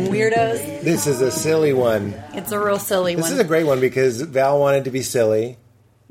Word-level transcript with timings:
Weirdos? 0.00 0.82
This 0.82 1.06
is 1.06 1.20
a 1.20 1.30
silly 1.30 1.72
one. 1.72 2.14
It's 2.32 2.52
a 2.52 2.58
real 2.58 2.78
silly 2.78 3.14
This 3.14 3.24
one. 3.24 3.32
is 3.32 3.38
a 3.38 3.44
great 3.44 3.64
one 3.64 3.80
because 3.80 4.20
Val 4.22 4.58
wanted 4.60 4.84
to 4.84 4.90
be 4.90 5.02
silly, 5.02 5.58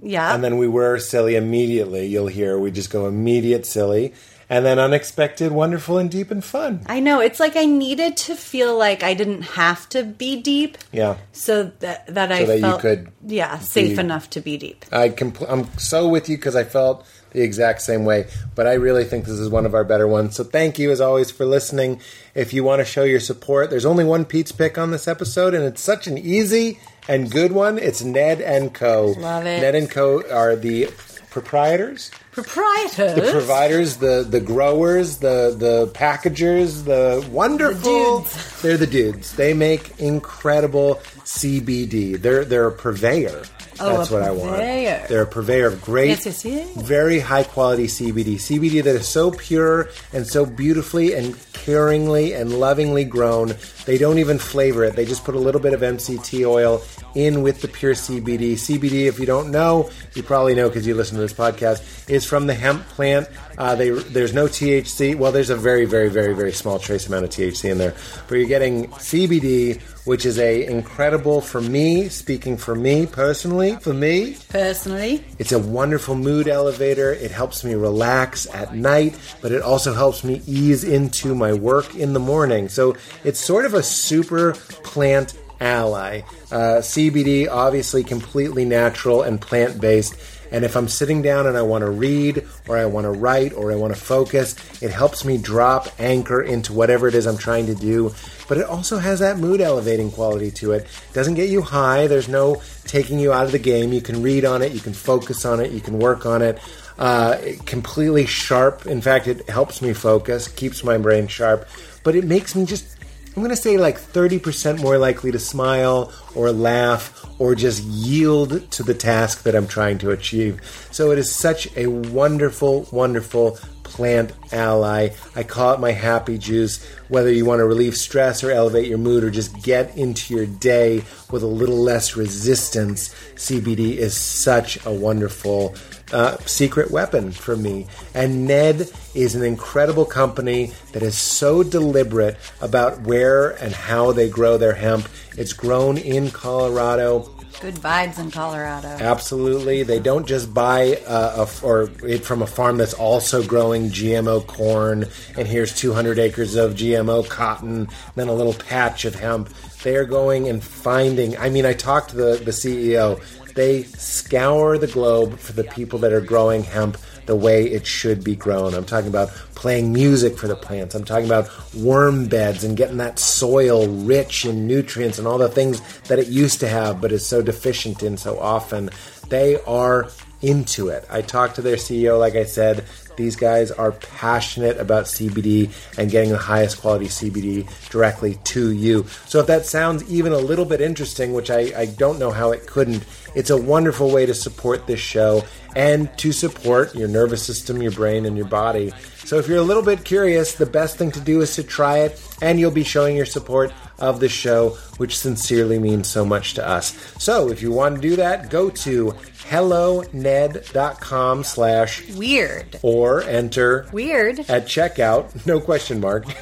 yeah. 0.02 0.34
and 0.34 0.43
then 0.43 0.57
we 0.57 0.67
were 0.67 0.99
silly 0.99 1.36
immediately. 1.36 2.05
You'll 2.07 2.27
hear 2.27 2.57
we 2.59 2.71
just 2.71 2.89
go 2.89 3.07
immediate 3.07 3.66
silly, 3.66 4.13
and 4.49 4.66
then 4.66 4.77
unexpected, 4.80 5.52
wonderful, 5.52 5.98
and 5.98 6.09
deep 6.11 6.30
and 6.31 6.43
fun. 6.43 6.81
I 6.88 6.99
know. 6.99 7.20
It's 7.21 7.39
like 7.39 7.55
I 7.55 7.66
needed 7.66 8.17
to 8.17 8.35
feel 8.35 8.77
like 8.77 9.02
I 9.04 9.13
didn't 9.13 9.41
have 9.44 9.88
to 9.89 10.03
be 10.03 10.41
deep, 10.41 10.77
Yeah. 10.91 11.17
so 11.31 11.72
that 11.80 12.08
that 12.13 12.31
I 12.31 12.45
that 12.45 12.55
you 12.55 12.61
felt 12.61 12.81
could 12.81 13.11
yeah 13.25 13.59
safe 13.59 13.95
be- 13.95 14.00
enough 14.02 14.30
to 14.31 14.41
be 14.41 14.58
deep. 14.58 14.86
I 14.91 15.09
compl- 15.09 15.45
I'm 15.50 15.67
so 15.77 16.08
with 16.08 16.30
you 16.30 16.38
because 16.38 16.55
I 16.55 16.63
felt 16.63 17.05
the 17.34 17.42
exact 17.42 17.82
same 17.82 18.05
way. 18.05 18.28
But 18.55 18.68
I 18.68 18.73
really 18.73 19.04
think 19.04 19.26
this 19.26 19.40
is 19.40 19.50
one 19.50 19.66
of 19.66 19.73
our 19.73 19.84
better 19.84 20.08
ones. 20.08 20.36
So 20.36 20.44
thank 20.44 20.80
you 20.80 20.92
as 20.92 21.02
always 21.02 21.32
for 21.32 21.46
listening. 21.46 22.00
If 22.34 22.54
you 22.54 22.64
want 22.64 22.80
to 22.80 22.86
show 22.86 23.04
your 23.04 23.20
support, 23.20 23.70
there's 23.70 23.86
only 23.86 24.06
one 24.06 24.26
Pete's 24.26 24.52
pick 24.52 24.78
on 24.78 24.92
this 24.92 25.08
episode, 25.08 25.54
and 25.54 25.64
it's 25.64 25.82
such 25.82 26.08
an 26.08 26.18
easy 26.18 26.80
and 27.08 27.30
good 27.30 27.52
one. 27.52 27.78
It's 27.78 28.02
Ned 28.02 28.40
and 28.40 28.73
Co. 28.73 29.14
Love 29.18 29.46
it. 29.46 29.62
Ned 29.62 29.76
and 29.76 29.90
Co. 29.90 30.23
are 30.30 30.56
the 30.56 30.90
proprietors, 31.30 32.12
Proprietors. 32.34 33.16
the 33.16 33.30
providers, 33.32 33.98
the 33.98 34.26
the 34.28 34.40
growers, 34.40 35.18
the 35.18 35.55
the 35.58 35.88
packagers, 35.94 36.84
the 36.84 37.26
wonderful. 37.32 38.20
The 38.22 38.23
dudes. 38.23 38.62
They're 38.62 38.78
the 38.78 38.88
dudes. 38.88 39.36
They 39.36 39.54
make 39.54 40.00
incredible 40.00 40.96
CBD. 41.25 42.20
They're 42.22 42.45
they're 42.45 42.67
a 42.67 42.72
purveyor. 42.72 43.44
Oh, 43.80 43.98
That's 43.98 44.12
what 44.12 44.22
I 44.22 44.30
want. 44.30 44.58
They're 44.58 45.23
a 45.23 45.28
purveyor 45.28 45.66
of 45.66 45.81
great, 45.81 46.09
Yes, 46.09 46.25
yes, 46.28 46.45
yes. 46.45 46.81
very 46.84 47.20
high 47.20 47.44
quality 47.44 47.88
CBD. 47.88 48.36
CBD 48.36 48.84
that 48.84 48.95
is 48.95 49.08
so 49.08 49.31
pure 49.31 49.90
and 50.14 50.28
so 50.28 50.45
beautifully 50.45 51.16
and 51.16 51.34
caringly 51.53 52.40
and 52.40 52.53
lovingly 52.59 53.03
grown. 53.03 53.56
They 53.86 53.97
don't 53.97 54.20
even 54.20 54.38
flavor 54.38 54.84
it. 54.84 54.95
They 54.95 55.06
just 55.06 55.23
put 55.23 55.34
a 55.34 55.40
little 55.40 55.59
bit 55.59 55.73
of 55.73 55.81
MCT 55.81 56.47
oil 56.47 56.84
in 57.16 57.42
with 57.42 57.62
the 57.62 57.68
pure 57.68 57.95
CBD. 57.95 58.53
CBD, 58.53 59.06
if 59.08 59.20
you 59.20 59.25
don't 59.25 59.50
know, 59.50 59.90
you 60.14 60.22
probably 60.22 60.53
know 60.53 60.70
because 60.70 60.86
you 60.86 60.94
listen 60.94 61.16
to 61.16 61.22
this 61.22 61.34
podcast, 61.34 62.08
is 62.08 62.22
from 62.25 62.47
the 62.47 62.53
hemp 62.53 62.85
plant. 62.89 63.27
Uh, 63.57 63.75
they, 63.75 63.89
there's 63.89 64.33
no 64.33 64.47
THC. 64.47 65.16
Well, 65.16 65.31
there's 65.31 65.49
a 65.49 65.55
very, 65.55 65.85
very, 65.85 66.09
very, 66.09 66.33
very 66.33 66.52
small 66.52 66.79
trace 66.79 67.07
amount 67.07 67.25
of 67.25 67.29
THC 67.29 67.69
in 67.71 67.77
there, 67.77 67.93
but 68.27 68.35
you're 68.35 68.47
getting 68.47 68.88
CBD, 68.88 69.81
which 70.05 70.25
is 70.25 70.39
a 70.39 70.66
incredible 70.66 71.41
for 71.41 71.61
me. 71.61 72.09
Speaking 72.09 72.57
for 72.57 72.75
me 72.75 73.05
personally, 73.05 73.75
for 73.77 73.94
me, 73.94 74.38
Personally, 74.49 75.23
it's 75.39 75.51
a 75.51 75.59
wonderful 75.59 76.16
mood 76.16 76.47
elevator. 76.47 77.11
It 77.11 77.31
helps 77.31 77.63
me 77.63 77.75
relax 77.75 78.47
at 78.53 78.75
night, 78.75 79.17
but 79.41 79.51
it 79.51 79.61
also 79.61 79.94
helps 79.94 80.23
me 80.23 80.41
ease 80.47 80.83
into 80.83 81.35
my 81.35 81.53
work 81.53 81.95
in 81.95 82.13
the 82.13 82.19
morning. 82.19 82.69
So 82.69 82.95
it's 83.23 83.39
sort 83.39 83.66
of 83.66 83.73
a 83.73 83.83
super 83.83 84.53
plant 84.83 85.38
ally. 85.59 86.21
Uh, 86.51 86.81
CBD, 86.81 87.47
obviously 87.49 88.03
completely 88.03 88.66
natural 88.66 89.21
and 89.21 89.39
plant 89.39 89.79
based. 89.79 90.16
And 90.54 90.64
if 90.64 90.78
I'm 90.78 90.88
sitting 90.88 91.23
down 91.23 91.48
and 91.48 91.58
I 91.58 91.64
want 91.64 91.82
to 91.82 91.90
read, 91.90 92.48
or 92.68 92.78
I 92.78 92.86
want 92.86 93.06
to 93.06 93.12
write, 93.12 93.54
or 93.54 93.72
I 93.72 93.76
want 93.76 93.94
to 93.94 94.00
focus, 94.00 94.56
it 94.82 94.92
helps 94.92 95.26
me 95.26 95.38
drop 95.40 95.88
anchor 96.00 96.42
into 96.42 96.73
whatever 96.73 97.08
it 97.08 97.16
is 97.16 97.26
I'm 97.26 97.38
trying 97.38 97.66
to 97.66 97.76
do. 97.76 98.14
But 98.48 98.59
it 98.59 98.66
also 98.66 99.00
has 99.00 99.20
that 99.20 99.40
mood 99.40 99.62
elevating 99.62 100.12
quality 100.12 100.52
to 100.52 100.74
it. 100.74 100.88
Doesn't 101.12 101.34
get 101.34 101.50
you 101.50 101.64
high. 101.64 102.06
There's 102.06 102.30
no 102.30 102.62
taking 102.86 103.20
you 103.20 103.34
out 103.34 103.48
of 103.48 103.52
the 103.52 103.59
game. 103.59 103.92
You 103.92 104.02
can 104.02 104.22
read 104.22 104.46
on 104.46 104.62
it. 104.62 104.74
You 104.74 104.80
can 104.80 104.94
focus 104.94 105.44
on 105.44 105.59
it. 105.59 105.72
You 105.72 105.81
can 105.81 105.97
work 105.97 106.25
on 106.28 106.44
it. 106.44 106.59
Uh, 107.00 107.38
completely 107.66 108.28
sharp. 108.28 108.86
In 108.86 109.02
fact, 109.02 109.28
it 109.28 109.50
helps 109.50 109.81
me 109.81 109.94
focus, 109.94 110.47
keeps 110.47 110.84
my 110.84 111.00
brain 111.00 111.28
sharp. 111.28 111.68
But 112.03 112.16
it 112.16 112.25
makes 112.25 112.56
me 112.56 112.66
just 112.66 112.93
I'm 113.35 113.41
going 113.41 113.49
to 113.49 113.55
say 113.55 113.77
like 113.77 113.97
30% 113.97 114.79
more 114.79 114.99
likely 114.99 115.31
to 115.31 115.39
smile 115.39 116.13
or 116.35 116.51
laugh 116.51 117.25
or 117.39 117.55
just 117.55 117.81
yield 117.83 118.69
to 118.71 118.83
the 118.83 118.94
task 118.94 119.41
that 119.44 119.55
I'm 119.55 119.67
trying 119.67 119.97
to 119.99 120.11
achieve. 120.11 120.61
So 120.91 121.09
it 121.09 121.17
is 121.17 121.33
such 121.33 121.75
a 121.75 121.88
wonderful, 121.88 122.88
wonderful 122.91 123.57
plant 123.94 124.31
ally. 124.52 125.09
I 125.36 125.44
call 125.44 125.74
it 125.74 125.80
my 125.80 125.92
happy 125.92 126.38
juice. 126.38 126.84
Whether 127.09 127.31
you 127.31 127.46
want 127.46 127.59
to 127.59 127.66
relieve 127.66 127.96
stress 127.96 128.44
or 128.44 128.52
elevate 128.52 128.88
your 128.88 128.98
mood 128.98 129.24
or 129.24 129.30
just 129.30 129.62
get 129.62 129.96
into 129.96 130.34
your 130.34 130.48
day 130.48 131.04
with 131.31 131.44
a 131.44 131.48
little 131.48 131.78
less 131.78 132.16
resistance, 132.18 133.14
CBD 133.36 133.98
is 133.98 134.18
such 134.18 134.84
a 134.86 134.92
wonderful 134.92 135.76
uh, 136.12 136.38
secret 136.46 136.92
weapon 136.92 137.31
for 137.31 137.56
me. 137.56 137.88
And 138.14 138.48
Ned 138.48 138.90
is 139.14 139.36
an 139.36 139.44
incredible 139.44 140.06
company 140.06 140.72
that 140.92 141.04
is 141.04 141.18
so 141.18 141.64
deliberate 141.64 142.38
about 142.62 143.02
where 143.02 143.52
and 143.52 143.74
how 143.74 144.12
they 144.12 144.30
grow 144.30 144.58
their 144.58 144.75
hemp. 144.75 145.08
It's 145.38 145.54
grown 145.54 145.98
in 145.98 146.31
Colorado. 146.31 147.32
Good 147.59 147.75
vibes 147.75 148.19
in 148.19 148.31
Colorado. 148.31 148.88
Absolutely, 148.88 149.84
they 149.84 150.00
don't 150.00 150.28
just 150.28 150.53
buy 150.53 150.97
uh, 151.08 151.46
a 151.47 151.66
or 151.66 151.90
it 152.03 152.25
from 152.25 152.41
a 152.41 152.47
farm 152.47 152.78
that's 152.78 152.94
also 152.94 153.44
growing 153.44 153.90
GMO 153.90 154.46
corn. 154.46 155.06
And 155.38 155.47
here's 155.47 155.75
200 155.75 156.19
acres 156.19 156.56
of 156.56 156.74
GMO 156.74 157.28
cotton, 157.28 157.88
then 158.16 158.28
a 158.28 158.34
little 158.34 158.53
patch 158.53 159.06
of 159.06 159.16
hemp. 159.16 159.50
They 159.84 159.96
are 159.96 160.06
going 160.06 160.47
and 160.47 160.63
finding. 160.63 161.38
I 161.38 161.50
mean, 161.50 161.66
I 161.66 161.74
talked 161.74 162.12
to 162.12 162.16
the 162.16 162.36
the 162.44 162.52
CEO. 162.52 163.22
They 163.53 163.84
scour 163.84 164.78
the 164.78 164.88
globe 164.88 165.38
for 165.38 165.53
the 165.53 165.63
people 165.63 166.00
that 166.00 166.12
are 166.12 166.22
growing 166.22 166.63
hemp 166.63 166.97
the 167.25 167.35
way 167.35 167.66
it 167.66 167.85
should 167.85 168.23
be 168.23 168.35
grown. 168.35 168.73
I'm 168.73 168.85
talking 168.85 169.09
about 169.09 169.29
playing 169.56 169.94
music 169.94 170.38
for 170.38 170.47
the 170.47 170.56
plants. 170.56 170.95
I'm 170.95 171.06
talking 171.06 171.25
about 171.25 171.50
worm 171.73 172.28
beds 172.28 172.63
and 172.63 172.75
getting 172.75 172.97
that 172.97 173.19
soil 173.19 173.88
rich 173.88 174.45
in 174.45 174.67
nutrients 174.67 175.19
and 175.19 175.28
all 175.28 175.38
the 175.38 175.50
things 175.50 175.81
that 176.03 176.19
it 176.19 176.28
used 176.28 176.59
to 176.62 176.67
have 176.67 177.01
but 177.01 177.12
is 177.12 177.25
so 177.25 177.41
deficient 177.41 178.03
in 178.03 178.17
so 178.17 178.39
often. 178.39 178.89
They 179.29 179.62
are 179.63 180.09
into 180.41 180.89
it. 180.89 181.06
I 181.09 181.22
talked 181.22 181.56
to 181.56 181.62
their 181.62 181.78
CEO, 181.78 182.19
like 182.19 182.35
I 182.35 182.44
said, 182.44 182.85
these 183.16 183.35
guys 183.35 183.72
are 183.72 183.91
passionate 183.91 184.78
about 184.78 185.06
CBD 185.06 185.72
and 185.97 186.12
getting 186.12 186.31
the 186.31 186.38
highest 186.38 186.81
quality 186.81 187.06
CBD 187.06 187.67
directly 187.89 188.35
to 188.45 188.72
you. 188.72 189.06
So 189.25 189.39
if 189.39 189.47
that 189.47 189.66
sounds 189.66 190.09
even 190.12 190.33
a 190.33 190.38
little 190.38 190.66
bit 190.66 190.81
interesting, 190.81 191.33
which 191.33 191.50
I, 191.50 191.72
I 191.75 191.85
don't 191.85 192.19
know 192.19 192.31
how 192.31 192.51
it 192.51 192.67
couldn't, 192.67 193.06
it's 193.35 193.49
a 193.49 193.57
wonderful 193.57 194.11
way 194.11 194.25
to 194.25 194.33
support 194.33 194.88
this 194.88 194.99
show 194.99 195.44
and 195.75 196.16
to 196.17 196.31
support 196.31 196.94
your 196.95 197.07
nervous 197.07 197.44
system, 197.44 197.81
your 197.81 197.91
brain, 197.91 198.25
and 198.25 198.38
your 198.38 198.47
body. 198.47 198.91
So 199.25 199.38
if 199.38 199.47
you're 199.47 199.57
a 199.57 199.63
little 199.63 199.83
bit 199.83 200.03
curious, 200.03 200.55
the 200.55 200.66
best 200.66 200.97
thing 200.97 201.11
to 201.11 201.19
do 201.19 201.41
is 201.41 201.55
to 201.55 201.63
try 201.63 201.99
it, 201.99 202.21
and 202.41 202.59
you'll 202.59 202.71
be 202.71 202.83
showing 202.83 203.16
your 203.16 203.25
support 203.25 203.73
of 203.97 204.19
the 204.19 204.29
show, 204.29 204.71
which 204.97 205.17
sincerely 205.17 205.79
means 205.79 206.07
so 206.09 206.25
much 206.25 206.53
to 206.55 206.67
us. 206.67 206.94
So 207.17 207.49
if 207.49 207.61
you 207.61 207.71
want 207.71 207.95
to 207.95 208.01
do 208.01 208.16
that, 208.17 208.49
go 208.49 208.69
to 208.69 209.16
helloned.com 209.53 211.44
slash 211.44 212.08
Weird. 212.14 212.80
or 212.81 213.22
enter 213.24 213.88
Weird. 213.91 214.40
at 214.50 214.66
checkout, 214.66 215.46
no 215.46 215.59
question 215.59 216.00
mark, 216.00 216.25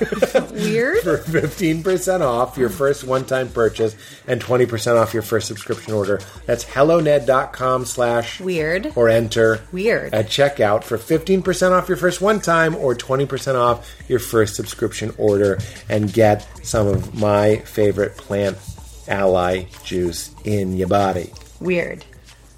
Weird. 0.52 1.00
for 1.04 1.18
15% 1.18 2.22
off 2.22 2.58
your 2.58 2.70
first 2.70 3.04
one-time 3.04 3.50
purchase 3.50 3.96
and 4.28 4.42
20% 4.42 4.96
off 4.98 5.14
your 5.14 5.24
first 5.24 5.48
subscription 5.48 5.94
order. 5.94 6.20
That's 6.46 6.64
helloned.com 6.64 7.86
slash 7.86 8.40
Weird. 8.40 8.94
or 8.96 9.10
enter 9.10 9.62
Weird. 9.72 10.14
at 10.14 10.28
checkout 10.28 10.84
for 10.84 10.98
15% 10.98 11.72
off 11.72 11.88
your 11.90 11.98
first 11.98 12.22
one 12.22 12.40
time 12.40 12.76
or 12.76 12.96
20% 12.96 13.56
off 13.56 13.90
your 14.08 14.20
first 14.20 14.56
subscription 14.56 15.14
order 15.18 15.60
and 15.90 16.12
get 16.14 16.48
some 16.64 16.88
of 16.88 17.14
my 17.14 17.58
favorite 17.58 18.16
plant 18.18 18.58
ally 19.08 19.66
juice 19.84 20.34
in 20.46 20.78
your 20.78 20.88
body. 20.88 21.32
Weird. 21.60 22.06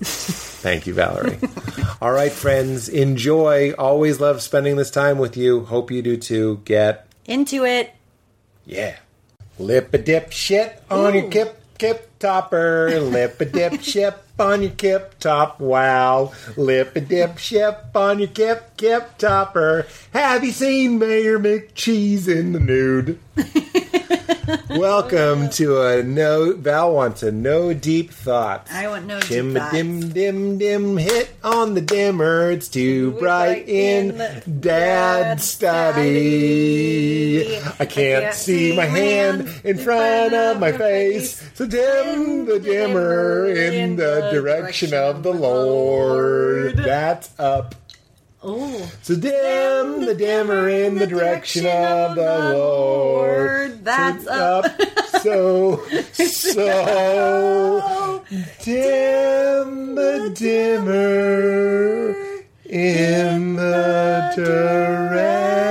Thank 0.64 0.88
you, 0.88 0.94
Valerie. 0.94 1.38
All 2.02 2.14
right, 2.14 2.32
friends, 2.32 2.88
enjoy. 2.88 3.74
Always 3.74 4.22
love 4.22 4.42
spending 4.42 4.78
this 4.78 4.90
time 4.90 5.18
with 5.18 5.36
you. 5.36 5.66
Hope 5.66 5.92
you 5.92 6.02
do 6.02 6.16
too. 6.16 6.62
Get, 6.64 7.06
Into 7.26 7.66
it. 7.66 7.94
yeah. 8.66 8.96
Lip 9.60 9.94
a 9.94 9.98
dip 9.98 10.32
shit 10.32 10.82
on 10.90 11.14
your 11.14 11.30
kip 11.30 11.62
kip 11.78 12.18
topper. 12.18 12.98
Lip 13.02 13.40
a 13.42 13.46
dip 13.46 13.82
ship 13.84 14.24
on 14.40 14.62
your 14.64 14.72
kip 14.72 15.13
top. 15.24 15.60
Wow. 15.60 16.34
Lip 16.58 16.96
a 16.96 17.02
dip 17.02 17.38
ship 17.38 17.86
on 17.96 18.20
your 18.20 18.28
kip 18.28 18.76
kip 18.78 19.18
topper. 19.18 19.88
Have 20.12 20.44
you 20.44 20.52
seen 20.52 21.00
Mayor 21.00 21.40
McCheese 21.40 22.28
in 22.28 22.52
the 22.52 22.60
nude? 22.60 23.20
Welcome 24.70 25.44
oh, 25.44 25.50
to 25.52 25.82
a 25.82 26.04
no. 26.04 26.54
Val 26.54 26.94
wants 26.94 27.24
a 27.24 27.32
no 27.32 27.74
deep 27.74 28.12
thoughts. 28.12 28.70
I 28.74 28.90
want 28.90 29.06
no 29.06 29.22
deep 29.22 29.30
Shim 29.30 29.58
thoughts. 29.58 29.72
dim 29.72 30.10
dim 30.10 30.58
dim 30.58 30.98
hit 30.98 31.34
on 31.44 31.76
the 31.76 31.82
dimmer. 31.82 32.52
It's 32.52 32.68
too 32.68 33.12
bright 33.12 33.70
in 33.70 34.18
Dad's 34.60 35.46
study. 35.46 36.04
I 37.80 37.86
can't 37.86 38.34
see 38.34 38.76
my 38.76 38.86
hand 38.86 39.48
in 39.64 39.78
front 39.78 40.34
of 40.34 40.60
my 40.60 40.74
face. 40.74 41.42
So 41.54 41.66
dim 41.66 42.46
the 42.46 42.60
dimmer 42.60 43.48
in 43.48 43.96
the 43.96 44.30
direction 44.32 44.94
of 44.94 45.13
the 45.22 45.32
Lord. 45.34 46.78
That's 46.78 47.38
up. 47.40 47.76
Oh, 48.42 48.92
So 49.04 49.16
dim, 49.16 50.06
the 50.06 50.16
dim 50.16 50.52
are 50.52 50.68
in 50.68 50.96
the 50.96 51.08
direction 51.08 51.66
of 51.66 52.16
the 52.16 52.50
Lord. 52.54 53.84
That's 53.84 54.26
So 54.26 54.28
up. 54.28 54.82
So, 55.24 55.78
so 56.12 58.22
dim, 58.62 59.96
the 59.96 60.32
dimmer 60.36 62.14
in 62.66 63.56
the 63.56 64.34
direction 64.36 65.64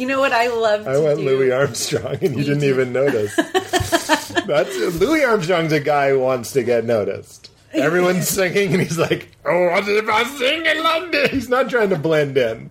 You 0.00 0.06
know 0.06 0.18
what 0.18 0.32
I 0.32 0.46
love 0.48 0.84
to 0.84 0.90
I 0.90 0.98
went 0.98 1.18
do? 1.18 1.26
Louis 1.26 1.52
Armstrong, 1.52 2.16
and 2.22 2.34
you 2.36 2.42
didn't 2.44 2.64
even 2.64 2.90
notice. 2.92 3.36
That's 4.46 4.74
Louis 4.98 5.22
Armstrong's 5.24 5.72
a 5.72 5.80
guy 5.80 6.08
who 6.10 6.20
wants 6.20 6.52
to 6.52 6.62
get 6.62 6.84
noticed. 6.86 7.50
Everyone's 7.72 8.26
singing, 8.36 8.72
and 8.72 8.80
he's 8.82 8.98
like, 8.98 9.28
"Oh, 9.44 9.66
what 9.70 9.86
if 9.86 10.08
I 10.08 10.24
sing 10.24 10.64
in 10.66 10.82
London?" 10.82 11.28
He's 11.30 11.48
not 11.50 11.68
trying 11.70 11.90
to 11.90 11.96
blend 11.96 12.36
in. 12.38 12.70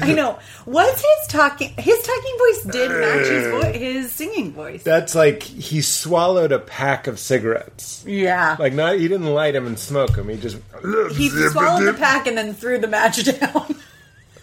I 0.00 0.14
know. 0.14 0.38
Was 0.66 0.94
his 0.94 1.28
talking? 1.28 1.74
His 1.78 1.98
talking 2.00 2.36
voice 2.38 2.62
did 2.72 2.90
uh, 2.90 2.94
match 2.94 3.26
his 3.28 3.46
vo- 3.50 3.72
his 3.78 4.12
singing 4.12 4.52
voice. 4.52 4.82
That's 4.82 5.14
like 5.14 5.42
he 5.42 5.80
swallowed 5.82 6.50
a 6.52 6.58
pack 6.58 7.06
of 7.06 7.20
cigarettes. 7.20 8.02
yeah. 8.06 8.56
Like, 8.58 8.72
not 8.72 8.96
he 8.96 9.06
didn't 9.06 9.26
light 9.32 9.52
them 9.52 9.66
and 9.66 9.78
smoke 9.78 10.16
them. 10.16 10.28
He 10.28 10.36
just 10.38 10.56
he 11.14 11.28
swallowed 11.28 11.86
the 11.86 11.94
pack 11.96 12.26
and 12.26 12.36
then 12.36 12.54
threw 12.54 12.78
the 12.78 12.88
match 12.88 13.22
down. 13.40 13.76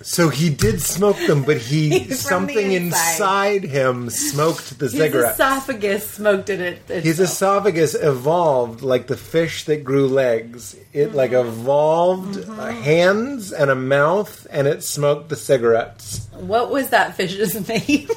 So 0.01 0.29
he 0.29 0.49
did 0.49 0.81
smoke 0.81 1.17
them, 1.27 1.43
but 1.43 1.57
he 1.57 2.11
something 2.13 2.71
inside. 2.71 3.11
inside 3.11 3.63
him 3.65 4.09
smoked 4.09 4.79
the 4.79 4.85
His 4.85 4.93
cigarette. 4.93 5.33
esophagus 5.33 6.09
smoked 6.09 6.49
it. 6.49 6.79
it 6.89 7.03
His 7.03 7.19
esophagus 7.19 7.95
evolved 7.95 8.81
like 8.81 9.07
the 9.07 9.17
fish 9.17 9.65
that 9.65 9.83
grew 9.83 10.07
legs. 10.07 10.75
It 10.93 11.13
like 11.13 11.33
evolved 11.33 12.35
Mm-hmm. 12.39 12.81
hands 12.81 13.51
and 13.51 13.69
a 13.69 13.75
mouth, 13.75 14.47
and 14.49 14.67
it 14.67 14.83
smoked 14.83 15.29
the 15.29 15.35
cigarettes. 15.35 16.27
What 16.33 16.69
was 16.71 16.89
that 16.91 17.15
fish's 17.15 17.67
name? 17.69 18.07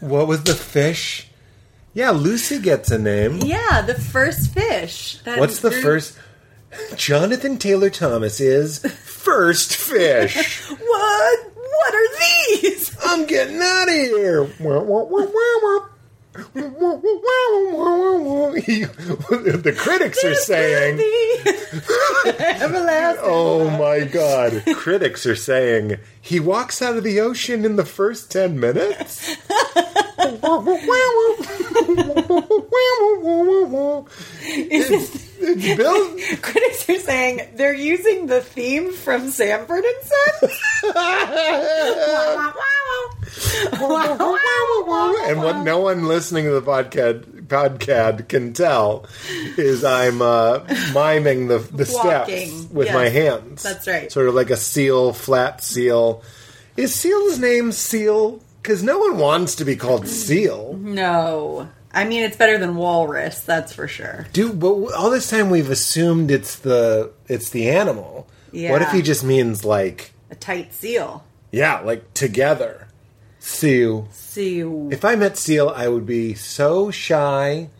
What 0.00 0.26
was 0.26 0.42
the 0.44 0.54
fish? 0.54 1.28
Yeah, 1.94 2.10
Lucy 2.10 2.58
gets 2.60 2.90
a 2.90 2.98
name. 2.98 3.38
yeah, 3.38 3.82
the 3.82 3.94
first 3.94 4.52
fish. 4.52 5.18
That 5.24 5.38
What's 5.38 5.60
the 5.60 5.70
grew- 5.70 5.82
first? 5.82 6.18
Jonathan 6.96 7.58
Taylor 7.58 7.90
Thomas 7.90 8.40
is 8.40 8.78
first 9.04 9.74
fish. 9.74 10.70
What? 10.80 11.38
What 11.54 11.94
are 11.94 12.08
these? 12.60 12.96
I'm 13.04 13.26
getting 13.26 13.60
out 13.62 13.88
of 13.88 13.94
here. 13.94 14.44
the 19.56 19.74
critics 19.76 20.22
are 20.24 20.34
saying, 20.34 20.98
Everlasting. 22.26 23.24
"Oh 23.24 23.70
my 23.70 24.00
god!" 24.04 24.62
Critics 24.74 25.26
are 25.26 25.36
saying 25.36 25.98
he 26.20 26.38
walks 26.40 26.82
out 26.82 26.96
of 26.96 27.04
the 27.04 27.20
ocean 27.20 27.64
in 27.64 27.76
the 27.76 27.84
first 27.84 28.30
ten 28.30 28.58
minutes. 28.60 29.36
it's, 34.42 34.90
it's 35.40 35.76
Bill. 35.76 36.16
Critics 36.42 36.88
are 36.88 36.98
saying 36.98 37.48
they're 37.54 37.74
using 37.74 38.26
the 38.26 38.40
theme 38.40 38.92
from 38.92 39.30
Sanford 39.30 39.84
and 39.84 40.02
Son. 40.02 40.50
And 45.30 45.38
what 45.42 45.62
no 45.64 45.78
one 45.78 46.06
listening 46.06 46.44
to 46.44 46.52
the 46.52 46.62
podcast 46.62 47.24
podcast 47.46 48.28
can 48.28 48.52
tell 48.52 49.06
is 49.56 49.84
I'm 49.84 50.22
uh, 50.22 50.60
miming 50.94 51.48
the 51.48 51.58
the 51.58 51.84
steps 51.84 52.68
with 52.70 52.86
yes. 52.86 52.94
my 52.94 53.08
hands. 53.08 53.62
That's 53.62 53.86
right. 53.86 54.10
Sort 54.10 54.28
of 54.28 54.34
like 54.34 54.50
a 54.50 54.56
seal, 54.56 55.12
flat 55.12 55.62
seal. 55.62 56.22
Is 56.76 56.94
Seal's 56.94 57.38
name 57.38 57.72
Seal? 57.72 58.40
Because 58.62 58.82
no 58.82 58.98
one 58.98 59.18
wants 59.18 59.54
to 59.56 59.64
be 59.64 59.76
called 59.76 60.06
Seal. 60.06 60.76
No. 60.80 61.68
I 61.92 62.04
mean, 62.04 62.22
it's 62.22 62.36
better 62.36 62.58
than 62.58 62.76
walrus, 62.76 63.40
that's 63.40 63.72
for 63.72 63.88
sure. 63.88 64.26
Dude, 64.32 64.60
but 64.60 64.68
all 64.94 65.10
this 65.10 65.28
time 65.28 65.50
we've 65.50 65.70
assumed 65.70 66.30
it's 66.30 66.56
the 66.56 67.10
it's 67.26 67.50
the 67.50 67.68
animal. 67.70 68.28
Yeah. 68.52 68.70
What 68.70 68.82
if 68.82 68.90
he 68.92 69.02
just 69.02 69.24
means 69.24 69.64
like 69.64 70.12
A 70.30 70.34
tight 70.36 70.72
seal. 70.72 71.24
yeah, 71.50 71.80
like 71.80 72.14
together? 72.14 72.86
Seal. 73.40 74.08
Seal. 74.12 74.88
If 74.92 75.04
I 75.04 75.16
met 75.16 75.36
Seal, 75.38 75.68
I 75.70 75.88
would 75.88 76.06
be 76.06 76.34
so 76.34 76.90
shy. 76.90 77.70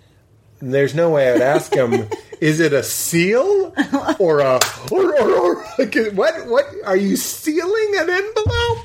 There's 0.58 0.94
no 0.94 1.10
way 1.10 1.28
I 1.28 1.32
would 1.34 1.42
ask 1.42 1.72
him. 1.74 2.08
is 2.40 2.60
it 2.60 2.72
a 2.72 2.82
seal 2.82 3.74
or 4.18 4.40
a 4.40 4.58
or, 4.90 5.20
or, 5.20 5.30
or 5.30 5.64
like, 5.78 5.94
what? 6.14 6.46
What 6.48 6.66
are 6.84 6.96
you 6.96 7.16
sealing 7.16 7.92
an 7.96 8.10
envelope? 8.10 8.78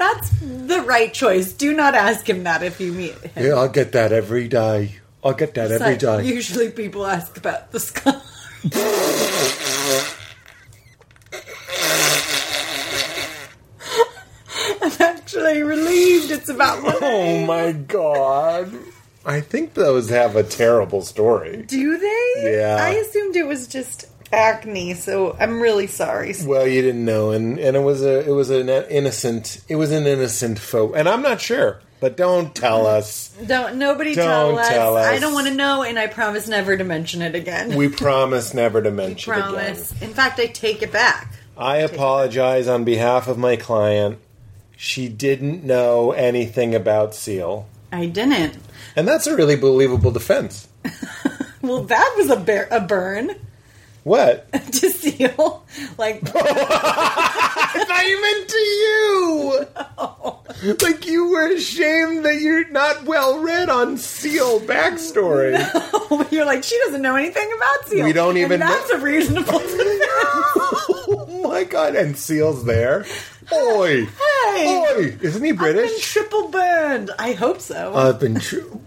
That's 0.00 0.30
the 0.40 0.80
right 0.80 1.12
choice. 1.12 1.52
Do 1.52 1.74
not 1.74 1.94
ask 1.94 2.26
him 2.26 2.44
that 2.44 2.62
if 2.62 2.80
you 2.80 2.90
meet 2.90 3.12
him. 3.16 3.44
Yeah, 3.44 3.52
I'll 3.56 3.68
get 3.68 3.92
that 3.92 4.12
every 4.12 4.48
day. 4.48 4.94
I'll 5.22 5.34
get 5.34 5.52
that 5.54 5.70
every 5.70 5.88
like, 5.88 5.98
day. 5.98 6.24
Usually 6.24 6.70
people 6.70 7.04
ask 7.04 7.36
about 7.36 7.70
the 7.70 7.80
scar. 7.80 8.14
I'm 14.82 14.92
actually 15.00 15.62
relieved 15.62 16.30
it's 16.30 16.48
about 16.48 16.78
Oh 17.02 17.44
my 17.44 17.72
god! 17.72 18.72
I 19.26 19.42
think 19.42 19.74
those 19.74 20.08
have 20.08 20.34
a 20.34 20.42
terrible 20.42 21.02
story. 21.02 21.64
Do 21.66 21.98
they? 21.98 22.56
Yeah. 22.56 22.78
I 22.80 22.92
assumed 22.92 23.36
it 23.36 23.46
was 23.46 23.68
just 23.68 24.06
acne, 24.32 24.94
so 24.94 25.36
I'm 25.38 25.60
really 25.60 25.86
sorry. 25.86 26.34
Well, 26.44 26.66
you 26.66 26.82
didn't 26.82 27.04
know, 27.04 27.30
and, 27.30 27.58
and 27.58 27.76
it 27.76 27.80
was 27.80 28.02
a 28.02 28.28
it 28.28 28.32
was 28.32 28.50
an 28.50 28.68
innocent 28.68 29.62
it 29.68 29.76
was 29.76 29.90
an 29.90 30.06
innocent 30.06 30.58
folk, 30.58 30.92
and 30.96 31.08
I'm 31.08 31.22
not 31.22 31.40
sure, 31.40 31.80
but 32.00 32.16
don't 32.16 32.54
tell 32.54 32.86
us. 32.86 33.34
Don't 33.46 33.76
nobody 33.76 34.14
Don't 34.14 34.26
tell, 34.26 34.58
us. 34.58 34.68
tell 34.68 34.96
us. 34.96 35.06
I 35.06 35.18
don't 35.18 35.34
want 35.34 35.48
to 35.48 35.54
know, 35.54 35.82
and 35.82 35.98
I 35.98 36.06
promise 36.06 36.48
never 36.48 36.76
to 36.76 36.84
mention 36.84 37.22
it 37.22 37.34
again. 37.34 37.76
We 37.76 37.88
promise 37.88 38.54
never 38.54 38.82
to 38.82 38.90
mention 38.90 39.32
it 39.32 39.36
again. 39.36 39.52
promise. 39.52 40.02
In 40.02 40.14
fact, 40.14 40.38
I 40.40 40.46
take 40.46 40.82
it 40.82 40.92
back. 40.92 41.34
I 41.56 41.78
apologize 41.78 42.68
on 42.68 42.84
behalf 42.84 43.28
of 43.28 43.36
my 43.36 43.56
client. 43.56 44.18
She 44.76 45.08
didn't 45.10 45.62
know 45.62 46.12
anything 46.12 46.74
about 46.74 47.14
Seal. 47.14 47.68
I 47.92 48.06
didn't. 48.06 48.56
And 48.96 49.06
that's 49.06 49.26
a 49.26 49.36
really 49.36 49.56
believable 49.56 50.10
defense. 50.10 50.68
Well, 51.62 51.82
that 51.84 52.14
was 52.16 52.30
a, 52.30 52.36
bear, 52.40 52.68
a 52.70 52.80
burn 52.80 53.32
What? 54.04 54.50
to 54.52 54.90
seal. 54.90 55.64
Like, 55.98 56.20
I 56.34 57.84
thought 57.86 58.06
you 58.08 58.20
meant 58.22 58.48
to 58.48 58.58
you! 58.58 59.66
Like 60.82 61.06
you 61.06 61.30
were 61.30 61.46
ashamed 61.52 62.24
that 62.24 62.40
you're 62.40 62.68
not 62.70 63.04
well 63.04 63.38
read 63.38 63.68
on 63.70 63.96
Seal 63.98 64.60
backstory. 64.60 65.58
No. 66.10 66.26
you're 66.32 66.44
like, 66.44 66.64
she 66.64 66.76
doesn't 66.86 67.02
know 67.02 67.14
anything 67.14 67.48
about 67.56 67.88
seal. 67.88 68.04
We 68.04 68.12
don't 68.12 68.36
even 68.36 68.60
And 68.60 68.62
that's 68.62 68.90
know- 68.90 68.96
a 68.96 69.00
reasonable 69.00 69.60
oh 69.62 71.40
my 71.48 71.62
god, 71.64 71.94
and 71.94 72.16
Seal's 72.16 72.64
there. 72.64 73.04
Oi! 73.52 74.06
Hey! 74.06 74.84
Oi! 74.96 75.16
Isn't 75.20 75.42
he 75.44 75.50
I've 75.50 75.56
been 75.56 75.56
British? 75.56 76.12
triple 76.12 76.48
burned. 76.48 77.10
I 77.18 77.32
hope 77.32 77.60
so. 77.60 77.94
I've 77.94 78.18
been 78.20 78.40
true. 78.40 78.80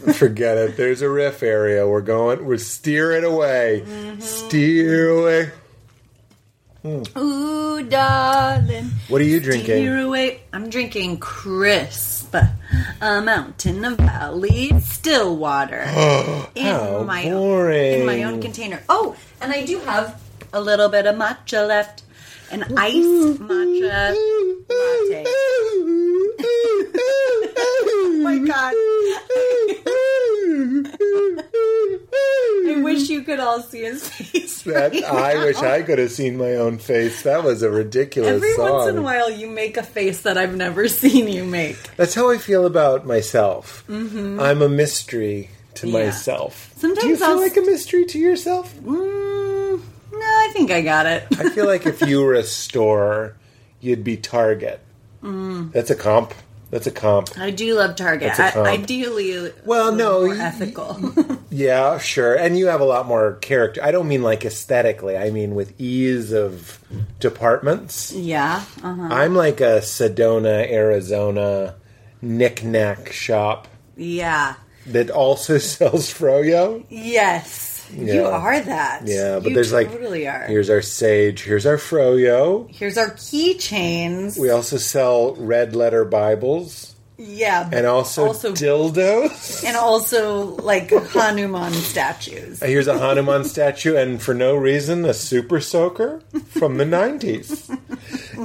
Forget 0.14 0.56
it. 0.56 0.76
There's 0.76 1.02
a 1.02 1.08
riff 1.10 1.42
area. 1.42 1.86
We're 1.86 2.00
going. 2.00 2.44
We're 2.44 2.56
steer 2.58 3.12
it 3.12 3.24
away. 3.24 3.84
Mm-hmm. 3.84 4.20
Steer 4.20 5.10
away. 5.10 5.50
Hmm. 6.82 7.02
Ooh, 7.18 7.82
darling. 7.82 8.86
What 9.08 9.20
are 9.20 9.24
you 9.24 9.40
drinking? 9.40 9.64
Steer 9.64 10.00
away. 10.00 10.40
I'm 10.52 10.70
drinking 10.70 11.18
crisp. 11.18 12.34
A 13.02 13.20
mountain, 13.20 13.84
a 13.84 13.96
valley, 13.96 14.70
still 14.80 15.36
water. 15.36 15.82
in 16.54 16.64
How 16.66 17.02
my 17.02 17.24
boring. 17.24 18.00
in 18.00 18.06
my 18.06 18.22
own 18.22 18.40
container. 18.40 18.82
Oh, 18.88 19.16
and 19.40 19.52
I 19.52 19.66
do 19.66 19.80
have 19.80 20.22
a 20.52 20.60
little 20.60 20.88
bit 20.88 21.06
of 21.06 21.16
matcha 21.16 21.66
left. 21.66 22.04
An 22.52 22.62
iced 22.78 22.96
mm-hmm. 22.96 23.46
matcha 23.46 24.14
latte. 24.68 25.24
Oh 28.02 28.20
my 28.22 28.38
god. 28.38 28.74
I 32.68 32.82
wish 32.82 33.08
you 33.08 33.22
could 33.22 33.39
all 33.50 33.62
see 33.62 33.82
his 33.82 34.08
face. 34.08 34.50
That 34.64 34.92
right 34.92 35.04
I 35.04 35.34
wish 35.44 35.56
I 35.56 35.80
could 35.82 35.98
have 35.98 36.12
seen 36.12 36.36
my 36.36 36.56
own 36.56 36.76
face. 36.78 37.22
That 37.22 37.42
was 37.42 37.62
a 37.62 37.70
ridiculous 37.70 38.28
song. 38.28 38.36
Every 38.36 38.52
song. 38.54 38.70
once 38.72 38.90
in 38.90 38.98
a 38.98 39.02
while, 39.02 39.30
you 39.30 39.46
make 39.48 39.78
a 39.78 39.82
face 39.82 40.20
that 40.22 40.36
I've 40.36 40.54
never 40.54 40.86
seen 41.02 41.28
you 41.28 41.44
make. 41.44 41.78
That's 41.96 42.14
how 42.14 42.30
I 42.30 42.36
feel 42.36 42.66
about 42.66 43.06
myself. 43.06 43.84
Mm-hmm. 43.88 44.38
I'm 44.38 44.60
a 44.60 44.68
mystery 44.68 45.48
to 45.76 45.88
Yeah. 45.88 46.04
myself. 46.04 46.72
Sometimes 46.76 47.00
Do 47.02 47.08
you 47.08 47.16
feel 47.16 47.26
I'll- 47.28 47.40
like 47.40 47.56
a 47.56 47.62
mystery 47.62 48.04
to 48.04 48.18
yourself? 48.18 48.74
Mm, 48.76 49.80
no, 50.12 50.18
I 50.20 50.50
think 50.52 50.70
I 50.70 50.82
got 50.82 51.06
it. 51.06 51.24
I 51.38 51.48
feel 51.48 51.66
like 51.66 51.86
if 51.86 52.02
you 52.02 52.20
were 52.22 52.34
a 52.34 52.42
store, 52.60 53.36
you'd 53.80 54.04
be 54.04 54.18
Target. 54.18 54.80
Mm. 55.22 55.72
That's 55.72 55.88
a 55.90 55.96
comp. 55.96 56.34
That's 56.70 56.86
a 56.86 56.90
comp. 56.92 57.30
I 57.38 57.50
do 57.50 57.74
love 57.74 57.96
Target. 57.96 58.38
I, 58.38 58.50
ideally, 58.60 59.52
Well, 59.64 59.90
no, 59.92 60.26
more 60.26 60.34
ethical. 60.34 61.00
Yeah, 61.50 61.98
sure. 61.98 62.34
And 62.34 62.56
you 62.58 62.66
have 62.68 62.80
a 62.80 62.84
lot 62.84 63.06
more 63.06 63.34
character. 63.34 63.82
I 63.82 63.90
don't 63.90 64.06
mean 64.08 64.22
like 64.22 64.44
aesthetically. 64.44 65.16
I 65.16 65.30
mean 65.30 65.54
with 65.54 65.78
ease 65.80 66.32
of 66.32 66.78
departments. 67.18 68.12
yeah. 68.12 68.64
Uh-huh. 68.82 69.08
I'm 69.10 69.34
like 69.34 69.60
a 69.60 69.80
Sedona, 69.80 70.70
Arizona 70.70 71.74
knick-knack 72.22 73.12
shop 73.12 73.66
Yeah. 73.96 74.54
that 74.86 75.10
also 75.10 75.58
sells 75.74 76.12
froyo. 76.12 76.84
Yes. 76.88 77.68
You 77.92 78.24
are 78.24 78.60
that. 78.60 79.02
Yeah, 79.06 79.40
but 79.40 79.48
You 79.48 79.54
there's 79.56 79.72
like 79.72 79.90
totally 79.90 80.28
are. 80.28 80.44
here's 80.46 80.70
our 80.70 80.80
sage, 80.82 81.42
here's 81.42 81.66
our 81.66 81.76
froyo. 81.76 82.72
Here's 82.72 82.96
our 82.96 83.10
keychains. 83.10 84.38
We 84.38 84.50
also 84.50 84.76
sell 84.76 85.34
red 85.34 85.74
letter 85.74 86.04
Bibles 86.04 86.89
yeah. 87.20 87.68
and 87.72 87.86
also, 87.86 88.26
also 88.26 88.52
dildos. 88.52 89.64
and 89.64 89.76
also 89.76 90.56
like 90.56 90.90
Hanuman 90.90 91.72
statues. 91.74 92.62
Uh, 92.62 92.66
here's 92.66 92.88
a 92.88 92.98
Hanuman 92.98 93.44
statue, 93.44 93.94
and 93.96 94.20
for 94.22 94.32
no 94.34 94.56
reason, 94.56 95.04
a 95.04 95.12
super 95.14 95.60
soaker 95.60 96.22
from 96.48 96.78
the 96.78 96.84
90s. 96.84 97.68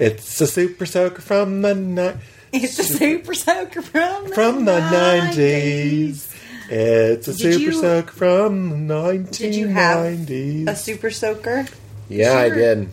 It's 0.01 0.41
a 0.41 0.47
super 0.47 0.85
soaker 0.85 1.21
from 1.21 1.61
the 1.61 1.73
ni- 1.73 2.19
It's 2.51 2.77
a 2.79 2.83
super 2.83 3.33
soaker 3.33 3.81
from 3.81 4.27
the 4.29 4.35
from 4.35 4.65
the 4.65 4.79
90s. 4.79 5.31
90s. 5.35 6.31
It's 6.67 7.27
a 7.27 7.33
Did 7.33 7.53
super 7.53 7.59
you- 7.59 7.71
soaker 7.73 8.11
from 8.11 8.87
the 8.87 8.93
1990s. 8.93 9.37
Did 9.37 9.55
you 9.55 9.67
have 9.67 10.29
a 10.69 10.75
super 10.75 11.11
soaker? 11.11 11.65
yeah, 12.09 12.33
I 12.37 12.49
did. 12.49 12.89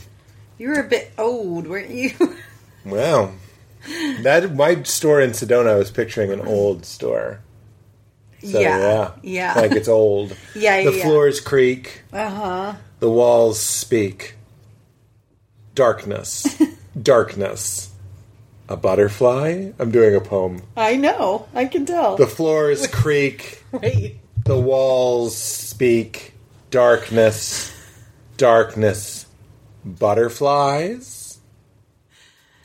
You 0.58 0.68
were 0.68 0.80
a 0.80 0.88
bit 0.88 1.10
old, 1.18 1.66
weren't 1.66 1.90
you? 1.90 2.12
Wow. 2.84 3.32
That 4.22 4.54
my 4.54 4.82
store 4.84 5.20
in 5.20 5.30
Sedona, 5.30 5.70
I 5.70 5.74
was 5.76 5.90
picturing 5.90 6.32
an 6.32 6.40
old 6.40 6.84
store. 6.86 7.40
So, 8.42 8.58
yeah. 8.58 8.78
yeah, 8.78 9.10
Yeah. 9.22 9.60
like 9.60 9.72
it's 9.72 9.88
old. 9.88 10.36
Yeah, 10.54 10.82
The 10.84 10.92
yeah. 10.96 11.02
floors 11.04 11.40
creak. 11.40 12.02
uh 12.12 12.28
huh. 12.30 12.74
The 13.00 13.10
walls 13.10 13.58
speak. 13.60 14.34
Darkness. 15.74 16.60
Darkness. 17.02 17.90
A 18.68 18.76
butterfly? 18.76 19.70
I'm 19.78 19.90
doing 19.90 20.14
a 20.14 20.20
poem. 20.20 20.62
I 20.76 20.96
know. 20.96 21.46
I 21.54 21.64
can 21.66 21.84
tell. 21.86 22.16
The 22.16 22.26
floors 22.26 22.86
creak. 22.86 23.62
The 23.72 24.58
walls 24.58 25.36
speak. 25.36 26.34
Darkness. 26.70 27.72
Darkness. 28.36 29.26
Butterflies. 29.84 31.21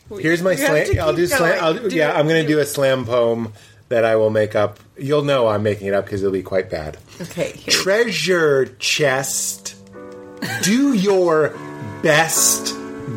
Here's 0.10 0.42
my 0.42 0.56
slam. 0.56 0.88
I'll 1.00 1.14
do 1.16 1.28
slam. 1.28 1.64
I'll, 1.64 1.74
do- 1.74 1.90
Do 1.90 1.96
yeah, 1.96 2.12
it, 2.12 2.18
I'm 2.20 2.28
going 2.28 2.42
to 2.42 2.48
do 2.48 2.60
it. 2.60 2.64
a 2.64 2.66
slam 2.66 3.06
poem 3.06 3.54
that 3.90 4.04
I 4.06 4.16
will 4.16 4.30
make 4.30 4.56
up. 4.56 4.80
You'll 4.98 5.24
know 5.24 5.48
I'm 5.48 5.64
making 5.64 5.88
it 5.88 5.94
up 5.94 6.06
because 6.06 6.22
it'll 6.22 6.32
be 6.34 6.44
quite 6.44 6.70
bad. 6.70 6.98
Okay. 7.22 7.54
Treasure 7.68 8.66
chest. 8.80 9.76
Do 10.64 10.94
your 10.94 11.56
best. 12.04 12.74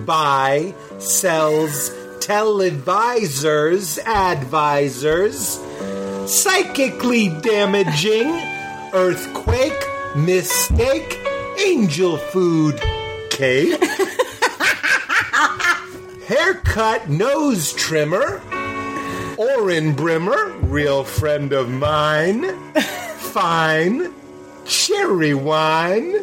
Buy, 0.06 0.74
sells, 0.98 1.90
tell 2.20 2.60
advisors 2.60 3.98
advisors. 3.98 5.58
Psychically 6.26 7.28
damaging. 7.40 8.30
Earthquake, 8.92 9.84
mistake, 10.16 11.18
angel 11.64 12.16
food 12.18 12.80
cake. 13.30 13.80
Haircut, 16.30 17.08
nose 17.08 17.72
trimmer. 17.72 18.40
Orin 19.36 19.94
Brimmer, 19.96 20.50
real 20.62 21.02
friend 21.02 21.52
of 21.52 21.68
mine. 21.68 22.54
Fine. 23.32 24.14
Cherry 24.64 25.34
wine. 25.34 26.14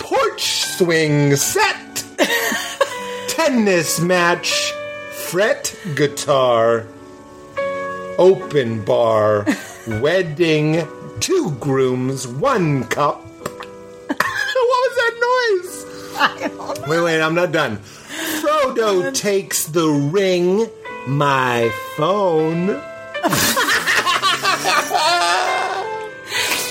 Porch 0.00 0.42
swing 0.76 1.36
set. 1.36 2.04
Tennis 3.28 4.00
match. 4.00 4.72
Fret 5.28 5.72
guitar. 5.94 6.88
Open 8.18 8.84
bar. 8.84 9.46
Wedding. 9.86 10.84
Two 11.20 11.52
grooms, 11.60 12.26
one 12.26 12.88
cup. 12.88 13.24
what 14.08 14.18
was 14.18 14.96
that 14.96 15.14
noise? 15.22 16.18
I 16.18 16.48
don't 16.48 16.80
know. 16.80 16.88
Wait, 16.88 17.00
wait, 17.04 17.22
I'm 17.22 17.36
not 17.36 17.52
done. 17.52 17.78
Frodo 18.74 19.14
takes 19.14 19.66
the 19.66 19.88
ring, 19.88 20.68
my 21.06 21.70
phone. 21.96 22.68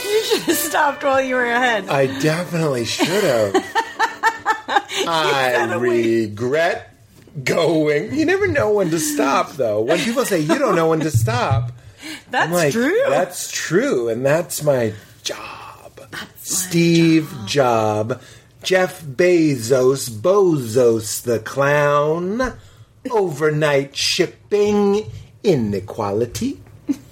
You 0.03 0.23
should 0.25 0.41
have 0.43 0.57
stopped 0.57 1.03
while 1.03 1.21
you 1.21 1.35
were 1.35 1.45
ahead. 1.45 1.87
I 1.87 2.07
definitely 2.19 2.85
should 2.85 3.07
have. 3.23 3.55
I 5.07 5.75
regret 5.79 6.93
going. 7.43 8.13
You 8.13 8.25
never 8.25 8.47
know 8.47 8.73
when 8.73 8.89
to 8.91 8.99
stop, 8.99 9.53
though. 9.53 9.81
When 9.81 9.99
people 9.99 10.25
say 10.25 10.39
you 10.39 10.57
don't 10.57 10.75
know 10.75 10.89
when 10.89 10.99
to 11.01 11.11
stop, 11.11 11.71
That's 12.29 12.51
like, 12.51 12.73
true. 12.73 13.01
That's 13.09 13.49
true, 13.51 14.09
and 14.09 14.25
that's 14.25 14.61
my 14.63 14.93
job. 15.23 15.73
Steve 16.37 17.33
Job, 17.45 18.21
Jeff 18.63 19.01
Bezos, 19.03 20.09
Bozos 20.09 21.21
the 21.23 21.39
clown, 21.39 22.53
overnight 23.11 23.95
shipping 23.95 25.03
inequality. 25.43 26.59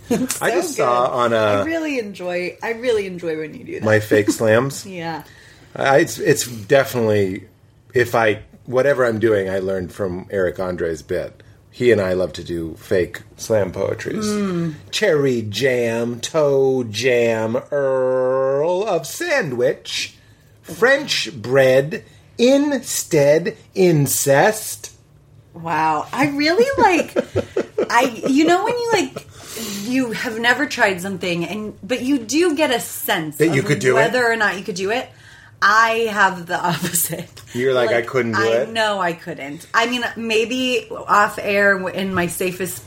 I 0.10 0.52
just 0.52 0.76
So 0.76 0.84
saw 0.84 1.06
on 1.08 1.34
a. 1.34 1.38
I 1.38 1.64
really 1.64 1.98
enjoy. 2.00 2.58
I 2.62 2.74
really 2.74 3.06
enjoy 3.08 3.38
when 3.38 3.54
you 3.54 3.64
do 3.64 3.74
that. 3.80 3.84
my 3.84 4.00
fake 4.00 4.30
slams. 4.38 4.86
yeah. 4.86 5.24
I, 5.74 6.00
it's 6.00 6.20
it's 6.20 6.46
definitely 6.48 7.48
if 7.94 8.14
I 8.14 8.44
whatever 8.66 9.06
I'm 9.06 9.20
doing, 9.20 9.50
I 9.50 9.60
learned 9.60 9.94
from 9.94 10.28
Eric 10.30 10.60
Andre's 10.60 11.02
bit. 11.02 11.42
He 11.74 11.94
and 11.94 12.02
I 12.02 12.12
love 12.12 12.34
to 12.34 12.44
do 12.44 12.76
fake 12.76 13.22
slam 13.38 13.72
poetries. 13.72 14.28
Hmm. 14.30 14.72
Cherry 14.92 15.42
jam, 15.44 16.20
toe 16.20 16.84
jam, 16.84 17.56
Earl 17.72 18.86
of 18.86 19.08
sandwich, 19.08 20.18
French 20.64 21.32
bread, 21.34 22.04
instead 22.38 23.58
incest. 23.76 24.92
Wow. 25.54 26.08
I 26.14 26.28
really 26.30 26.66
like. 26.78 27.16
I. 27.92 28.24
You 28.28 28.46
know 28.46 28.64
when 28.64 28.78
you 28.78 28.90
like. 28.94 29.28
You 29.84 30.12
have 30.14 30.40
never 30.40 30.66
tried 30.66 31.02
something, 31.02 31.44
and 31.46 31.78
but 31.86 32.02
you 32.02 32.20
do 32.20 32.56
get 32.56 32.72
a 32.72 32.80
sense 32.80 33.36
That 33.38 33.50
you 33.54 33.60
of 33.62 33.66
could 33.68 33.80
do 33.80 33.92
it? 33.92 34.02
whether 34.02 34.26
or 34.26 34.38
not 34.38 34.58
you 34.58 34.64
could 34.64 34.76
do 34.76 34.92
it. 34.92 35.10
I 35.62 36.08
have 36.12 36.46
the 36.46 36.56
opposite. 36.68 37.30
You're 37.54 37.74
like, 37.74 37.90
I 37.92 38.02
couldn't 38.02 38.32
do 38.32 38.42
I 38.42 38.48
it? 38.62 38.70
know 38.70 39.00
I 39.00 39.12
couldn't. 39.14 39.68
I 39.74 39.88
mean, 39.88 40.04
maybe 40.16 40.88
off 40.90 41.38
air 41.42 41.86
in 41.90 42.14
my 42.14 42.28
safest 42.28 42.82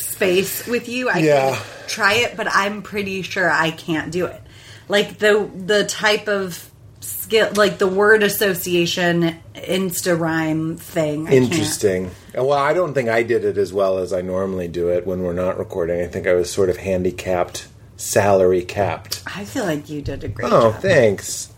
space 0.00 0.66
with 0.68 0.88
you, 0.88 1.08
I 1.10 1.18
Yeah. 1.18 1.56
could 1.56 1.88
try 1.88 2.14
it, 2.14 2.36
but 2.36 2.46
I'm 2.48 2.82
pretty 2.82 3.22
sure 3.22 3.50
I 3.50 3.72
can't 3.72 4.12
do 4.12 4.26
it. 4.26 4.40
Like 4.88 5.18
the 5.18 5.50
the 5.66 5.84
type 5.84 6.28
of 6.28 6.70
skill, 7.04 7.50
like 7.56 7.78
the 7.78 7.86
word 7.86 8.22
association, 8.22 9.36
insta 9.54 10.18
rhyme 10.18 10.76
thing. 10.76 11.26
I 11.26 11.30
can't. 11.30 11.44
Interesting. 11.52 12.10
Well, 12.34 12.52
I 12.52 12.72
don't 12.72 12.94
think 12.94 13.08
I 13.08 13.22
did 13.22 13.44
it 13.44 13.58
as 13.58 13.72
well 13.72 13.98
as 13.98 14.12
I 14.12 14.20
normally 14.22 14.68
do 14.68 14.88
it 14.88 15.06
when 15.06 15.22
we're 15.22 15.32
not 15.32 15.58
recording. 15.58 16.00
I 16.00 16.06
think 16.06 16.26
I 16.26 16.34
was 16.34 16.50
sort 16.52 16.70
of 16.70 16.76
handicapped, 16.78 17.68
salary 17.96 18.62
capped. 18.62 19.22
I 19.26 19.44
feel 19.44 19.64
like 19.64 19.88
you 19.88 20.02
did 20.02 20.24
a 20.24 20.28
great 20.28 20.52
Oh, 20.52 20.72
job. 20.72 20.82
thanks. 20.82 21.52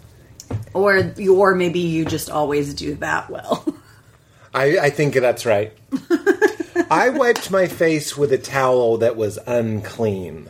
Or 0.74 1.12
or 1.28 1.54
maybe 1.54 1.80
you 1.80 2.04
just 2.04 2.30
always 2.30 2.74
do 2.74 2.94
that 2.96 3.28
well. 3.30 3.64
I, 4.54 4.78
I 4.78 4.90
think 4.90 5.14
that's 5.14 5.44
right. 5.44 5.72
I 6.90 7.08
wiped 7.10 7.50
my 7.50 7.66
face 7.66 8.16
with 8.16 8.32
a 8.32 8.38
towel 8.38 8.96
that 8.98 9.16
was 9.16 9.38
unclean 9.46 10.48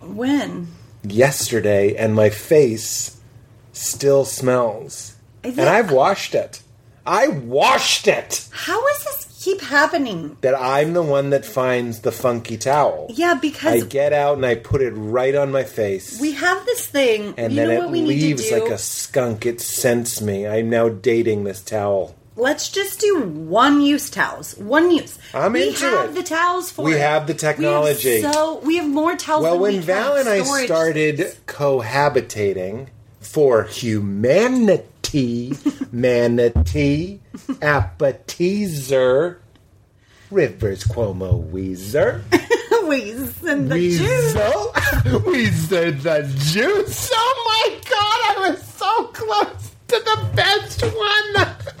when? 0.00 0.66
yesterday, 1.04 1.94
and 1.96 2.14
my 2.14 2.30
face 2.30 3.15
still 3.76 4.24
smells. 4.24 5.16
Is 5.42 5.58
And 5.58 5.68
I've 5.68 5.92
washed 5.92 6.34
it. 6.34 6.62
I 7.08 7.28
washed 7.28 8.08
it! 8.08 8.48
How 8.50 8.84
does 8.88 9.04
this 9.04 9.40
keep 9.44 9.60
happening? 9.60 10.36
That 10.40 10.60
I'm 10.60 10.92
the 10.92 11.02
one 11.04 11.30
that 11.30 11.44
finds 11.44 12.00
the 12.00 12.10
funky 12.10 12.56
towel. 12.56 13.06
Yeah, 13.10 13.34
because 13.40 13.84
I 13.84 13.86
get 13.86 14.12
out 14.12 14.36
and 14.38 14.44
I 14.44 14.56
put 14.56 14.82
it 14.82 14.90
right 14.90 15.36
on 15.36 15.52
my 15.52 15.62
face. 15.62 16.20
we 16.20 16.32
have 16.32 16.66
this 16.66 16.84
thing. 16.86 17.34
and 17.36 17.52
you 17.52 17.56
then 17.60 17.68
know 17.68 17.74
it 17.74 17.78
what 17.84 17.90
we 17.92 18.02
leaves 18.02 18.50
like 18.50 18.64
a 18.64 18.76
skunk. 18.78 19.46
It 19.46 19.60
scents 19.60 20.20
me. 20.20 20.48
I'm 20.48 20.68
now 20.68 20.88
dating 20.88 21.44
this 21.44 21.62
towel. 21.62 22.16
let's 22.34 22.68
just 22.70 22.98
do 22.98 23.22
one 23.22 23.80
use 23.82 24.10
towels. 24.10 24.56
One 24.58 24.90
use. 24.90 25.16
I'm 25.32 25.52
we 25.52 25.68
into 25.68 25.84
have 25.86 26.10
it. 26.10 26.14
the 26.16 26.22
towels 26.24 26.72
for 26.72 26.84
We 26.84 26.94
it. 26.94 27.00
have 27.00 27.28
the 27.28 27.34
We 27.34 27.38
have 27.38 27.54
technology. 27.56 28.20
so 28.22 28.58
we 28.64 28.78
have 28.78 28.88
more 28.88 29.14
towels. 29.14 29.44
Well, 29.44 29.52
than 29.52 29.62
we 29.62 29.74
when 29.76 29.80
Val 29.82 30.16
and 30.16 30.28
I 30.28 30.42
started 30.42 31.36
cohabitating 31.46 32.88
for 33.26 33.64
humanity, 33.64 35.52
manatee, 35.92 37.20
appetizer, 37.60 39.40
Rivers 40.30 40.84
Cuomo 40.84 41.44
Weezer, 41.50 42.22
Wheeze 42.88 43.42
and 43.44 43.70
the 43.70 43.76
juice. 43.78 44.00
Weasel, 44.00 44.72
Weezer 45.22 46.02
the 46.02 46.22
Juice. 46.38 47.10
Oh 47.12 47.42
my 47.46 47.78
god, 47.90 48.20
I 48.30 48.50
was 48.50 48.62
so 48.66 49.04
close 49.08 49.70
to 49.88 49.96
the 49.98 50.28
best 50.34 50.82
one 50.82 51.32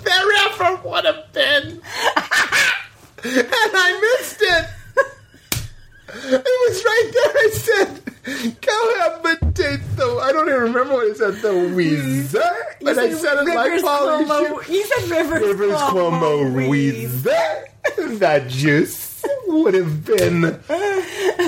there 0.02 0.32
ever 0.46 0.76
would 0.88 1.04
have 1.06 1.32
been. 1.32 1.80
and 3.24 3.72
I 3.74 4.16
missed 4.18 4.42
it. 4.42 4.68
It 6.08 6.44
was 6.68 6.84
right 6.84 7.10
there. 7.12 7.32
I 7.36 7.50
said, 7.52 8.15
cohabitate 8.26 9.96
the. 9.96 10.20
I 10.22 10.32
don't 10.32 10.48
even 10.48 10.62
remember 10.62 10.94
what 10.94 11.06
it 11.06 11.16
said. 11.16 11.34
The 11.36 11.48
Weezer. 11.48 12.34
You 12.80 12.86
But 12.86 12.98
I 12.98 13.12
said 13.12 13.38
it 13.38 13.54
like 13.54 13.82
Polly. 13.82 14.24
You 14.68 14.84
said 14.84 15.10
Rivers, 15.10 15.40
Rivers 15.42 15.76
Cuomo. 15.76 16.68
Weezer. 16.68 18.18
That 18.18 18.48
juice 18.48 19.24
would 19.46 19.74
have 19.74 20.04
been 20.04 20.40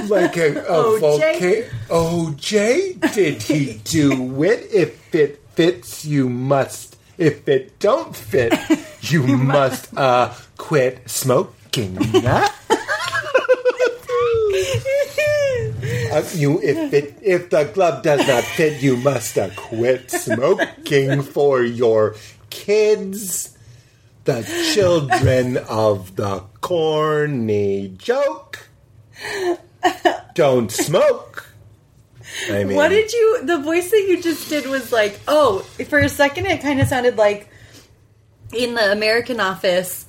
like 0.09 0.37
a, 0.37 0.65
a 0.69 0.99
volcano. 1.01 1.67
OJ, 1.89 3.13
did 3.13 3.43
he 3.43 3.81
do 3.85 4.43
it? 4.45 4.69
If 4.73 5.15
it 5.15 5.43
fits, 5.55 6.05
you 6.05 6.29
must. 6.29 6.97
If 7.17 7.49
it 7.49 7.81
don't 7.81 8.15
fit, 8.15 8.55
you 9.03 9.27
must 9.27 9.97
uh, 9.97 10.33
quit 10.57 11.09
smoking. 11.11 11.99
Uh, 16.11 16.25
you, 16.35 16.61
if 16.63 16.93
it, 16.93 17.19
if 17.23 17.51
the 17.51 17.65
glove 17.65 18.03
does 18.03 18.27
not 18.27 18.45
fit, 18.45 18.83
you 18.83 18.97
must 18.97 19.39
quit 19.57 20.11
smoking 20.11 21.23
for 21.23 21.63
your 21.63 22.15
kids, 22.51 23.57
the 24.25 24.43
children 24.75 25.57
of 25.69 26.17
the 26.17 26.41
corny 26.61 27.95
joke. 27.99 28.69
Don't 30.35 30.71
smoke. 30.71 31.47
I 32.51 32.65
mean, 32.65 32.77
What 32.77 32.89
did 32.89 33.13
you? 33.13 33.45
The 33.45 33.59
voice 33.59 33.91
that 33.91 34.07
you 34.09 34.23
just 34.23 34.49
did 34.49 34.67
was 34.67 34.93
like, 34.93 35.19
oh, 35.27 35.61
for 35.89 35.99
a 35.99 36.09
second, 36.09 36.47
it 36.47 36.61
kind 36.61 36.81
of 36.81 36.89
sounded 36.89 37.17
like 37.17 37.49
in 38.53 38.75
the 38.75 38.93
American 38.93 39.41
Office, 39.41 40.07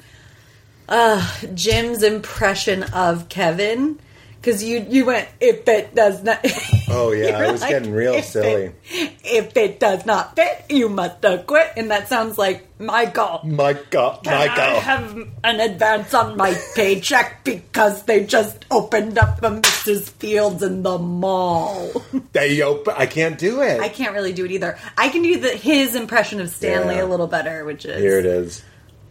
uh, 0.88 1.26
Jim's 1.54 2.04
impression 2.04 2.84
of 2.84 3.30
Kevin. 3.30 4.00
Because 4.42 4.64
you 4.64 4.86
you 4.90 5.06
went 5.06 5.28
if 5.42 5.68
it 5.68 5.94
does 5.96 6.24
not. 6.24 6.46
Oh, 6.92 7.12
yeah, 7.12 7.38
I 7.38 7.52
was 7.52 7.62
getting 7.62 7.94
real 7.94 8.16
"If 8.16 8.26
silly." 8.26 8.72
It, 8.90 9.12
if 9.24 9.56
it 9.56 9.80
does 9.80 10.08
not 10.08 10.36
fit, 10.36 10.66
you 10.70 10.90
must 10.90 11.22
quit, 11.46 11.74
and 11.78 11.92
that 11.92 12.08
sounds 12.08 12.36
like 12.40 12.68
Michael. 12.80 13.42
Michael, 13.44 14.20
Can 14.24 14.34
I 14.34 14.48
have 14.80 15.16
an 15.44 15.60
advance 15.60 16.16
on 16.16 16.36
my 16.36 16.60
paycheck 16.74 17.44
because 17.44 18.02
they 18.06 18.26
just 18.26 18.66
opened 18.72 19.20
up 19.20 19.38
a 19.44 19.52
Mrs. 19.52 20.10
Fields 20.10 20.64
in 20.64 20.82
the 20.82 20.98
mall. 20.98 21.92
They 22.34 22.62
open. 22.64 22.96
I 22.98 23.06
can't 23.06 23.38
do 23.38 23.62
it. 23.62 23.80
I 23.80 23.90
can't 23.90 24.14
really 24.14 24.34
do 24.34 24.46
it 24.46 24.52
either. 24.52 24.78
I 24.98 25.10
can 25.10 25.22
do 25.22 25.40
the 25.40 25.50
his 25.50 25.94
impression 25.94 26.42
of 26.42 26.50
Stanley 26.50 26.96
Yeah. 26.96 27.04
a 27.04 27.06
little 27.06 27.28
better, 27.28 27.66
which 27.66 27.86
is 27.86 28.02
Here 28.02 28.18
it 28.18 28.26
is. 28.26 28.64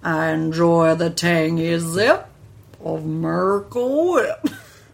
I 0.03 0.31
enjoy 0.31 0.97
the 0.97 1.11
tangy 1.11 1.79
zip 1.79 2.27
of 2.85 3.05
Miracle 3.05 4.13
Whip. 4.15 4.49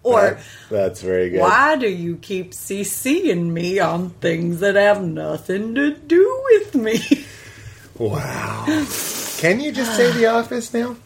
Or 0.12 0.20
That- 0.20 0.38
that's 0.70 1.00
very 1.02 1.30
good. 1.30 1.40
why 1.40 1.76
do 1.76 1.88
you 1.88 2.16
keep 2.16 2.52
CCing 2.52 3.46
me 3.50 3.78
on 3.78 4.10
things 4.10 4.60
that 4.60 4.74
have 4.76 5.02
nothing 5.02 5.74
to 5.76 5.94
do 5.94 6.42
with 6.50 6.74
me? 6.74 7.00
Wow. 7.98 8.64
Can 9.38 9.60
you 9.60 9.70
just 9.70 9.94
say 9.96 10.10
The 10.12 10.26
Office 10.38 10.74
now? 10.74 10.96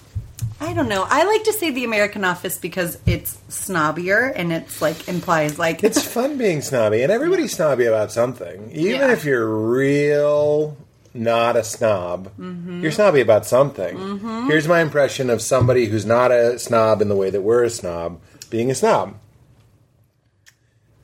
I 0.61 0.73
don't 0.73 0.89
know. 0.89 1.07
I 1.09 1.25
like 1.25 1.45
to 1.45 1.53
say 1.53 1.71
the 1.71 1.85
American 1.85 2.25
Office 2.25 2.57
because 2.59 2.99
it's 3.07 3.37
snobbier 3.51 4.33
and 4.35 4.53
it's 4.53 4.81
like 4.83 5.07
implies 5.07 5.59
like 5.59 5.85
It's 5.85 6.03
fun 6.15 6.39
being 6.39 6.63
snobby, 6.63 7.03
and 7.03 7.13
everybody's 7.13 7.55
snobby 7.55 7.85
about 7.85 8.11
something. 8.11 8.71
Even 8.73 9.01
Yeah. 9.03 9.13
if 9.13 9.25
you're 9.25 9.47
real 9.47 10.77
not 11.15 11.57
a 11.57 11.63
snob, 11.65 12.29
Mm-hmm. 12.39 12.81
you're 12.83 12.91
snobby 12.93 13.21
about 13.21 13.45
something. 13.47 14.47
Here's 14.49 14.67
my 14.67 14.81
impression 14.81 15.31
of 15.31 15.43
somebody 15.43 15.87
who's 15.87 16.07
not 16.07 16.33
a 16.33 16.59
snob 16.59 17.03
in 17.03 17.09
the 17.09 17.17
way 17.17 17.29
that 17.31 17.43
we're 17.43 17.65
a 17.65 17.71
snob, 17.71 18.19
being 18.51 18.71
a 18.71 18.75
snob. 18.75 19.15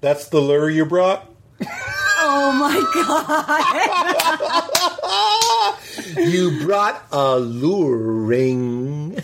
That's 0.00 0.28
the 0.28 0.40
lure 0.40 0.68
you 0.70 0.84
brought? 0.84 1.28
oh 2.26 2.52
my 2.58 2.80
god. 6.16 6.28
You 6.28 6.60
brought 6.64 7.02
a 7.12 7.38
luring 7.38 9.22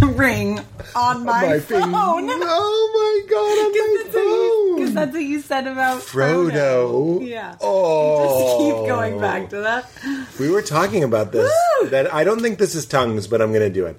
Ring 0.00 0.60
on 0.96 1.24
my, 1.24 1.46
my 1.46 1.58
phone. 1.60 1.82
phone. 1.82 1.92
Oh 2.30 2.90
my 2.94 3.22
god, 3.30 3.58
on 3.64 3.72
my 3.72 4.04
phone. 4.12 4.63
That's 4.94 5.12
what 5.12 5.22
you 5.22 5.40
said 5.40 5.66
about 5.66 6.00
Frodo. 6.00 7.26
Yeah. 7.26 7.56
Oh. 7.60 8.24
Just 8.24 8.58
keep 8.58 8.74
oh. 8.74 8.86
going 8.86 9.20
back 9.20 9.50
to 9.50 9.56
that. 9.60 9.90
We 10.38 10.50
were 10.50 10.62
talking 10.62 11.04
about 11.04 11.32
this. 11.32 11.52
Woo! 11.80 11.88
That 11.90 12.12
I 12.12 12.24
don't 12.24 12.40
think 12.40 12.58
this 12.58 12.74
is 12.74 12.86
tongues, 12.86 13.26
but 13.26 13.42
I'm 13.42 13.50
going 13.52 13.60
to 13.60 13.70
do 13.70 13.86
it. 13.86 13.96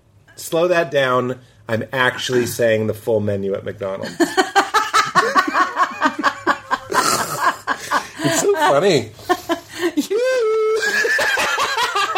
Slow 0.36 0.68
that 0.68 0.90
down. 0.90 1.40
I'm 1.68 1.84
actually 1.92 2.46
saying 2.46 2.86
the 2.86 2.94
full 2.94 3.20
menu 3.20 3.54
at 3.54 3.64
McDonald's. 3.64 4.16
it's 8.24 8.40
so 8.40 8.54
funny. 8.54 9.10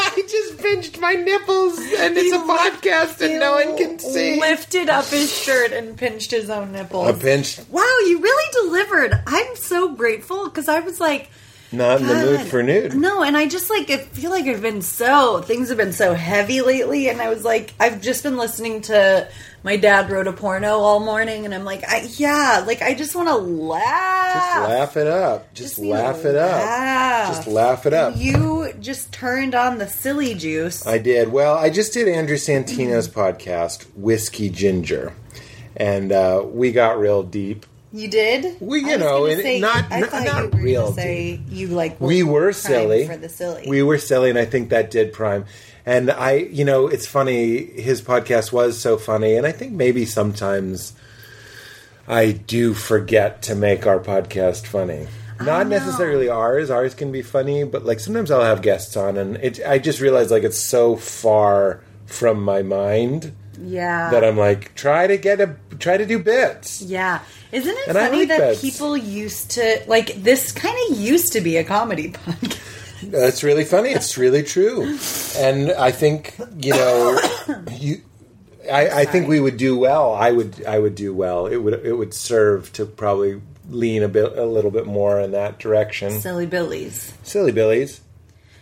I 0.04 0.22
just 0.28 0.58
pinched 0.58 0.98
my 1.00 1.12
nipples, 1.14 1.78
and 1.78 2.16
it's 2.16 2.34
a 2.34 2.38
podcast, 2.38 3.20
and 3.20 3.38
no 3.38 3.52
one 3.52 3.76
can 3.76 3.98
see. 3.98 4.40
Lifted 4.40 4.88
up 4.88 5.06
his 5.06 5.32
shirt 5.34 5.72
and 5.72 5.96
pinched 5.96 6.30
his 6.30 6.50
own 6.50 6.72
nipples. 6.72 7.08
I 7.08 7.12
pinched. 7.12 7.60
Wow, 7.70 7.82
you 8.06 8.20
really 8.20 8.52
delivered. 8.68 9.22
I'm 9.26 9.56
so 9.56 9.94
grateful 9.94 10.44
because 10.44 10.68
I 10.68 10.80
was 10.80 11.00
like, 11.00 11.30
Not 11.70 12.00
in 12.00 12.06
the 12.08 12.14
mood 12.14 12.36
God. 12.38 12.46
for 12.48 12.62
nude. 12.62 12.94
No, 12.94 13.22
and 13.22 13.36
I 13.36 13.48
just 13.48 13.70
like 13.70 13.90
I 13.90 13.98
feel 13.98 14.30
like 14.30 14.46
I've 14.46 14.62
been 14.62 14.82
so 14.82 15.40
things 15.42 15.68
have 15.68 15.78
been 15.78 15.92
so 15.92 16.14
heavy 16.14 16.60
lately, 16.62 17.08
and 17.08 17.20
I 17.20 17.28
was 17.28 17.44
like, 17.44 17.72
I've 17.80 18.00
just 18.00 18.22
been 18.22 18.36
listening 18.36 18.82
to 18.82 19.28
my 19.64 19.76
dad 19.76 20.10
wrote 20.10 20.26
a 20.26 20.32
porno 20.32 20.78
all 20.78 20.98
morning, 21.00 21.44
and 21.44 21.54
I'm 21.54 21.64
like, 21.64 21.84
I, 21.88 22.08
yeah, 22.16 22.64
like 22.66 22.82
I 22.82 22.94
just 22.94 23.14
want 23.14 23.28
to 23.28 23.36
laugh. 23.36 24.34
Just 24.34 24.68
laugh 24.68 24.96
it 24.96 25.06
up. 25.06 25.54
Just, 25.54 25.76
Just 25.76 25.78
laugh 25.78 26.24
it 26.24 26.34
up. 26.36 27.34
Just 27.34 27.46
laugh 27.46 27.86
it 27.86 27.92
up. 27.92 28.14
You 28.16 28.72
just 28.80 29.12
turned 29.12 29.54
on 29.54 29.78
the 29.78 29.86
silly 29.88 30.34
juice. 30.34 30.86
I 30.86 30.98
did. 30.98 31.30
Well, 31.32 31.54
I 31.56 31.70
just 31.70 31.92
did 31.92 32.08
Andrew 32.08 32.36
Santino's 32.36 33.08
podcast, 33.08 33.84
Whiskey 33.94 34.48
Ginger, 34.50 35.12
and 35.76 36.12
uh, 36.12 36.42
we 36.44 36.72
got 36.72 36.98
real 36.98 37.22
deep. 37.22 37.66
you 37.92 38.08
did. 38.08 38.56
We- 38.60 38.80
you 38.80 38.96
know, 38.98 39.26
and 39.26 39.40
say, 39.42 39.60
not- 39.60 39.84
I 39.92 40.00
not- 40.00 40.08
thought 40.10 40.24
not 40.24 40.44
you 40.44 40.50
were 40.50 40.62
real 40.64 40.92
Say 40.92 41.40
you 41.48 41.68
like 41.68 42.00
we 42.00 42.22
were 42.22 42.52
silly 42.52 43.06
for 43.06 43.16
the 43.16 43.28
silly. 43.28 43.64
We 43.68 43.82
were 43.82 43.98
silly, 43.98 44.30
and 44.30 44.38
I 44.38 44.44
think 44.46 44.70
that 44.70 44.90
did 44.90 45.12
prime. 45.12 45.44
And 45.84 46.10
I, 46.10 46.34
you 46.34 46.64
know, 46.64 46.86
it's 46.86 47.06
funny. 47.06 47.64
His 47.64 48.00
podcast 48.02 48.52
was 48.52 48.78
so 48.78 48.96
funny, 48.96 49.34
and 49.34 49.46
I 49.46 49.52
think 49.52 49.72
maybe 49.72 50.04
sometimes 50.04 50.92
I 52.06 52.32
do 52.32 52.74
forget 52.74 53.42
to 53.42 53.54
make 53.54 53.86
our 53.86 53.98
podcast 53.98 54.66
funny. 54.66 55.08
Not 55.40 55.66
necessarily 55.66 56.28
ours. 56.28 56.70
Ours 56.70 56.94
can 56.94 57.10
be 57.10 57.22
funny, 57.22 57.64
but 57.64 57.84
like 57.84 57.98
sometimes 57.98 58.30
I'll 58.30 58.44
have 58.44 58.62
guests 58.62 58.96
on, 58.96 59.16
and 59.16 59.36
it. 59.38 59.60
I 59.66 59.78
just 59.78 60.00
realize 60.00 60.30
like 60.30 60.44
it's 60.44 60.58
so 60.60 60.94
far 60.94 61.80
from 62.06 62.42
my 62.44 62.62
mind 62.62 63.32
yeah. 63.60 64.10
that 64.10 64.22
I'm 64.22 64.36
like 64.36 64.74
try 64.74 65.06
to 65.06 65.16
get 65.16 65.40
a 65.40 65.56
try 65.78 65.96
to 65.96 66.06
do 66.06 66.18
bits. 66.20 66.82
Yeah. 66.82 67.20
Isn't 67.50 67.76
it 67.76 67.88
And 67.88 67.96
funny 67.98 68.20
like 68.20 68.28
that 68.28 68.38
beds. 68.38 68.60
people 68.60 68.96
used 68.96 69.50
to 69.52 69.82
like 69.86 70.14
this 70.22 70.52
kind 70.52 70.76
of 70.90 70.98
used 70.98 71.32
to 71.32 71.40
be 71.40 71.56
a 71.56 71.64
comedy 71.64 72.10
podcast? 72.12 72.51
That's 73.02 73.42
really 73.42 73.64
funny. 73.64 73.90
It's 73.90 74.16
really 74.16 74.42
true, 74.42 74.98
and 75.36 75.72
I 75.72 75.90
think 75.90 76.34
you 76.58 76.72
know 76.72 77.18
you. 77.72 78.02
I, 78.70 79.00
I 79.00 79.04
think 79.06 79.26
we 79.28 79.40
would 79.40 79.56
do 79.56 79.76
well. 79.76 80.14
I 80.14 80.30
would. 80.30 80.64
I 80.64 80.78
would 80.78 80.94
do 80.94 81.12
well. 81.14 81.46
It 81.46 81.56
would. 81.56 81.84
It 81.84 81.94
would 81.94 82.14
serve 82.14 82.72
to 82.74 82.86
probably 82.86 83.40
lean 83.68 84.02
a 84.02 84.08
bit, 84.08 84.36
a 84.36 84.44
little 84.44 84.70
bit 84.70 84.86
more 84.86 85.20
in 85.20 85.32
that 85.32 85.58
direction. 85.58 86.20
Silly 86.20 86.46
Billies. 86.46 87.12
Silly 87.22 87.52
Billies. 87.52 88.00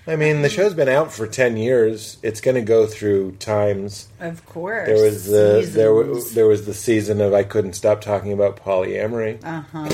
I 0.07 0.17
mean, 0.17 0.43
the 0.43 0.49
show's 0.49 0.75
been 0.75 0.89
out 0.89 1.13
for 1.13 1.27
ten 1.27 1.57
years. 1.57 2.17
It's 2.23 2.41
going 2.41 2.55
to 2.57 2.63
go 2.63 2.87
through 2.87 3.33
times. 3.33 4.09
Of 4.19 4.45
course. 4.47 4.87
There 4.87 5.05
was 5.05 5.27
the 5.27 5.69
there 5.73 5.95
wa- 5.95 6.05
Seasons. 6.15 6.35
there 6.35 6.47
was 6.47 6.67
the 6.67 6.75
season 6.75 7.21
of 7.21 7.33
I 7.35 7.43
couldn't 7.45 7.75
stop 7.75 8.01
talking 8.01 8.33
about 8.33 8.57
polyamory. 8.57 9.39
Uh 9.45 9.61
huh. 9.73 9.89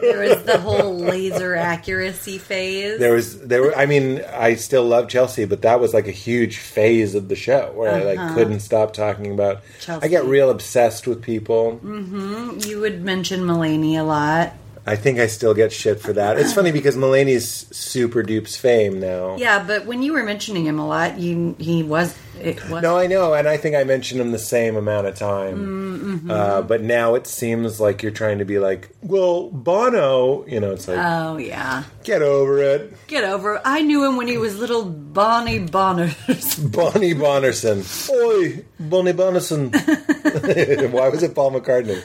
there 0.00 0.28
was 0.28 0.42
the 0.44 0.58
whole 0.58 0.96
laser 0.96 1.54
accuracy 1.54 2.38
phase. 2.38 2.98
There 2.98 3.12
was 3.12 3.40
there 3.40 3.62
were 3.62 3.76
I 3.76 3.86
mean 3.86 4.22
I 4.32 4.54
still 4.54 4.84
love 4.84 5.08
Chelsea, 5.08 5.44
but 5.44 5.62
that 5.62 5.78
was 5.78 5.92
like 5.94 6.08
a 6.08 6.12
huge 6.12 6.56
phase 6.56 7.14
of 7.14 7.28
the 7.28 7.36
show 7.36 7.70
where 7.74 7.90
I 7.94 8.02
like 8.14 8.34
couldn't 8.34 8.60
stop 8.60 8.92
talking 8.92 9.30
about. 9.32 9.62
Chelsea. 9.80 10.04
I 10.06 10.08
get 10.08 10.24
real 10.24 10.50
obsessed 10.50 11.06
with 11.06 11.22
people. 11.22 11.78
Mm-hmm. 11.84 12.60
you 12.68 12.80
would 12.80 13.02
mention 13.02 13.40
Mulaney 13.42 13.98
a 13.98 14.02
lot. 14.02 14.54
I 14.88 14.96
think 14.96 15.18
I 15.18 15.26
still 15.26 15.52
get 15.52 15.70
shit 15.70 16.00
for 16.00 16.14
that. 16.14 16.38
It's 16.38 16.54
funny 16.54 16.72
because 16.72 16.96
Mulaney's 16.96 17.44
super 17.76 18.22
dupes 18.22 18.56
fame 18.56 18.98
now. 18.98 19.36
Yeah, 19.36 19.62
but 19.62 19.84
when 19.84 20.02
you 20.02 20.14
were 20.14 20.22
mentioning 20.22 20.64
him 20.64 20.78
a 20.78 20.88
lot, 20.88 21.18
you 21.18 21.54
he 21.58 21.82
was 21.82 22.16
it 22.40 22.68
was 22.70 22.82
No, 22.82 22.96
I 22.98 23.06
know, 23.06 23.34
and 23.34 23.48
I 23.48 23.56
think 23.56 23.76
I 23.76 23.84
mentioned 23.84 24.20
him 24.20 24.32
the 24.32 24.38
same 24.38 24.76
amount 24.76 25.06
of 25.06 25.14
time. 25.16 25.56
Mm-hmm. 25.58 26.30
Uh, 26.30 26.62
but 26.62 26.82
now 26.82 27.14
it 27.14 27.26
seems 27.26 27.80
like 27.80 28.02
you're 28.02 28.12
trying 28.12 28.38
to 28.38 28.44
be 28.44 28.58
like, 28.58 28.90
well, 29.02 29.50
Bono. 29.50 30.46
You 30.46 30.60
know, 30.60 30.72
it's 30.72 30.88
like, 30.88 30.98
Oh 30.98 31.36
yeah. 31.36 31.84
get 32.04 32.22
over 32.22 32.58
it, 32.62 32.94
Get 33.06 33.24
over 33.24 33.56
it. 33.56 33.62
I 33.64 33.82
knew 33.82 34.04
him 34.04 34.16
when 34.16 34.28
he 34.28 34.38
was 34.38 34.58
little 34.58 34.84
Bonnie 34.84 35.58
Bonners. 35.60 36.14
Bonnie 36.72 37.14
Bonnerson. 37.14 37.84
Oi, 38.10 38.64
Bonnie 38.78 39.12
Bonnerson. 39.12 39.72
Why 40.92 41.08
was 41.08 41.22
it 41.22 41.34
Paul 41.34 41.52
McCartney? 41.52 42.02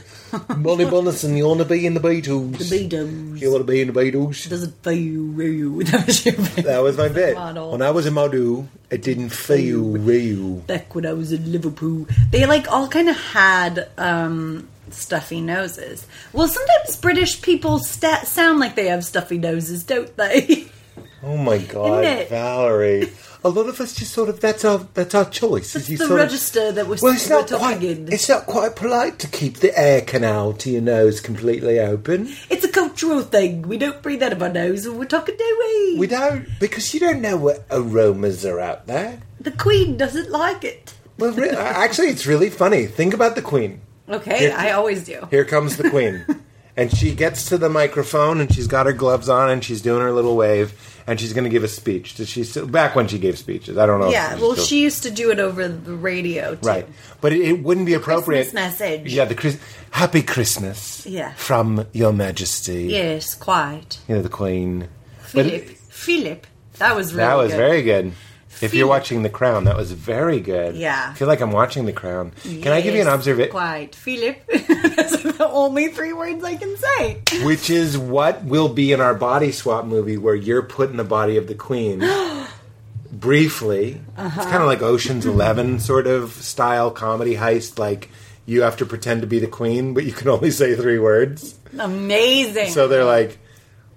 Bonnie 0.63 0.85
Bonnerson, 0.85 1.37
you 1.37 1.45
want 1.47 1.59
to 1.59 1.65
be 1.65 1.85
in 1.85 1.93
the 1.93 1.99
Beatles? 1.99 2.57
The 2.57 2.63
Beatles. 2.87 3.39
You 3.39 3.51
want 3.51 3.65
to 3.65 3.71
be 3.71 3.81
in 3.81 3.91
the 3.91 3.93
Beatles? 3.93 4.49
Does 4.49 4.63
it 4.63 4.73
feel 4.81 5.21
real? 5.23 5.73
That 5.93 6.07
was 6.07 6.25
your 6.25 6.35
bit. 6.35 6.65
That 6.65 6.81
was 6.81 6.97
my 6.97 7.07
bit. 7.09 7.35
When 7.35 7.81
I 7.81 7.91
was 7.91 8.05
in 8.07 8.13
Modu, 8.13 8.67
it 8.93 9.01
didn't 9.01 9.29
feel 9.29 9.81
real. 9.83 10.55
Back 10.61 10.95
when 10.95 11.05
I 11.05 11.13
was 11.13 11.31
in 11.31 11.51
Liverpool, 11.51 12.07
they 12.31 12.45
like 12.45 12.71
all 12.71 12.87
kind 12.87 13.09
of 13.09 13.15
had 13.17 13.89
um, 13.97 14.67
stuffy 14.91 15.41
noses. 15.41 16.05
Well, 16.31 16.47
sometimes 16.47 16.97
British 16.97 17.41
people 17.41 17.79
sta- 17.79 18.23
sound 18.25 18.59
like 18.59 18.75
they 18.75 18.87
have 18.87 19.03
stuffy 19.03 19.37
noses, 19.37 19.83
don't 19.83 20.15
they? 20.17 20.67
Oh 21.25 21.37
my 21.37 21.57
god, 21.57 22.27
Valerie! 22.27 23.09
A 23.45 23.49
lot 23.49 23.67
of 23.67 23.79
us 23.79 23.95
just 23.95 24.11
sort 24.11 24.27
of 24.27 24.41
that's 24.41 24.65
our 24.65 24.79
that's 24.93 25.15
our 25.15 25.23
choice. 25.29 25.73
you 25.89 25.97
the 25.97 26.05
sort 26.05 26.11
of- 26.11 26.17
register 26.17 26.71
that 26.73 26.85
was 26.85 27.01
well, 27.01 27.13
it's 27.13 27.29
we're 27.29 27.39
not 27.39 27.47
quite. 27.49 27.81
in. 27.81 28.11
It's 28.11 28.27
not 28.27 28.45
quite 28.45 28.75
polite 28.75 29.19
to 29.19 29.27
keep 29.29 29.57
the 29.59 29.75
air 29.79 30.01
canal 30.01 30.51
to 30.53 30.69
your 30.69 30.81
nose 30.81 31.21
completely 31.21 31.79
open. 31.79 32.27
It's 32.49 32.65
a 32.65 32.71
cultural 32.93 33.21
thing. 33.23 33.63
We 33.63 33.77
don't 33.77 34.01
breathe 34.03 34.21
out 34.21 34.33
of 34.33 34.41
our 34.43 34.49
nose 34.49 34.87
when 34.87 34.99
we're 34.99 35.05
talking, 35.05 35.35
do 35.35 35.57
we? 35.59 35.97
We 35.97 36.05
don't 36.07 36.47
because 36.59 36.93
you 36.93 36.99
don't 36.99 37.21
know 37.21 37.35
what 37.37 37.65
aromas 37.71 38.45
are 38.45 38.59
out 38.59 38.85
there. 38.85 39.19
the 39.39 39.51
Queen 39.51 39.97
doesn't 39.97 40.29
like 40.29 40.63
it. 40.63 40.93
Well, 41.17 41.31
re- 41.31 41.49
actually, 41.57 42.09
it's 42.09 42.27
really 42.27 42.49
funny. 42.51 42.85
Think 42.85 43.13
about 43.15 43.35
the 43.35 43.41
Queen. 43.41 43.81
Okay, 44.07 44.39
Here- 44.39 44.55
I 44.55 44.71
always 44.71 45.05
do. 45.05 45.27
Here 45.31 45.43
comes 45.45 45.77
the 45.77 45.89
Queen. 45.89 46.23
and 46.77 46.95
she 46.95 47.15
gets 47.15 47.49
to 47.49 47.57
the 47.57 47.69
microphone 47.69 48.39
and 48.39 48.53
she's 48.53 48.67
got 48.67 48.85
her 48.85 48.93
gloves 48.93 49.27
on 49.27 49.49
and 49.49 49.63
she's 49.63 49.81
doing 49.81 50.01
her 50.01 50.11
little 50.11 50.35
wave 50.35 50.92
and 51.07 51.19
she's 51.19 51.33
going 51.33 51.43
to 51.43 51.49
give 51.49 51.63
a 51.63 51.67
speech. 51.67 52.15
Does 52.15 52.29
she 52.29 52.43
still, 52.43 52.67
back 52.67 52.95
when 52.95 53.07
she 53.07 53.19
gave 53.19 53.37
speeches? 53.37 53.77
I 53.77 53.85
don't 53.85 53.99
know. 53.99 54.09
Yeah, 54.09 54.35
well, 54.35 54.53
still- 54.53 54.65
she 54.65 54.81
used 54.81 55.03
to 55.03 55.11
do 55.11 55.31
it 55.31 55.39
over 55.39 55.67
the 55.67 55.93
radio, 55.95 56.55
too. 56.55 56.67
Right, 56.67 56.87
but 57.21 57.33
it, 57.33 57.41
it 57.41 57.63
wouldn't 57.63 57.85
be 57.85 57.93
appropriate. 57.93 58.43
Christmas 58.51 58.79
message. 58.79 59.13
Yeah, 59.13 59.25
the 59.25 59.35
Chris, 59.35 59.59
Happy 59.91 60.21
Christmas. 60.21 61.05
Yeah. 61.05 61.33
from 61.33 61.85
Your 61.93 62.13
Majesty. 62.13 62.85
Yes, 62.85 63.35
quite. 63.35 63.99
you 64.07 64.15
know 64.15 64.21
the 64.21 64.29
Queen. 64.29 64.87
But 65.33 65.45
Philip. 65.45 65.67
Philip. 65.89 66.47
That 66.79 66.95
was 66.95 67.13
really 67.13 67.27
that 67.27 67.35
was 67.35 67.51
good. 67.51 67.57
very 67.57 67.81
good. 67.83 68.13
If 68.61 68.73
you're 68.73 68.87
watching 68.87 69.23
The 69.23 69.29
Crown, 69.29 69.65
that 69.65 69.75
was 69.75 69.91
very 69.91 70.39
good. 70.39 70.75
Yeah. 70.75 71.09
I 71.11 71.13
feel 71.15 71.27
like 71.27 71.41
I'm 71.41 71.51
watching 71.51 71.85
The 71.85 71.93
Crown. 71.93 72.31
Can 72.43 72.69
I 72.69 72.81
give 72.81 72.95
you 72.95 73.01
an 73.01 73.07
observation? 73.07 73.51
Quite. 73.51 73.95
Philip. 73.95 74.45
That's 74.47 75.21
the 75.23 75.47
only 75.49 75.89
three 75.89 76.13
words 76.13 76.43
I 76.43 76.55
can 76.55 76.75
say. 76.77 77.21
Which 77.43 77.69
is 77.69 77.97
what 77.97 78.43
will 78.43 78.69
be 78.69 78.91
in 78.91 79.01
our 79.01 79.13
body 79.15 79.51
swap 79.51 79.85
movie 79.85 80.17
where 80.17 80.35
you're 80.35 80.63
put 80.63 80.89
in 80.91 80.97
the 80.97 81.03
body 81.03 81.37
of 81.37 81.47
the 81.47 81.55
Queen. 81.55 81.99
Briefly. 83.11 84.01
Uh-huh. 84.17 84.41
It's 84.41 84.49
kind 84.49 84.61
of 84.63 84.67
like 84.67 84.81
Ocean's 84.81 85.25
Eleven 85.25 85.79
sort 85.79 86.07
of 86.07 86.31
style 86.33 86.89
comedy 86.91 87.35
heist. 87.35 87.77
Like 87.77 88.09
you 88.45 88.63
have 88.63 88.77
to 88.77 88.85
pretend 88.85 89.21
to 89.21 89.27
be 89.27 89.39
the 89.39 89.47
Queen, 89.47 89.93
but 89.93 90.03
you 90.05 90.11
can 90.11 90.27
only 90.29 90.51
say 90.51 90.75
three 90.75 90.99
words. 90.99 91.55
Amazing. 91.77 92.69
So 92.69 92.87
they're 92.87 93.05
like, 93.05 93.37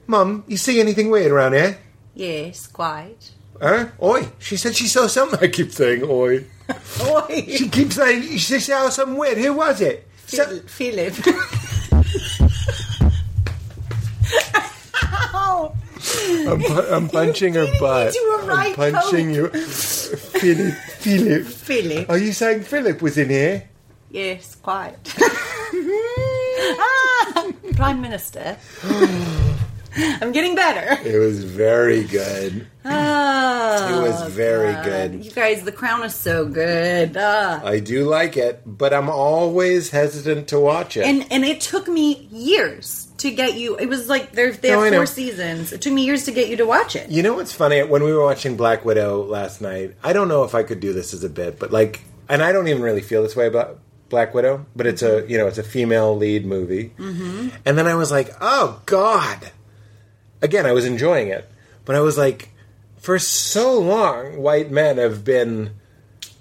"Mom, 0.07 0.45
you 0.47 0.57
see 0.57 0.81
anything 0.81 1.11
weird 1.11 1.33
around 1.33 1.55
here? 1.55 1.79
yes, 2.14 2.66
quite. 2.66 3.33
Huh? 3.61 3.87
Oi. 4.03 4.29
She 4.38 4.57
said 4.57 4.75
she 4.77 4.87
saw 4.88 5.07
something. 5.07 5.38
I 5.40 5.49
keep 5.49 5.73
saying 5.73 6.03
oi. 6.05 6.45
Oi. 7.03 7.45
She 7.49 7.69
keeps 7.69 7.95
saying 7.97 8.37
she 8.38 8.61
saw 8.61 8.88
something 8.90 9.16
weird. 9.16 9.38
Who 9.38 9.53
was 9.55 9.81
it? 9.81 10.07
So- 10.27 10.59
Philip. 10.66 11.14
I'm, 16.49 16.61
pu- 16.62 16.87
I'm 16.90 17.09
punching 17.09 17.55
her 17.55 17.66
butt. 17.81 18.14
right 18.45 18.79
I'm 18.79 18.92
punching 18.92 19.31
you. 19.31 19.49
Philip. 19.49 20.75
Philip. 20.75 21.45
Philip. 21.47 22.11
Are 22.11 22.19
you 22.19 22.33
saying 22.33 22.62
Philip 22.62 23.01
was 23.03 23.19
in 23.19 23.31
here? 23.31 23.69
Yes, 24.11 24.55
quite. 24.57 24.97
ah, 26.79 27.53
Prime 27.75 28.01
Minister. 28.01 28.57
I'm 30.21 30.33
getting 30.33 30.55
better. 30.55 31.01
It 31.09 31.19
was 31.19 31.43
very 31.45 32.05
good. 32.05 32.67
Ah, 32.85 33.99
It 33.99 34.03
was 34.09 34.33
very 34.33 34.73
God. 34.75 34.85
good. 34.85 35.25
You 35.25 35.31
guys, 35.31 35.63
The 35.63 35.73
Crown 35.73 36.03
is 36.05 36.15
so 36.15 36.47
good. 36.47 37.17
Ah. 37.19 37.61
I 37.65 37.81
do 37.81 38.05
like 38.05 38.37
it, 38.37 38.63
but 38.67 38.93
I'm 38.93 39.09
always 39.09 39.91
hesitant 39.91 40.49
to 40.49 40.61
watch 40.61 40.97
it. 40.97 41.05
and 41.05 41.27
and 41.31 41.45
it 41.45 41.61
took 41.61 41.89
me 41.89 42.29
years 42.31 43.09
to 43.19 43.31
get 43.31 43.55
you. 43.55 43.77
It 43.77 43.89
was 43.89 44.09
like 44.09 44.33
they're, 44.33 44.53
they 44.53 44.71
No, 44.71 44.81
I 44.81 44.85
have 44.85 44.93
know. 44.93 44.99
four 45.01 45.07
seasons. 45.07 45.73
It 45.73 45.81
took 45.81 45.93
me 45.93 46.05
years 46.05 46.25
to 46.27 46.33
get 46.33 46.49
you 46.49 46.57
to 46.59 46.67
watch 46.67 46.95
it. 46.97 47.11
you 47.11 47.23
know 47.23 47.35
what's 47.35 47.53
funny? 47.53 47.83
When 47.83 48.03
we 48.03 48.13
were 48.13 48.23
watching 48.23 48.57
Black 48.57 48.85
Widow 48.85 49.23
last 49.25 49.61
night, 49.61 49.95
I 50.05 50.13
don't 50.13 50.29
know 50.29 50.45
if 50.45 50.55
I 50.55 50.63
could 50.63 50.81
do 50.81 50.93
this 50.93 51.15
as 51.15 51.25
a 51.25 51.29
bit, 51.31 51.59
but 51.59 51.73
like, 51.73 52.03
and 52.29 52.43
I 52.43 52.53
don't 52.53 52.69
even 52.69 52.83
really 52.83 53.01
feel 53.03 53.23
this 53.23 53.35
way 53.35 53.47
about 53.47 53.79
Black 54.09 54.35
Widow, 54.35 54.67
but 54.77 54.87
it's 54.87 55.03
a 55.03 55.25
you 55.29 55.39
know 55.39 55.47
it's 55.49 55.59
a 55.59 55.63
female 55.65 56.17
lead 56.17 56.45
movie, 56.47 56.93
mm-hmm. 56.99 57.49
and 57.65 57.77
then 57.79 57.87
I 57.87 57.95
was 57.95 58.11
like, 58.13 58.31
oh 58.41 58.81
god. 58.87 59.51
Again, 60.42 60.66
I 60.66 60.72
was 60.72 60.85
enjoying 60.85 61.29
it, 61.29 61.49
but 61.85 61.96
I 61.96 62.01
was 62.01 62.18
like, 62.18 62.51
for 62.99 63.18
so 63.18 63.79
long, 63.79 64.37
white 64.38 64.70
men 64.70 64.99
have 64.99 65.25
been. 65.25 65.70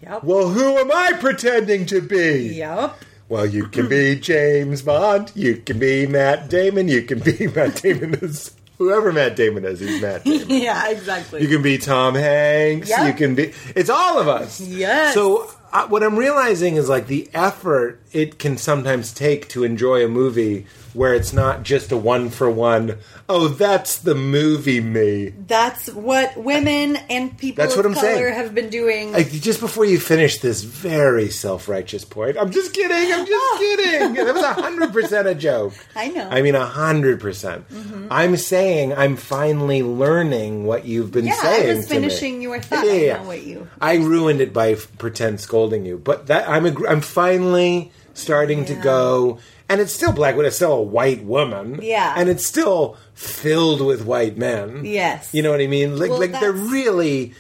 Yep. 0.02 0.24
Well, 0.24 0.50
who 0.50 0.78
am 0.78 0.92
I 0.92 1.14
pretending 1.14 1.86
to 1.88 2.02
be? 2.02 2.54
Yep. 2.56 2.98
Well, 3.30 3.46
you 3.46 3.68
can 3.68 3.88
be 3.90 4.16
James 4.20 4.82
Bond. 4.82 5.32
You 5.36 5.58
can 5.58 5.80
be 5.80 6.06
Matt 6.06 6.50
Damon. 6.50 6.88
You 6.88 7.02
can 7.04 7.20
be 7.20 7.48
Matt 7.56 7.82
Damon 7.82 8.14
is 8.16 8.56
whoever 8.78 9.12
Matt 9.12 9.36
Damon 9.36 9.66
is. 9.66 9.80
He's 9.80 10.02
Matt 10.02 10.24
Damon. 10.26 10.50
Yeah, 10.50 10.90
exactly. 10.90 11.42
You 11.42 11.48
can 11.48 11.62
be 11.62 11.78
Tom 11.78 12.14
Hanks. 12.16 12.90
Yeah. 12.90 13.08
You 13.08 13.14
can 13.14 13.36
be. 13.36 13.54
It's 13.76 13.90
all 13.90 14.20
of 14.20 14.28
us. 14.28 14.60
Yes. 14.60 15.14
So 15.14 15.50
uh, 15.74 15.88
what 15.88 16.04
I'm 16.04 16.16
realizing 16.18 16.76
is 16.76 16.88
like 16.88 17.08
the 17.08 17.30
effort 17.34 18.00
it 18.12 18.38
can 18.38 18.58
sometimes 18.58 19.14
take 19.14 19.48
to 19.50 19.64
enjoy 19.64 20.06
a 20.06 20.08
movie 20.08 20.68
where 20.94 21.14
it's 21.14 21.34
not 21.34 21.64
just 21.64 21.92
a 21.92 21.98
one 21.98 22.30
for 22.30 22.50
one. 22.50 22.98
Oh, 23.28 23.48
that's 23.48 23.98
the 23.98 24.14
movie 24.14 24.82
me. 24.82 25.30
That's 25.30 25.90
what 25.90 26.38
women 26.38 26.96
and 27.10 27.36
people 27.36 27.64
That's 27.64 27.74
of 27.74 27.80
what 27.80 27.86
I'm 27.88 27.96
color 27.96 28.14
saying. 28.14 28.34
have 28.36 28.54
been 28.54 28.70
doing. 28.70 29.14
Like, 29.14 29.32
just 29.32 29.60
before 29.60 29.84
you 29.84 30.00
finish 30.00 30.38
this 30.40 30.62
very 30.62 31.30
self-righteous 31.30 32.06
point, 32.06 32.38
I'm 32.38 32.52
just 32.52 32.74
kidding. 32.74 33.14
I'm 33.14 33.26
just 33.26 33.32
ah. 33.34 33.56
kidding. 33.58 34.14
That 34.14 34.36
was 34.36 34.46
hundred 34.46 34.94
percent 34.94 35.28
a 35.28 35.34
joke. 35.34 35.74
I 35.96 36.10
know. 36.10 36.30
I 36.30 36.44
mean, 36.44 36.54
hundred 36.54 37.20
percent. 37.20 37.68
Mm-hmm. 37.70 38.08
I'm 38.12 38.38
saying 38.38 38.94
I'm 38.94 39.16
finally 39.16 39.82
learning 39.82 40.66
what 40.66 40.86
you've 40.86 41.12
been 41.12 41.26
Yeah, 41.26 41.34
I 41.34 41.58
saying. 41.58 41.78
was 41.78 41.88
to 41.88 41.94
me. 41.96 42.02
finishing 42.02 42.42
your 42.44 42.62
thought. 42.62 42.86
I 42.86 43.18
know 43.18 43.24
what 43.24 43.42
you- 43.44 43.68
I 43.82 43.96
ruined 43.96 44.42
it 44.42 44.54
by 44.54 44.76
pretend 44.76 45.40
scolding 45.42 45.84
you, 45.84 45.98
but 45.98 46.28
that 46.28 46.48
I'm 46.48 46.66
agr 46.66 46.88
I'm 46.88 47.02
finally 47.02 47.92
starting 48.14 48.66
to 48.66 48.76
go. 48.76 49.40
And 49.68 49.82
it's 49.82 49.94
still 49.94 50.12
Black 50.12 50.36
Widow, 50.36 50.48
it's 50.48 50.58
still 50.58 50.74
a 50.74 50.82
white 50.82 51.24
woman. 51.24 51.80
Yeah. 51.82 52.14
And 52.16 52.30
it's 52.30 52.46
still 52.46 52.98
filled 53.14 53.82
with 53.82 54.06
white 54.06 54.38
men. 54.38 54.86
Yes. 54.86 55.34
You 55.34 55.42
know 55.42 55.52
what 55.52 55.60
I 55.62 55.68
mean? 55.68 55.98
Like, 55.98 56.12
Well, 56.12 56.20
like 56.20 56.32
they're 56.40 56.52
really 56.52 57.34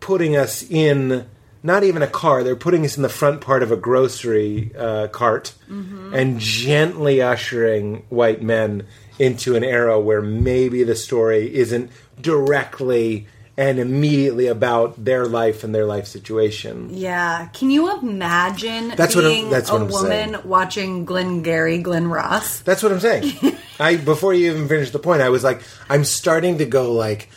putting 0.00 0.36
us 0.36 0.62
in 0.68 1.26
not 1.64 1.84
even 1.84 2.02
a 2.02 2.08
car 2.08 2.42
they're 2.42 2.56
putting 2.56 2.84
us 2.84 2.96
in 2.96 3.04
the 3.04 3.08
front 3.08 3.40
part 3.40 3.62
of 3.62 3.70
a 3.70 3.76
grocery 3.76 4.72
uh, 4.76 5.06
cart 5.08 5.54
Mm-hmm. 5.70 6.12
and 6.12 6.40
gently 6.40 7.22
ushering 7.22 8.04
white 8.08 8.42
men 8.42 8.84
into 9.20 9.54
an 9.54 9.62
era 9.62 9.98
where 10.00 10.20
maybe 10.20 10.82
the 10.82 10.96
story 10.96 11.54
isn't 11.54 11.88
directly 12.20 13.26
and 13.56 13.78
immediately 13.78 14.46
about 14.46 15.04
their 15.04 15.26
life 15.26 15.62
and 15.64 15.74
their 15.74 15.84
life 15.86 16.06
situation 16.06 16.88
yeah. 16.90 17.48
Can 17.52 17.70
you 17.70 17.96
imagine 17.98 18.88
That's 18.96 19.14
what 19.14 19.24
I'm- 19.24 19.32
being 19.34 19.46
a 19.52 19.60
what 19.60 19.70
I'm 19.72 19.88
woman 19.88 20.32
saying. 20.34 20.48
watching 20.48 21.04
Glengarry 21.04 21.78
Glen 21.78 22.08
Ross? 22.08 22.60
that's 22.60 22.82
what 22.82 22.92
i'm 22.92 23.00
saying 23.00 23.34
i 23.78 23.96
before 23.96 24.32
you 24.34 24.50
even 24.52 24.68
finished 24.68 24.92
the 24.92 24.98
point 24.98 25.20
i 25.22 25.28
was 25.28 25.44
like 25.44 25.62
i'm 25.90 26.04
starting 26.04 26.58
to 26.58 26.64
go 26.64 26.92
like 26.92 27.28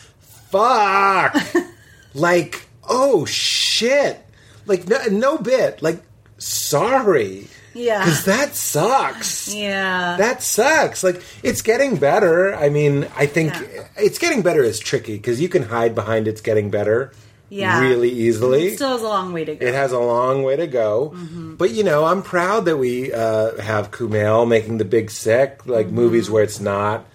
fuck. 0.50 1.36
like, 2.14 2.66
oh 2.88 3.24
shit. 3.26 4.20
Like, 4.64 4.86
no, 4.88 4.98
no 5.10 5.38
bit. 5.38 5.82
Like, 5.82 6.02
sorry. 6.38 7.48
Yeah. 7.76 7.98
Because 8.04 8.24
that 8.24 8.54
sucks. 8.56 9.54
Yeah. 9.54 10.16
That 10.18 10.42
sucks. 10.42 11.04
Like, 11.04 11.22
it's 11.42 11.62
getting 11.62 11.96
better. 11.96 12.54
I 12.54 12.68
mean, 12.70 13.06
I 13.16 13.26
think 13.26 13.52
Yeah. 13.54 13.84
it's 13.98 14.18
getting 14.18 14.42
better 14.42 14.62
is 14.62 14.78
tricky 14.78 15.16
because 15.16 15.40
you 15.40 15.48
can 15.48 15.62
hide 15.64 15.94
behind 15.94 16.26
it's 16.26 16.40
getting 16.40 16.70
better 16.70 17.12
Yeah. 17.50 17.80
really 17.80 18.10
easily. 18.10 18.74
Still 18.76 18.92
has 18.92 19.02
a 19.02 19.08
long 19.08 19.32
way 19.32 19.44
to 19.44 19.54
go. 19.54 19.66
It 19.66 19.74
has 19.74 19.92
a 19.92 19.98
long 20.00 20.42
way 20.42 20.56
to 20.56 20.66
go, 20.66 21.12
Mm-hmm. 21.14 21.54
but 21.56 21.70
you 21.70 21.84
know, 21.84 22.04
I'm 22.04 22.22
proud 22.22 22.64
that 22.64 22.76
we 22.78 23.12
uh, 23.12 23.60
have 23.60 23.90
Kumail 23.90 24.48
making 24.48 24.78
the 24.78 24.84
Big 24.86 25.10
Sick, 25.10 25.60
like 25.66 25.86
Mm-hmm. 25.86 25.94
movies 25.96 26.30
where 26.30 26.42
it's 26.42 26.60
not. 26.60 27.06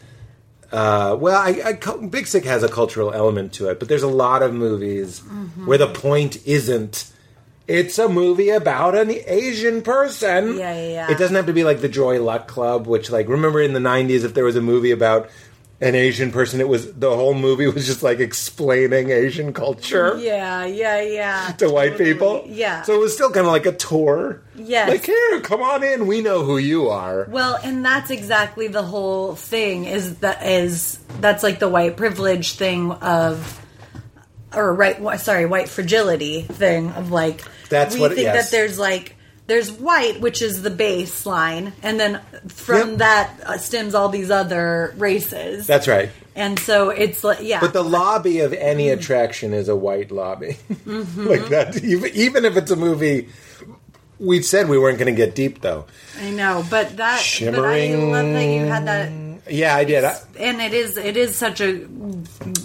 Uh, 0.71 1.17
well, 1.19 1.35
I, 1.35 1.61
I, 1.65 2.05
Big 2.07 2.27
Sick 2.27 2.45
has 2.45 2.63
a 2.63 2.69
cultural 2.69 3.11
element 3.13 3.51
to 3.53 3.67
it, 3.69 3.77
but 3.79 3.89
there's 3.89 4.03
a 4.03 4.07
lot 4.07 4.41
of 4.41 4.53
movies 4.53 5.19
Mm-hmm. 5.19 5.65
where 5.65 5.77
the 5.77 5.87
point 5.87 6.37
isn't. 6.45 7.11
It's 7.71 7.97
a 7.97 8.09
movie 8.09 8.49
about 8.49 8.95
an 8.95 9.09
Asian 9.09 9.81
person. 9.81 10.57
Yeah, 10.57 10.75
yeah, 10.75 10.87
yeah. 10.89 11.11
It 11.11 11.17
doesn't 11.17 11.35
have 11.35 11.45
to 11.45 11.53
be 11.53 11.63
like 11.63 11.79
the 11.79 11.87
Joy 11.87 12.21
Luck 12.21 12.47
Club, 12.47 12.85
which, 12.85 13.09
like, 13.09 13.29
remember 13.29 13.61
in 13.61 13.71
the 13.71 13.79
'90s, 13.79 14.25
if 14.25 14.33
there 14.33 14.43
was 14.43 14.57
a 14.57 14.61
movie 14.61 14.91
about 14.91 15.29
an 15.79 15.95
Asian 15.95 16.31
person, 16.31 16.59
it 16.59 16.67
was 16.67 16.93
the 16.93 17.09
whole 17.09 17.33
movie 17.33 17.67
was 17.67 17.87
just 17.87 18.03
like 18.03 18.19
explaining 18.19 19.09
Asian 19.09 19.53
culture 19.53 20.15
yeah, 20.19 20.65
yeah, 20.65 21.01
yeah. 21.01 21.51
to 21.53 21.69
white 21.69 21.97
people. 21.97 22.43
Yeah. 22.45 22.83
So 22.83 22.93
it 22.93 22.99
was 22.99 23.13
still 23.13 23.31
kind 23.31 23.47
of 23.47 23.51
like 23.51 23.65
a 23.65 23.71
tour. 23.71 24.41
Yes. 24.55 24.89
Like, 24.89 25.05
here, 25.05 25.39
come 25.39 25.61
on 25.61 25.81
in. 25.81 26.07
We 26.07 26.21
know 26.21 26.43
who 26.43 26.57
you 26.57 26.89
are. 26.89 27.25
Well, 27.29 27.57
and 27.63 27.83
that's 27.83 28.11
exactly 28.11 28.67
the 28.67 28.83
whole 28.83 29.35
thing 29.35 29.85
is 29.85 30.17
that 30.17 30.45
is 30.45 30.99
that's 31.19 31.41
like 31.41 31.59
the 31.59 31.69
white 31.69 31.97
privilege 31.97 32.53
thing 32.53 32.91
of 32.91 33.60
or 34.53 34.73
right 34.73 35.19
sorry, 35.19 35.45
white 35.45 35.69
fragility 35.69 36.41
thing 36.43 36.91
of 36.91 37.11
like 37.11 37.41
That's 37.69 37.95
we 37.95 38.01
what- 38.01 38.11
think 38.13 38.23
yes. 38.23 38.49
that 38.49 38.55
there's 38.55 38.77
like 38.79 39.15
there's 39.47 39.71
white 39.71 40.21
which 40.21 40.41
is 40.41 40.61
the 40.61 40.69
baseline 40.69 41.73
and 41.83 41.99
then 41.99 42.21
from 42.47 42.89
Yep. 42.91 42.97
that 42.99 43.39
uh, 43.45 43.57
stems 43.57 43.93
all 43.95 44.09
these 44.09 44.31
other 44.31 44.93
races. 44.97 45.67
That's 45.67 45.87
right. 45.87 46.09
and 46.35 46.57
so 46.59 46.89
it's 46.89 47.23
like 47.23 47.39
yeah. 47.41 47.59
But 47.59 47.73
the 47.73 47.83
lobby 47.83 48.39
of 48.39 48.53
any 48.53 48.89
attraction 48.89 49.53
is 49.53 49.67
a 49.69 49.75
white 49.75 50.11
lobby. 50.11 50.57
Mm-hmm. 50.85 51.27
like 51.27 51.47
that. 51.49 51.83
Even, 51.83 52.11
even 52.13 52.45
if 52.45 52.55
it's 52.57 52.71
a 52.71 52.75
movie. 52.75 53.29
We 54.19 54.43
said 54.43 54.69
we 54.69 54.77
weren't 54.77 54.99
going 54.99 55.11
to 55.11 55.17
get 55.17 55.33
deep, 55.33 55.61
though. 55.61 55.85
I 56.19 56.29
know, 56.29 56.63
but 56.69 56.89
that 56.89 56.97
but 56.97 57.01
I 57.01 57.17
Shimmering- 57.17 58.11
love 58.11 58.25
that 58.27 58.43
you 58.45 58.65
had 58.67 58.85
that 58.85 59.09
Yeah, 59.51 59.75
I 59.75 59.83
did. 59.83 60.03
I, 60.03 60.17
and 60.39 60.61
it 60.61 60.73
is 60.73 60.97
it 60.97 61.17
is 61.17 61.35
such 61.37 61.61
a 61.61 61.85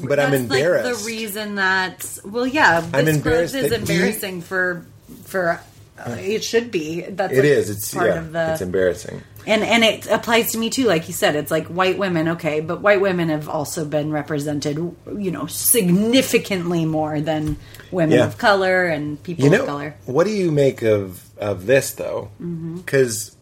but 0.05 0.19
I'm 0.21 0.33
embarrassed. 0.35 0.85
Like 0.87 0.99
the 0.99 1.05
reason 1.07 1.57
that 1.57 2.19
well, 2.25 2.47
yeah, 2.47 2.81
this 2.81 2.91
I'm 2.95 3.05
growth 3.05 3.17
embarrassed 3.17 3.55
is 3.55 3.71
that 3.71 3.89
you- 3.89 3.95
embarrassing 3.95 4.41
for 4.43 4.87
for 5.25 5.61
uh, 5.99 6.11
it 6.21 6.45
should 6.45 6.71
be. 6.71 7.01
That's 7.03 7.33
it 7.33 7.37
like 7.37 7.45
is. 7.45 7.71
It's 7.71 7.93
part 7.95 8.07
yeah. 8.09 8.19
of 8.19 8.33
the 8.33 8.53
It's 8.53 8.61
embarrassing. 8.61 9.23
and 9.47 9.63
and 9.63 9.83
it 9.83 10.07
applies 10.11 10.53
to 10.53 10.59
me 10.59 10.69
too. 10.71 10.85
Like 10.85 11.09
you 11.09 11.15
said, 11.15 11.35
it's 11.37 11.51
like 11.51 11.67
white 11.69 11.97
women, 11.99 12.29
okay, 12.37 12.61
but 12.61 12.81
white 12.83 13.01
women 13.01 13.31
have 13.31 13.49
also 13.49 13.85
been 13.85 14.11
represented, 14.13 14.77
you 14.77 15.31
know, 15.31 15.47
significantly 15.47 16.85
more 16.85 17.21
than 17.21 17.57
women 17.91 18.19
Yeah. 18.19 18.27
of 18.27 18.37
color 18.39 18.85
and 18.87 19.23
people 19.23 19.45
You 19.45 19.51
know, 19.51 19.61
of 19.63 19.67
color. 19.67 19.95
what 20.05 20.25
do 20.25 20.33
you 20.33 20.53
make 20.53 20.83
of 20.83 21.23
of 21.39 21.67
this 21.67 21.93
though? 21.93 22.31
Mm-hmm. 22.43 22.77
Because 22.77 23.35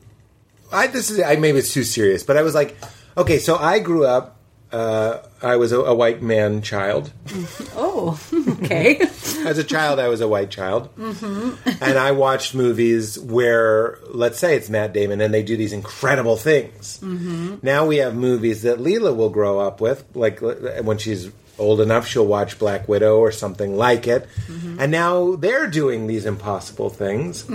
I 0.72 0.86
this 0.86 1.10
is 1.10 1.20
I 1.20 1.36
maybe 1.36 1.58
it's 1.58 1.72
too 1.74 1.84
serious, 1.84 2.22
but 2.22 2.36
I 2.36 2.42
was 2.42 2.54
like, 2.54 2.76
okay, 3.16 3.38
so 3.38 3.56
I 3.56 3.78
grew 3.78 4.04
up. 4.04 4.36
Uh, 4.72 5.22
I 5.40 5.54
was 5.56 5.70
a, 5.70 5.78
a 5.78 5.94
white 5.94 6.20
man 6.22 6.62
child. 6.62 7.12
Oh, 7.76 8.18
okay. 8.62 8.96
As 9.46 9.58
a 9.58 9.64
child, 9.64 9.98
I 9.98 10.08
was 10.08 10.20
a 10.20 10.28
white 10.28 10.50
child, 10.50 10.94
mm-hmm. 10.96 11.68
and 11.82 11.98
I 11.98 12.12
watched 12.12 12.54
movies 12.54 13.18
where, 13.18 13.98
let's 14.10 14.38
say, 14.38 14.56
it's 14.56 14.70
Matt 14.70 14.92
Damon, 14.92 15.20
and 15.20 15.34
they 15.34 15.42
do 15.42 15.56
these 15.56 15.72
incredible 15.72 16.36
things. 16.36 16.98
Mm-hmm. 17.00 17.56
Now 17.62 17.86
we 17.86 17.98
have 17.98 18.14
movies 18.14 18.62
that 18.62 18.78
Leela 18.78 19.14
will 19.14 19.28
grow 19.30 19.58
up 19.58 19.80
with, 19.80 20.04
like 20.14 20.40
when 20.40 20.98
she's 20.98 21.30
old 21.58 21.80
enough, 21.80 22.06
she'll 22.06 22.26
watch 22.26 22.58
Black 22.58 22.88
Widow 22.88 23.18
or 23.18 23.32
something 23.32 23.76
like 23.76 24.06
it, 24.06 24.28
mm-hmm. 24.46 24.80
and 24.80 24.90
now 24.90 25.36
they're 25.36 25.68
doing 25.68 26.06
these 26.06 26.26
impossible 26.26 26.90
things. 26.90 27.48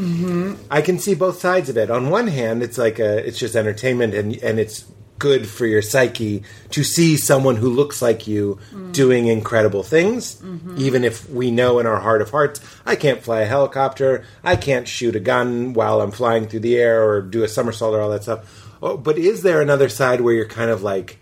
I 0.69 0.81
can 0.81 0.99
see 0.99 1.15
both 1.15 1.39
sides 1.39 1.69
of 1.69 1.77
it. 1.77 1.89
On 1.89 2.09
one 2.09 2.27
hand, 2.27 2.61
it's 2.61 2.77
like 2.77 2.99
a, 2.99 3.25
it's 3.25 3.39
just 3.39 3.55
entertainment, 3.55 4.13
and 4.13 4.35
and 4.37 4.59
it's 4.59 4.85
good 5.19 5.47
for 5.47 5.65
your 5.65 5.81
psyche 5.81 6.43
to 6.71 6.83
see 6.83 7.17
someone 7.17 7.57
who 7.57 7.69
looks 7.69 8.01
like 8.01 8.27
you 8.27 8.57
doing 8.91 9.27
incredible 9.27 9.83
things, 9.83 10.35
mm-hmm. 10.35 10.75
even 10.77 11.03
if 11.03 11.29
we 11.29 11.51
know 11.51 11.79
in 11.79 11.85
our 11.85 11.99
heart 11.99 12.21
of 12.21 12.31
hearts, 12.31 12.61
I 12.85 12.95
can't 12.95 13.21
fly 13.21 13.41
a 13.41 13.45
helicopter, 13.45 14.25
I 14.43 14.55
can't 14.55 14.87
shoot 14.87 15.15
a 15.15 15.19
gun 15.19 15.73
while 15.73 16.01
I'm 16.01 16.11
flying 16.11 16.47
through 16.47 16.61
the 16.61 16.77
air 16.77 17.07
or 17.07 17.21
do 17.21 17.43
a 17.43 17.47
somersault 17.47 17.93
or 17.93 18.01
all 18.01 18.09
that 18.09 18.23
stuff. 18.23 18.67
Oh, 18.81 18.97
but 18.97 19.17
is 19.17 19.43
there 19.43 19.61
another 19.61 19.89
side 19.89 20.21
where 20.21 20.33
you're 20.33 20.47
kind 20.47 20.71
of 20.71 20.81
like 20.81 21.19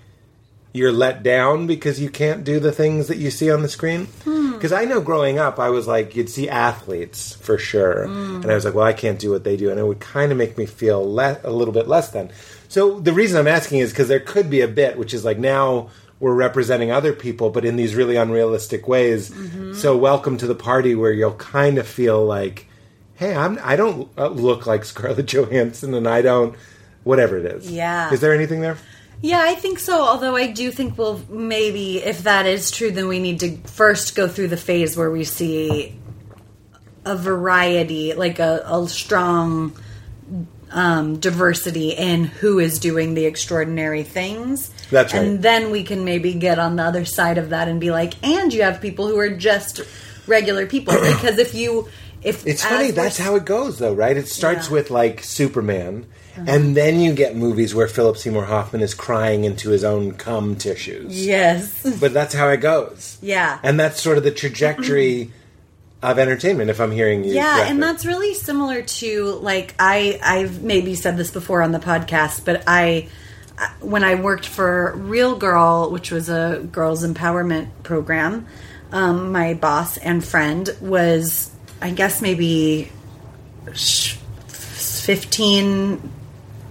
you're 0.73 0.91
let 0.91 1.23
down 1.23 1.65
because 1.65 1.99
you 1.99 2.09
can't 2.09 2.43
do 2.43 2.59
the 2.59 2.71
things 2.71 3.07
that 3.07 3.17
you 3.17 3.31
see 3.31 3.51
on 3.51 3.63
the 3.63 3.69
screen? 3.69 4.05
Hmm. 4.23 4.53
Because 4.53 4.71
I 4.71 4.85
know 4.85 5.01
growing 5.01 5.39
up, 5.39 5.59
I 5.59 5.69
was 5.69 5.87
like, 5.87 6.15
you'd 6.15 6.29
see 6.29 6.49
athletes 6.49 7.35
for 7.35 7.57
sure, 7.57 8.07
hmm. 8.07 8.41
and 8.41 8.51
I 8.51 8.55
was 8.55 8.65
like, 8.65 8.73
well, 8.73 8.85
I 8.85 8.93
can't 8.93 9.19
do 9.19 9.31
what 9.31 9.43
they 9.43 9.57
do, 9.57 9.69
and 9.69 9.79
it 9.79 9.85
would 9.85 9.99
kind 9.99 10.31
of 10.31 10.37
make 10.37 10.57
me 10.57 10.65
feel 10.65 11.13
le- 11.13 11.39
a 11.43 11.51
little 11.51 11.73
bit 11.73 11.87
less 11.87 12.09
than. 12.09 12.31
So 12.67 12.99
the 12.99 13.13
reason 13.13 13.39
I'm 13.39 13.47
asking 13.47 13.79
is 13.79 13.91
because 13.91 14.07
there 14.07 14.19
could 14.19 14.49
be 14.49 14.61
a 14.61 14.67
bit, 14.67 14.97
which 14.97 15.13
is 15.13 15.23
like 15.23 15.37
now 15.37 15.89
we're 16.19 16.33
representing 16.33 16.91
other 16.91 17.13
people, 17.13 17.49
but 17.49 17.63
in 17.63 17.75
these 17.75 17.95
really 17.95 18.15
unrealistic 18.15 18.87
ways. 18.87 19.33
So 19.79 19.95
welcome 19.95 20.37
to 20.37 20.47
the 20.47 20.55
party 20.55 20.95
where 20.95 21.11
you'll 21.11 21.33
kind 21.33 21.77
of 21.77 21.87
feel 21.87 22.25
like, 22.25 22.67
hey, 23.15 23.35
I'm 23.35 23.59
I 23.61 23.75
don't 23.75 24.09
uh, 24.17 24.27
look 24.27 24.65
like 24.65 24.83
Scarlett 24.83 25.25
Johansson, 25.33 25.93
and 25.93 26.07
I 26.07 26.21
don't 26.21 26.55
whatever 27.03 27.37
it 27.37 27.45
is. 27.45 27.71
Yeah. 27.71 28.11
Is 28.11 28.19
there 28.19 28.33
anything 28.33 28.61
there? 28.61 28.77
Yeah, 29.21 29.41
I 29.41 29.55
think 29.55 29.79
so. 29.79 30.01
Although 30.01 30.35
I 30.35 30.47
do 30.47 30.71
think 30.71 30.97
we'll 30.97 31.21
maybe, 31.29 31.97
if 32.03 32.23
that 32.23 32.45
is 32.45 32.69
true, 32.69 32.91
then 32.91 33.07
we 33.07 33.19
need 33.19 33.39
to 33.39 33.57
first 33.67 34.15
go 34.15 34.27
through 34.27 34.49
the 34.49 34.57
phase 34.57 34.95
where 34.95 35.09
we 35.09 35.23
see 35.23 35.99
a 37.03 37.15
variety, 37.15 38.13
like 38.13 38.37
a, 38.37 38.63
a 38.65 38.87
strong 38.87 39.75
um, 40.71 41.19
diversity 41.19 41.91
in 41.91 42.25
who 42.25 42.59
is 42.59 42.79
doing 42.79 43.13
the 43.13 43.25
extraordinary 43.25 44.03
things. 44.03 44.69
That's 44.91 45.13
right. 45.13 45.23
And 45.23 45.41
then 45.41 45.71
we 45.71 45.83
can 45.83 46.05
maybe 46.05 46.33
get 46.33 46.59
on 46.59 46.75
the 46.75 46.83
other 46.83 47.05
side 47.05 47.37
of 47.37 47.49
that 47.49 47.67
and 47.67 47.79
be 47.79 47.91
like, 47.91 48.13
and 48.25 48.53
you 48.53 48.63
have 48.63 48.81
people 48.81 49.07
who 49.07 49.17
are 49.19 49.29
just 49.29 49.81
regular 50.27 50.65
people. 50.67 50.93
because 50.95 51.37
if 51.37 51.53
you, 51.53 51.87
if 52.21 52.45
It's 52.47 52.63
funny. 52.63 52.91
That's 52.91 53.17
how 53.17 53.35
it 53.35 53.45
goes, 53.45 53.79
though, 53.79 53.93
right? 53.93 54.17
It 54.17 54.27
starts 54.27 54.57
Yeah. 54.57 54.63
Uh-huh. 54.65 54.73
with 54.75 54.91
like 54.91 55.23
Superman, 55.23 56.05
and 56.35 56.75
then 56.77 56.99
you 56.99 57.13
get 57.13 57.35
movies 57.35 57.73
where 57.73 57.87
Philip 57.87 58.17
Seymour 58.17 58.45
Hoffman 58.45 58.81
is 58.81 58.93
crying 58.93 59.43
into 59.43 59.69
his 59.69 59.83
own 59.83 60.13
cum 60.13 60.55
tissues. 60.55 61.25
Yes. 61.25 61.97
But 61.99 62.13
that's 62.13 62.33
how 62.33 62.49
it 62.49 62.57
goes. 62.57 63.17
Yeah. 63.21 63.59
and 63.63 63.79
that's 63.79 64.01
sort 64.01 64.17
of 64.17 64.23
the 64.23 64.31
trajectory 64.31 65.31
of 66.03 66.19
entertainment. 66.19 66.69
If 66.69 66.79
I'm 66.79 66.91
hearing 66.91 67.23
you, 67.23 67.33
Yeah, 67.33 67.43
correctly. 67.55 67.71
and 67.71 67.83
that's 67.83 68.05
really 68.05 68.33
similar 68.33 68.81
to 68.83 69.25
like 69.41 69.73
I 69.79 70.19
I've 70.23 70.61
maybe 70.63 70.95
said 70.95 71.17
this 71.17 71.31
before 71.31 71.61
on 71.61 71.71
the 71.71 71.79
podcast, 71.79 72.45
but 72.45 72.63
I 72.67 73.07
when 73.79 74.03
I 74.03 74.15
worked 74.15 74.45
for 74.45 74.93
Real 74.95 75.35
Girl, 75.35 75.89
which 75.91 76.11
was 76.11 76.29
a 76.29 76.61
girls 76.71 77.03
empowerment 77.05 77.69
program, 77.81 78.45
um, 78.91 79.31
my 79.31 79.55
boss 79.55 79.97
and 79.97 80.23
friend 80.23 80.69
was 80.81 81.49
I 81.81 81.89
guess 81.91 82.21
maybe 82.21 82.91
fifteen 84.47 86.11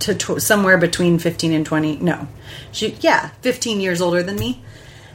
to 0.01 0.15
tw- 0.15 0.41
somewhere 0.41 0.79
between 0.79 1.19
fifteen 1.19 1.53
and 1.53 1.65
twenty. 1.67 1.97
No, 1.97 2.29
she 2.73 2.97
yeah, 3.01 3.31
fifteen 3.43 3.81
years 3.81 4.01
older 4.01 4.23
than 4.23 4.37
me, 4.37 4.63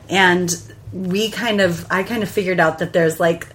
and 0.10 0.54
we 0.92 1.30
kind 1.30 1.62
of 1.62 1.86
I 1.90 2.04
kind 2.04 2.24
of 2.24 2.30
figured 2.30 2.60
out 2.60 2.80
that 2.80 2.94
there's 2.94 3.20
like 3.20 3.48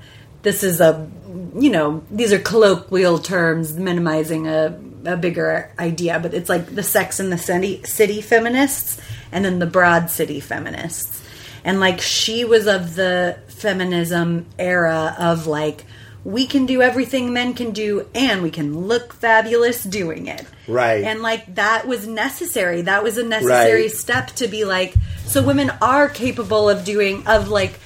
this 0.47 0.63
is 0.63 0.81
a 0.81 1.11
you 1.59 1.71
know 1.71 2.03
these 2.11 2.33
are 2.33 2.39
colloquial 2.39 3.19
terms 3.19 3.77
minimizing 3.77 4.47
a, 4.47 4.79
a 5.05 5.17
bigger 5.17 5.71
idea 5.79 6.21
but 6.21 6.33
it's 6.35 6.49
like 6.49 6.67
the 6.75 6.83
sex 6.85 7.19
in 7.19 7.31
the 7.31 7.39
city, 7.39 7.83
city 7.85 8.21
feminists 8.23 9.01
and 9.33 9.45
then 9.45 9.59
the 9.59 9.67
broad 9.67 10.09
city 10.09 10.39
feminists 10.39 11.21
and 11.65 11.81
like 11.81 12.01
she 12.01 12.45
was 12.45 12.67
of 12.69 12.95
the 12.95 13.37
feminism 13.49 14.47
era 14.59 15.17
of 15.19 15.47
like 15.49 15.85
we 16.25 16.47
can 16.47 16.67
do 16.67 16.83
everything 16.83 17.33
men 17.33 17.55
can 17.55 17.71
do 17.71 18.07
and 18.15 18.43
we 18.43 18.51
can 18.51 18.87
look 18.87 19.13
fabulous 19.15 19.83
doing 19.85 20.27
it 20.27 20.45
Right. 20.69 21.05
and 21.05 21.23
like 21.23 21.55
that 21.57 21.87
was 21.87 22.07
necessary 22.07 22.83
that 22.83 23.03
was 23.03 23.19
a 23.19 23.25
necessary 23.25 23.83
Right. 23.83 23.91
step 23.91 24.27
to 24.41 24.47
be 24.49 24.65
like 24.65 24.95
so 25.27 25.43
women 25.43 25.71
are 25.83 26.09
capable 26.09 26.69
of 26.69 26.85
doing 26.85 27.27
of 27.27 27.49
like 27.49 27.79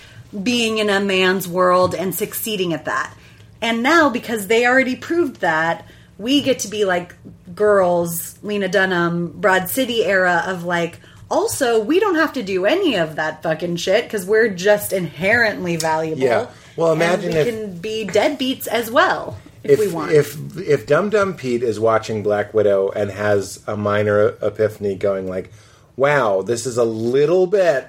being 0.43 0.79
in 0.79 0.91
a 0.91 1.01
man's 1.01 1.47
world 1.49 1.95
and 1.95 2.15
succeeding 2.15 2.73
at 2.73 2.85
that 2.85 3.15
and 3.61 3.83
now 3.83 4.09
because 4.11 4.47
they 4.47 4.67
already 4.67 4.97
proved 4.97 5.41
that 5.41 5.87
we 6.19 6.41
get 6.43 6.61
to 6.61 6.69
be 6.69 6.85
like 6.85 7.15
girls 7.55 8.39
lena 8.43 8.69
dunham 8.69 9.29
broad 9.41 9.69
city 9.69 10.05
era 10.05 10.43
of 10.47 10.65
like 10.65 11.01
Also, 11.31 11.79
we 11.81 12.01
don't 12.01 12.17
have 12.17 12.33
to 12.33 12.43
do 12.43 12.67
any 12.67 12.97
of 12.97 13.15
that 13.15 13.41
fucking 13.43 13.77
shit 13.77 14.03
because 14.05 14.27
we're 14.27 14.49
just 14.49 14.93
inherently 14.93 15.77
valuable. 15.77 16.23
Yeah. 16.23 16.47
Well, 16.75 16.93
imagine 16.93 17.33
we 17.33 17.39
if- 17.39 17.47
can 17.47 17.79
be 17.79 18.05
deadbeats 18.05 18.67
as 18.67 18.91
well 18.91 19.39
if, 19.63 19.79
we 19.79 19.87
want. 19.87 20.11
If 20.11 20.37
if 20.59 20.87
Dum 20.89 21.09
Dum 21.09 21.35
Pete 21.35 21.63
is 21.63 21.79
watching 21.79 22.25
Black 22.25 22.53
Widow 22.53 22.91
and 22.91 23.13
has 23.13 23.63
a 23.69 23.77
minor 23.77 24.35
epiphany, 24.43 24.97
going 24.97 25.29
like, 25.29 25.53
"Wow, 25.95 26.43
this 26.43 26.67
is 26.67 26.77
a 26.79 26.85
little 26.85 27.47
bit," 27.47 27.87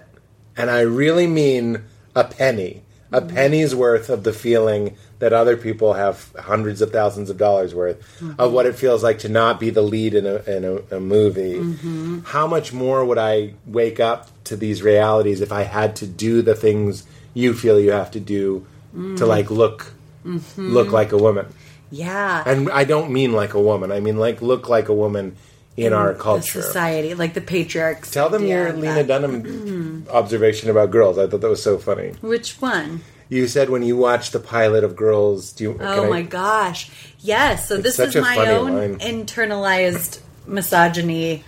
and 0.56 0.70
I 0.70 0.82
really 0.82 1.26
mean 1.26 1.82
a 2.16 2.24
penny, 2.24 2.82
a 3.12 3.20
Mm-hmm. 3.22 3.36
penny's 3.36 3.76
worth 3.76 4.10
of 4.10 4.24
the 4.24 4.32
feeling 4.34 4.96
that 5.20 5.34
other 5.34 5.58
people 5.58 5.94
have 5.94 6.32
hundreds 6.40 6.82
of 6.82 6.92
thousands 6.92 7.30
of 7.30 7.38
dollars 7.38 7.76
worth 7.76 8.00
Mm-hmm. 8.20 8.40
of 8.40 8.52
what 8.54 8.66
it 8.66 8.76
feels 8.76 9.04
like 9.04 9.20
to 9.20 9.30
not 9.30 9.60
be 9.60 9.70
the 9.70 9.82
lead 9.82 10.14
in 10.14 10.26
a 10.26 10.36
in 10.50 10.64
a, 10.64 10.96
a 10.98 11.00
movie. 11.00 11.56
Mm-hmm. 11.56 12.20
How 12.26 12.48
much 12.48 12.72
more 12.74 13.04
would 13.04 13.18
I 13.18 13.54
wake 13.66 14.00
up 14.00 14.30
to 14.46 14.56
these 14.56 14.82
realities 14.82 15.42
if 15.42 15.52
I 15.52 15.64
had 15.64 15.96
to 15.98 16.08
do 16.08 16.42
the 16.42 16.56
things 16.56 17.06
you 17.34 17.54
feel 17.54 17.80
you 17.80 17.92
have 17.92 18.12
to 18.12 18.20
do 18.20 18.66
Mm. 18.96 19.18
to 19.20 19.26
like 19.26 19.50
look 19.50 19.94
Mm-hmm. 20.26 20.74
look 20.74 20.92
like 20.92 21.12
a 21.14 21.18
woman? 21.18 21.46
yeah. 21.92 22.44
And 22.46 22.70
I 22.72 22.84
don't 22.86 23.12
mean 23.12 23.32
like 23.34 23.54
a 23.54 23.60
woman. 23.62 23.92
I 23.92 24.00
mean 24.00 24.18
like 24.18 24.42
look 24.42 24.70
like 24.70 24.88
a 24.90 24.94
woman 24.94 25.36
in 25.78 25.94
our 25.94 26.14
culture. 26.14 26.62
society, 26.62 27.14
like 27.14 27.34
the 27.34 27.42
patriarchs. 27.42 28.12
Tell 28.12 28.30
them 28.30 28.46
your 28.46 28.74
Lena 28.74 28.96
that. 28.96 29.08
Dunham 29.08 29.44
mm-hmm. 29.44 30.10
observation 30.10 30.70
about 30.70 30.92
girls. 30.92 31.18
I 31.18 31.28
thought 31.28 31.42
that 31.42 31.50
was 31.50 31.64
so 31.64 31.78
funny. 31.78 32.14
Which 32.22 32.62
one? 32.62 33.02
You 33.30 33.48
said 33.48 33.70
when 33.70 33.82
you 33.82 33.96
watched 33.96 34.34
the 34.34 34.42
pilot 34.42 34.84
of 34.84 34.98
Girls, 34.98 35.54
do 35.54 35.64
you? 35.64 35.78
Oh 35.80 36.06
I- 36.06 36.10
my 36.10 36.22
gosh. 36.22 36.92
Yes. 37.20 37.68
So 37.68 37.78
this 37.78 37.98
is 37.98 38.16
my 38.16 38.48
own 38.48 38.76
line. 38.76 39.00
internalized 39.00 40.20
misogyny. 40.46 41.44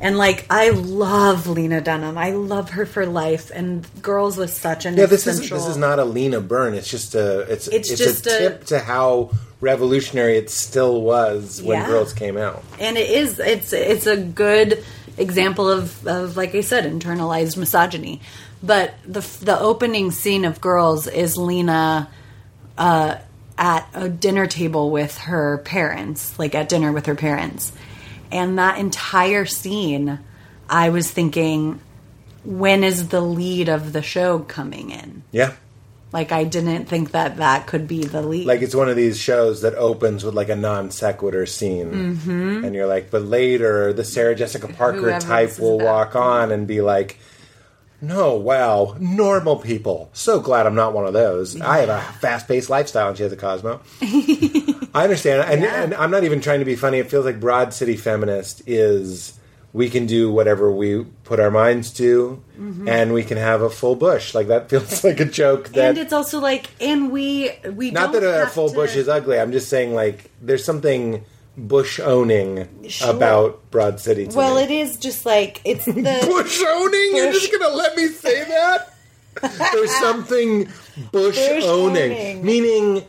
And 0.00 0.16
like 0.16 0.46
I 0.48 0.70
love 0.70 1.46
Lena 1.48 1.80
Dunham. 1.80 2.16
I 2.16 2.30
love 2.30 2.70
her 2.70 2.86
for 2.86 3.04
life 3.06 3.50
and 3.52 3.86
Girls 4.00 4.36
was 4.36 4.54
such 4.54 4.86
an 4.86 4.96
Yeah, 4.96 5.06
this 5.06 5.26
is 5.26 5.48
this 5.50 5.66
is 5.66 5.76
not 5.76 5.98
a 5.98 6.04
Lena 6.04 6.40
Byrne. 6.40 6.74
It's 6.74 6.88
just 6.90 7.14
a 7.14 7.40
it's 7.40 7.66
It's 7.68 7.90
it's, 7.90 7.98
just 8.00 8.26
a 8.26 8.34
a- 8.34 8.38
tip 8.38 8.64
to 8.66 8.78
how 8.78 9.30
revolutionary 9.60 10.36
it 10.38 10.50
still 10.50 11.02
was 11.02 11.60
when 11.60 11.78
Yeah. 11.80 11.86
Girls 11.88 12.12
came 12.12 12.36
out. 12.36 12.62
and 12.78 12.96
it 12.96 13.10
is 13.10 13.40
it's 13.40 13.72
it's 13.72 14.06
a 14.06 14.16
good 14.16 14.84
example 15.16 15.68
of, 15.68 16.06
of 16.06 16.36
like 16.36 16.54
I 16.54 16.60
said 16.60 16.84
internalized 16.84 17.56
misogyny. 17.56 18.20
But 18.62 18.94
the 19.04 19.20
the 19.42 19.58
opening 19.58 20.12
scene 20.12 20.44
of 20.44 20.60
Girls 20.60 21.08
is 21.08 21.36
Lena 21.36 22.08
uh, 22.76 23.16
at 23.56 23.88
a 23.94 24.08
dinner 24.08 24.46
table 24.46 24.90
with 24.92 25.18
her 25.18 25.58
parents, 25.58 26.38
like 26.38 26.54
at 26.54 26.68
dinner 26.68 26.92
with 26.92 27.06
her 27.06 27.16
parents, 27.16 27.72
and 28.30 28.58
that 28.58 28.78
entire 28.78 29.44
scene, 29.46 30.18
I 30.68 30.90
was 30.90 31.10
thinking, 31.10 31.80
when 32.44 32.84
is 32.84 33.08
the 33.08 33.20
lead 33.20 33.68
of 33.68 33.92
the 33.92 34.02
show 34.02 34.40
coming 34.40 34.90
in? 34.90 35.22
Yeah, 35.32 35.54
Like 36.12 36.32
I 36.32 36.44
didn't 36.44 36.86
think 36.86 37.10
that 37.12 37.36
that 37.38 37.66
could 37.66 37.86
be 37.86 38.04
the 38.04 38.22
lead. 38.22 38.46
like 38.46 38.62
it's 38.62 38.74
one 38.74 38.88
of 38.88 38.96
these 38.96 39.18
shows 39.18 39.62
that 39.62 39.74
opens 39.74 40.24
with 40.24 40.34
like 40.34 40.48
a 40.48 40.56
non 40.56 40.90
sequitur 40.90 41.46
scene, 41.46 41.90
mm-hmm. 41.92 42.64
and 42.64 42.74
you're 42.74 42.86
like, 42.86 43.10
but 43.10 43.22
later 43.22 43.92
the 43.92 44.04
Sarah 44.04 44.34
Jessica 44.34 44.68
Parker 44.68 45.00
Whoever 45.00 45.20
type 45.20 45.58
will 45.58 45.78
walk 45.78 46.16
on 46.16 46.52
and 46.52 46.66
be 46.66 46.80
like. 46.80 47.18
No, 48.00 48.36
wow, 48.36 48.96
normal 49.00 49.56
people. 49.56 50.08
So 50.12 50.38
glad 50.40 50.66
I'm 50.66 50.74
not 50.76 50.92
one 50.92 51.06
of 51.06 51.12
those. 51.12 51.60
I 51.60 51.78
have 51.78 51.88
a 51.88 52.00
fast-paced 52.20 52.70
lifestyle, 52.70 53.08
and 53.08 53.16
she 53.16 53.24
has 53.24 53.32
a 53.32 53.36
Cosmo. 53.36 53.80
I 54.94 55.02
understand, 55.04 55.50
and, 55.50 55.62
Yeah. 55.62 55.82
and 55.82 55.94
I'm 55.94 56.10
not 56.10 56.22
even 56.24 56.40
trying 56.40 56.60
to 56.60 56.64
be 56.64 56.76
funny. 56.76 56.98
It 56.98 57.10
feels 57.10 57.24
like 57.24 57.40
Broad 57.40 57.74
City 57.74 57.96
Feminist 57.96 58.62
is 58.66 59.34
we 59.72 59.90
can 59.90 60.06
do 60.06 60.30
whatever 60.32 60.70
we 60.72 61.04
put 61.24 61.40
our 61.40 61.50
minds 61.50 61.92
to, 61.94 62.42
mm-hmm. 62.58 62.88
and 62.88 63.12
we 63.12 63.22
can 63.24 63.36
have 63.36 63.62
a 63.62 63.70
full 63.70 63.96
bush. 63.96 64.34
Like 64.34 64.46
that 64.46 64.70
feels 64.70 65.02
like 65.04 65.18
a 65.20 65.24
joke 65.24 65.70
that 65.70 65.90
and 65.90 65.98
it's 65.98 66.12
also 66.12 66.38
like, 66.40 66.70
and 66.80 67.10
we 67.10 67.50
we 67.74 67.90
not 67.90 68.12
that 68.12 68.22
a 68.22 68.46
full 68.46 68.68
to- 68.70 68.74
bush 68.74 68.94
is 68.96 69.08
ugly. 69.08 69.38
I'm 69.40 69.52
just 69.52 69.68
saying 69.68 69.92
like 69.94 70.30
there's 70.40 70.64
something 70.64 71.24
bush 71.58 71.98
owning 72.00 72.68
Sure. 72.88 73.10
about 73.10 73.70
Broad 73.70 74.00
City. 74.00 74.26
Well, 74.32 74.56
me. 74.56 74.62
it 74.62 74.70
is 74.70 74.96
just 74.96 75.26
like 75.26 75.60
it's 75.64 75.84
the 75.86 75.92
bush 76.26 76.62
owning. 76.66 77.16
You're 77.16 77.32
just 77.32 77.50
gonna 77.52 77.74
let 77.74 77.96
me 77.96 78.08
say 78.08 78.44
that? 78.44 78.94
There's 79.72 79.94
something 79.96 80.64
bush, 81.12 81.36
Bush 81.36 81.64
owning, 81.64 82.12
owning. 82.12 82.44
meaning 82.44 83.04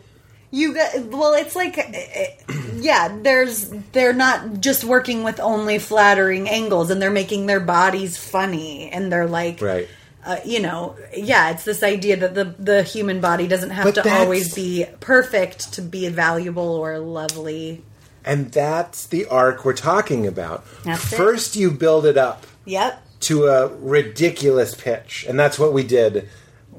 you 0.52 0.74
got. 0.74 1.00
Well, 1.06 1.34
it's 1.34 1.56
like, 1.56 1.78
eh, 1.78 2.28
yeah. 2.76 3.18
There's 3.22 3.70
they're 3.92 4.14
not 4.14 4.60
just 4.62 4.84
working 4.84 5.24
with 5.24 5.40
only 5.40 5.80
flattering 5.80 6.50
angles, 6.50 6.90
and 6.92 7.02
they're 7.02 7.10
making 7.12 7.46
their 7.46 7.60
bodies 7.60 8.18
funny, 8.18 8.90
and 8.92 9.12
they're 9.12 9.28
like, 9.28 9.62
right. 9.62 9.88
uh, 10.26 10.38
you 10.46 10.60
know, 10.60 10.96
yeah. 11.16 11.52
It's 11.52 11.66
this 11.66 11.82
idea 11.84 12.18
that 12.18 12.34
the 12.36 12.46
the 12.60 12.84
human 12.84 13.22
body 13.22 13.48
doesn't 13.48 13.70
have 13.72 13.86
But 13.86 14.04
to 14.04 14.10
always 14.12 14.54
be 14.54 14.86
perfect 15.00 15.74
to 15.74 15.82
be 15.84 16.10
valuable 16.10 16.76
or 16.76 16.98
lovely. 17.00 17.84
And 18.26 18.52
that's 18.52 19.06
the 19.08 19.26
arc 19.28 19.64
we're 19.66 19.74
talking 19.74 20.28
about. 20.28 20.66
That's 20.84 21.12
it. 21.12 21.16
First, 21.16 21.56
you 21.56 21.72
build 21.72 22.06
it 22.06 22.18
up 22.18 22.46
Yep. 22.66 23.02
to 23.22 23.46
a 23.48 23.68
ridiculous 23.76 24.76
pitch, 24.76 25.26
and 25.28 25.40
that's 25.40 25.58
what 25.58 25.74
we 25.74 25.84
did. 25.84 26.28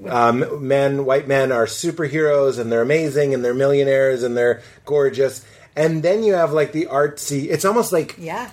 Um, 0.08 0.66
men, 0.66 1.04
white 1.04 1.28
men, 1.28 1.52
are 1.52 1.66
superheroes, 1.66 2.58
and 2.58 2.70
they're 2.72 2.82
amazing, 2.82 3.34
and 3.34 3.44
they're 3.44 3.54
millionaires, 3.54 4.22
and 4.22 4.36
they're 4.36 4.62
gorgeous. 4.84 5.44
And 5.76 6.02
then 6.02 6.22
you 6.22 6.34
have 6.34 6.52
like 6.52 6.72
the 6.72 6.86
artsy. 6.86 7.48
It's 7.50 7.64
almost 7.64 7.92
like 7.92 8.14
Yeah. 8.18 8.48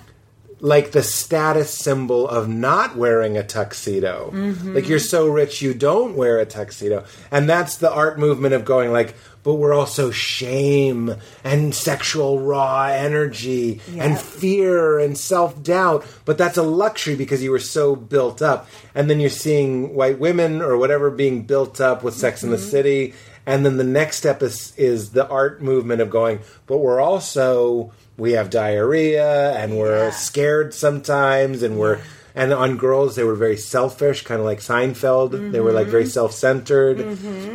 like 0.60 0.90
the 0.92 1.02
status 1.02 1.70
symbol 1.70 2.28
of 2.28 2.48
not 2.48 2.96
wearing 2.96 3.36
a 3.38 3.42
tuxedo. 3.44 4.30
Like 4.64 4.88
you're 4.88 4.98
so 4.98 5.28
rich 5.28 5.62
you 5.62 5.72
don't 5.72 6.16
wear 6.16 6.38
a 6.38 6.44
tuxedo. 6.46 7.04
And 7.30 7.48
that's 7.48 7.76
the 7.76 7.90
art 7.90 8.18
movement 8.18 8.54
of 8.54 8.64
going 8.64 8.92
like, 8.92 9.14
but 9.42 9.54
we're 9.54 9.74
also 9.74 10.10
shame 10.10 11.14
and 11.44 11.74
sexual 11.74 12.40
raw 12.40 12.84
energy 12.86 13.80
and 13.96 14.18
fear 14.18 14.98
and 14.98 15.16
self 15.16 15.62
doubt. 15.62 16.04
But 16.24 16.38
that's 16.38 16.58
a 16.58 16.62
luxury 16.62 17.14
because 17.14 17.42
you 17.42 17.50
were 17.50 17.58
so 17.58 17.96
built 17.96 18.42
up. 18.42 18.68
And 18.94 19.08
then 19.08 19.20
you're 19.20 19.30
seeing 19.30 19.94
white 19.94 20.18
women 20.18 20.60
or 20.60 20.76
whatever 20.76 21.10
being 21.10 21.42
built 21.42 21.80
up 21.80 22.02
with 22.02 22.14
Sex 22.14 22.42
in 22.42 22.50
the 22.50 22.56
mm-hmm. 22.56 22.70
City. 22.70 23.14
And 23.46 23.64
then 23.64 23.78
the 23.78 23.84
next 23.84 24.16
step 24.16 24.42
is 24.42 24.74
is 24.76 25.12
the 25.12 25.26
art 25.28 25.62
movement 25.62 26.02
of 26.02 26.10
going, 26.10 26.40
but 26.66 26.78
we're 26.78 27.00
also 27.00 27.92
we 28.18 28.32
have 28.32 28.50
diarrhea 28.50 29.52
and 29.56 29.78
we're 29.78 30.06
Yeah. 30.06 30.10
scared 30.10 30.74
sometimes 30.74 31.62
and 31.62 31.78
we're 31.78 32.00
and 32.38 32.52
on 32.52 32.76
girls 32.78 33.16
they 33.16 33.24
were 33.24 33.34
very 33.46 33.56
selfish 33.56 34.18
kind 34.28 34.38
of 34.40 34.46
like 34.46 34.60
seinfeld 34.60 35.30
they 35.52 35.60
were 35.60 35.72
like 35.72 35.88
very 35.88 36.04
Mm-hmm. 36.04 36.18
self-centered 36.20 36.96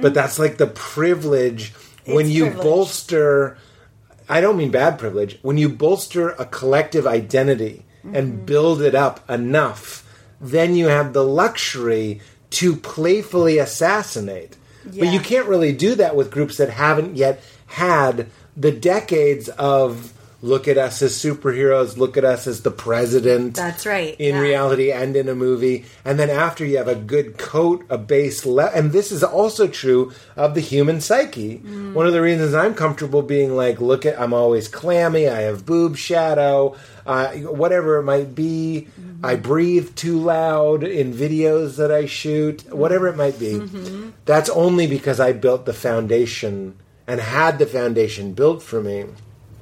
but 0.03 0.13
that's 0.13 0.37
like 0.43 0.57
the 0.57 0.67
privilege 0.67 1.73
when 2.05 2.29
you 2.29 2.43
privilege. 2.45 2.63
bolster 2.63 3.57
i 4.29 4.41
don't 4.41 4.57
mean 4.57 4.71
bad 4.71 4.99
privilege 4.99 5.39
when 5.41 5.57
you 5.57 5.69
bolster 5.69 6.29
a 6.31 6.45
collective 6.45 7.05
identity 7.07 7.75
Mm-hmm. 8.03 8.15
and 8.17 8.45
build 8.45 8.81
it 8.81 8.95
up 8.95 9.15
enough 9.29 10.03
then 10.41 10.75
you 10.75 10.87
have 10.87 11.13
the 11.13 11.23
luxury 11.23 12.19
to 12.59 12.75
playfully 12.75 13.57
assassinate 13.59 14.57
but 14.99 15.07
you 15.13 15.21
can't 15.21 15.47
really 15.47 15.71
do 15.71 15.95
that 15.95 16.13
with 16.17 16.29
groups 16.29 16.57
that 16.57 16.69
haven't 16.69 17.15
yet 17.15 17.41
had 17.67 18.27
the 18.57 18.71
decades 18.73 19.47
of 19.47 20.11
look 20.43 20.67
at 20.67 20.77
us 20.77 21.01
as 21.01 21.13
superheroes, 21.13 21.97
look 21.97 22.17
at 22.17 22.25
us 22.25 22.45
as 22.47 22.61
the 22.61 22.69
president. 22.69 23.55
That's 23.55 23.85
right, 23.85 24.13
In 24.19 24.35
yeah. 24.35 24.41
reality 24.41 24.91
and 24.91 25.15
in 25.15 25.29
a 25.29 25.35
movie. 25.35 25.85
And 26.03 26.19
then 26.19 26.29
after 26.29 26.65
you 26.65 26.77
have 26.77 26.89
a 26.89 26.95
good 26.95 27.37
coat, 27.37 27.85
a 27.89 27.97
base 27.97 28.45
le- 28.45 28.69
and 28.71 28.91
this 28.91 29.11
is 29.11 29.23
also 29.23 29.67
true 29.67 30.11
of 30.35 30.53
the 30.53 30.59
human 30.59 30.99
psyche. 30.99 31.59
Mm. 31.59 31.93
One 31.93 32.07
of 32.07 32.13
the 32.13 32.21
reasons 32.21 32.53
I'm 32.53 32.75
comfortable 32.75 33.21
being 33.21 33.55
like, 33.55 33.79
look 33.79 34.05
at 34.05 34.19
I'm 34.19 34.33
always 34.33 34.67
clammy, 34.67 35.29
I 35.29 35.41
have 35.43 35.65
boob 35.65 35.95
shadow, 35.95 36.75
uh, 37.05 37.31
whatever 37.35 37.97
it 37.99 38.03
might 38.03 38.35
be. 38.35 38.89
Mm-hmm. 38.99 39.25
I 39.25 39.37
breathe 39.37 39.95
too 39.95 40.19
loud 40.19 40.83
in 40.83 41.13
videos 41.13 41.77
that 41.77 41.89
I 41.89 42.05
shoot, 42.05 42.69
whatever 42.73 43.07
it 43.07 43.15
might 43.15 43.39
be. 43.39 43.53
Mm-hmm. 43.53 44.09
That's 44.25 44.49
only 44.49 44.87
because 44.87 45.21
I 45.21 45.31
built 45.31 45.65
the 45.65 45.73
foundation 45.73 46.75
and 47.07 47.21
had 47.21 47.59
the 47.59 47.65
foundation 47.65 48.33
built 48.33 48.61
for 48.61 48.81
me 48.81 49.05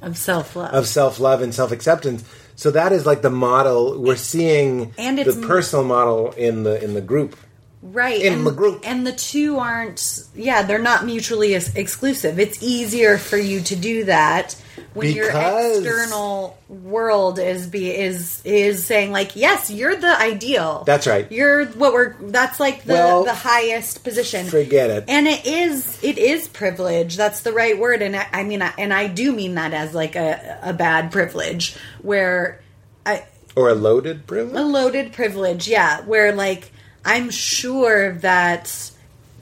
Of 0.02 0.18
self 0.18 0.56
love. 0.56 0.74
of 0.74 0.86
self 0.86 1.20
love 1.20 1.42
and 1.42 1.54
self 1.54 1.72
acceptance. 1.72 2.24
So 2.56 2.70
that 2.72 2.92
is 2.92 3.06
like 3.06 3.22
the 3.22 3.30
model 3.30 3.98
we're 4.00 4.16
seeing, 4.16 4.92
And 4.98 5.18
it's- 5.18 5.34
the 5.36 5.46
personal 5.46 5.84
model 5.84 6.32
in 6.36 6.64
the 6.64 6.82
in 6.82 6.94
the 6.94 7.00
group. 7.00 7.36
Right 7.82 8.20
in 8.22 8.32
and, 8.32 8.46
the 8.46 8.52
group. 8.52 8.80
and 8.84 9.04
the 9.04 9.12
two 9.12 9.58
aren't 9.58 10.20
yeah 10.36 10.62
they're 10.62 10.78
not 10.78 11.04
mutually 11.04 11.54
ex- 11.56 11.74
exclusive 11.74 12.38
it's 12.38 12.62
easier 12.62 13.18
for 13.18 13.36
you 13.36 13.60
to 13.60 13.74
do 13.74 14.04
that 14.04 14.54
when 14.94 15.10
your 15.12 15.28
external 15.28 16.56
world 16.68 17.38
is 17.38 17.66
be 17.66 17.90
is 17.90 18.40
is 18.44 18.84
saying 18.86 19.10
like 19.10 19.34
yes 19.36 19.68
you're 19.70 19.96
the 19.96 20.20
ideal 20.20 20.84
That's 20.86 21.06
right. 21.06 21.30
you're 21.32 21.66
what 21.72 21.92
we're 21.92 22.14
that's 22.30 22.60
like 22.60 22.84
the 22.84 22.92
Well, 22.94 23.24
the 23.24 23.34
highest 23.34 24.04
position 24.04 24.46
forget 24.46 24.88
it. 24.90 25.04
and 25.08 25.26
it 25.26 25.44
is 25.44 25.98
it 26.04 26.18
is 26.18 26.46
privilege 26.48 27.16
that's 27.16 27.40
the 27.40 27.52
right 27.52 27.78
word 27.78 28.00
and 28.00 28.14
i, 28.16 28.26
I 28.32 28.42
mean 28.44 28.62
I, 28.62 28.72
and 28.78 28.92
i 28.94 29.08
do 29.08 29.32
mean 29.32 29.56
that 29.56 29.72
as 29.74 29.92
like 29.94 30.14
a, 30.14 30.58
a 30.62 30.72
bad 30.72 31.10
privilege 31.10 31.76
where 32.00 32.60
i 33.04 33.24
or 33.56 33.68
a 33.70 33.74
loaded 33.74 34.26
privilege. 34.26 34.56
a 34.60 34.62
loaded 34.64 35.12
privilege 35.12 35.68
yeah 35.68 36.00
where 36.02 36.32
like 36.32 36.71
i'm 37.04 37.30
sure 37.30 38.12
that 38.12 38.90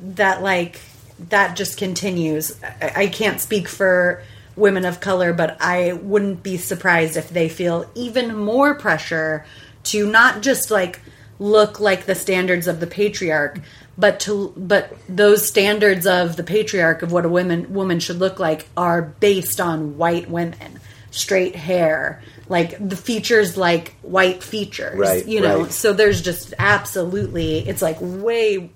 that 0.00 0.42
like 0.42 0.80
that 1.28 1.54
just 1.54 1.76
continues. 1.76 2.58
I, 2.62 2.92
I 2.96 3.06
can't 3.08 3.40
speak 3.40 3.68
for 3.68 4.22
women 4.56 4.84
of 4.84 5.00
color 5.00 5.32
but 5.32 5.56
i 5.60 5.92
wouldn't 5.92 6.42
be 6.42 6.56
surprised 6.56 7.16
if 7.16 7.30
they 7.30 7.48
feel 7.48 7.88
even 7.94 8.36
more 8.36 8.74
pressure 8.74 9.44
to 9.84 10.10
not 10.10 10.42
just 10.42 10.70
like 10.70 11.00
look 11.38 11.80
like 11.80 12.04
the 12.04 12.14
standards 12.14 12.66
of 12.66 12.80
the 12.80 12.86
patriarch 12.86 13.60
but 13.96 14.20
to 14.20 14.52
but 14.56 14.92
those 15.08 15.46
standards 15.46 16.06
of 16.06 16.36
the 16.36 16.42
patriarch 16.42 17.02
of 17.02 17.12
what 17.12 17.24
a 17.24 17.28
woman 17.28 17.72
woman 17.72 18.00
should 18.00 18.18
look 18.18 18.38
like 18.38 18.66
are 18.76 19.02
based 19.02 19.60
on 19.60 19.96
white 19.96 20.28
women 20.28 20.80
straight 21.10 21.54
hair 21.54 22.22
like 22.50 22.76
the 22.86 22.96
features 22.96 23.56
like 23.56 23.94
white 24.02 24.42
features 24.42 24.98
Right, 24.98 25.26
you 25.26 25.40
know 25.40 25.62
right. 25.62 25.72
so 25.72 25.94
there's 25.94 26.20
just 26.20 26.52
absolutely 26.58 27.66
it's 27.66 27.80
like 27.80 27.96
way 28.00 28.70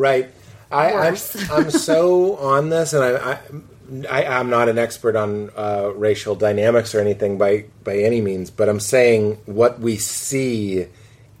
Right. 0.00 0.30
I, 0.72 0.92
I'm, 0.94 1.16
I'm 1.50 1.70
so 1.70 2.36
on 2.36 2.70
this, 2.70 2.94
and 2.94 3.04
I, 3.04 3.32
I, 3.32 3.38
I 4.08 4.38
I'm 4.38 4.48
not 4.48 4.68
an 4.70 4.78
expert 4.78 5.14
on 5.14 5.50
uh, 5.56 5.92
racial 5.94 6.34
dynamics 6.34 6.94
or 6.94 7.00
anything 7.00 7.36
by 7.36 7.66
by 7.84 7.98
any 7.98 8.22
means, 8.22 8.50
but 8.50 8.68
I'm 8.68 8.80
saying 8.80 9.38
what 9.44 9.78
we 9.78 9.96
see 9.98 10.86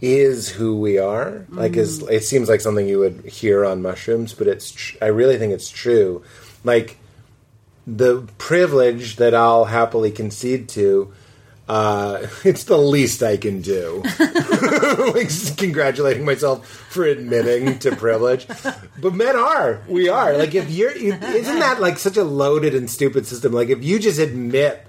is 0.02 0.48
who 0.50 0.78
we 0.78 0.98
are. 0.98 1.46
Like, 1.50 1.76
is 1.76 2.02
it 2.02 2.24
seems 2.24 2.48
like 2.50 2.60
something 2.60 2.86
you 2.86 2.98
would 2.98 3.24
hear 3.24 3.64
on 3.64 3.80
mushrooms, 3.80 4.34
but 4.34 4.46
it's 4.46 4.72
tr- 4.72 4.96
I 5.00 5.06
really 5.06 5.38
think 5.38 5.52
it's 5.54 5.70
true. 5.70 6.22
Like 6.62 6.98
the 7.86 8.28
privilege 8.36 9.16
that 9.16 9.34
I'll 9.34 9.64
happily 9.64 10.10
concede 10.10 10.68
to. 10.70 11.14
Uh, 11.70 12.26
it's 12.44 12.64
the 12.64 12.76
least 12.76 13.22
I 13.22 13.36
can 13.36 13.62
do. 13.62 14.02
like 15.14 15.30
congratulating 15.56 16.24
myself 16.24 16.66
for 16.66 17.04
admitting 17.04 17.78
to 17.78 17.94
privilege. 17.94 18.48
But 19.00 19.14
men 19.14 19.36
are. 19.36 19.80
We 19.86 20.08
are. 20.08 20.36
Like 20.36 20.56
if 20.56 20.68
you're 20.68 20.90
isn't 20.90 21.58
that 21.60 21.80
like 21.80 21.98
such 21.98 22.16
a 22.16 22.24
loaded 22.24 22.74
and 22.74 22.90
stupid 22.90 23.24
system? 23.26 23.52
Like 23.52 23.68
if 23.68 23.84
you 23.84 24.00
just 24.00 24.18
admit 24.18 24.84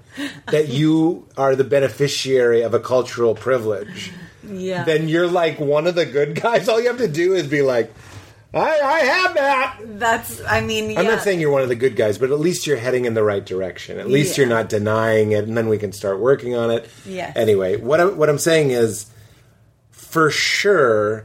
that 0.46 0.68
you 0.70 1.28
are 1.36 1.54
the 1.54 1.64
beneficiary 1.64 2.62
of 2.62 2.74
a 2.74 2.80
cultural 2.80 3.36
privilege, 3.36 4.10
yeah 4.44 4.82
then 4.82 5.08
you're 5.08 5.28
like 5.28 5.60
one 5.60 5.86
of 5.86 5.94
the 5.94 6.04
good 6.04 6.40
guys. 6.40 6.68
All 6.68 6.80
you 6.80 6.88
have 6.88 6.98
to 6.98 7.06
do 7.06 7.34
is 7.34 7.46
be 7.46 7.62
like, 7.62 7.94
I, 8.54 8.80
I 8.80 8.98
have 9.00 9.34
that. 9.34 9.78
that's 9.98 10.42
i 10.44 10.60
mean 10.60 10.98
I'm 10.98 11.06
not 11.06 11.22
saying 11.22 11.40
you're 11.40 11.50
one 11.50 11.62
of 11.62 11.68
the 11.70 11.74
good 11.74 11.96
guys, 11.96 12.18
but 12.18 12.30
at 12.30 12.38
least 12.38 12.66
you're 12.66 12.76
heading 12.76 13.06
in 13.06 13.14
the 13.14 13.22
right 13.22 13.44
direction. 13.44 13.98
At 13.98 14.08
least 14.08 14.36
Yeah. 14.36 14.42
you're 14.44 14.54
not 14.54 14.68
denying 14.68 15.32
it, 15.32 15.44
and 15.44 15.56
then 15.56 15.68
we 15.68 15.78
can 15.78 15.92
start 15.92 16.18
working 16.20 16.54
on 16.54 16.70
it. 16.70 16.88
Yes. 17.06 17.34
Anyway, 17.36 17.76
what 17.76 17.98
I'm, 18.00 18.16
what 18.18 18.28
I'm 18.28 18.38
saying 18.38 18.70
is, 18.72 19.06
for 19.90 20.30
sure, 20.30 21.24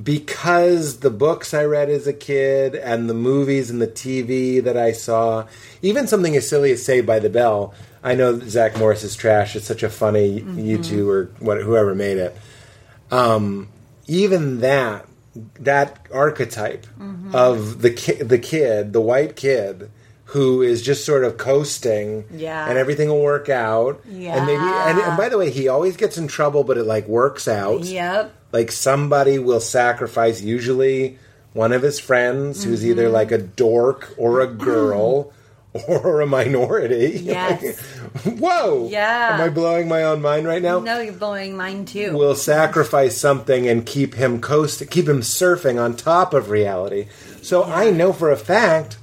because 0.00 1.00
the 1.00 1.10
books 1.10 1.52
I 1.52 1.64
read 1.64 1.90
as 1.90 2.06
a 2.06 2.12
kid 2.12 2.74
and 2.76 3.10
the 3.10 3.14
movies 3.14 3.70
and 3.70 3.82
the 3.82 3.88
TV 3.88 4.62
that 4.62 4.76
I 4.76 4.92
saw, 4.92 5.46
even 5.82 6.06
something 6.06 6.36
as 6.36 6.48
silly 6.48 6.70
as 6.72 6.84
Saved 6.84 7.06
by 7.06 7.18
the 7.18 7.28
Bell. 7.30 7.74
I 8.02 8.14
know 8.14 8.32
that 8.32 8.48
Zach 8.48 8.78
Morris 8.78 9.02
is 9.04 9.14
trash. 9.14 9.56
It's 9.56 9.66
such 9.66 9.82
a 9.82 9.90
funny 9.90 10.40
YouTube 10.40 11.08
or 11.08 11.24
what, 11.38 11.60
whoever 11.60 11.94
made 11.94 12.16
it. 12.16 12.34
Um, 13.10 13.68
even 14.06 14.60
that 14.60 15.04
that 15.60 16.06
archetype 16.12 16.86
of 17.32 17.82
the 17.82 17.90
ki- 17.90 18.22
the 18.22 18.38
kid, 18.38 18.92
the 18.92 19.00
white 19.00 19.36
kid, 19.36 19.90
who 20.26 20.62
is 20.62 20.80
just 20.82 21.04
sort 21.04 21.24
of 21.24 21.36
coasting, 21.38 22.24
Yeah. 22.32 22.68
and 22.68 22.78
everything 22.78 23.08
will 23.08 23.22
work 23.22 23.48
out, 23.48 24.00
Yeah. 24.08 24.36
and 24.36 24.46
maybe, 24.46 24.62
and, 24.62 24.98
and 24.98 25.16
by 25.16 25.28
the 25.28 25.36
way, 25.38 25.50
he 25.50 25.66
always 25.68 25.96
gets 25.96 26.16
in 26.18 26.28
trouble, 26.28 26.62
but 26.64 26.76
it 26.78 26.84
like 26.84 27.08
works 27.08 27.48
out. 27.48 27.82
yep 27.84 28.32
Like 28.52 28.70
somebody 28.72 29.38
will 29.38 29.60
sacrifice, 29.60 30.40
usually 30.40 31.18
one 31.52 31.72
of 31.72 31.82
his 31.82 31.98
friends, 31.98 32.62
who's 32.64 32.84
either 32.86 33.04
Mm-hmm. 33.06 33.14
like 33.14 33.32
a 33.32 33.38
dork 33.38 34.14
or 34.16 34.40
a 34.40 34.46
girl. 34.46 35.32
Or 35.88 36.20
a 36.20 36.26
minority. 36.26 37.20
Yes. 37.22 37.78
Whoa! 38.24 38.88
Yeah. 38.90 39.34
Am 39.34 39.40
I 39.40 39.50
blowing 39.50 39.88
my 39.88 40.02
own 40.02 40.20
mind 40.20 40.46
right 40.46 40.60
now? 40.60 40.80
no 40.80 41.00
you're 41.00 41.12
blowing 41.12 41.56
mine 41.56 41.84
too 41.84 42.16
We'll 42.16 42.34
sacrifice 42.34 43.16
something 43.16 43.68
and 43.68 43.86
keep 43.86 44.14
him 44.14 44.40
coast 44.40 44.82
keep 44.90 45.08
him 45.08 45.20
surfing 45.20 45.80
on 45.80 45.94
top 45.94 46.34
of 46.34 46.50
reality. 46.50 47.06
So 47.42 47.62
I 47.62 47.90
know 47.90 48.12
for 48.12 48.32
a 48.32 48.36
fact 48.36 48.98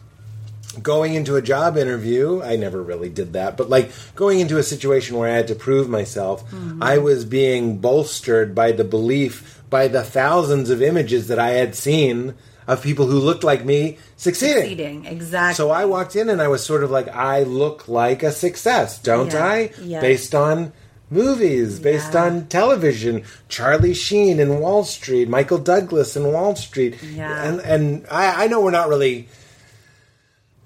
going 0.82 1.16
into 1.16 1.36
a 1.36 1.42
job 1.42 1.78
interview, 1.78 2.42
I 2.44 2.56
never 2.56 2.82
really 2.84 3.10
did 3.10 3.34
that, 3.34 3.58
but 3.58 3.70
like 3.70 3.92
going 4.16 4.40
into 4.40 4.58
a 4.58 4.64
situation 4.64 5.18
where 5.18 5.32
I 5.32 5.36
had 5.36 5.48
to 5.48 5.56
prove 5.56 5.90
myself, 5.90 6.44
mm-hmm. 6.52 6.84
I 6.84 6.98
was 6.98 7.26
being 7.26 7.78
bolstered 7.78 8.54
by 8.54 8.74
the 8.74 8.84
belief 8.84 9.64
by 9.70 9.88
the 9.88 10.04
thousands 10.04 10.70
of 10.70 10.82
images 10.82 11.28
that 11.28 11.40
I 11.40 11.52
had 11.52 11.76
seen 11.76 12.36
of 12.68 12.82
people 12.84 13.08
who 13.08 13.18
looked 13.20 13.44
like 13.44 13.64
me 13.66 13.98
succeeding. 14.18 14.56
Succeeding, 14.64 15.06
exactly 15.06 15.56
So 15.56 15.72
I 15.72 15.86
walked 15.86 16.16
in 16.16 16.30
and 16.30 16.42
I 16.42 16.48
was 16.50 16.64
sort 16.66 16.84
of 16.84 16.92
like, 16.92 17.08
I 17.08 17.44
look 17.44 17.88
like 17.88 18.24
a 18.24 18.32
success, 18.32 19.00
don't 19.00 19.32
Yeah. 19.32 19.46
I? 19.46 19.72
Yeah. 19.82 20.02
Based 20.02 20.36
on 20.36 20.74
movies, 21.10 21.80
based 21.80 22.14
Yeah. 22.14 22.26
on 22.26 22.48
television, 22.48 23.24
Charlie 23.48 23.94
Sheen 23.94 24.40
in 24.42 24.60
Wall 24.60 24.84
Street, 24.84 25.30
Michael 25.30 25.60
Douglas 25.60 26.18
in 26.18 26.32
Wall 26.34 26.56
Street. 26.58 27.02
Yeah. 27.02 27.42
And, 27.44 27.62
and 27.62 28.06
I, 28.12 28.44
I 28.44 28.48
know 28.48 28.60
we're 28.62 28.72
not 28.72 28.90
really. 28.90 29.30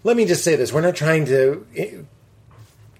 Let 0.03 0.17
me 0.17 0.25
just 0.25 0.43
say 0.43 0.55
this 0.55 0.73
we're 0.73 0.81
not 0.81 0.95
trying 0.95 1.25
to 1.25 1.63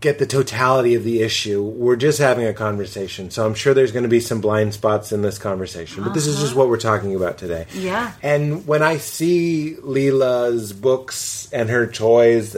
get 0.01 0.17
the 0.17 0.25
totality 0.25 0.95
of 0.95 1.03
the 1.03 1.21
issue. 1.21 1.61
We're 1.61 1.95
just 1.95 2.17
having 2.17 2.45
a 2.45 2.53
conversation. 2.53 3.29
So 3.29 3.45
I'm 3.45 3.53
sure 3.53 3.75
there's 3.75 3.91
going 3.91 4.03
to 4.03 4.09
be 4.09 4.19
some 4.19 4.41
blind 4.41 4.73
spots 4.73 5.11
in 5.11 5.21
this 5.21 5.37
conversation, 5.37 6.03
but 6.03 6.15
this 6.15 6.25
is 6.25 6.39
just 6.39 6.51
uh-huh. 6.51 6.59
what 6.59 6.69
we're 6.69 6.79
talking 6.79 7.15
about 7.15 7.37
today. 7.37 7.61
Uh-huh. 7.69 7.79
Yeah. 7.79 8.13
And 8.23 8.65
when 8.65 8.81
I 8.81 8.97
see 8.97 9.75
Leela's 9.79 10.73
books 10.73 11.47
and 11.53 11.69
her 11.69 11.85
toys, 11.85 12.57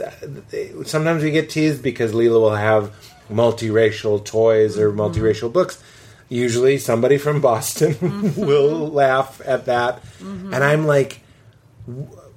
sometimes 0.86 1.22
we 1.22 1.30
get 1.30 1.50
teased 1.50 1.82
because 1.82 2.12
Leela 2.12 2.40
will 2.40 2.54
have 2.54 2.94
multiracial 3.30 4.24
toys 4.24 4.78
or 4.78 4.90
mm-hmm. 4.90 5.00
multiracial 5.00 5.52
books. 5.52 5.82
Usually, 6.30 6.78
somebody 6.78 7.18
from 7.18 7.42
Boston 7.42 7.92
mm-hmm. 7.94 8.40
will 8.40 8.88
laugh 8.88 9.42
at 9.44 9.66
that, 9.66 10.02
mm-hmm. 10.18 10.54
and 10.54 10.64
I'm 10.64 10.86
like, 10.86 11.20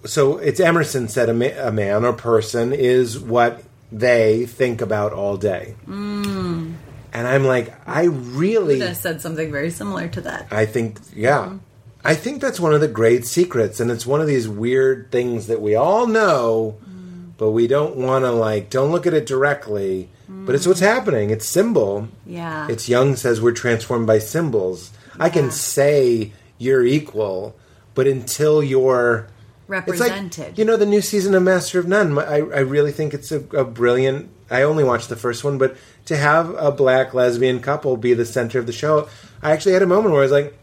so 0.04 0.38
it's 0.38 0.60
Emerson 0.60 1.08
said 1.08 1.30
a, 1.30 1.34
ma- 1.34 1.58
a 1.58 1.72
man 1.72 2.04
or 2.04 2.12
person 2.12 2.74
is 2.74 3.18
what 3.18 3.64
they 3.92 4.46
think 4.46 4.82
about 4.82 5.14
all 5.14 5.38
day. 5.38 5.76
Mm. 5.88 6.76
And 7.14 7.28
I'm 7.28 7.46
like, 7.46 7.74
I 7.88 8.04
really. 8.06 8.84
I 8.84 8.94
said 8.94 9.22
something 9.22 9.52
very 9.52 9.72
similar 9.72 10.08
to 10.10 10.22
that. 10.22 10.48
I 10.52 10.66
think, 10.66 11.00
yeah. 11.16 11.46
Mm-hmm. 11.46 11.58
I 12.04 12.16
think 12.16 12.42
that's 12.42 12.60
one 12.60 12.74
of 12.74 12.82
the 12.82 12.88
great 12.88 13.26
secrets, 13.26 13.80
and 13.80 13.90
it's 13.90 14.06
one 14.06 14.22
of 14.22 14.28
these 14.28 14.48
weird 14.48 15.12
things 15.12 15.48
that 15.48 15.62
we 15.62 15.76
all 15.76 16.08
know, 16.08 16.78
mm. 16.88 17.32
but 17.38 17.52
we 17.52 17.68
don't 17.68 17.96
want 17.96 18.24
to, 18.24 18.32
like, 18.32 18.70
don't 18.70 18.92
look 18.92 19.08
at 19.08 19.14
it 19.14 19.26
directly, 19.26 20.10
but 20.30 20.56
it's 20.56 20.68
what's 20.68 20.80
mm. 20.80 20.86
happening. 20.86 21.32
It's 21.32 21.48
symbol. 21.48 22.08
Yeah. 22.26 22.68
It's 22.70 22.88
Jung 22.88 23.16
says 23.16 23.42
we're 23.42 23.52
transformed 23.52 24.08
by 24.08 24.20
symbols. 24.20 24.92
I 25.20 25.30
can 25.30 25.52
say 25.52 26.34
you're 26.58 26.86
equal, 26.86 27.56
but 27.96 28.08
until 28.08 28.64
you're. 28.64 29.28
It's 29.70 30.00
like, 30.00 30.12
Represented. 30.12 30.58
you 30.58 30.66
know, 30.66 30.78
the 30.78 30.86
new 30.86 31.02
season 31.02 31.36
of 31.36 31.44
Master 31.44 31.80
of 31.80 31.88
None. 31.88 32.18
I, 32.18 32.36
I 32.38 32.60
really 32.60 32.92
think 32.92 33.14
it's 33.14 33.32
a, 33.32 33.40
a 33.56 33.64
brilliant. 33.66 34.30
I 34.50 34.62
only 34.64 34.84
watched 34.84 35.10
the 35.10 35.16
first 35.18 35.44
one, 35.44 35.58
but 35.58 35.76
to 36.06 36.16
have 36.16 36.56
a 36.58 36.72
black 36.72 37.14
lesbian 37.14 37.60
couple 37.60 37.98
be 37.98 38.14
the 38.14 38.26
center 38.26 38.60
of 38.60 38.66
the 38.66 38.72
show, 38.72 39.10
I 39.42 39.52
actually 39.52 39.74
had 39.74 39.82
a 39.82 39.88
moment 39.88 40.12
where 40.14 40.22
I 40.22 40.24
was 40.24 40.32
like, 40.32 40.58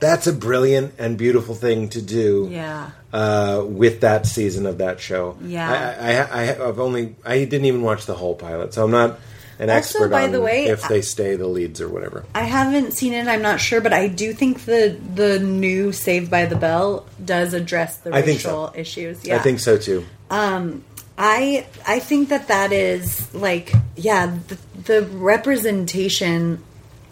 "That's 0.00 0.26
a 0.26 0.32
brilliant 0.32 0.94
and 0.98 1.16
beautiful 1.16 1.54
thing 1.54 1.88
to 1.90 2.02
do." 2.02 2.48
Yeah. 2.50 2.90
Uh, 3.12 3.64
with 3.64 4.00
that 4.00 4.26
season 4.26 4.66
of 4.66 4.78
that 4.78 4.98
show, 4.98 5.38
Yeah. 5.40 5.70
I, 6.00 6.40
I, 6.42 6.42
I, 6.54 6.68
I've 6.68 6.80
only 6.80 7.14
I 7.24 7.44
didn't 7.44 7.66
even 7.66 7.82
watch 7.82 8.06
the 8.06 8.14
whole 8.14 8.34
pilot, 8.34 8.74
so 8.74 8.82
I'm 8.84 8.90
not 8.90 9.20
an 9.58 9.70
Also, 9.70 9.76
expert 9.98 10.08
by 10.10 10.24
on 10.24 10.32
the 10.32 10.40
way, 10.40 10.66
if 10.66 10.86
they 10.88 11.02
stay 11.02 11.36
the 11.36 11.46
leads 11.46 11.80
or 11.80 11.88
whatever. 11.88 12.24
I 12.34 12.42
haven't 12.42 12.92
seen 12.92 13.12
it. 13.12 13.26
I'm 13.26 13.42
not 13.42 13.60
sure, 13.60 13.80
but 13.80 13.92
I 13.92 14.08
do 14.08 14.32
think 14.32 14.64
the 14.64 14.98
the 15.14 15.38
new 15.38 15.92
Saved 15.92 16.30
by 16.30 16.46
the 16.46 16.56
Bell 16.56 17.06
does 17.24 17.54
address 17.54 17.98
the 17.98 18.14
I 18.14 18.22
think 18.22 18.40
so. 18.40 18.48
racial 18.48 18.72
issues. 18.76 19.24
Yeah, 19.24 19.36
I 19.36 19.38
think 19.40 19.60
so 19.60 19.78
too. 19.78 20.04
I 21.16 21.66
I 21.86 22.00
think 22.00 22.30
that 22.30 22.48
that 22.48 22.72
is 22.72 23.32
like 23.34 23.72
yeah 23.96 24.36
the, 24.48 24.58
the 24.84 25.02
representation. 25.06 26.62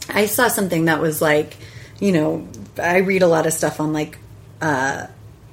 I 0.09 0.27
saw 0.27 0.49
something 0.49 0.87
that 0.87 1.01
was 1.01 1.23
like 1.23 1.57
you 2.01 2.13
know 2.13 2.49
I 2.83 2.99
read 2.99 3.23
a 3.23 3.29
lot 3.29 3.47
of 3.47 3.53
stuff 3.53 3.79
on 3.79 3.93
like 3.93 4.19
uh, 4.61 5.07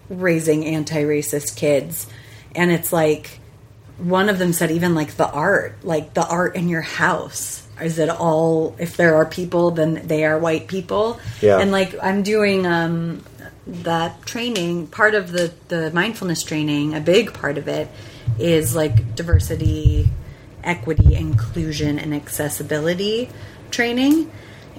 raising 0.09 0.65
anti-racist 0.65 1.55
kids, 1.55 2.07
and 2.55 2.71
it's 2.71 2.91
like 2.91 3.38
one 3.99 4.29
of 4.29 4.39
them 4.39 4.53
said 4.53 4.71
even 4.71 4.95
like 4.95 5.15
the 5.17 5.29
art 5.29 5.83
like 5.83 6.13
the 6.13 6.25
art 6.25 6.55
in 6.55 6.69
your 6.69 6.81
house. 6.81 7.65
Is 7.81 7.97
it 7.97 8.09
all 8.09 8.75
if 8.79 8.97
there 8.97 9.15
are 9.15 9.25
people 9.25 9.71
then 9.71 10.07
they 10.07 10.25
are 10.25 10.37
white 10.37 10.67
people. 10.67 11.19
Yeah. 11.41 11.59
and 11.59 11.71
like 11.71 11.95
i'm 12.01 12.23
doing 12.23 12.65
um 12.65 13.23
that 13.65 14.25
training. 14.25 14.87
Part 14.87 15.15
of 15.15 15.31
the 15.31 15.53
the 15.67 15.91
mindfulness 15.91 16.43
training 16.43 16.95
a 16.95 16.99
big 16.99 17.33
part 17.33 17.57
of 17.57 17.67
it 17.67 17.87
is 18.37 18.75
like 18.75 19.15
diversity 19.15 20.09
equity, 20.63 21.15
inclusion, 21.15 21.99
and 21.99 22.13
accessibility 22.13 23.29
training, 23.71 24.31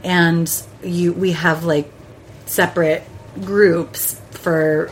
and 0.05 0.63
you 0.83 1.13
we 1.13 1.33
have 1.33 1.65
like 1.65 1.91
separate 2.47 3.03
groups 3.43 4.21
for 4.31 4.91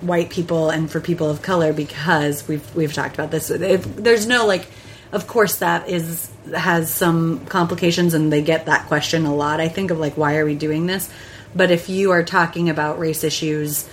white 0.00 0.30
people 0.30 0.70
and 0.70 0.90
for 0.90 1.00
people 1.00 1.28
of 1.28 1.42
color 1.42 1.72
because 1.72 2.46
we've 2.46 2.74
we've 2.74 2.92
talked 2.92 3.14
about 3.14 3.30
this. 3.30 3.50
If, 3.50 3.96
there's 3.96 4.26
no 4.26 4.46
like, 4.46 4.66
of 5.12 5.26
course 5.26 5.56
that 5.56 5.88
is 5.88 6.30
has 6.54 6.92
some 6.92 7.44
complications, 7.46 8.14
and 8.14 8.32
they 8.32 8.42
get 8.42 8.66
that 8.66 8.86
question 8.86 9.26
a 9.26 9.34
lot. 9.34 9.60
I 9.60 9.68
think 9.68 9.90
of 9.90 9.98
like, 9.98 10.16
why 10.16 10.36
are 10.36 10.44
we 10.44 10.54
doing 10.54 10.86
this? 10.86 11.10
But 11.54 11.70
if 11.70 11.88
you 11.88 12.10
are 12.12 12.22
talking 12.22 12.68
about 12.68 12.98
race 12.98 13.24
issues 13.24 13.88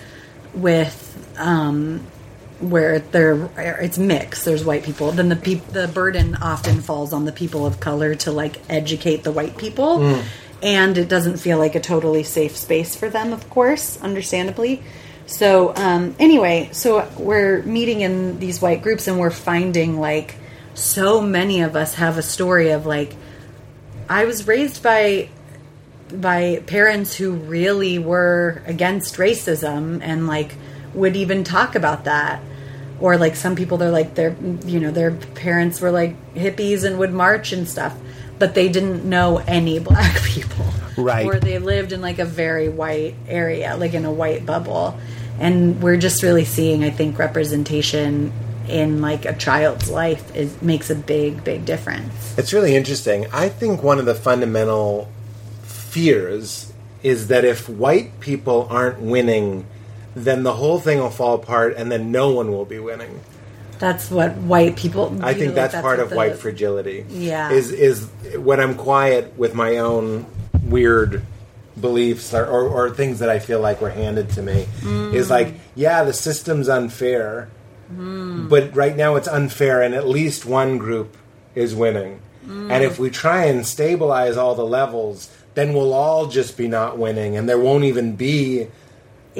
with 0.54 1.02
um, 1.38 2.06
where 2.60 3.00
there 3.00 3.50
it's 3.56 3.98
mixed, 3.98 4.44
there's 4.44 4.64
white 4.64 4.84
people, 4.84 5.12
then 5.12 5.28
the 5.28 5.36
peop 5.36 5.66
the 5.68 5.88
burden 5.88 6.36
often 6.36 6.80
falls 6.82 7.12
on 7.12 7.24
the 7.24 7.32
people 7.32 7.66
of 7.66 7.80
color 7.80 8.14
to 8.14 8.30
like 8.30 8.60
educate 8.70 9.24
the 9.24 9.32
white 9.32 9.56
people. 9.56 10.00
And 10.62 10.96
it 10.96 11.08
doesn't 11.10 11.36
feel 11.36 11.58
like 11.58 11.74
a 11.74 11.80
totally 11.80 12.22
safe 12.22 12.56
space 12.56 12.96
for 12.96 13.10
them, 13.10 13.34
of 13.34 13.50
course, 13.50 14.00
understandably. 14.00 14.82
So 15.26 15.74
um, 15.74 16.14
anyway, 16.18 16.70
so 16.72 17.08
we're 17.18 17.62
meeting 17.62 18.00
in 18.00 18.38
these 18.38 18.62
white 18.62 18.82
groups, 18.82 19.08
and 19.08 19.18
we're 19.18 19.30
finding 19.30 20.00
like 20.00 20.36
so 20.74 21.20
many 21.20 21.62
of 21.62 21.74
us 21.74 21.94
have 21.94 22.16
a 22.16 22.22
story 22.22 22.70
of 22.70 22.86
like 22.86 23.14
I 24.08 24.24
was 24.24 24.46
raised 24.46 24.82
by 24.82 25.28
by 26.12 26.62
parents 26.66 27.16
who 27.16 27.32
really 27.32 27.98
were 27.98 28.62
against 28.66 29.16
racism 29.16 30.00
and 30.00 30.28
like 30.28 30.54
would 30.94 31.16
even 31.16 31.42
talk 31.42 31.74
about 31.74 32.04
that. 32.04 32.40
Or 33.00 33.18
like 33.18 33.36
some 33.36 33.56
people 33.56 33.78
they're 33.78 33.90
like 33.90 34.14
their 34.14 34.34
you 34.64 34.80
know 34.80 34.90
their 34.90 35.10
parents 35.10 35.80
were 35.80 35.90
like 35.90 36.34
hippies 36.34 36.84
and 36.84 36.98
would 36.98 37.12
march 37.12 37.52
and 37.52 37.68
stuff 37.68 37.94
but 38.38 38.54
they 38.54 38.68
didn't 38.68 39.04
know 39.04 39.38
any 39.46 39.78
black 39.90 40.20
people 40.22 40.64
Right. 40.98 41.26
or 41.26 41.38
they 41.38 41.58
lived 41.58 41.92
in 41.92 42.00
like 42.00 42.18
a 42.18 42.24
very 42.24 42.68
white 42.70 43.14
area 43.28 43.76
like 43.76 43.92
in 43.92 44.04
a 44.06 44.12
white 44.12 44.46
bubble 44.46 44.98
and 45.38 45.82
we're 45.82 45.98
just 45.98 46.22
really 46.22 46.46
seeing 46.46 46.82
i 46.84 46.88
think 46.90 47.18
representation 47.18 48.32
in 48.66 49.02
like 49.02 49.26
a 49.26 49.34
child's 49.36 49.90
life 49.90 50.34
is 50.34 50.60
makes 50.62 50.88
a 50.88 50.94
big 50.94 51.44
big 51.44 51.64
difference 51.66 52.36
It's 52.38 52.52
really 52.52 52.74
interesting. 52.74 53.26
I 53.32 53.48
think 53.50 53.82
one 53.82 53.98
of 53.98 54.06
the 54.06 54.14
fundamental 54.14 55.08
fears 55.62 56.72
is 57.02 57.28
that 57.28 57.44
if 57.44 57.68
white 57.68 58.18
people 58.20 58.66
aren't 58.70 59.00
winning, 59.00 59.66
then 60.14 60.42
the 60.42 60.54
whole 60.54 60.80
thing 60.80 60.98
will 60.98 61.10
fall 61.10 61.34
apart 61.34 61.74
and 61.76 61.92
then 61.92 62.10
no 62.10 62.30
one 62.30 62.50
will 62.50 62.64
be 62.64 62.78
winning. 62.78 63.20
That's 63.78 64.10
what 64.10 64.34
white 64.36 64.76
people 64.76 65.18
I 65.22 65.34
think 65.34 65.46
like, 65.48 65.54
that's, 65.70 65.74
part 65.80 66.00
of 66.00 66.10
the- 66.10 66.16
white 66.16 66.36
fragility. 66.36 67.04
Yeah. 67.08 67.50
Is 67.50 67.70
is 67.72 68.06
when 68.38 68.60
I'm 68.60 68.74
quiet 68.74 69.36
with 69.36 69.54
my 69.54 69.78
own 69.78 70.26
weird 70.62 71.22
beliefs 71.80 72.32
or, 72.32 72.44
or, 72.46 72.68
or 72.68 72.90
things 72.90 73.18
that 73.18 73.28
I 73.28 73.38
feel 73.38 73.60
like 73.60 73.80
were 73.80 73.90
handed 73.90 74.30
to 74.30 74.42
me 74.42 74.66
Mm. 74.80 75.12
is 75.14 75.28
like, 75.30 75.54
yeah, 75.74 76.04
the 76.04 76.12
system's 76.12 76.68
unfair, 76.68 77.48
Mm. 77.94 78.48
but 78.48 78.74
right 78.74 78.96
now 78.96 79.16
it's 79.16 79.28
unfair, 79.28 79.82
and 79.82 79.94
at 79.94 80.08
least 80.08 80.44
one 80.46 80.78
group 80.78 81.16
is 81.54 81.74
winning. 81.74 82.20
Mm. 82.48 82.70
And 82.72 82.82
if 82.84 82.98
we 82.98 83.10
try 83.10 83.44
and 83.44 83.64
stabilize 83.66 84.36
all 84.36 84.54
the 84.54 84.64
levels, 84.64 85.28
then 85.54 85.72
we'll 85.74 85.92
all 85.92 86.26
just 86.26 86.56
be 86.56 86.66
not 86.66 86.98
winning, 86.98 87.36
and 87.36 87.48
there 87.48 87.58
won't 87.58 87.84
even 87.84 88.16
be 88.16 88.68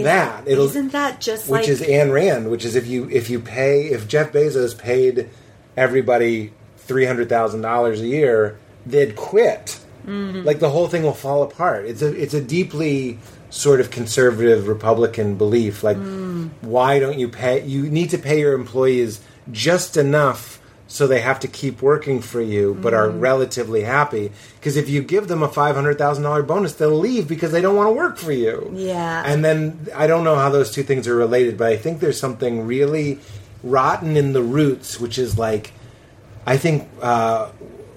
that. 0.04 0.46
It'll 0.46 0.66
isn't 0.66 0.92
that 0.92 1.20
just 1.20 1.48
which 1.48 1.62
like 1.62 1.68
is 1.68 1.80
Ayn 1.80 2.12
Rand, 2.12 2.50
which 2.50 2.64
is 2.64 2.74
if 2.76 2.86
you 2.86 3.08
if 3.10 3.28
you 3.30 3.40
pay 3.40 3.86
if 3.86 4.06
Jeff 4.08 4.32
Bezos 4.32 4.76
paid 4.76 5.28
everybody 5.76 6.52
three 6.78 7.04
hundred 7.06 7.28
thousand 7.28 7.62
dollars 7.62 8.00
a 8.00 8.06
year, 8.06 8.58
they'd 8.84 9.16
quit. 9.16 9.80
Mm-hmm. 10.06 10.42
Like 10.44 10.60
the 10.60 10.70
whole 10.70 10.86
thing 10.88 11.02
will 11.02 11.12
fall 11.14 11.42
apart. 11.42 11.86
It's 11.86 12.02
a 12.02 12.14
it's 12.14 12.34
a 12.34 12.40
deeply 12.40 13.18
sort 13.50 13.80
of 13.80 13.90
conservative 13.90 14.68
Republican 14.68 15.36
belief. 15.36 15.82
Like, 15.82 15.96
Mm. 15.96 16.50
why 16.60 16.98
don't 16.98 17.18
you 17.18 17.28
pay? 17.28 17.64
You 17.64 17.88
need 17.88 18.10
to 18.10 18.18
pay 18.18 18.40
your 18.40 18.54
employees 18.54 19.20
just 19.50 19.96
enough 19.96 20.60
so 20.88 21.06
they 21.06 21.20
have 21.20 21.40
to 21.40 21.48
keep 21.48 21.82
working 21.82 22.20
for 22.20 22.40
you, 22.40 22.76
but 22.80 22.94
are 22.94 23.08
Mm. 23.08 23.20
relatively 23.20 23.82
happy. 23.82 24.30
Because 24.60 24.76
if 24.76 24.88
you 24.88 25.02
give 25.02 25.26
them 25.28 25.42
a 25.42 25.48
five 25.48 25.74
hundred 25.74 25.98
thousand 25.98 26.22
dollar 26.24 26.42
bonus, 26.42 26.74
they'll 26.74 26.90
leave 26.98 27.26
because 27.26 27.50
they 27.52 27.60
don't 27.60 27.74
want 27.76 27.88
to 27.88 27.92
work 27.92 28.16
for 28.18 28.32
you. 28.32 28.70
Yeah. 28.74 29.22
And 29.26 29.44
then 29.44 29.86
I 29.94 30.06
don't 30.06 30.22
know 30.24 30.36
how 30.36 30.48
those 30.48 30.70
two 30.70 30.82
things 30.84 31.08
are 31.08 31.16
related, 31.16 31.56
but 31.58 31.68
I 31.72 31.76
think 31.76 32.00
there's 32.00 32.20
something 32.20 32.66
really 32.66 33.18
rotten 33.64 34.16
in 34.16 34.32
the 34.32 34.42
roots, 34.42 35.00
which 35.00 35.18
is 35.18 35.36
like, 35.38 35.72
I 36.46 36.56
think 36.56 36.88
uh, 37.02 37.48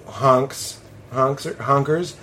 honks, 0.06 0.80
honks, 1.12 1.46
honkers, 1.46 2.14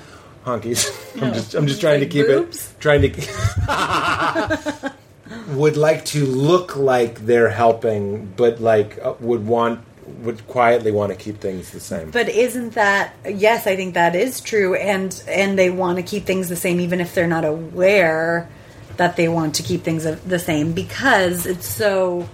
honkies. 0.46 0.92
I'm 1.22 1.34
just, 1.34 1.54
I'm 1.56 1.66
just 1.68 1.80
trying 1.80 2.02
to 2.02 2.06
keep 2.08 2.28
boobs? 2.28 2.72
it, 2.72 2.80
trying 2.82 3.02
to. 3.04 4.94
would 5.50 5.78
like 5.78 6.06
to 6.06 6.26
look 6.26 6.76
like 6.76 7.26
they're 7.26 7.50
helping, 7.50 8.26
but 8.36 8.60
like 8.62 9.00
uh, 9.02 9.14
would 9.22 9.46
want 9.48 9.80
would 10.22 10.48
quietly 10.48 10.92
want 10.92 11.12
to 11.12 11.18
keep 11.18 11.40
things 11.40 11.72
the 11.72 11.80
same. 11.80 12.12
But 12.12 12.30
isn't 12.30 12.74
that 12.74 13.14
yes, 13.28 13.68
I 13.68 13.76
think 13.76 13.94
that 13.96 14.16
is 14.16 14.42
true 14.42 14.76
and 14.76 15.22
and 15.28 15.58
they 15.58 15.70
want 15.70 15.98
to 15.98 16.04
keep 16.04 16.26
things 16.26 16.50
the 16.50 16.56
same 16.56 16.80
even 16.80 17.02
if 17.02 17.14
they're 17.14 17.28
not 17.28 17.46
aware 17.46 18.50
that 18.98 19.16
they 19.16 19.28
want 19.28 19.56
to 19.56 19.64
keep 19.64 19.84
things 19.84 20.04
the 20.04 20.40
same 20.40 20.74
because 20.74 21.46
it's 21.46 21.68
so 21.68 22.28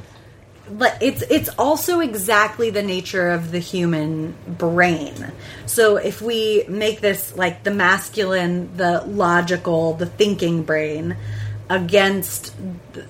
but 0.69 0.97
it's 1.01 1.21
it's 1.24 1.49
also 1.59 1.99
exactly 1.99 2.69
the 2.69 2.82
nature 2.82 3.30
of 3.32 3.51
the 3.51 3.59
human 3.59 4.36
brain. 4.47 5.32
So 5.65 5.97
if 5.97 6.21
we 6.21 6.63
make 6.67 7.01
this 7.01 7.36
like 7.36 7.63
the 7.63 7.71
masculine, 7.71 8.76
the 8.78 9.01
logical, 9.01 9.93
the 9.93 10.05
thinking 10.05 10.63
brain 10.63 11.17
against 11.70 12.53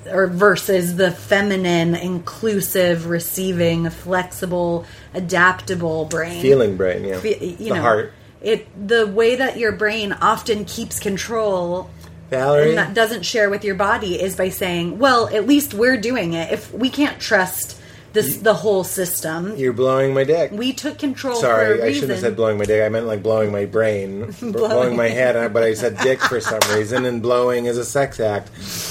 or 0.10 0.28
versus 0.28 0.96
the 0.96 1.12
feminine, 1.12 1.96
inclusive, 1.96 3.08
receiving, 3.08 3.90
flexible, 3.90 4.86
adaptable 5.14 6.06
brain. 6.06 6.42
Feeling 6.42 6.78
brain, 6.78 7.04
yeah, 7.04 7.20
Fe- 7.20 7.56
you 7.60 7.70
the 7.70 7.76
know, 7.76 7.82
heart. 7.82 8.14
It 8.42 8.88
the 8.88 9.08
way 9.08 9.36
that 9.36 9.58
your 9.58 9.72
brain 9.72 10.14
often 10.14 10.66
keeps 10.66 11.00
control 11.00 11.90
Valerie, 12.30 12.70
and 12.70 12.78
that 12.78 12.94
doesn't 12.94 13.24
share 13.24 13.50
with 13.50 13.64
your 13.64 13.76
body 13.76 14.22
is 14.22 14.36
by 14.36 14.50
saying, 14.50 15.00
"Well, 15.00 15.28
at 15.30 15.48
least 15.48 15.74
we're 15.74 15.98
doing 15.98 16.34
it. 16.34 16.52
If 16.52 16.74
we 16.74 16.90
can't 16.90 17.20
trust 17.20 17.78
this, 18.14 18.38
the 18.38 18.54
whole 18.54 18.84
system, 18.84 19.56
you're 19.58 19.74
blowing 19.74 20.14
my 20.14 20.24
dick. 20.24 20.52
we 20.52 20.74
took 20.74 20.98
control." 21.00 21.36
for 21.36 21.42
Sorry, 21.42 21.82
I 21.82 21.92
shouldn't 21.92 22.12
have 22.12 22.20
said 22.22 22.36
blowing 22.36 22.58
my 22.58 22.66
dick. 22.66 22.84
I 22.84 22.90
meant 22.90 23.06
like 23.08 23.22
blowing 23.22 23.52
my 23.52 23.66
brain, 23.66 24.32
blowing, 24.42 24.96
my 24.96 25.10
head. 25.10 25.36
uh, 25.36 25.50
But 25.50 25.64
I 25.64 25.74
said 25.74 25.98
dick 26.00 26.20
for 26.20 26.40
some 26.40 26.62
reason, 26.74 27.06
and 27.06 27.22
blowing 27.22 27.66
is 27.66 27.78
a 27.78 27.86
sex 27.86 28.20
act. 28.20 28.50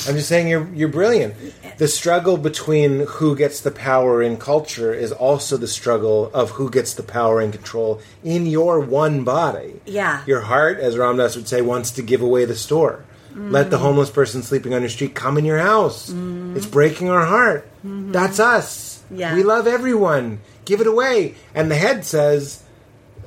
I'm 0.08 0.16
just 0.16 0.28
saying 0.28 0.48
you're 0.48 0.68
you're 0.74 0.88
brilliant. 0.88 1.34
The 1.78 1.88
struggle 1.88 2.36
between 2.36 3.06
who 3.06 3.34
gets 3.34 3.60
the 3.60 3.70
power 3.70 4.22
in 4.22 4.36
culture 4.36 4.92
is 4.92 5.10
also 5.10 5.56
the 5.56 5.66
struggle 5.66 6.30
of 6.34 6.50
who 6.50 6.70
gets 6.70 6.94
the 6.94 7.02
power 7.02 7.40
and 7.40 7.52
control 7.52 8.00
in 8.22 8.46
your 8.46 8.78
one 8.80 9.24
body. 9.24 9.80
Yeah. 9.86 10.22
your 10.26 10.42
heart, 10.42 10.78
as 10.78 10.98
Ram 10.98 11.16
Dass 11.16 11.34
would 11.36 11.48
say, 11.48 11.60
wants 11.62 11.90
to 11.92 12.02
give 12.02 12.20
away 12.22 12.44
the 12.44 12.54
store. 12.56 13.04
Let 13.34 13.70
the 13.70 13.78
mm. 13.78 13.80
homeless 13.80 14.10
person 14.10 14.42
sleeping 14.42 14.74
on 14.74 14.82
your 14.82 14.90
street 14.90 15.14
come 15.14 15.38
in 15.38 15.46
your 15.46 15.58
house. 15.58 16.10
Mm. 16.10 16.54
It's 16.54 16.66
breaking 16.66 17.08
our 17.08 17.24
heart. 17.24 17.66
Mm-hmm. 17.78 18.12
That's 18.12 18.38
us. 18.38 18.91
Yeah. 19.12 19.34
We 19.34 19.42
love 19.42 19.66
everyone. 19.66 20.40
Give 20.64 20.80
it 20.80 20.86
away. 20.86 21.34
And 21.54 21.70
the 21.70 21.76
head 21.76 22.04
says, 22.04 22.62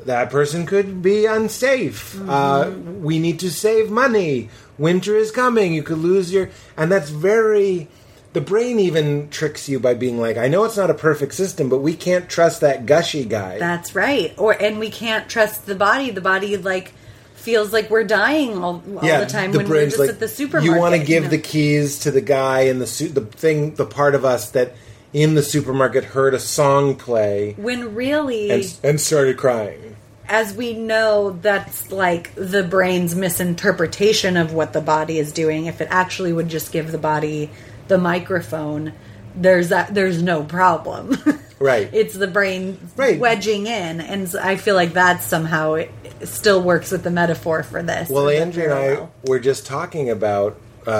that 0.06 0.30
person 0.30 0.66
could 0.66 1.02
be 1.02 1.26
unsafe. 1.26 2.20
Uh, 2.30 2.72
we 3.00 3.20
need 3.20 3.40
to 3.40 3.50
save 3.52 3.90
money. 3.90 4.50
Winter 4.78 5.16
is 5.16 5.32
coming. 5.32 5.74
You 5.74 5.84
could 5.84 5.98
lose 5.98 6.32
your. 6.32 6.50
And 6.78 6.92
that's 6.92 7.10
very. 7.10 7.88
The 8.34 8.42
brain 8.42 8.80
even 8.80 9.30
tricks 9.30 9.70
you 9.70 9.80
by 9.80 9.94
being 9.94 10.20
like, 10.20 10.36
I 10.36 10.50
know 10.50 10.66
it's 10.66 10.76
not 10.76 10.90
a 10.90 10.94
perfect 10.94 11.34
system, 11.34 11.70
but 11.70 11.78
we 11.78 11.96
can't 11.96 12.30
trust 12.30 12.60
that 12.62 12.86
gushy 12.86 13.24
guy. 13.24 13.58
That's 13.60 13.96
right. 13.96 14.34
Or 14.38 14.52
and 14.52 14.78
we 14.78 14.90
can't 14.90 15.30
trust 15.30 15.66
the 15.66 15.76
body. 15.76 16.12
The 16.12 16.20
body 16.20 16.58
like 16.58 16.94
feels 17.36 17.72
like 17.72 17.90
we're 17.90 18.04
dying 18.04 18.58
all, 18.58 18.84
all 18.98 19.02
the 19.02 19.26
time 19.26 19.54
when 19.54 19.70
we're 19.70 19.86
just 19.86 20.00
like, 20.00 20.10
at 20.10 20.20
the 20.20 20.28
supermarket. 20.28 20.70
You 20.70 20.78
want 20.78 20.96
to 20.96 21.04
give 21.04 21.24
know. 21.24 21.30
the 21.30 21.38
keys 21.38 22.00
to 22.00 22.12
the 22.12 22.20
guy 22.20 22.62
in 22.62 22.80
the 22.80 22.88
suit, 22.88 23.16
the 23.16 23.22
thing, 23.22 23.76
the 23.76 23.86
part 23.86 24.16
of 24.16 24.26
us 24.26 24.52
that 24.52 24.76
in 25.16 25.34
the 25.34 25.42
supermarket 25.42 26.04
heard 26.04 26.34
a 26.34 26.40
song 26.40 26.94
play 26.94 27.54
when 27.58 27.96
really 27.96 28.52
and, 28.52 28.80
and 28.84 29.00
started 29.00 29.38
crying. 29.38 29.96
as 30.28 30.54
we 30.54 30.74
know 30.74 31.32
that's 31.42 31.90
like 31.90 32.36
the 32.36 32.62
brain's 32.64 33.16
misinterpretation 33.16 34.36
of 34.36 34.52
what 34.52 34.74
the 34.74 34.82
body 34.82 35.18
is 35.18 35.32
doing 35.32 35.68
if 35.68 35.80
it 35.80 35.88
actually 35.90 36.34
would 36.34 36.50
just 36.50 36.74
give 36.74 36.92
the 36.92 36.98
body 36.98 37.50
the 37.88 37.98
microphone 37.98 38.92
there's 39.38 39.70
that 39.70 39.94
there's 39.94 40.22
no 40.22 40.44
problem 40.44 41.18
Right. 41.60 41.90
it's 41.94 42.14
the 42.14 42.28
brain 42.28 42.78
Right. 42.98 43.18
wedging 43.18 43.68
in 43.68 44.02
and 44.02 44.36
i 44.42 44.58
feel 44.58 44.76
like 44.76 44.94
that 44.94 45.24
somehow 45.24 45.76
it, 45.76 45.92
still 46.24 46.62
works 46.62 46.92
with 46.92 47.04
the 47.04 47.10
metaphor 47.12 47.64
for 47.64 47.82
this 47.82 48.10
Well, 48.10 48.30
Andrew 48.30 48.66
and 48.66 48.74
I 48.74 49.08
were 49.26 49.40
just 49.40 49.66
talking 49.66 50.10
about. 50.10 50.60
Uh, 50.88 50.92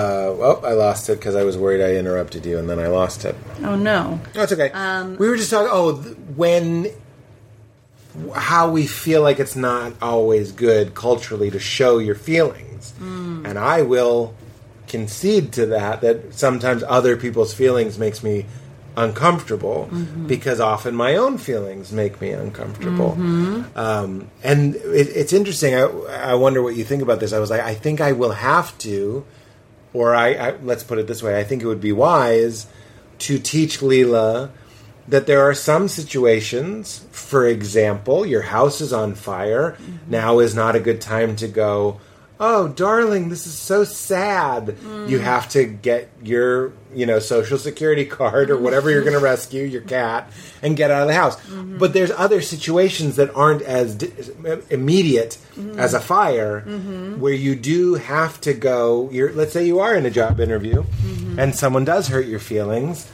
oh, 0.48 0.62
I 0.64 0.72
lost 0.72 1.08
it 1.08 1.18
because 1.18 1.34
I 1.36 1.44
was 1.44 1.56
worried 1.56 1.80
I 1.80 1.94
interrupted 1.94 2.44
you, 2.44 2.58
and 2.58 2.68
then 2.68 2.78
I 2.80 2.88
lost 2.88 3.24
it. 3.24 3.36
oh 3.62 3.76
no 3.76 4.20
No, 4.34 4.42
it's 4.42 4.52
okay. 4.52 4.70
Um, 4.72 5.16
we 5.16 5.28
were 5.28 5.36
just 5.36 5.50
talking. 5.50 5.68
Oh, 5.70 6.02
th- 6.02 6.16
when 6.34 6.88
how 8.34 8.70
we 8.70 8.86
feel 8.86 9.20
like 9.22 9.38
it's 9.38 9.56
not 9.56 9.92
always 10.00 10.50
good 10.52 10.94
culturally 10.94 11.50
to 11.50 11.58
show 11.60 11.98
your 11.98 12.14
feelings. 12.14 12.94
Mm. 12.98 13.46
And 13.46 13.58
I 13.58 13.82
will 13.82 14.34
concede 14.88 15.52
to 15.52 15.66
that 15.66 16.00
that 16.00 16.32
sometimes 16.34 16.82
other 16.88 17.16
people's 17.16 17.52
feelings 17.52 17.98
makes 17.98 18.22
me 18.22 18.46
uncomfortable 18.96 19.88
Mm-hmm. 19.92 20.26
because 20.26 20.58
often 20.60 20.94
my 20.94 21.16
own 21.16 21.36
feelings 21.36 21.92
make 21.92 22.18
me 22.20 22.30
uncomfortable. 22.30 23.10
Mm-hmm. 23.10 23.78
Um, 23.78 24.30
and 24.42 24.76
it, 24.76 25.08
it's 25.14 25.34
interesting. 25.34 25.74
I, 25.74 25.82
I 25.82 26.34
wonder 26.34 26.62
what 26.62 26.74
you 26.76 26.84
think 26.84 27.02
about 27.02 27.20
this. 27.20 27.32
I 27.34 27.38
was 27.38 27.50
like, 27.50 27.60
I 27.60 27.74
think 27.74 28.00
I 28.00 28.12
will 28.12 28.32
have 28.32 28.76
to, 28.78 29.26
or 29.96 30.14
I, 30.14 30.34
I 30.34 30.56
let's 30.62 30.84
put 30.84 30.98
it 30.98 31.06
this 31.06 31.22
way. 31.22 31.40
I 31.40 31.44
think 31.44 31.62
it 31.62 31.66
would 31.66 31.80
be 31.80 31.92
wise 31.92 32.66
to 33.20 33.38
teach 33.38 33.78
Leela 33.78 34.50
that 35.08 35.26
there 35.26 35.40
are 35.40 35.54
some 35.54 35.88
situations, 35.88 37.06
for 37.12 37.46
example, 37.46 38.26
your 38.26 38.42
house 38.42 38.82
is 38.82 38.92
on 38.92 39.14
fire. 39.14 39.72
Mm-hmm. 39.72 40.10
Now 40.10 40.40
is 40.40 40.54
not 40.54 40.76
a 40.76 40.80
good 40.80 41.00
time 41.00 41.34
to 41.36 41.48
go, 41.48 41.98
oh, 42.38 42.68
darling, 42.68 43.28
this 43.28 43.46
is 43.46 43.54
so 43.54 43.84
sad. 43.84 44.66
Mm. 44.66 45.08
You 45.08 45.18
have 45.20 45.48
to 45.50 45.64
get 45.64 46.10
your, 46.22 46.72
you 46.94 47.06
know, 47.06 47.18
social 47.18 47.58
security 47.58 48.04
card 48.04 48.50
or 48.50 48.58
whatever 48.58 48.90
you're 48.90 49.02
going 49.02 49.12
to 49.18 49.20
rescue, 49.20 49.62
your 49.62 49.82
cat, 49.82 50.30
and 50.62 50.76
get 50.76 50.90
out 50.90 51.02
of 51.02 51.08
the 51.08 51.14
house. 51.14 51.36
Mm-hmm. 51.42 51.78
But 51.78 51.92
there's 51.92 52.10
other 52.10 52.40
situations 52.40 53.16
that 53.16 53.34
aren't 53.34 53.62
as 53.62 53.94
di- 53.94 54.12
immediate 54.70 55.38
mm-hmm. 55.54 55.78
as 55.78 55.94
a 55.94 56.00
fire 56.00 56.62
mm-hmm. 56.66 57.20
where 57.20 57.32
you 57.34 57.56
do 57.56 57.94
have 57.94 58.40
to 58.42 58.52
go, 58.52 59.08
you're, 59.10 59.32
let's 59.32 59.52
say 59.52 59.66
you 59.66 59.80
are 59.80 59.94
in 59.94 60.04
a 60.04 60.10
job 60.10 60.40
interview 60.40 60.84
and 61.38 61.54
someone 61.54 61.84
does 61.84 62.08
hurt 62.08 62.26
your 62.26 62.40
feelings. 62.40 63.10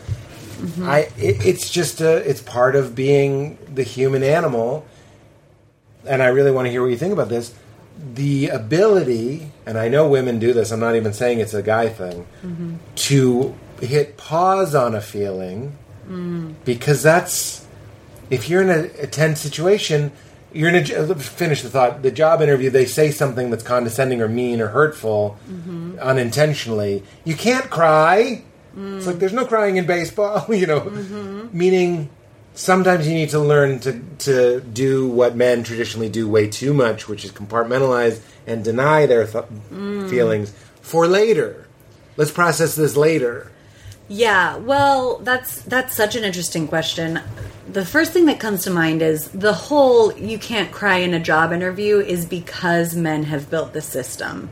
I 0.82 1.10
it, 1.18 1.44
it's 1.44 1.70
just 1.70 2.00
a 2.00 2.16
it's 2.28 2.40
part 2.40 2.76
of 2.76 2.94
being 2.94 3.58
the 3.72 3.82
human 3.82 4.22
animal, 4.22 4.86
and 6.06 6.22
I 6.22 6.28
really 6.28 6.52
want 6.52 6.66
to 6.66 6.70
hear 6.70 6.82
what 6.82 6.90
you 6.90 6.96
think 6.96 7.12
about 7.12 7.28
this. 7.28 7.52
The 8.14 8.49
ability, 8.49 9.53
and 9.66 9.78
I 9.78 9.88
know 9.88 10.09
women 10.09 10.38
do 10.38 10.53
this. 10.53 10.70
I'm 10.70 10.80
not 10.80 10.97
even 10.97 11.12
saying 11.12 11.40
it's 11.40 11.55
a 11.55 11.62
guy 11.62 11.88
thing, 11.88 12.26
to 12.97 13.55
hit 13.80 14.16
pause 14.16 14.74
on 14.74 14.95
a 14.95 15.01
feeling 15.01 15.76
mm. 16.09 16.55
because 16.64 17.03
that's 17.03 17.66
if 18.30 18.49
you're 18.49 18.62
in 18.62 18.70
a, 18.70 19.03
a 19.03 19.07
tense 19.07 19.40
situation. 19.40 20.12
You're 20.55 20.68
in 20.68 20.74
a 20.74 21.14
finish 21.14 21.62
the 21.62 21.70
thought. 21.70 22.03
The 22.03 22.11
job 22.11 22.43
interview, 22.43 22.68
they 22.68 22.84
say 22.84 23.11
something 23.11 23.49
that's 23.49 23.62
condescending 23.62 24.20
or 24.20 24.28
mean 24.28 24.61
or 24.61 24.68
hurtful, 24.68 25.38
mm-hmm. 25.49 25.99
unintentionally. 25.99 27.03
You 27.24 27.36
can't 27.36 27.70
cry. 27.70 28.43
It's 28.76 29.07
like 29.07 29.16
mm. 29.16 29.18
there's 29.18 29.32
no 29.32 29.47
crying 29.47 29.78
in 29.78 29.86
baseball, 29.86 30.55
you 30.55 30.66
know. 30.66 30.80
Mm-hmm. 30.80 31.59
Meaning, 31.59 32.11
sometimes 32.55 33.07
you 33.07 33.14
need 33.14 33.30
to 33.30 33.38
learn 33.38 33.80
to 33.80 34.00
to 34.18 34.61
do 34.61 35.09
what 35.09 35.36
men 35.36 35.62
traditionally 35.62 36.09
do 36.09 36.28
way 36.28 36.48
too 36.48 36.74
much, 36.74 37.09
which 37.09 37.24
is 37.24 37.32
compartmentalize 37.32 38.20
and 38.46 38.64
deny 38.64 39.07
their 39.07 39.26
th- 39.26 39.44
mm. 39.72 40.09
feelings 40.11 40.53
for 40.80 41.07
later. 41.07 41.66
Let's 42.16 42.30
process 42.30 42.74
this 42.74 42.96
later. 42.96 43.50
Yeah, 44.09 44.57
well, 44.57 45.18
that's 45.18 45.62
that's 45.62 45.96
such 45.96 46.16
an 46.16 46.24
interesting 46.24 46.68
question. 46.68 47.20
The 47.68 47.86
first 47.86 48.12
thing 48.12 48.26
that 48.26 48.40
comes 48.40 48.64
to 48.64 48.70
mind 48.70 49.00
is 49.00 49.28
the 49.28 49.55
whole 49.55 50.12
you 50.12 50.38
can't 50.38 50.70
cry 50.70 50.96
in 50.96 51.14
a 51.14 51.20
job 51.20 51.53
interview 51.53 51.98
is 51.98 52.26
because 52.26 52.94
men 52.94 53.22
have 53.24 53.48
built 53.48 53.72
the 53.72 53.80
system. 53.80 54.50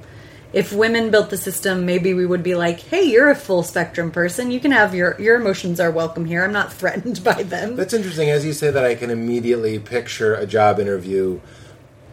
If 0.53 0.72
women 0.72 1.11
built 1.11 1.30
the 1.30 1.36
system, 1.36 1.86
maybe 1.86 2.12
we 2.14 2.26
would 2.26 2.42
be 2.42 2.55
like, 2.55 2.80
"Hey, 2.80 3.05
you're 3.05 3.30
a 3.30 3.36
full 3.36 3.62
spectrum 3.62 4.11
person. 4.11 4.51
You 4.51 4.61
can 4.61 4.72
have 4.72 4.94
your 4.94 5.20
your 5.20 5.36
emotions 5.36 5.78
are 5.80 5.90
welcome 5.90 6.24
here. 6.24 6.44
I'm 6.44 6.53
not 6.53 6.72
threatened 6.80 7.22
by 7.22 7.42
them." 7.42 7.76
That's 7.76 7.94
interesting. 7.94 8.30
As 8.30 8.44
you 8.44 8.53
say 8.53 8.70
that, 8.70 8.84
I 8.84 8.94
can 8.94 9.11
immediately 9.11 9.78
picture 9.78 10.34
a 10.34 10.46
job 10.46 10.80
interview. 10.80 11.40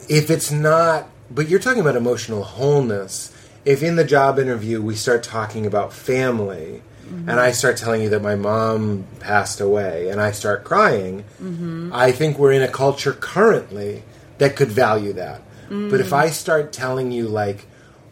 If 0.07 0.29
it's 0.29 0.51
not, 0.51 1.09
but 1.29 1.49
you're 1.49 1.59
talking 1.59 1.81
about 1.81 1.95
emotional 1.95 2.43
wholeness. 2.43 3.33
If 3.65 3.83
in 3.83 3.97
the 3.97 4.05
job 4.05 4.39
interview 4.39 4.81
we 4.81 4.95
start 4.95 5.23
talking 5.23 5.65
about 5.65 5.91
family, 5.91 6.81
mm-hmm. 7.05 7.29
and 7.29 7.39
I 7.39 7.51
start 7.51 7.75
telling 7.75 8.01
you 8.01 8.09
that 8.09 8.21
my 8.21 8.35
mom 8.35 9.05
passed 9.19 9.59
away, 9.59 10.09
and 10.09 10.21
I 10.21 10.31
start 10.31 10.63
crying, 10.63 11.25
mm-hmm. 11.41 11.91
I 11.93 12.11
think 12.13 12.37
we're 12.37 12.53
in 12.53 12.61
a 12.61 12.69
culture 12.69 13.13
currently 13.13 14.03
that 14.37 14.55
could 14.55 14.69
value 14.69 15.13
that. 15.13 15.41
But 15.69 15.99
if 15.99 16.11
mm. 16.11 16.13
I 16.13 16.29
start 16.29 16.71
telling 16.71 17.11
you 17.11 17.27
like, 17.27 17.65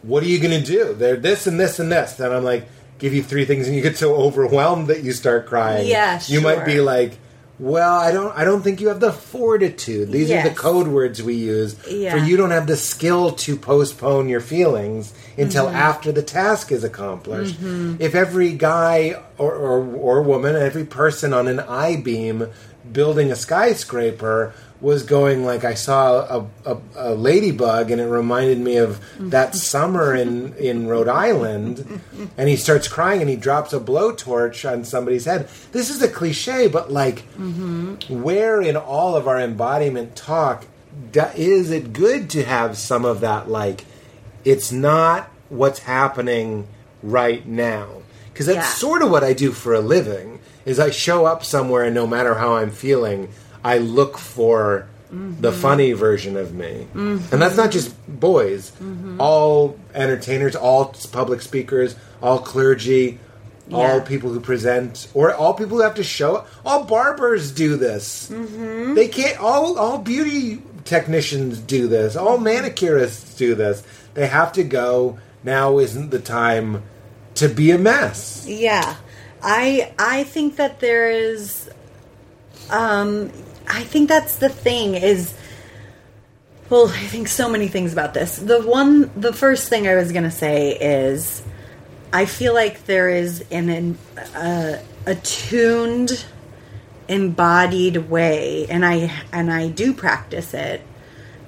what 0.06 0.22
are 0.22 0.26
you 0.26 0.38
going 0.38 0.60
to 0.62 0.66
do? 0.66 0.94
They're 0.94 1.16
this 1.16 1.46
and 1.46 1.58
this 1.58 1.78
and 1.78 1.90
this, 1.90 2.14
then 2.14 2.32
I'm 2.32 2.44
like, 2.44 2.66
give 2.98 3.12
you 3.14 3.22
three 3.22 3.44
things, 3.44 3.66
and 3.66 3.76
you 3.76 3.82
get 3.82 3.96
so 3.98 4.14
overwhelmed 4.14 4.88
that 4.88 5.02
you 5.02 5.12
start 5.12 5.46
crying. 5.46 5.86
Yeah, 5.86 6.20
you 6.26 6.40
might 6.40 6.64
be 6.64 6.80
like, 6.80 7.18
well, 7.58 7.94
I 7.98 8.12
don't, 8.12 8.36
I 8.36 8.44
don't 8.44 8.60
think 8.62 8.80
you 8.82 8.88
have 8.88 9.00
the 9.00 9.12
fortitude. 9.12 10.10
These 10.12 10.30
are 10.30 10.42
the 10.42 10.54
code 10.54 10.88
words 10.88 11.22
we 11.22 11.34
use 11.34 11.74
Yeah. 11.88 12.10
for 12.12 12.18
you. 12.18 12.36
Don't 12.36 12.50
have 12.50 12.66
the 12.66 12.76
skill 12.76 13.32
to 13.32 13.56
postpone 13.56 14.28
your 14.28 14.40
feelings 14.40 15.14
until 15.38 15.66
Mm-hmm. 15.66 15.76
after 15.76 16.12
the 16.12 16.22
task 16.22 16.70
is 16.70 16.84
accomplished. 16.84 17.56
If 17.98 18.14
every 18.14 18.52
guy 18.52 19.22
or, 19.38 19.54
or 19.54 19.82
or 19.96 20.22
woman, 20.22 20.54
every 20.54 20.84
person 20.84 21.32
on 21.32 21.48
an 21.48 21.60
I 21.60 21.96
beam 21.96 22.48
building 22.92 23.32
a 23.32 23.36
skyscraper 23.36 24.52
was 24.80 25.02
going 25.02 25.44
like 25.44 25.64
I 25.64 25.74
saw 25.74 26.46
a, 26.64 26.70
a, 26.72 26.78
a 26.96 27.14
ladybug 27.14 27.90
and 27.90 28.00
it 28.00 28.06
reminded 28.06 28.58
me 28.58 28.76
of 28.76 29.00
that 29.18 29.54
summer 29.72 30.14
in, 30.14 30.54
in 30.54 30.86
Rhode 30.86 31.08
Island 31.08 32.00
and 32.36 32.48
he 32.48 32.56
starts 32.56 32.86
crying 32.88 33.20
and 33.20 33.30
he 33.30 33.36
drops 33.36 33.72
a 33.72 33.80
blowtorch 33.80 34.70
on 34.70 34.84
somebody's 34.84 35.24
head. 35.24 35.48
This 35.72 35.88
is 35.88 36.02
a 36.02 36.08
cliche, 36.08 36.68
but 36.68 36.92
like 36.92 37.20
mm-hmm. 37.36 38.22
where 38.22 38.60
in 38.60 38.76
all 38.76 39.16
of 39.16 39.26
our 39.26 39.40
embodiment 39.40 40.14
talk 40.16 40.66
is 41.34 41.70
it 41.70 41.92
good 41.92 42.28
to 42.30 42.44
have 42.44 42.76
some 42.76 43.04
of 43.04 43.20
that 43.20 43.48
like 43.48 43.84
it's 44.44 44.72
not 44.72 45.28
what's 45.48 45.80
happening 45.80 46.66
right 47.02 47.46
now 47.46 47.86
because 48.32 48.46
that's 48.46 48.56
Yeah. 48.56 48.74
sort 48.74 49.02
of 49.02 49.10
what 49.10 49.22
i 49.22 49.32
do 49.32 49.52
for 49.52 49.74
a 49.74 49.80
living 49.80 50.40
is 50.64 50.78
i 50.80 50.90
show 50.90 51.26
up 51.26 51.44
somewhere 51.44 51.84
and 51.84 51.94
no 51.94 52.06
matter 52.06 52.34
how 52.34 52.56
i'm 52.56 52.70
feeling 52.70 53.28
i 53.64 53.78
look 53.78 54.18
for 54.18 54.88
the 55.10 55.16
mm-hmm. 55.16 55.60
funny 55.60 55.92
version 55.92 56.36
of 56.36 56.52
me. 56.52 56.86
Mm-hmm. 56.92 57.32
And 57.32 57.40
that's 57.40 57.56
not 57.56 57.70
just 57.70 57.94
boys. 58.08 58.72
Mm-hmm. 58.72 59.20
All 59.20 59.78
entertainers 59.94 60.56
all 60.56 60.94
public 61.12 61.42
speakers 61.42 61.94
all 62.20 62.38
clergy 62.38 63.18
all 63.72 64.00
people 64.00 64.30
who 64.30 64.40
present 64.40 65.08
or 65.12 65.34
all 65.34 65.52
people 65.52 65.76
who 65.76 65.82
have 65.82 65.96
to 65.96 66.04
show 66.04 66.36
up. 66.36 66.48
all 66.64 66.84
barbers 66.84 67.50
do 67.50 67.76
this. 67.76 68.28
They 68.28 69.08
can't 69.08 69.38
all 69.40 69.78
all 69.78 69.98
beauty 69.98 70.62
technicians 70.84 71.58
do 71.58 71.88
this. 71.88 72.16
All 72.16 72.38
manicurists 72.38 73.36
do 73.36 73.54
this. 73.54 73.82
They 74.14 74.26
have 74.26 74.52
to 74.52 74.64
go 74.64 75.18
now 75.42 75.78
isn't 75.78 76.10
the 76.10 76.20
time 76.20 76.82
to 77.34 77.48
be 77.48 77.70
a 77.72 77.78
mess. 77.78 78.46
Yeah. 78.46 78.96
I 79.42 79.92
I 79.98 80.24
think 80.24 80.56
that 80.56 80.80
there 80.80 81.10
is 81.10 81.68
um 82.70 83.32
I 83.68 83.82
think 83.84 84.08
that's 84.08 84.36
the 84.36 84.48
thing 84.48 84.94
is 84.94 85.34
well, 86.68 86.88
I 86.88 87.06
think 87.06 87.28
so 87.28 87.48
many 87.48 87.68
things 87.68 87.92
about 87.92 88.12
this. 88.12 88.38
The 88.38 88.60
one 88.60 89.10
the 89.20 89.32
first 89.32 89.68
thing 89.68 89.86
I 89.86 89.94
was 89.94 90.10
going 90.12 90.24
to 90.24 90.30
say 90.32 90.72
is 90.76 91.42
I 92.12 92.26
feel 92.26 92.54
like 92.54 92.86
there 92.86 93.08
is 93.08 93.44
an, 93.50 93.68
an 93.68 93.98
uh, 94.34 94.82
attuned 95.06 96.24
embodied 97.08 97.96
way 98.10 98.66
and 98.68 98.84
I 98.84 99.12
and 99.32 99.52
I 99.52 99.68
do 99.68 99.92
practice 99.92 100.54
it 100.54 100.82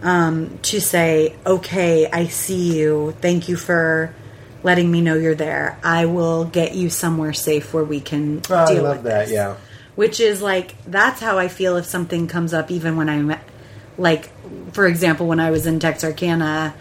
um, 0.02 0.58
to 0.62 0.80
say, 0.80 1.34
okay, 1.44 2.08
I 2.08 2.26
see 2.28 2.78
you. 2.78 3.14
Thank 3.20 3.48
you 3.48 3.56
for 3.56 4.14
letting 4.62 4.90
me 4.90 5.00
know 5.00 5.14
you're 5.14 5.34
there. 5.34 5.78
I 5.82 6.06
will 6.06 6.44
get 6.44 6.74
you 6.74 6.90
somewhere 6.90 7.32
safe 7.32 7.74
where 7.74 7.82
we 7.84 8.00
can 8.00 8.42
Oh, 8.50 8.54
I 8.54 8.66
deal 8.74 8.82
love 8.84 8.96
with 8.98 9.04
that, 9.06 9.26
this. 9.26 9.34
yeah. 9.34 9.56
Which 9.98 10.20
is 10.20 10.40
like 10.40 10.76
that's 10.86 11.20
how 11.20 11.38
I 11.38 11.48
feel 11.48 11.76
if 11.76 11.84
something 11.86 12.28
comes 12.28 12.54
up, 12.54 12.70
even 12.70 12.96
when 12.96 13.08
I'm 13.08 13.34
like, 13.98 14.30
for 14.72 14.86
example, 14.86 15.26
when 15.26 15.40
I 15.40 15.50
was 15.50 15.66
in 15.66 15.80
Texarkana 15.80 16.72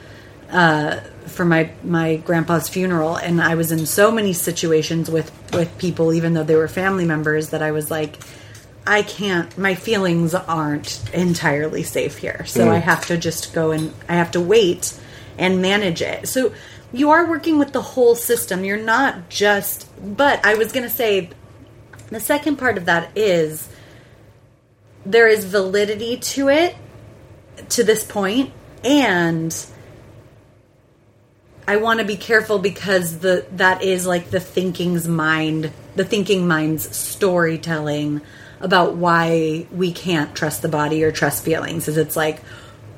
uh, 0.51 0.99
for 1.25 1.43
my 1.43 1.71
my 1.83 2.17
grandpa's 2.17 2.69
funeral, 2.69 3.15
and 3.15 3.41
I 3.41 3.55
was 3.55 3.71
in 3.71 3.87
so 3.87 4.11
many 4.11 4.33
situations 4.33 5.09
with 5.09 5.31
with 5.51 5.69
people, 5.79 6.13
even 6.13 6.35
though 6.35 6.43
they 6.43 6.55
were 6.55 6.67
family 6.67 7.05
members, 7.05 7.49
that 7.49 7.61
I 7.63 7.71
was 7.71 7.89
like. 7.89 8.17
I 8.89 9.01
can't. 9.01 9.57
My 9.57 9.75
feelings 9.75 10.33
aren't 10.33 11.01
entirely 11.13 11.83
safe 11.83 12.19
here, 12.19 12.45
so 12.45 12.67
Mm. 12.67 12.69
I 12.69 12.77
have 12.77 13.05
to 13.07 13.17
just 13.17 13.53
go 13.53 13.71
and 13.71 13.93
I 14.07 14.13
have 14.15 14.31
to 14.31 14.39
wait 14.39 14.97
and 15.37 15.61
manage 15.61 16.01
it. 16.01 16.29
So 16.29 16.53
you 16.93 17.11
are 17.11 17.25
working 17.27 17.59
with 17.59 17.73
the 17.73 17.81
whole 17.81 18.15
system. 18.15 18.63
You're 18.63 18.85
not 18.95 19.27
just. 19.27 19.87
But 19.99 20.35
I 20.45 20.53
was 20.55 20.71
going 20.71 20.87
to 20.89 20.95
say, 21.01 21.31
the 22.09 22.19
second 22.19 22.57
part 22.57 22.77
of 22.77 22.85
that 22.85 23.17
is 23.17 23.69
there 25.05 25.27
is 25.27 25.45
validity 25.45 26.17
to 26.17 26.49
it 26.49 26.75
to 27.69 27.83
this 27.83 28.03
point, 28.03 28.51
and 28.83 29.55
I 31.67 31.77
want 31.77 31.99
to 31.99 32.05
be 32.05 32.15
careful 32.15 32.59
because 32.59 33.19
the 33.19 33.45
that 33.53 33.83
is 33.83 34.05
like 34.05 34.29
the 34.29 34.39
thinking's 34.39 35.07
mind, 35.07 35.71
the 35.95 36.05
thinking 36.05 36.47
mind's 36.47 36.95
storytelling 36.95 38.21
about 38.59 38.95
why 38.95 39.67
we 39.71 39.91
can't 39.91 40.35
trust 40.35 40.61
the 40.61 40.69
body 40.69 41.03
or 41.03 41.11
trust 41.11 41.43
feelings. 41.43 41.87
Is 41.87 41.97
it's 41.97 42.15
like, 42.15 42.41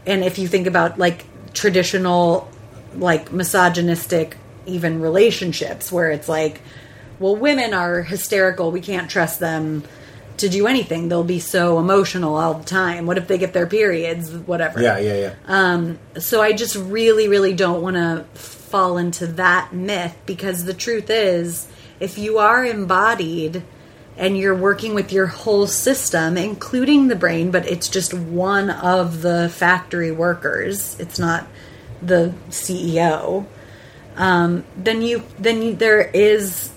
and 0.06 0.24
if 0.24 0.38
you 0.38 0.48
think 0.48 0.68
about 0.68 1.00
like 1.00 1.26
traditional, 1.54 2.50
like 2.96 3.32
misogynistic, 3.32 4.38
even 4.66 5.02
relationships 5.02 5.92
where 5.92 6.12
it's 6.12 6.30
like, 6.30 6.62
well, 7.20 7.36
women 7.36 7.74
are 7.74 8.02
hysterical, 8.02 8.72
we 8.72 8.82
can't 8.82 9.10
trust 9.10 9.40
them 9.40 9.84
to 10.40 10.50
do 10.50 10.68
anything. 10.68 11.10
They'll 11.10 11.24
be 11.24 11.40
so 11.40 11.80
emotional 11.80 12.36
all 12.36 12.56
the 12.56 12.66
time. 12.66 13.06
What 13.06 13.18
if 13.18 13.28
they 13.28 13.38
get 13.38 13.54
their 13.54 13.68
periods? 13.68 14.32
Whatever. 14.32 14.82
Yeah, 14.82 14.98
yeah, 14.98 15.34
yeah. 15.48 16.20
So 16.20 16.42
I 16.42 16.54
just 16.54 16.76
really, 16.76 17.28
really 17.28 17.54
don't 17.54 17.82
want 17.82 17.96
to 17.96 18.26
fall 18.34 18.98
into 18.98 19.28
that 19.28 19.74
myth 19.74 20.16
because 20.26 20.64
the 20.64 20.74
truth 20.74 21.10
is, 21.10 21.68
if 22.00 22.18
you 22.18 22.38
are 22.38 22.64
embodied 22.64 23.64
and 24.18 24.38
you're 24.38 24.56
working 24.56 24.94
with 24.94 25.12
your 25.12 25.28
whole 25.28 25.68
system, 25.68 26.38
including 26.38 27.08
the 27.08 27.16
brain, 27.16 27.52
but 27.52 27.68
it's 27.68 27.90
just 27.90 28.14
one 28.14 28.70
of 28.70 29.22
the 29.22 29.50
factory 29.50 30.12
workers, 30.12 30.98
it's 31.00 31.20
not 31.20 31.48
the 32.02 32.34
CEO, 32.50 33.46
um, 34.16 34.64
then 34.76 35.02
you, 35.02 35.24
then 35.38 35.62
you, 35.62 35.76
there 35.76 36.02
is 36.02 36.70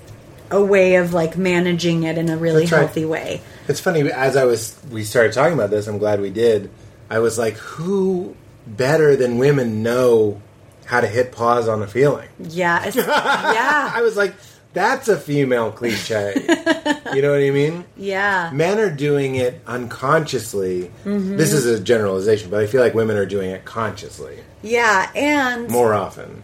a 0.53 0.63
way 0.65 0.97
of 0.97 1.13
like 1.13 1.37
managing 1.37 2.05
it 2.05 2.19
in 2.19 2.29
a 2.29 2.37
really 2.37 2.63
That's 2.63 2.73
right. 2.73 2.79
healthy 2.81 3.05
way. 3.05 3.41
It's 3.69 3.81
funny 3.81 4.11
as 4.11 4.37
I 4.37 4.45
was 4.45 4.79
we 4.91 5.05
started 5.05 5.33
talking 5.33 5.55
about 5.55 5.71
this. 5.71 5.87
I'm 5.87 5.99
glad 5.99 6.21
we 6.21 6.31
did. 6.31 6.71
I 7.11 7.19
was 7.19 7.39
like, 7.39 7.55
who 7.55 8.37
better 8.67 9.17
than 9.17 9.39
women 9.39 9.83
know 9.83 10.41
how 10.87 11.01
to 11.01 11.07
hit 11.09 11.33
pause 11.33 11.69
on 11.69 11.83
a 11.83 11.87
feeling? 11.87 12.29
Yeah, 12.39 12.85
yeah, 12.95 13.93
I 13.95 14.01
was 14.03 14.17
like, 14.17 14.35
that's 14.73 15.09
a 15.09 15.19
female 15.19 15.71
cliche. 15.73 16.33
you 17.15 17.21
know 17.23 17.31
what 17.31 17.41
I 17.43 17.51
mean? 17.51 17.85
yeah. 17.97 18.51
Men 18.53 18.79
are 18.79 18.91
doing 18.91 19.35
it 19.37 19.61
unconsciously. 19.67 20.91
Mm-hmm. 21.05 21.37
This 21.37 21.53
is 21.53 21.67
a 21.67 21.79
generalization, 21.83 22.51
but 22.51 22.61
I 22.61 22.67
feel 22.67 22.81
like 22.81 22.95
women 22.95 23.17
are 23.17 23.27
doing 23.27 23.51
it 23.51 23.65
consciously 23.65 24.39
Yeah, 24.63 25.11
and 25.15 25.69
more 25.69 25.93
often. 25.95 26.43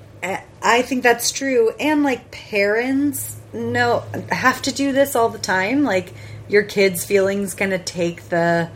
I 0.62 0.82
think 0.82 1.02
that's 1.04 1.30
true. 1.30 1.70
And 1.78 2.02
like 2.02 2.30
parents 2.30 3.36
know 3.58 4.04
have 4.30 4.62
to 4.62 4.72
do 4.72 4.92
this 4.92 5.14
all 5.14 5.28
the 5.28 5.38
time. 5.38 5.84
Like 5.84 6.12
your 6.48 6.62
kids' 6.62 7.04
feelings 7.04 7.54
gonna 7.54 7.78
take 7.78 8.28
the 8.28 8.70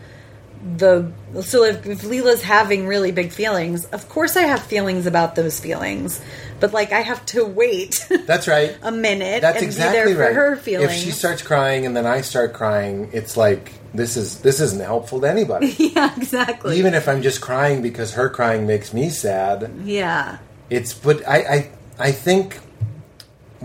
the 0.77 1.11
so 1.41 1.63
if, 1.65 1.85
if 1.85 2.03
Leela's 2.03 2.41
having 2.41 2.87
really 2.87 3.11
big 3.11 3.31
feelings, 3.31 3.85
of 3.85 4.07
course 4.07 4.37
I 4.37 4.43
have 4.43 4.63
feelings 4.63 5.05
about 5.05 5.35
those 5.35 5.59
feelings. 5.59 6.21
But 6.59 6.73
like 6.73 6.93
I 6.93 7.01
have 7.01 7.25
to 7.27 7.43
wait 7.43 8.07
That's 8.25 8.47
right. 8.47 8.77
a 8.81 8.91
minute 8.91 9.41
That's 9.41 9.57
and 9.57 9.65
exactly 9.65 10.13
be 10.13 10.13
there 10.13 10.25
right. 10.25 10.29
for 10.29 10.33
her 10.33 10.55
feelings. 10.55 10.91
If 10.93 10.97
she 10.97 11.11
starts 11.11 11.41
crying 11.41 11.85
and 11.85 11.95
then 11.95 12.05
I 12.05 12.21
start 12.21 12.53
crying, 12.53 13.09
it's 13.11 13.35
like 13.35 13.73
this 13.93 14.15
is 14.15 14.41
this 14.41 14.59
isn't 14.61 14.81
helpful 14.81 15.19
to 15.21 15.29
anybody. 15.29 15.67
yeah, 15.77 16.15
exactly. 16.15 16.77
Even 16.77 16.93
if 16.93 17.09
I'm 17.09 17.21
just 17.21 17.41
crying 17.41 17.81
because 17.81 18.13
her 18.13 18.29
crying 18.29 18.65
makes 18.65 18.93
me 18.93 19.09
sad, 19.09 19.71
yeah. 19.83 20.37
it's 20.69 20.93
but 20.93 21.27
I 21.27 21.37
I, 21.37 21.71
I 21.99 22.11
think 22.11 22.59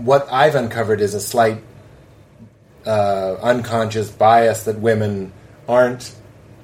what 0.05 0.27
I've 0.31 0.55
uncovered 0.55 1.01
is 1.01 1.13
a 1.13 1.19
slight 1.21 1.61
uh, 2.85 3.35
unconscious 3.41 4.09
bias 4.09 4.63
that 4.63 4.79
women 4.79 5.31
aren't 5.67 6.15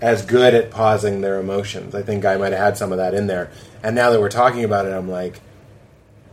as 0.02 0.26
good 0.26 0.54
at 0.54 0.72
pausing 0.72 1.22
their 1.22 1.40
emotions. 1.40 1.96
I 1.96 2.02
think 2.02 2.26
I 2.26 2.38
might 2.38 2.52
have 2.52 2.62
had 2.62 2.78
some 2.78 2.92
of 2.92 2.98
that 2.98 3.14
in 3.14 3.28
there. 3.28 3.52
And 3.84 3.96
now 3.96 4.10
that 4.12 4.20
we're 4.20 4.30
talking 4.30 4.64
about 4.64 4.86
it, 4.86 4.92
I'm 4.94 5.10
like, 5.10 5.40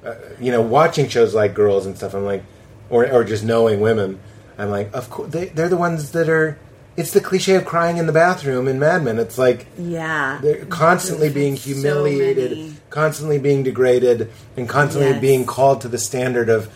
uh, 0.05 0.15
you 0.41 0.51
know, 0.51 0.61
watching 0.63 1.09
shows 1.09 1.35
like 1.35 1.55
Girls 1.55 1.87
and 1.87 1.97
stuff. 1.97 2.15
I'm 2.15 2.25
like, 2.25 2.43
or 2.91 3.11
or 3.11 3.25
just 3.25 3.45
knowing 3.45 3.81
women. 3.81 4.21
I'm 4.59 4.71
like, 4.71 4.93
of 4.95 5.09
course 5.11 5.31
they, 5.33 5.47
they're 5.47 5.69
the 5.69 5.77
ones 5.77 6.13
that 6.13 6.29
are. 6.29 6.59
It's 6.95 7.13
the 7.13 7.21
cliche 7.23 7.55
of 7.55 7.65
crying 7.65 7.97
in 7.97 8.07
the 8.07 8.13
bathroom 8.13 8.69
in 8.69 8.79
Mad 8.79 9.03
Men. 9.03 9.19
It's 9.19 9.39
like 9.39 9.67
Yeah. 9.79 10.39
they're 10.43 10.67
constantly 10.67 11.31
being 11.31 11.57
humiliated, 11.57 12.51
many. 12.51 12.75
constantly 12.91 13.39
being 13.39 13.63
degraded, 13.63 14.31
and 14.59 14.69
constantly 14.69 15.13
Yes. 15.13 15.21
being 15.23 15.47
called 15.47 15.81
to 15.83 15.89
the 15.89 15.97
standard 15.99 16.51
of 16.51 16.69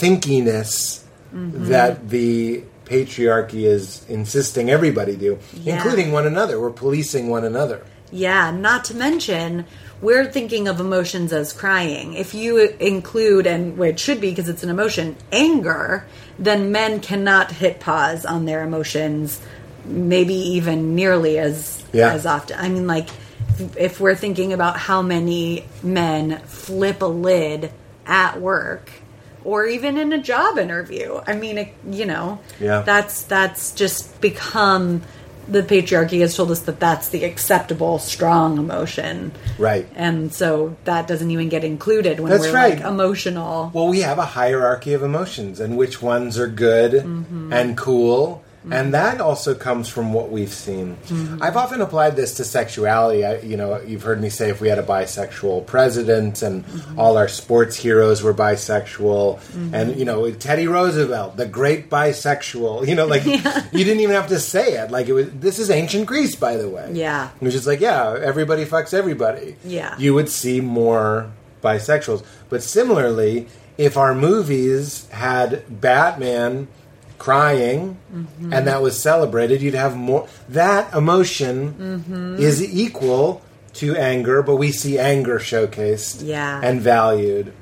thinkiness 0.00 1.02
Mm-hmm. 1.34 1.66
that 1.66 2.08
the 2.08 2.62
patriarchy 2.86 3.64
is 3.64 4.06
insisting 4.08 4.70
everybody 4.70 5.16
do, 5.16 5.38
Yeah. 5.54 5.74
including 5.74 6.12
one 6.12 6.24
another. 6.26 6.58
We're 6.58 6.70
policing 6.70 7.28
one 7.28 7.44
another. 7.44 7.82
Yeah, 8.12 8.52
not 8.52 8.84
to 8.86 8.96
mention, 8.96 9.66
we're 10.00 10.24
thinking 10.30 10.68
of 10.68 10.78
emotions 10.80 11.32
as 11.32 11.52
crying. 11.52 12.14
If 12.14 12.32
you 12.32 12.58
include, 12.78 13.46
and 13.46 13.76
well, 13.76 13.90
it 13.90 13.98
should 13.98 14.20
be 14.20 14.30
because 14.30 14.48
it's 14.48 14.62
an 14.62 14.70
emotion, 14.70 15.16
anger, 15.32 16.06
then 16.38 16.70
men 16.70 17.00
cannot 17.00 17.50
hit 17.50 17.80
pause 17.80 18.24
on 18.24 18.44
their 18.44 18.62
emotions, 18.62 19.40
maybe 19.84 20.34
even 20.34 20.94
nearly 20.94 21.38
as 21.38 21.82
Yeah. 21.92 22.12
as 22.12 22.24
often. 22.24 22.56
I 22.58 22.68
mean, 22.68 22.86
like, 22.86 23.08
if 23.76 24.00
we're 24.00 24.14
thinking 24.14 24.52
about 24.52 24.78
how 24.78 25.02
many 25.02 25.64
men 25.82 26.40
flip 26.46 27.02
a 27.02 27.06
lid 27.06 27.72
at 28.06 28.40
work. 28.40 28.90
Or 29.46 29.64
even 29.64 29.96
in 29.96 30.12
a 30.12 30.18
job 30.20 30.58
interview. 30.58 31.20
I 31.24 31.34
mean, 31.36 31.56
it, 31.58 31.68
you 31.88 32.04
know, 32.04 32.40
Yeah. 32.58 32.82
that's 32.82 33.22
that's 33.22 33.70
just 33.72 34.20
become 34.20 35.02
the 35.48 35.62
patriarchy 35.62 36.18
has 36.22 36.34
told 36.34 36.50
us 36.50 36.62
that 36.62 36.80
that's 36.80 37.10
the 37.10 37.22
acceptable 37.22 38.00
strong 38.00 38.58
emotion 38.58 39.30
Right. 39.58 39.86
and 39.94 40.34
so 40.34 40.74
that 40.82 41.06
doesn't 41.06 41.30
even 41.30 41.48
get 41.48 41.62
included 41.62 42.18
when 42.18 42.30
That's 42.32 42.48
we're 42.48 42.52
right. 42.52 42.74
like 42.80 42.84
emotional 42.84 43.70
Well, 43.72 43.86
we 43.86 44.00
have 44.00 44.18
a 44.18 44.24
hierarchy 44.24 44.92
of 44.92 45.04
emotions 45.04 45.60
and 45.60 45.76
which 45.76 46.02
ones 46.02 46.36
are 46.36 46.48
good 46.48 46.94
Mm-hmm. 46.94 47.52
and 47.52 47.76
cool. 47.76 48.42
And 48.70 48.94
that 48.94 49.20
also 49.20 49.54
comes 49.54 49.88
from 49.88 50.12
what 50.12 50.30
we've 50.30 50.52
seen. 50.52 50.96
Mm-hmm. 51.06 51.42
I've 51.42 51.56
often 51.56 51.80
applied 51.80 52.16
this 52.16 52.34
to 52.38 52.44
sexuality. 52.44 53.24
I, 53.24 53.38
you 53.40 53.56
know, 53.56 53.80
you've 53.80 54.02
heard 54.02 54.20
me 54.20 54.28
say 54.28 54.50
if 54.50 54.60
we 54.60 54.68
had 54.68 54.78
a 54.78 54.82
bisexual 54.82 55.66
president 55.66 56.42
and 56.42 56.64
Mm-hmm. 56.66 56.98
all 56.98 57.16
our 57.16 57.28
sports 57.28 57.76
heroes 57.76 58.22
were 58.22 58.34
bisexual, 58.34 59.40
and 59.72 59.96
you 59.96 60.04
know 60.04 60.30
Teddy 60.32 60.66
Roosevelt, 60.66 61.36
the 61.36 61.46
great 61.46 61.88
bisexual. 61.90 62.86
You 62.88 62.94
know, 62.94 63.06
like 63.06 63.24
you 63.72 63.84
didn't 63.84 64.00
even 64.00 64.14
have 64.16 64.28
to 64.28 64.40
say 64.40 64.74
it. 64.82 64.90
Like 64.90 65.08
it 65.08 65.12
was. 65.12 65.30
This 65.30 65.58
is 65.58 65.70
ancient 65.70 66.06
Greece, 66.06 66.34
by 66.34 66.56
the 66.56 66.68
way. 66.68 66.90
Yeah. 66.92 67.30
it 67.40 67.44
was 67.44 67.54
just 67.54 67.66
like 67.66 67.80
yeah, 67.80 68.16
everybody 68.20 68.64
fucks 68.64 68.92
everybody. 68.94 69.56
Yeah. 69.64 69.94
you 69.98 70.14
would 70.14 70.28
see 70.28 70.60
more 70.60 71.30
bisexuals. 71.62 72.24
But 72.48 72.62
similarly, 72.62 73.48
if 73.78 73.96
our 73.96 74.14
movies 74.14 75.08
had 75.10 75.80
Batman 75.80 76.68
crying 77.18 77.96
Mm-hmm. 78.12 78.52
and 78.52 78.66
that 78.66 78.82
was 78.82 79.00
celebrated, 79.00 79.62
you'd 79.62 79.74
have 79.74 79.96
more. 79.96 80.28
That 80.48 80.92
emotion 80.94 81.74
Mm-hmm. 81.74 82.36
is 82.42 82.62
equal 82.62 83.42
to 83.74 83.94
anger, 83.96 84.42
but 84.42 84.56
we 84.56 84.72
see 84.72 84.98
anger 84.98 85.38
showcased 85.38 86.22
Yeah. 86.26 86.60
and 86.62 86.80
valued. 86.80 87.52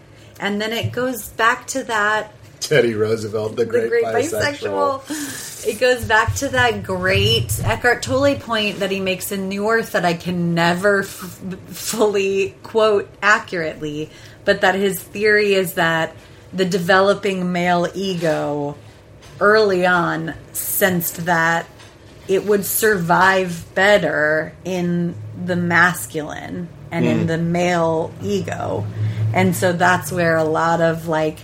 and 0.41 0.61
then 0.61 0.73
it 0.73 0.93
goes 0.93 1.29
back 1.31 1.67
to 1.69 1.85
that 1.85 2.33
Teddy 2.61 2.95
Roosevelt, 2.95 3.57
the 3.57 3.67
great, 3.67 3.83
the 3.83 3.89
great 3.89 4.05
bisexual. 4.05 5.03
bisexual. 5.03 5.67
It 5.69 5.81
goes 5.81 6.05
back 6.07 6.35
to 6.37 6.49
that 6.49 6.83
great 6.83 7.59
Eckhart 7.63 8.03
Tolle 8.03 8.37
point 8.37 8.79
that 8.81 8.91
he 8.91 9.01
makes 9.01 9.33
in 9.33 9.49
New 9.51 9.69
Earth 9.69 9.93
that 9.93 10.05
I 10.05 10.15
can 10.15 10.55
never 10.55 11.01
f- 11.01 11.07
fully 11.69 12.55
quote 12.63 13.09
accurately, 13.23 14.11
but 14.45 14.61
that 14.63 14.75
his 14.77 14.99
theory 14.99 15.55
is 15.55 15.75
that 15.75 16.15
the 16.55 16.65
developing 16.65 17.53
male 17.53 17.87
ego 17.95 18.77
early 19.41 19.85
on 19.87 20.35
sensed 20.53 21.25
that 21.27 21.67
it 22.29 22.45
would 22.45 22.65
survive 22.65 23.65
better 23.75 24.53
in 24.65 25.15
the 25.45 25.57
masculine 25.57 26.69
and 26.91 27.05
Hmm. 27.05 27.11
in 27.11 27.27
the 27.27 27.39
male 27.39 28.13
ego. 28.23 28.87
And 29.33 29.55
so 29.55 29.73
that's 29.73 30.11
where 30.13 30.37
a 30.37 30.45
lot 30.45 30.81
of 30.81 31.09
like 31.09 31.39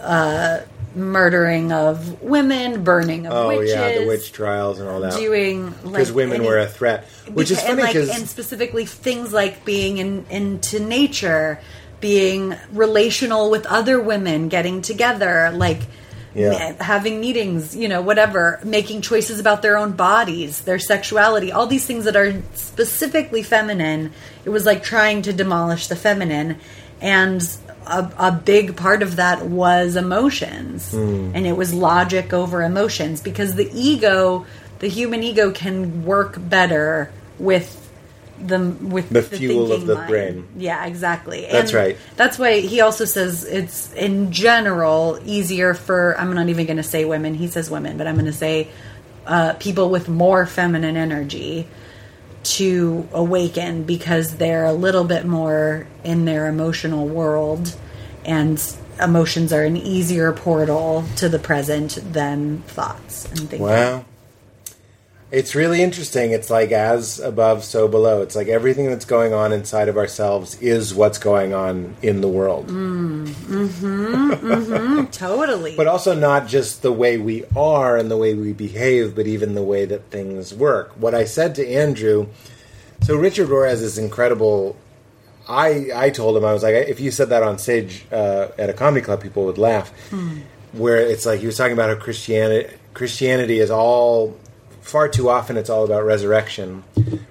uh, 0.00 0.60
murdering 0.94 1.70
of 1.72 2.20
women, 2.22 2.82
burning 2.84 3.26
of 3.26 3.32
Oh 3.32 3.48
witches, 3.48 3.70
yeah, 3.74 3.98
the 4.00 4.06
witch 4.06 4.32
trials 4.32 4.80
and 4.80 4.88
all 4.88 5.00
that. 5.00 5.14
doing 5.14 5.70
because 5.84 6.08
like, 6.08 6.16
women 6.16 6.38
any- 6.38 6.46
were 6.46 6.58
a 6.58 6.66
threat, 6.66 7.06
which 7.32 7.50
is 7.50 7.58
funny 7.60 7.70
and, 7.72 7.80
like, 7.80 7.92
because 7.94 8.08
and 8.10 8.28
specifically 8.28 8.84
things 8.84 9.32
like 9.32 9.64
being 9.64 9.98
in, 9.98 10.26
into 10.28 10.80
nature, 10.80 11.60
being 12.00 12.56
relational 12.72 13.50
with 13.50 13.64
other 13.66 14.00
women, 14.00 14.48
getting 14.48 14.82
together, 14.82 15.52
like 15.54 15.80
Yeah. 16.34 16.82
having 16.82 17.20
meetings, 17.20 17.76
you 17.76 17.88
know, 17.88 18.00
whatever, 18.00 18.58
making 18.64 19.02
choices 19.02 19.38
about 19.38 19.60
their 19.62 19.76
own 19.76 19.92
bodies, 19.92 20.62
their 20.62 20.78
sexuality, 20.78 21.52
all 21.52 21.66
these 21.66 21.84
things 21.84 22.04
that 22.06 22.16
are 22.16 22.40
specifically 22.54 23.42
feminine. 23.42 24.12
It 24.44 24.50
was 24.50 24.64
like 24.64 24.82
trying 24.82 25.22
to 25.22 25.32
demolish 25.32 25.88
the 25.88 25.96
feminine, 25.96 26.58
and 27.00 27.46
a, 27.86 28.10
a 28.18 28.32
big 28.32 28.76
part 28.76 29.02
of 29.02 29.16
that 29.16 29.44
was 29.46 29.96
emotions, 29.96 30.90
Hmm. 30.92 31.32
and 31.34 31.46
it 31.46 31.56
was 31.56 31.74
logic 31.74 32.32
over 32.32 32.62
emotions 32.62 33.20
because 33.20 33.54
the 33.56 33.68
ego, 33.74 34.46
the 34.78 34.88
human 34.88 35.22
ego, 35.22 35.50
can 35.50 36.04
work 36.04 36.36
better 36.38 37.10
with 37.38 37.81
the 38.46 38.58
with 38.80 39.08
The 39.10 39.22
fuel 39.22 39.72
of 39.72 39.86
the 39.86 39.94
mind. 39.94 40.08
brain. 40.08 40.48
Yeah, 40.56 40.84
exactly. 40.86 41.46
That's 41.50 41.70
And 41.70 41.74
right. 41.74 41.96
That's 42.16 42.38
why 42.38 42.60
he 42.60 42.80
also 42.80 43.04
says 43.04 43.44
it's 43.44 43.92
in 43.94 44.32
general 44.32 45.18
easier 45.24 45.74
for 45.74 46.18
I'm 46.18 46.34
not 46.34 46.48
even 46.48 46.66
going 46.66 46.76
to 46.78 46.82
say 46.82 47.04
women. 47.04 47.34
He 47.34 47.46
says 47.48 47.70
women, 47.70 47.96
but 47.98 48.06
I'm 48.06 48.14
going 48.14 48.26
to 48.26 48.32
say 48.32 48.68
uh, 49.26 49.54
people 49.54 49.90
with 49.90 50.08
more 50.08 50.46
feminine 50.46 50.96
energy 50.96 51.66
to 52.44 53.08
awaken 53.12 53.84
because 53.84 54.36
they're 54.36 54.64
a 54.64 54.72
little 54.72 55.04
bit 55.04 55.24
more 55.24 55.86
in 56.02 56.24
their 56.24 56.48
emotional 56.48 57.06
world 57.06 57.74
and 58.24 58.60
emotions 59.00 59.52
are 59.52 59.62
an 59.62 59.76
easier 59.76 60.32
portal 60.32 61.04
to 61.16 61.28
the 61.28 61.38
present 61.38 61.98
than 62.12 62.58
thoughts 62.62 63.26
and 63.30 63.48
things. 63.48 63.62
Wow. 63.62 64.04
It's 65.32 65.54
really 65.54 65.82
interesting. 65.82 66.32
It's 66.32 66.50
like 66.50 66.72
as 66.72 67.18
above, 67.18 67.64
so 67.64 67.88
below. 67.88 68.20
It's 68.20 68.36
like 68.36 68.48
everything 68.48 68.90
that's 68.90 69.06
going 69.06 69.32
on 69.32 69.50
inside 69.50 69.88
of 69.88 69.96
ourselves 69.96 70.60
is 70.60 70.94
what's 70.94 71.16
going 71.16 71.54
on 71.54 71.96
in 72.02 72.20
the 72.20 72.28
world. 72.28 72.66
Mm. 72.68 73.28
Mm-hmm. 73.28 74.30
Mm-hmm. 74.30 75.04
Totally. 75.10 75.74
But 75.74 75.86
also 75.86 76.14
not 76.14 76.48
just 76.48 76.82
the 76.82 76.92
way 76.92 77.16
we 77.16 77.46
are 77.56 77.96
and 77.96 78.10
the 78.10 78.18
way 78.18 78.34
we 78.34 78.52
behave, 78.52 79.16
but 79.16 79.26
even 79.26 79.54
the 79.54 79.62
way 79.62 79.86
that 79.86 80.10
things 80.10 80.52
work. 80.52 80.90
What 80.98 81.14
I 81.14 81.24
said 81.24 81.54
to 81.54 81.66
Andrew, 81.66 82.26
so 83.00 83.16
Richard 83.16 83.48
Rohr 83.48 83.66
has 83.66 83.80
this 83.80 83.96
incredible. 83.96 84.76
I 85.48 85.88
I 85.94 86.10
told 86.10 86.36
him 86.36 86.44
I 86.44 86.52
was 86.52 86.62
like, 86.62 86.74
if 86.74 87.00
you 87.00 87.10
said 87.10 87.30
that 87.30 87.42
on 87.42 87.56
stage 87.56 88.04
uh, 88.12 88.48
at 88.58 88.68
a 88.68 88.74
comedy 88.74 89.02
club, 89.02 89.22
people 89.22 89.46
would 89.46 89.56
laugh. 89.56 89.92
Hmm. 90.10 90.40
Where 90.72 90.98
it's 90.98 91.24
like 91.24 91.40
he 91.40 91.46
was 91.46 91.56
talking 91.56 91.72
about 91.72 91.88
how 91.88 91.96
Christianity 91.96 92.76
Christianity 92.92 93.58
is 93.58 93.70
all 93.70 94.36
far 94.82 95.08
too 95.08 95.30
often 95.30 95.56
it's 95.56 95.70
all 95.70 95.84
about 95.84 96.04
resurrection, 96.04 96.84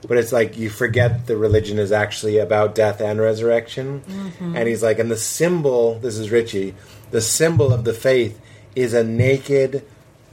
but 0.08 0.18
it's 0.18 0.32
like 0.32 0.58
you 0.58 0.70
forget 0.70 1.28
the 1.28 1.38
religion 1.38 1.78
is 1.78 1.92
actually 1.92 2.38
about 2.38 2.74
death 2.74 3.02
and 3.02 3.20
resurrection. 3.20 4.02
Mm-hmm. 4.02 4.56
And 4.56 4.68
he's 4.68 4.82
like, 4.82 5.00
and 5.00 5.12
the 5.12 5.18
symbol. 5.18 6.00
This 6.00 6.18
is 6.18 6.32
Richie. 6.32 6.74
The 7.12 7.22
symbol 7.22 7.72
of 7.72 7.84
the 7.84 7.94
faith 7.94 8.40
is 8.76 8.94
a 8.94 9.04
naked, 9.04 9.86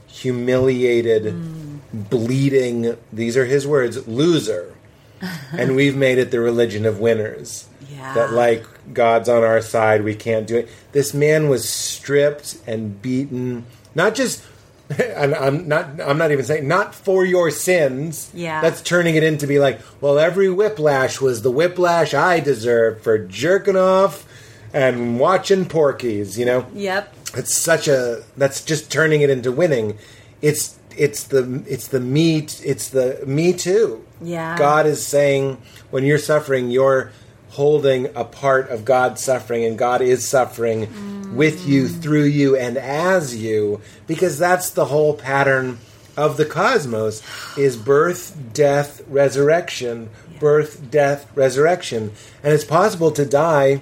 humiliated, 0.07 1.33
mm. 1.33 1.79
bleeding. 2.09 2.97
These 3.13 3.37
are 3.37 3.45
his 3.45 3.67
words. 3.67 4.07
Loser. 4.07 4.73
and 5.51 5.75
we've 5.75 5.97
made 5.97 6.17
it 6.17 6.31
the 6.31 6.39
religion 6.39 6.85
of 6.85 6.99
winners. 6.99 7.67
Yeah. 7.91 8.13
That 8.13 8.31
like 8.31 8.65
God's 8.93 9.27
on 9.27 9.43
our 9.43 9.61
side, 9.61 10.03
we 10.03 10.15
can't 10.15 10.47
do 10.47 10.57
it. 10.57 10.69
This 10.93 11.13
man 11.13 11.49
was 11.49 11.67
stripped 11.67 12.57
and 12.65 13.01
beaten, 13.01 13.65
not 13.93 14.15
just. 14.15 14.43
And 14.99 15.35
I'm 15.35 15.67
not. 15.67 16.01
I'm 16.01 16.17
not 16.17 16.31
even 16.31 16.43
saying 16.43 16.67
not 16.67 16.95
for 16.95 17.23
your 17.23 17.51
sins. 17.51 18.31
Yeah. 18.33 18.59
That's 18.61 18.81
turning 18.81 19.15
it 19.15 19.23
into 19.23 19.45
be 19.45 19.59
like, 19.59 19.79
well, 20.01 20.17
every 20.17 20.49
whiplash 20.49 21.21
was 21.21 21.43
the 21.43 21.51
whiplash 21.51 22.15
I 22.15 22.39
deserved 22.39 23.03
for 23.03 23.19
jerking 23.19 23.75
off 23.75 24.25
and 24.73 25.19
watching 25.19 25.65
Porky's. 25.67 26.39
You 26.39 26.45
know 26.45 26.65
yep. 26.73 27.13
it's 27.35 27.55
such 27.55 27.87
a 27.87 28.23
that's 28.35 28.63
just 28.63 28.91
turning 28.91 29.21
it 29.21 29.29
into 29.29 29.51
winning 29.51 29.97
it's 30.41 30.77
it's 30.97 31.25
the 31.25 31.63
it's 31.67 31.87
the 31.87 31.99
me 31.99 32.39
it's 32.63 32.89
the 32.89 33.23
me 33.25 33.53
too 33.53 34.05
Yeah. 34.21 34.57
god 34.57 34.85
is 34.85 35.05
saying 35.05 35.57
when 35.91 36.03
you're 36.03 36.17
suffering 36.17 36.71
you're 36.71 37.11
holding 37.49 38.07
a 38.15 38.23
part 38.23 38.69
of 38.69 38.85
god's 38.85 39.21
suffering 39.21 39.65
and 39.65 39.77
god 39.77 40.01
is 40.01 40.27
suffering 40.27 40.87
mm. 40.87 41.18
With 41.31 41.67
you 41.67 41.87
through 41.87 42.23
you 42.23 42.55
and 42.55 42.77
as 42.77 43.35
you 43.35 43.81
because 44.07 44.37
that's 44.37 44.69
the 44.71 44.85
whole 44.85 45.13
pattern 45.13 45.77
of 46.17 46.37
the 46.37 46.45
cosmos 46.45 47.21
is 47.57 47.77
birth 47.77 48.35
death 48.53 49.01
resurrection 49.07 50.09
birth 50.39 50.89
death 50.89 51.29
resurrection 51.35 52.11
and 52.43 52.53
it's 52.53 52.63
possible 52.65 53.11
to 53.11 53.25
die 53.25 53.81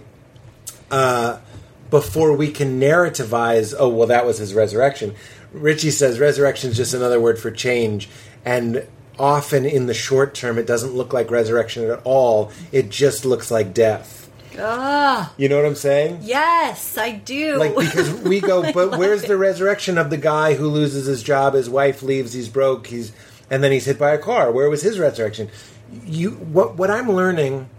uh, 0.92 1.40
before 1.90 2.34
we 2.34 2.52
can 2.52 2.80
narrativize, 2.80 3.74
oh, 3.78 3.90
well, 3.90 4.08
that 4.08 4.26
was 4.26 4.38
his 4.38 4.54
resurrection. 4.54 5.16
Richie 5.54 5.92
says 5.92 6.20
resurrection 6.20 6.72
is 6.72 6.78
just 6.78 6.94
another 6.94 7.20
word 7.20 7.40
for 7.40 7.52
change. 7.52 8.10
And 8.44 8.86
often 9.18 9.66
in 9.66 9.88
the 9.88 9.94
short 9.94 10.34
term, 10.34 10.58
it 10.58 10.68
doesn't 10.68 10.94
look 10.94 11.14
like 11.14 11.32
resurrection 11.32 11.90
at 11.90 12.02
all. 12.04 12.52
It 12.72 12.90
just 12.90 13.26
looks 13.26 13.50
like 13.50 13.74
death. 13.74 14.27
Ah, 14.60 15.34
You 15.38 15.50
know 15.50 15.56
what 15.58 15.66
I'm 15.66 15.76
saying? 15.76 16.20
yes, 16.22 16.98
I 16.98 17.12
do. 17.12 17.58
Like, 17.58 17.76
because 17.76 18.12
we 18.22 18.40
go, 18.42 18.72
but 18.74 18.98
where's 18.98 19.24
the 19.24 19.38
resurrection 19.38 19.98
of 19.98 20.10
the 20.10 20.18
guy 20.18 20.56
who 20.56 20.68
loses 20.68 21.06
his 21.06 21.22
job, 21.24 21.54
his 21.54 21.70
wife 21.70 22.02
leaves, 22.04 22.34
he's 22.34 22.50
broke, 22.50 22.88
he's, 22.88 23.12
and 23.50 23.64
then 23.64 23.72
he's 23.72 23.86
hit 23.86 23.98
by 24.00 24.12
a 24.12 24.18
car? 24.18 24.52
Where 24.52 24.70
was 24.70 24.82
his 24.82 25.00
resurrection? 25.00 25.50
You, 26.06 26.32
what, 26.32 26.76
what 26.76 26.90
I'm 26.92 27.12
learning 27.12 27.70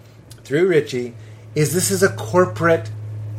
through 0.45 0.68
Richie 0.68 1.14
is 1.55 1.74
this 1.74 1.91
is 1.91 2.03
a 2.03 2.09
corporate 2.14 2.91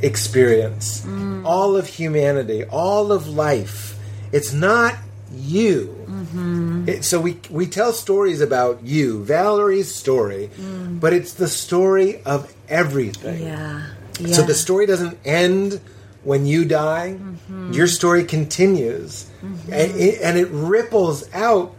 experience. 0.02 1.06
All 1.46 1.76
of 1.76 1.88
humanity, 1.88 2.64
all 2.66 3.12
of 3.12 3.28
life. 3.28 3.98
It's 4.32 4.54
not 4.54 4.96
you. 5.34 5.99
Mm-hmm. 6.10 6.90
It- 6.90 7.06
so 7.06 7.22
we 7.22 7.40
we 7.50 7.68
tell 7.68 7.94
stories 7.94 8.42
about 8.42 8.84
you, 8.84 9.24
Valerie's 9.24 9.94
story, 9.94 10.50
mm. 10.58 11.00
but 11.00 11.14
it's 11.14 11.34
the 11.34 11.48
story 11.48 12.22
of 12.26 12.54
everything. 12.68 13.44
yeah. 13.44 13.86
yeah. 14.20 14.34
So 14.34 14.42
the 14.42 14.56
story 14.56 14.86
doesn't 14.86 15.18
end 15.26 15.80
when 16.24 16.46
you 16.46 16.66
die. 16.66 17.18
Mm-hmm. 17.20 17.74
Your 17.74 17.88
story 17.88 18.24
continues, 18.26 19.30
mm-hmm. 19.44 19.72
and, 19.72 19.92
it, 19.96 20.22
and 20.22 20.38
it 20.38 20.50
ripples 20.52 21.32
out 21.34 21.76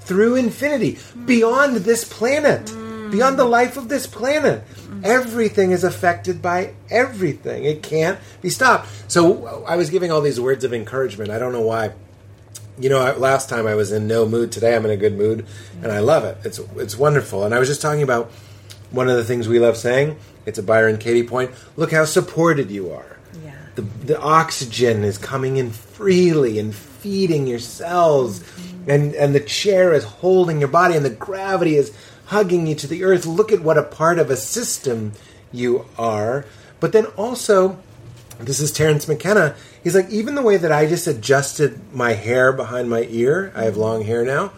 through 0.00 0.36
infinity, 0.36 0.92
mm. 0.94 1.26
beyond 1.26 1.76
this 1.76 2.04
planet, 2.04 2.66
mm. 2.66 3.10
beyond 3.10 3.38
the 3.38 3.44
life 3.44 3.76
of 3.76 3.88
this 3.88 4.06
planet. 4.06 4.64
Everything 5.04 5.70
is 5.70 5.84
affected 5.84 6.40
by 6.42 6.74
everything. 6.90 7.64
It 7.64 7.82
can't 7.82 8.18
be 8.40 8.50
stopped. 8.50 8.88
So 9.06 9.62
I 9.64 9.76
was 9.76 9.90
giving 9.90 10.10
all 10.10 10.20
these 10.20 10.40
words 10.40 10.64
of 10.64 10.72
encouragement. 10.72 11.30
I 11.30 11.38
don't 11.38 11.52
know 11.52 11.62
why. 11.62 11.92
You 12.78 12.88
know, 12.88 12.98
I- 12.98 13.16
last 13.16 13.48
time 13.48 13.66
I 13.66 13.74
was 13.74 13.92
in 13.92 14.06
no 14.06 14.26
mood. 14.26 14.52
Today 14.52 14.76
I'm 14.76 14.84
in 14.84 14.90
a 14.90 14.96
good 14.96 15.16
mood, 15.16 15.46
and 15.82 15.90
I 15.90 15.98
love 15.98 16.24
it. 16.24 16.38
It's 16.44 16.60
it's 16.76 16.96
wonderful. 16.96 17.44
And 17.44 17.54
I 17.54 17.58
was 17.58 17.68
just 17.68 17.82
talking 17.82 18.02
about 18.02 18.30
one 18.90 19.08
of 19.08 19.16
the 19.16 19.24
things 19.24 19.48
we 19.48 19.58
love 19.58 19.76
saying. 19.76 20.16
It's 20.46 20.58
a 20.58 20.62
Byron 20.62 20.98
Katie 20.98 21.26
point. 21.26 21.50
Look 21.76 21.92
how 21.92 22.04
supported 22.04 22.70
you 22.70 22.90
are. 22.92 23.18
Yeah. 23.44 23.52
The 23.74 23.82
the 23.82 24.20
oxygen 24.20 25.04
is 25.04 25.18
coming 25.18 25.56
in 25.56 25.70
freely 25.70 26.58
and 26.58 26.74
feeding 26.74 27.46
your 27.46 27.58
cells, 27.58 28.40
mm-hmm. 28.40 28.90
and 28.90 29.14
and 29.14 29.34
the 29.34 29.40
chair 29.40 29.92
is 29.92 30.04
holding 30.04 30.60
your 30.60 30.68
body, 30.68 30.94
and 30.94 31.04
the 31.04 31.10
gravity 31.10 31.76
is 31.76 31.92
hugging 32.26 32.66
you 32.66 32.74
to 32.76 32.86
the 32.86 33.04
earth. 33.04 33.26
Look 33.26 33.52
at 33.52 33.60
what 33.60 33.78
a 33.78 33.82
part 33.82 34.18
of 34.18 34.30
a 34.30 34.36
system 34.36 35.12
you 35.52 35.86
are. 35.98 36.44
But 36.80 36.92
then 36.92 37.06
also, 37.16 37.78
this 38.38 38.60
is 38.60 38.70
Terence 38.70 39.08
McKenna. 39.08 39.56
He's 39.82 39.94
like, 39.94 40.10
even 40.10 40.34
the 40.34 40.42
way 40.42 40.56
that 40.56 40.72
I 40.72 40.86
just 40.86 41.06
adjusted 41.06 41.94
my 41.94 42.12
hair 42.12 42.52
behind 42.52 42.90
my 42.90 43.06
ear, 43.08 43.52
I 43.54 43.64
have 43.64 43.76
long 43.76 44.02
hair 44.02 44.24
now, 44.24 44.52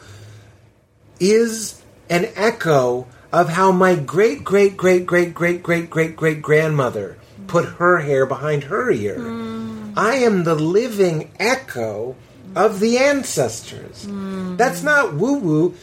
is 1.18 1.82
an 2.08 2.28
echo 2.34 3.06
of 3.32 3.50
how 3.50 3.70
my 3.70 3.94
great 3.94 4.42
great 4.44 4.76
great 4.76 5.06
great 5.06 5.34
great 5.34 5.62
great 5.62 5.90
great 5.90 6.16
great 6.16 6.42
grandmother 6.42 7.16
put 7.46 7.64
her 7.64 7.98
hair 7.98 8.26
behind 8.26 8.64
her 8.64 8.90
ear. 8.90 9.18
Mm. 9.18 9.92
I 9.96 10.16
am 10.16 10.44
the 10.44 10.54
living 10.54 11.30
echo 11.38 12.16
of 12.56 12.80
the 12.80 12.98
ancestors. 12.98 14.06
Mm. 14.06 14.56
That's 14.56 14.82
not 14.82 15.14
woo 15.14 15.38
woo. 15.38 15.74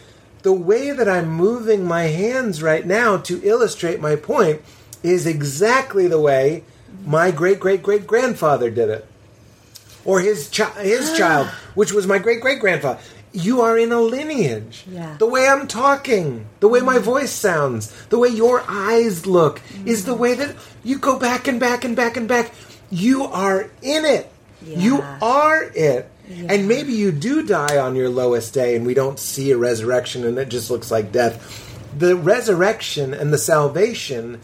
The 0.41 0.53
way 0.53 0.91
that 0.91 1.07
I'm 1.07 1.29
moving 1.29 1.85
my 1.85 2.03
hands 2.03 2.61
right 2.61 2.85
now 2.85 3.17
to 3.17 3.41
illustrate 3.43 3.99
my 4.01 4.15
point 4.15 4.61
is 5.03 5.25
exactly 5.25 6.07
the 6.07 6.19
way 6.19 6.63
my 7.05 7.31
great 7.31 7.59
great 7.59 7.83
great 7.83 8.07
grandfather 8.07 8.69
did 8.69 8.89
it 8.89 9.07
or 10.08 10.22
his 10.22 10.49
chi- 10.49 10.82
his 10.82 11.14
child, 11.18 11.47
which 11.76 11.91
was 11.91 12.08
my 12.08 12.18
great 12.18 12.41
great 12.41 12.60
grandfather. 12.60 12.99
You 13.34 13.62
are 13.62 13.78
in 13.78 13.91
a 13.91 14.01
lineage. 14.01 14.86
Yeah. 14.89 15.16
The 15.20 15.28
way 15.28 15.47
I'm 15.47 15.68
talking, 15.68 16.47
the 16.60 16.68
way 16.68 16.80
my 16.80 16.95
mm-hmm. 16.95 17.03
voice 17.03 17.32
sounds, 17.32 17.91
the 18.08 18.18
way 18.18 18.30
your 18.30 18.64
eyes 18.68 19.28
look 19.28 19.62
is 19.86 20.05
the 20.05 20.14
mm-hmm. 20.14 20.22
way 20.22 20.34
that 20.34 20.55
you 20.84 20.97
go 20.97 21.20
back 21.20 21.47
and 21.47 21.60
back 21.60 21.84
and 21.84 21.95
back 21.95 22.18
and 22.18 22.28
back. 22.28 22.51
You 22.89 23.26
are 23.26 23.70
in 23.84 24.05
it. 24.05 24.32
You 24.66 25.03
are 25.22 25.64
it. 25.76 26.10
And 26.30 26.68
maybe 26.68 26.93
you 26.93 27.12
do 27.12 27.45
die 27.45 27.78
on 27.78 27.95
your 27.95 28.10
lowest 28.10 28.53
day 28.53 28.76
and 28.76 28.86
we 28.86 28.93
don't 28.93 29.20
see 29.20 29.51
a 29.51 29.58
resurrection 29.58 30.26
and 30.26 30.38
it 30.38 30.49
just 30.49 30.70
looks 30.70 30.89
like 30.89 31.12
death. 31.12 31.64
The 31.97 32.16
resurrection 32.16 33.14
and 33.14 33.32
the 33.32 33.38
salvation 33.38 34.41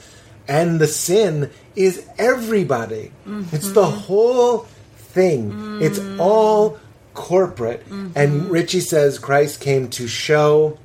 and 0.48 0.80
the 0.80 0.88
sin 0.88 1.50
is 1.76 2.08
everybody. 2.18 3.12
It's 3.52 3.72
the 3.72 3.84
mm-hmm. 3.84 3.98
whole 4.00 4.68
thing. 5.14 5.82
It's 5.82 6.00
mm. 6.00 6.20
all 6.20 6.80
corporate. 7.14 7.82
Mm-hmm. 7.86 8.12
And 8.16 8.50
Richie 8.50 8.82
says 8.82 9.20
Christ 9.20 9.62
came 9.62 9.90
to 9.92 10.08
show. 10.08 10.78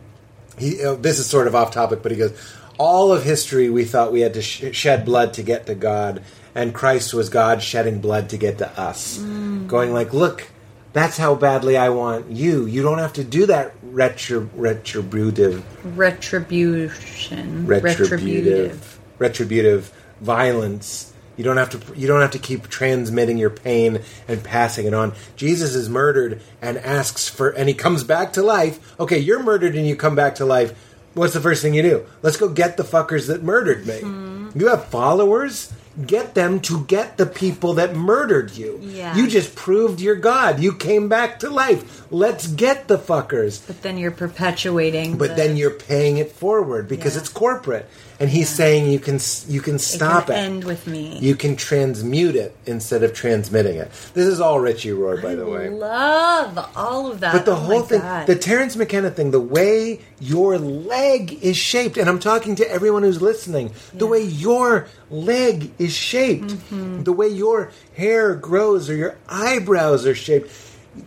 He, 0.59 0.85
uh, 0.85 0.95
this 0.95 1.18
is 1.18 1.26
sort 1.26 1.47
of 1.47 1.55
off 1.55 1.72
topic, 1.72 2.03
but 2.03 2.12
he 2.12 2.18
goes, 2.18 2.39
all 2.79 3.12
of 3.12 3.24
history 3.24 3.70
we 3.70 3.85
thought 3.85 4.12
we 4.12 4.20
had 4.20 4.35
to 4.35 4.43
sh- 4.43 4.74
shed 4.74 5.05
blood 5.05 5.35
to 5.35 5.43
get 5.43 5.66
to 5.66 5.74
God, 5.74 6.22
and 6.55 6.74
Christ 6.74 7.12
was 7.14 7.29
God 7.29 7.62
shedding 7.62 8.01
blood 8.01 8.31
to 8.31 8.37
get 8.37 8.59
to 8.59 8.81
us. 8.81 9.18
Mm. 9.18 9.66
Going 9.66 9.93
like, 9.93 10.12
look, 10.12 10.49
that's 10.93 11.16
how 11.16 11.35
badly 11.35 11.76
I 11.76 11.91
want 11.91 12.31
you. 12.31 12.66
You 12.66 12.83
don't 12.83 12.99
have 12.99 13.12
to 13.14 13.24
do 13.24 13.47
that 13.47 13.74
retributive 13.83 15.64
Retribution. 15.97 17.66
retributive 17.66 18.99
retributive 19.18 19.93
violence 20.20 21.12
You 21.39 21.45
don't 21.45 21.57
have 21.57 21.70
to. 21.70 21.80
You 21.97 22.07
don't 22.09 22.20
have 22.20 22.32
to 22.32 22.39
keep 22.39 22.68
transmitting 22.68 23.39
your 23.39 23.49
pain 23.51 24.03
and 24.26 24.43
passing 24.45 24.86
it 24.86 24.93
on. 24.93 25.14
Jesus 25.36 25.74
is 25.74 25.89
murdered 25.89 26.43
and 26.61 26.76
asks 26.78 27.28
for, 27.28 27.49
and 27.51 27.68
he 27.68 27.74
comes 27.74 28.05
back 28.05 28.34
to 28.34 28.43
life. 28.43 28.99
Okay, 29.01 29.18
you're 29.18 29.43
murdered 29.43 29.74
and 29.76 29.86
you 29.86 29.97
come 29.97 30.14
back 30.16 30.34
to 30.36 30.45
life. 30.45 30.74
What's 31.14 31.32
the 31.34 31.41
first 31.41 31.62
thing 31.62 31.72
you 31.74 31.82
do? 31.82 32.07
Let's 32.22 32.36
go 32.36 32.49
get 32.49 32.76
the 32.76 32.82
fuckers 32.82 33.28
that 33.28 33.43
murdered 33.43 33.86
me. 33.86 34.01
Hmm. 34.01 34.49
You 34.55 34.68
have 34.68 34.86
followers. 34.89 35.72
Get 36.07 36.34
them 36.36 36.61
to 36.61 36.84
get 36.84 37.16
the 37.16 37.26
people 37.26 37.74
that 37.74 37.97
murdered 37.97 38.53
you. 38.53 38.78
Yeah. 38.80 39.16
You 39.16 39.26
just 39.26 39.57
proved 39.57 40.01
you're 40.01 40.14
God. 40.14 40.61
You 40.61 40.72
came 40.72 41.09
back 41.09 41.41
to 41.41 41.51
life. 41.51 42.05
Let's 42.12 42.47
get 42.47 42.86
the 42.86 42.99
fuckers. 42.99 43.66
But 43.66 43.82
then 43.82 43.99
you're 43.99 44.12
perpetuating. 44.12 45.16
But 45.18 45.30
the- 45.30 45.34
then 45.34 45.57
you're 45.57 45.72
paying 45.72 46.18
it 46.18 46.30
forward 46.30 46.86
because 46.86 47.14
Yeah. 47.16 47.20
it's 47.22 47.28
corporate, 47.28 47.86
and 48.20 48.28
he's 48.28 48.48
saying 48.48 48.90
you 48.90 48.98
can 48.98 49.20
you 49.46 49.60
can 49.60 49.76
it 49.76 49.80
stop 49.80 50.26
can 50.26 50.34
it. 50.34 50.38
end 50.38 50.64
with 50.64 50.86
me. 50.88 51.18
You 51.18 51.36
can 51.36 51.54
transmute 51.54 52.34
it 52.34 52.54
instead 52.66 53.02
of 53.04 53.14
transmitting 53.14 53.76
it. 53.76 53.90
This 54.14 54.26
is 54.26 54.40
all 54.40 54.58
Richie 54.58 54.90
Rohr, 54.90 55.22
by 55.22 55.34
the 55.36 55.46
way. 55.46 55.66
I 55.66 55.68
love 55.68 56.70
all 56.74 57.10
of 57.12 57.20
that. 57.20 57.32
But 57.32 57.44
the 57.44 57.52
Oh 57.52 57.54
whole 57.54 57.82
thing, 57.82 58.00
God. 58.00 58.26
the 58.26 58.34
Terence 58.36 58.74
McKenna 58.74 59.10
thing, 59.10 59.30
the 59.30 59.38
way 59.40 60.00
your 60.20 60.58
leg 60.58 61.38
is 61.44 61.56
shaped, 61.56 61.96
and 61.96 62.08
I'm 62.08 62.18
talking 62.18 62.56
to 62.56 62.68
everyone 62.70 63.04
who's 63.04 63.22
listening, 63.22 63.72
the 63.94 64.06
way 64.06 64.22
your 64.22 64.88
leg 65.10 65.70
is 65.78 65.92
shaped, 65.92 66.48
Mm-hmm. 66.48 67.04
the 67.04 67.12
way 67.12 67.28
your 67.28 67.70
hair 67.96 68.34
grows 68.34 68.90
or 68.90 68.96
your 68.96 69.16
eyebrows 69.28 70.06
are 70.06 70.14
shaped, 70.16 70.50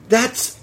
that's 0.07 0.57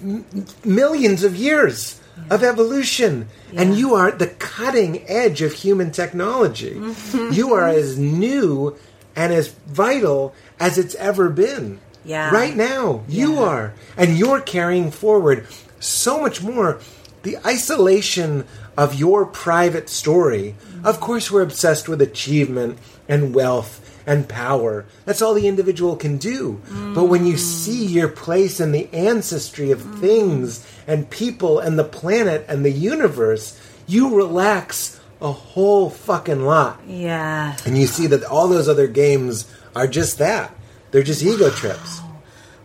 m- 0.00 0.24
millions 0.64 1.24
of 1.24 1.34
years 1.34 2.00
of 2.30 2.42
evolution. 2.42 3.28
And 3.54 3.76
you 3.76 3.94
are 3.94 4.10
the 4.10 4.26
cutting 4.28 5.04
edge 5.08 5.42
of 5.42 5.52
human 5.52 5.90
technology. 5.90 6.74
Mm-hmm. 6.74 7.32
you 7.32 7.52
are 7.54 7.68
as 7.68 7.98
new 7.98 8.76
and 9.16 9.32
as 9.32 9.48
vital 9.66 10.34
as 10.58 10.78
it's 10.78 10.94
ever 10.96 11.28
been. 11.28 11.80
Yeah. 12.04 12.30
Right 12.30 12.56
now, 12.56 13.04
you 13.08 13.34
Yeah. 13.34 13.40
are. 13.42 13.74
And 13.96 14.18
you're 14.18 14.40
carrying 14.40 14.90
forward 14.90 15.46
so 15.80 16.20
much 16.20 16.42
more. 16.42 16.78
The 17.22 17.38
isolation 17.46 18.44
of 18.76 18.94
your 18.94 19.24
private 19.24 19.88
story. 19.88 20.56
Of 20.82 21.00
course, 21.00 21.30
we're 21.30 21.42
obsessed 21.42 21.88
with 21.88 22.02
achievement 22.02 22.78
and 23.08 23.34
wealth 23.34 23.80
and 24.06 24.28
power. 24.28 24.84
That's 25.04 25.22
all 25.22 25.34
the 25.34 25.48
individual 25.48 25.96
can 25.96 26.16
do. 26.18 26.60
But 26.94 27.04
when 27.04 27.26
you 27.26 27.36
see 27.36 27.84
your 27.86 28.08
place 28.08 28.60
in 28.60 28.72
the 28.72 28.88
ancestry 28.92 29.70
of 29.70 29.80
things 30.00 30.66
and 30.86 31.08
people 31.08 31.58
and 31.58 31.78
the 31.78 31.84
planet 31.84 32.44
and 32.48 32.64
the 32.64 32.70
universe, 32.70 33.58
you 33.86 34.14
relax 34.16 35.00
a 35.20 35.32
whole 35.32 35.88
fucking 35.90 36.44
lot. 36.44 36.80
yeah. 36.86 37.56
And 37.64 37.78
you 37.78 37.86
see 37.86 38.06
that 38.08 38.24
all 38.24 38.48
those 38.48 38.68
other 38.68 38.86
games 38.86 39.50
are 39.74 39.86
just 39.86 40.18
that. 40.18 40.54
They're 40.90 41.02
just 41.02 41.22
ego 41.22 41.50
trips. 41.50 42.00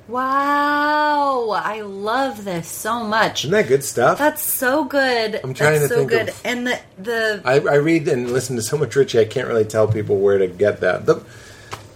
Wow. 0.09 1.49
I 1.51 1.81
love 1.81 2.43
this 2.43 2.67
so 2.67 3.03
much. 3.03 3.43
Isn't 3.45 3.51
that 3.51 3.67
good 3.67 3.83
stuff? 3.83 4.17
That's 4.17 4.41
so 4.41 4.83
good. 4.83 5.39
I'm 5.43 5.53
trying 5.53 5.79
That's 5.79 5.83
to 5.83 5.89
so 5.89 5.95
think 5.97 6.09
good. 6.09 6.29
of- 6.29 6.41
and 6.43 6.67
the 6.67 6.79
the 6.97 7.41
I, 7.45 7.53
I 7.55 7.75
read 7.75 8.07
and 8.07 8.31
listen 8.31 8.55
to 8.55 8.61
so 8.61 8.77
much 8.77 8.95
Richie, 8.95 9.19
I 9.19 9.25
can't 9.25 9.47
really 9.47 9.65
tell 9.65 9.87
people 9.87 10.17
where 10.19 10.37
to 10.37 10.47
get 10.47 10.81
that. 10.81 11.05
The, 11.05 11.23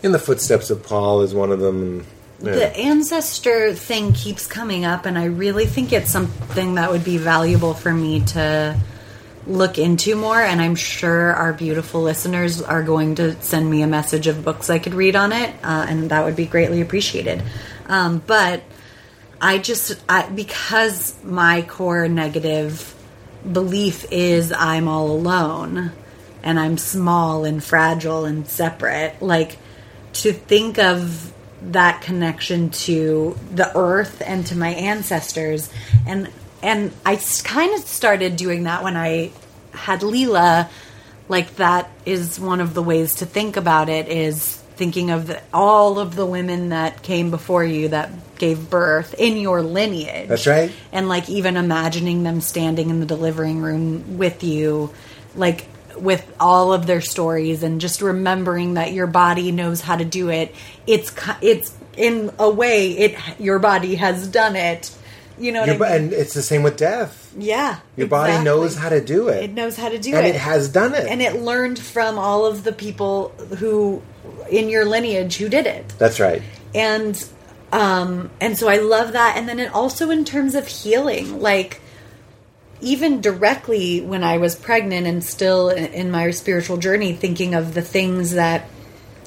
in 0.01 0.11
the 0.11 0.19
footsteps 0.19 0.69
of 0.69 0.83
Paul 0.83 1.21
is 1.21 1.33
one 1.33 1.51
of 1.51 1.59
them. 1.59 2.05
yeah. 2.41 2.51
the 2.53 2.77
ancestor 2.77 3.73
thing 3.73 4.13
keeps 4.13 4.47
coming 4.47 4.85
up 4.85 5.05
and 5.05 5.17
I 5.17 5.25
really 5.25 5.65
think 5.65 5.93
it's 5.93 6.11
something 6.11 6.75
that 6.75 6.91
would 6.91 7.03
be 7.05 7.17
valuable 7.17 7.73
for 7.73 7.93
me 7.93 8.21
to 8.25 8.77
look 9.47 9.77
into 9.77 10.15
more 10.15 10.41
and 10.41 10.61
I'm 10.61 10.75
sure 10.75 11.33
our 11.33 11.53
beautiful 11.53 12.01
listeners 12.01 12.61
are 12.61 12.83
going 12.83 13.15
to 13.15 13.41
send 13.41 13.69
me 13.69 13.81
a 13.81 13.87
message 13.87 14.27
of 14.27 14.43
books 14.43 14.69
I 14.69 14.79
could 14.79 14.93
read 14.93 15.15
on 15.15 15.31
it 15.31 15.53
uh, 15.63 15.85
and 15.87 16.09
that 16.11 16.23
would 16.25 16.35
be 16.35 16.45
greatly 16.45 16.81
appreciated. 16.81 17.41
Um, 17.87 18.21
but 18.25 18.63
I 19.41 19.57
just 19.57 20.01
I, 20.07 20.29
because 20.29 21.21
my 21.23 21.63
core 21.63 22.07
negative 22.07 22.95
belief 23.51 24.05
is 24.11 24.53
I'm 24.53 24.87
all 24.87 25.11
alone 25.11 25.91
and 26.43 26.59
I'm 26.59 26.77
small 26.77 27.45
and 27.45 27.63
fragile 27.63 28.25
and 28.25 28.47
separate. 28.47 29.21
Like 29.21 29.57
to 30.13 30.31
think 30.31 30.79
of 30.79 31.33
that 31.61 32.01
connection 32.01 32.69
to 32.69 33.37
the 33.53 33.75
earth 33.77 34.21
and 34.25 34.45
to 34.47 34.57
my 34.57 34.69
ancestors 34.69 35.71
and 36.05 36.29
and 36.61 36.93
I 37.05 37.17
kind 37.43 37.73
of 37.73 37.81
started 37.81 38.35
doing 38.35 38.63
that 38.63 38.83
when 38.83 38.95
I 38.95 39.31
had 39.71 40.01
Leela 40.01 40.69
like 41.29 41.55
that 41.55 41.89
is 42.05 42.39
one 42.39 42.61
of 42.61 42.73
the 42.73 42.83
ways 42.83 43.15
to 43.15 43.25
think 43.25 43.57
about 43.57 43.89
it 43.89 44.07
is 44.07 44.62
thinking 44.75 45.11
of 45.11 45.27
the, 45.27 45.41
all 45.53 45.99
of 45.99 46.15
the 46.15 46.25
women 46.25 46.69
that 46.69 47.01
came 47.03 47.29
before 47.31 47.63
you 47.63 47.89
that 47.89 48.09
gave 48.37 48.69
birth 48.69 49.13
in 49.17 49.37
your 49.37 49.61
lineage 49.61 50.27
That's 50.27 50.47
right. 50.47 50.71
and 50.91 51.07
like 51.07 51.29
even 51.29 51.55
imagining 51.57 52.23
them 52.23 52.41
standing 52.41 52.89
in 52.89 52.99
the 52.99 53.05
delivering 53.05 53.59
room 53.61 54.17
with 54.17 54.43
you 54.43 54.91
like 55.35 55.67
with 55.97 56.25
all 56.39 56.73
of 56.73 56.87
their 56.87 57.01
stories 57.01 57.61
and 57.63 57.79
just 57.79 58.01
remembering 58.01 58.73
that 58.73 58.91
your 58.93 59.07
body 59.07 59.51
knows 59.51 59.79
how 59.79 59.95
to 59.95 60.03
do 60.03 60.29
it 60.29 60.53
it's 60.87 61.13
it's 61.41 61.73
in 61.95 62.31
a 62.39 62.49
way 62.49 62.91
it 62.97 63.39
your 63.39 63.59
body 63.59 63.95
has 63.95 64.27
done 64.27 64.55
it 64.55 64.93
you 65.37 65.51
know 65.51 65.61
what 65.61 65.67
Your 65.67 65.83
I 65.85 65.97
mean? 65.99 66.03
and 66.05 66.13
it's 66.13 66.33
the 66.33 66.41
same 66.41 66.63
with 66.63 66.77
death. 66.77 67.33
yeah 67.37 67.79
Your 67.95 68.07
body 68.07 68.43
knows 68.43 68.75
how 68.75 68.89
to 68.89 69.03
do 69.03 69.29
it. 69.29 69.43
it 69.43 69.51
knows 69.53 69.77
how 69.77 69.89
to 69.89 69.97
do 69.99 70.09
and 70.15 70.25
it 70.25 70.29
and 70.29 70.35
it 70.35 70.39
has 70.41 70.69
done 70.69 70.93
it. 70.95 71.07
and 71.07 71.21
it 71.21 71.35
learned 71.35 71.77
from 71.79 72.17
all 72.17 72.45
of 72.47 72.63
the 72.63 72.71
people 72.73 73.29
who 73.59 74.01
in 74.49 74.69
your 74.69 74.85
lineage 74.85 75.35
who 75.37 75.49
did 75.49 75.65
it 75.67 75.87
That's 75.97 76.19
right. 76.19 76.41
and 76.73 77.23
um 77.71 78.29
and 78.39 78.57
so 78.57 78.67
i 78.67 78.77
love 78.77 79.13
that 79.13 79.37
and 79.37 79.47
then 79.49 79.59
it 79.59 79.73
also 79.73 80.09
in 80.09 80.25
terms 80.25 80.55
of 80.55 80.67
healing 80.67 81.39
like 81.39 81.81
even 82.81 83.21
directly 83.21 84.01
when 84.01 84.23
i 84.23 84.37
was 84.37 84.55
pregnant 84.55 85.07
and 85.07 85.23
still 85.23 85.69
in, 85.69 85.85
in 85.93 86.11
my 86.11 86.29
spiritual 86.31 86.77
journey 86.77 87.13
thinking 87.13 87.53
of 87.55 87.73
the 87.73 87.81
things 87.81 88.31
that 88.31 88.69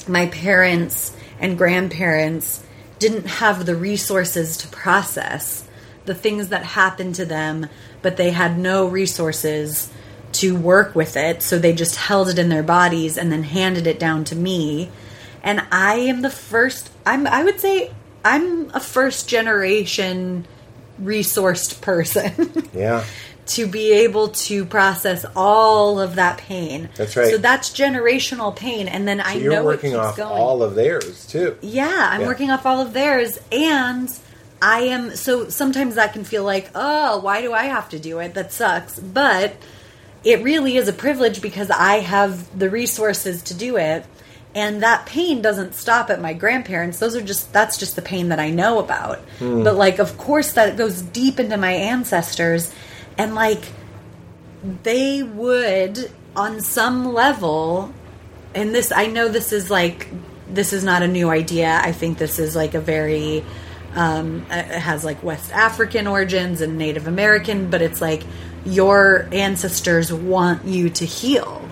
my 0.07 0.27
parents 0.27 1.15
and 1.41 1.59
grandparents 1.59 2.63
didn't 2.99 3.27
have 3.27 3.67
the 3.67 3.75
resources 3.77 4.57
to 4.59 4.69
process 4.69 5.65
the 6.05 6.15
things 6.15 6.49
that 6.49 6.65
happened 6.65 7.15
to 7.17 7.25
them 7.25 7.67
but 8.03 8.17
they 8.17 8.31
had 8.31 8.59
no 8.59 8.87
resources 8.87 9.91
to 10.41 10.57
work 10.57 10.95
with 10.95 11.16
it 11.16 11.43
so 11.43 11.59
they 11.59 11.72
just 11.72 11.97
held 11.97 12.28
it 12.28 12.39
in 12.39 12.49
their 12.49 12.62
bodies 12.62 13.16
and 13.18 13.30
then 13.32 13.43
handed 13.43 13.87
it 13.87 13.99
down 13.99 14.24
to 14.24 14.34
me 14.37 14.89
and 15.43 15.61
i 15.70 15.95
am 15.95 16.22
the 16.22 16.30
first 16.30 16.91
i'm 17.05 17.26
i 17.26 17.43
would 17.45 17.61
say 17.61 17.91
i'm 18.24 18.70
a 18.70 18.80
first 18.80 19.28
generation 19.28 20.47
resourced 21.03 21.80
person 21.80 22.68
Yeah. 22.74 23.05
to 23.47 23.66
be 23.66 23.93
able 23.93 24.28
to 24.28 24.64
process 24.64 25.24
all 25.37 26.01
of 26.01 26.16
that 26.16 26.39
pain 26.39 26.89
That's 26.97 27.16
right. 27.16 27.30
so 27.30 27.39
that's 27.39 27.70
generational 27.70 28.55
pain 28.57 28.89
and 28.89 29.07
then 29.07 29.20
i 29.20 29.34
you're 29.34 29.53
know 29.53 29.64
working 29.64 29.95
off 29.95 30.16
going 30.16 30.30
all 30.43 30.62
of 30.62 30.74
theirs 30.74 31.26
too. 31.26 31.57
yeah, 31.61 32.09
I'm 32.11 32.22
Yeah. 32.22 32.26
working 32.26 32.51
off 32.51 32.64
all 32.66 32.80
of 32.80 32.93
theirs, 32.93 33.39
and 33.53 34.11
I 34.62 34.80
am 34.84 35.14
so 35.16 35.51
sometimes 35.51 35.97
that 35.97 36.14
can 36.14 36.24
feel 36.24 36.43
like, 36.43 36.70
oh, 36.74 37.18
why 37.20 37.43
do 37.43 37.53
I 37.53 37.64
have 37.64 37.91
to 37.91 37.99
do 37.99 38.20
it? 38.20 38.32
That 38.34 38.53
sucks. 38.53 38.99
But 38.99 39.55
it 40.27 40.43
really 40.43 40.77
is 40.77 40.89
a 40.89 40.93
privilege 40.93 41.41
because 41.41 41.70
I 41.70 42.01
have 42.01 42.59
the 42.59 42.68
resources 42.68 43.43
to 43.45 43.55
do 43.55 43.77
it. 43.77 44.05
And 44.57 44.83
that 44.83 45.07
pain 45.07 45.41
doesn't 45.41 45.74
stop 45.74 46.11
at 46.11 46.20
my 46.20 46.33
grandparents. 46.33 46.99
Those 46.99 47.14
are 47.14 47.22
just 47.22 47.53
that's 47.53 47.79
just 47.79 47.95
the 47.95 48.03
pain 48.03 48.31
that 48.31 48.41
I 48.41 48.51
know 48.51 48.81
about. 48.81 49.20
But 49.62 49.77
like 49.77 50.01
of 50.01 50.18
course 50.18 50.53
that 50.55 50.77
goes 50.77 51.01
deep 51.01 51.39
into 51.39 51.57
my 51.57 51.70
ancestors 51.70 52.74
and 53.16 53.37
like 53.37 53.62
they 54.83 55.22
would 55.22 56.11
on 56.35 56.61
some 56.61 57.12
level 57.12 57.93
and 58.53 58.74
this 58.74 58.91
I 58.91 59.07
know 59.07 59.29
this 59.29 59.53
is 59.53 59.70
like 59.70 60.09
this 60.49 60.72
is 60.72 60.83
not 60.83 61.03
a 61.03 61.09
new 61.09 61.31
idea. 61.31 61.81
I 61.81 61.93
think 61.93 62.18
this 62.18 62.41
is 62.41 62.57
like 62.57 62.74
a 62.74 62.81
very 62.81 63.45
um, 63.95 64.45
it 64.51 64.66
has 64.66 65.05
like 65.05 65.22
West 65.22 65.53
African 65.53 66.09
origins 66.09 66.62
and 66.62 66.79
Native 66.79 67.07
American, 67.07 67.70
but 67.70 67.81
it's 67.81 68.01
like 68.01 68.24
your 68.67 69.29
ancestors 69.33 70.12
want 70.12 70.64
you 70.64 70.91
to 70.91 71.05
heal. 71.05 71.67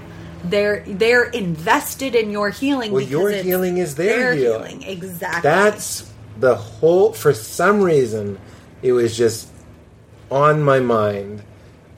They're 0.45 0.85
they're 0.87 1.25
invested 1.25 2.15
in 2.15 2.31
your 2.31 2.51
healing. 2.51 2.93
Well, 2.93 3.01
because 3.01 3.11
your 3.11 3.43
healing 3.43 3.79
is 3.79 3.95
their 3.95 4.35
healing. 4.35 4.83
Exactly. 4.83 5.43
That's 5.43 6.13
the 6.39 6.55
whole. 6.55 7.13
For 7.13 7.33
some 7.33 7.83
reason, 7.83 8.39
it 8.83 8.93
was 8.93 9.17
just 9.17 9.49
on 10.31 10.63
my 10.63 10.81
mind. 10.81 11.43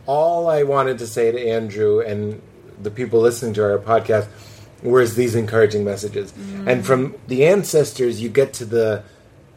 All 0.06 0.48
I 0.48 0.62
wanted 0.62 0.98
to 0.98 1.06
say 1.06 1.32
to 1.32 1.48
Andrew 1.48 2.00
and 2.00 2.40
the 2.80 2.90
people 2.90 3.20
listening 3.20 3.54
to 3.54 3.64
our 3.64 3.78
podcast 3.78 4.28
was 4.82 5.16
these 5.16 5.34
encouraging 5.34 5.84
messages. 5.84 6.32
Mm-hmm. 6.32 6.68
And 6.68 6.86
from 6.86 7.16
the 7.26 7.46
ancestors, 7.46 8.20
you 8.20 8.28
get 8.28 8.52
to 8.54 8.64
the 8.64 9.02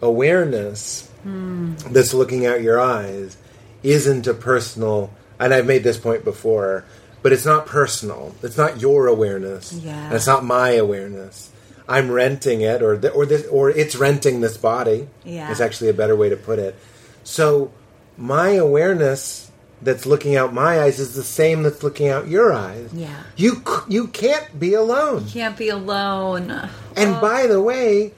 awareness 0.02 1.08
hmm. 1.24 1.76
that's 1.92 2.14
looking 2.14 2.46
out 2.46 2.62
your 2.62 2.80
eyes 2.80 3.38
isn't 3.84 4.28
a 4.28 4.34
personal. 4.34 5.12
And 5.40 5.54
I've 5.54 5.66
made 5.66 5.84
this 5.84 5.98
point 5.98 6.24
before, 6.24 6.86
but 7.22 7.32
it's 7.32 7.46
not 7.46 7.66
personal. 7.66 8.36
It's 8.44 8.58
not 8.58 8.82
your 8.82 9.08
awareness. 9.08 9.74
Yeah. 9.74 10.14
It's 10.14 10.28
not 10.28 10.44
my 10.44 10.72
awareness. 10.72 11.52
I'm 11.88 12.12
renting 12.12 12.62
it, 12.62 12.84
or 12.84 12.98
the, 12.98 13.10
or 13.12 13.26
this, 13.26 13.48
or 13.48 13.70
it's 13.70 13.96
renting 13.96 14.42
this 14.42 14.58
body. 14.58 15.08
Yeah. 15.24 15.50
is 15.52 15.60
actually 15.60 15.90
a 15.90 15.94
better 15.94 16.16
way 16.16 16.30
to 16.30 16.38
put 16.38 16.60
it. 16.60 16.76
So 17.24 17.72
my 18.18 18.50
awareness 18.52 19.50
that's 19.82 20.06
looking 20.06 20.36
out 20.36 20.54
my 20.54 20.82
eyes 20.82 21.00
is 21.00 21.16
the 21.16 21.24
same 21.24 21.64
that's 21.64 21.84
looking 21.84 22.10
out 22.10 22.28
your 22.28 22.54
eyes. 22.54 22.94
Yeah. 22.94 23.24
you 23.36 23.64
you 23.88 24.08
can't 24.08 24.60
be 24.60 24.74
alone. 24.74 25.26
You 25.26 25.32
Can't 25.32 25.58
be 25.58 25.70
alone. 25.70 26.52
And 26.96 27.16
oh. 27.16 27.22
by 27.22 27.48
the 27.48 27.62
way, 27.62 28.14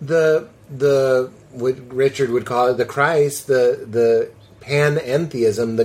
the 0.00 0.48
the 0.70 1.30
what 1.50 1.76
Richard 1.92 2.30
would 2.30 2.46
call 2.46 2.68
it 2.68 2.76
the 2.76 2.86
Christ, 2.86 3.46
the 3.46 3.86
the 3.88 4.30
panentheism, 4.62 5.76
the 5.76 5.84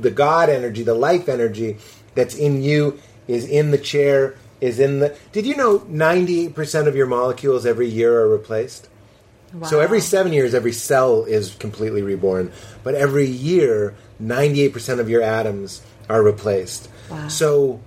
the 0.00 0.10
God 0.10 0.48
energy, 0.48 0.82
the 0.82 0.94
life 0.94 1.28
energy 1.28 1.78
that's 2.14 2.34
in 2.34 2.62
you 2.62 2.98
is 3.28 3.46
in 3.46 3.70
the 3.70 3.78
chair, 3.78 4.36
is 4.60 4.80
in 4.80 5.00
the. 5.00 5.16
Did 5.32 5.46
you 5.46 5.56
know 5.56 5.84
ninety 5.88 6.48
percent 6.48 6.88
of 6.88 6.96
your 6.96 7.06
molecules 7.06 7.66
every 7.66 7.88
year 7.88 8.20
are 8.20 8.28
replaced? 8.28 8.88
So 9.68 9.78
every 9.78 10.00
seven 10.00 10.32
years, 10.32 10.52
every 10.52 10.72
cell 10.72 11.22
is 11.22 11.54
completely 11.54 12.02
reborn, 12.02 12.50
but 12.82 12.96
every 12.96 13.26
year, 13.26 13.94
ninety 14.18 14.62
eight 14.62 14.72
percent 14.72 15.00
of 15.00 15.08
your 15.08 15.22
atoms 15.22 15.80
are 16.08 16.24
replaced. 16.24 16.90
Wow. 17.08 17.28
So 17.28 17.80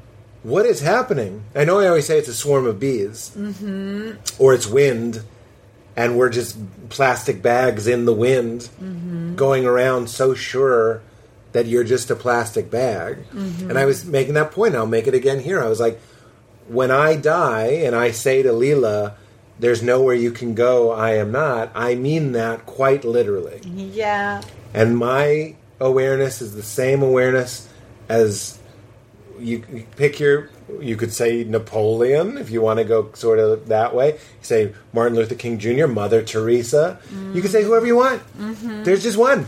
what 0.44 0.66
is 0.66 0.80
happening? 0.80 1.44
I 1.54 1.66
know 1.66 1.80
I 1.80 1.88
always 1.88 2.08
say 2.08 2.18
it's 2.18 2.30
a 2.30 2.34
swarm 2.34 2.66
of 2.66 2.80
bees, 2.80 3.32
mm-hmm. 3.36 4.14
or 4.42 4.54
it's 4.54 4.66
wind, 4.66 5.24
and 5.98 6.16
we're 6.16 6.30
just 6.30 6.56
plastic 6.90 7.42
bags 7.42 7.88
in 7.88 8.06
the 8.06 8.14
wind, 8.14 8.70
mm-hmm. 8.80 9.36
going 9.36 9.66
around 9.66 10.10
so 10.10 10.36
sure 10.36 11.02
that 11.54 11.66
you're 11.66 11.84
just 11.84 12.12
a 12.12 12.16
plastic 12.16 12.70
bag. 12.70 13.18
Mm-hmm. 13.34 13.72
And 13.72 13.80
I 13.80 13.86
was 13.86 14.06
making 14.06 14.36
that 14.36 14.52
point. 14.52 14.76
I'll 14.76 14.86
make 14.86 15.08
it 15.08 15.16
again 15.16 15.40
here. 15.40 15.62
I 15.62 15.68
was 15.68 15.80
like, 15.80 16.00
when 16.68 16.92
I 16.92 17.16
die 17.16 17.82
and 17.84 17.96
I 17.96 18.12
say 18.12 18.44
to 18.44 18.50
Leela, 18.50 19.16
"There's 19.60 19.82
nowhere 19.82 20.14
you 20.14 20.32
can 20.32 20.54
go. 20.54 20.92
I 20.92 21.16
am 21.16 21.32
not." 21.32 21.72
I 21.74 21.96
mean 21.96 22.34
that 22.34 22.66
quite 22.66 23.04
literally. 23.04 23.62
Yeah. 23.66 24.44
And 24.74 24.98
my 24.98 25.56
awareness 25.80 26.42
is 26.42 26.54
the 26.54 26.64
same 26.64 27.02
awareness 27.02 27.68
as 28.08 28.57
you 29.40 29.86
pick 29.96 30.20
your. 30.20 30.50
You 30.82 30.98
could 30.98 31.14
say 31.14 31.44
Napoleon 31.46 32.38
if 32.38 32.50
you 32.50 32.62
want 32.62 32.80
to 32.80 32.84
go 32.84 33.12
sort 33.14 33.40
of 33.40 33.68
that 33.68 33.96
way. 33.96 34.14
You 34.14 34.20
say 34.42 34.74
Martin 34.94 35.16
Luther 35.18 35.36
King 35.36 35.60
Jr., 35.60 35.88
Mother 35.88 36.22
Teresa. 36.22 37.00
You 37.34 37.42
could 37.42 37.52
say 37.52 37.64
whoever 37.64 37.86
you 37.86 37.96
want. 37.96 38.22
Mm-hmm. 38.38 38.84
There's 38.84 39.02
just 39.04 39.18
one. 39.18 39.48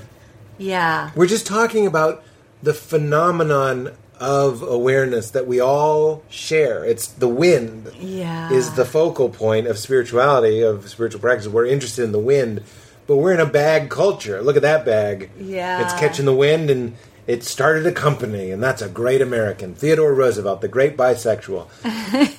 Yeah. 0.57 1.11
We're 1.15 1.27
just 1.27 1.45
talking 1.45 1.85
about 1.85 2.23
the 2.63 2.73
phenomenon 2.73 3.91
of 4.19 4.61
awareness 4.61 5.31
that 5.31 5.47
we 5.47 5.59
all 5.61 6.23
share. 6.29 6.83
It's 6.83 7.07
the 7.07 7.27
wind 7.29 7.91
Yeah. 7.97 8.51
is 8.51 8.73
the 8.73 8.83
focal 8.85 9.29
point 9.29 9.67
of 9.67 9.77
spirituality, 9.77 10.61
of 10.61 10.89
spiritual 10.89 11.21
practice. 11.21 11.47
We're 11.47 11.65
interested 11.65 12.03
in 12.03 12.11
the 12.11 12.19
wind, 12.19 12.63
but 13.07 13.15
we're 13.17 13.33
in 13.33 13.39
a 13.39 13.45
bag 13.45 13.89
culture. 13.89 14.41
Look 14.41 14.57
at 14.57 14.61
that 14.63 14.85
bag. 14.85 15.29
Yeah. 15.39 15.83
It's 15.85 15.93
catching 15.93 16.25
the 16.25 16.35
wind 16.35 16.69
and 16.69 16.95
it 17.29 17.43
started 17.43 17.85
a 17.85 17.91
company, 17.91 18.49
and 18.49 18.61
that's 18.61 18.81
a 18.81 18.89
great 18.89 19.21
American. 19.21 19.75
Theodore 19.75 20.15
Roosevelt, 20.15 20.61
the 20.61 20.67
great 20.67 20.97
bisexual. 20.97 21.67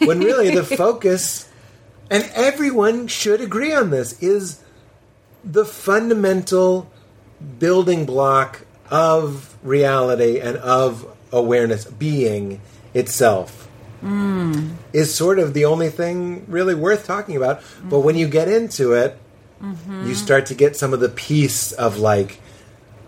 when 0.04 0.18
really 0.18 0.52
the 0.52 0.64
focus, 0.64 1.48
and 2.10 2.28
everyone 2.34 3.06
should 3.06 3.40
agree 3.40 3.72
on 3.72 3.90
this, 3.90 4.20
is 4.20 4.60
the 5.44 5.64
fundamental 5.64 6.90
building 7.60 8.04
block 8.04 8.66
of 8.90 9.56
reality 9.62 10.40
and 10.40 10.56
of 10.56 11.06
awareness 11.30 11.84
being 11.84 12.60
itself 12.92 13.68
hmm. 14.00 14.70
is 14.92 15.14
sort 15.14 15.38
of 15.38 15.54
the 15.54 15.66
only 15.66 15.88
thing 15.88 16.44
really 16.48 16.74
worth 16.74 17.06
talking 17.06 17.36
about. 17.36 17.62
But 17.84 18.00
when 18.00 18.16
you 18.16 18.26
get 18.26 18.48
into 18.48 18.94
it, 18.94 19.16
mm-hmm. 19.62 20.08
you 20.08 20.16
start 20.16 20.46
to 20.46 20.54
get 20.56 20.74
some 20.74 20.92
of 20.92 20.98
the 20.98 21.08
peace 21.08 21.70
of 21.70 21.98
like, 21.98 22.40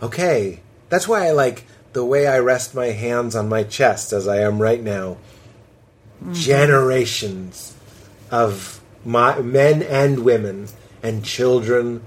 okay, 0.01 0.61
that's 0.89 1.09
why 1.09 1.27
I 1.27 1.33
like 1.33 1.65
the 1.93 2.05
way 2.05 2.27
I 2.27 2.39
rest 2.39 2.75
my 2.75 2.87
hands 2.87 3.37
on 3.37 3.49
my 3.49 3.63
chest 3.63 4.13
as 4.13 4.27
I 4.27 4.41
am 4.41 4.61
right 4.61 4.83
now. 4.83 5.19
Generations 6.33 7.75
of 8.31 8.81
my 9.05 9.41
men 9.41 9.83
and 9.83 10.21
women 10.21 10.69
and 11.03 11.25
children, 11.25 12.03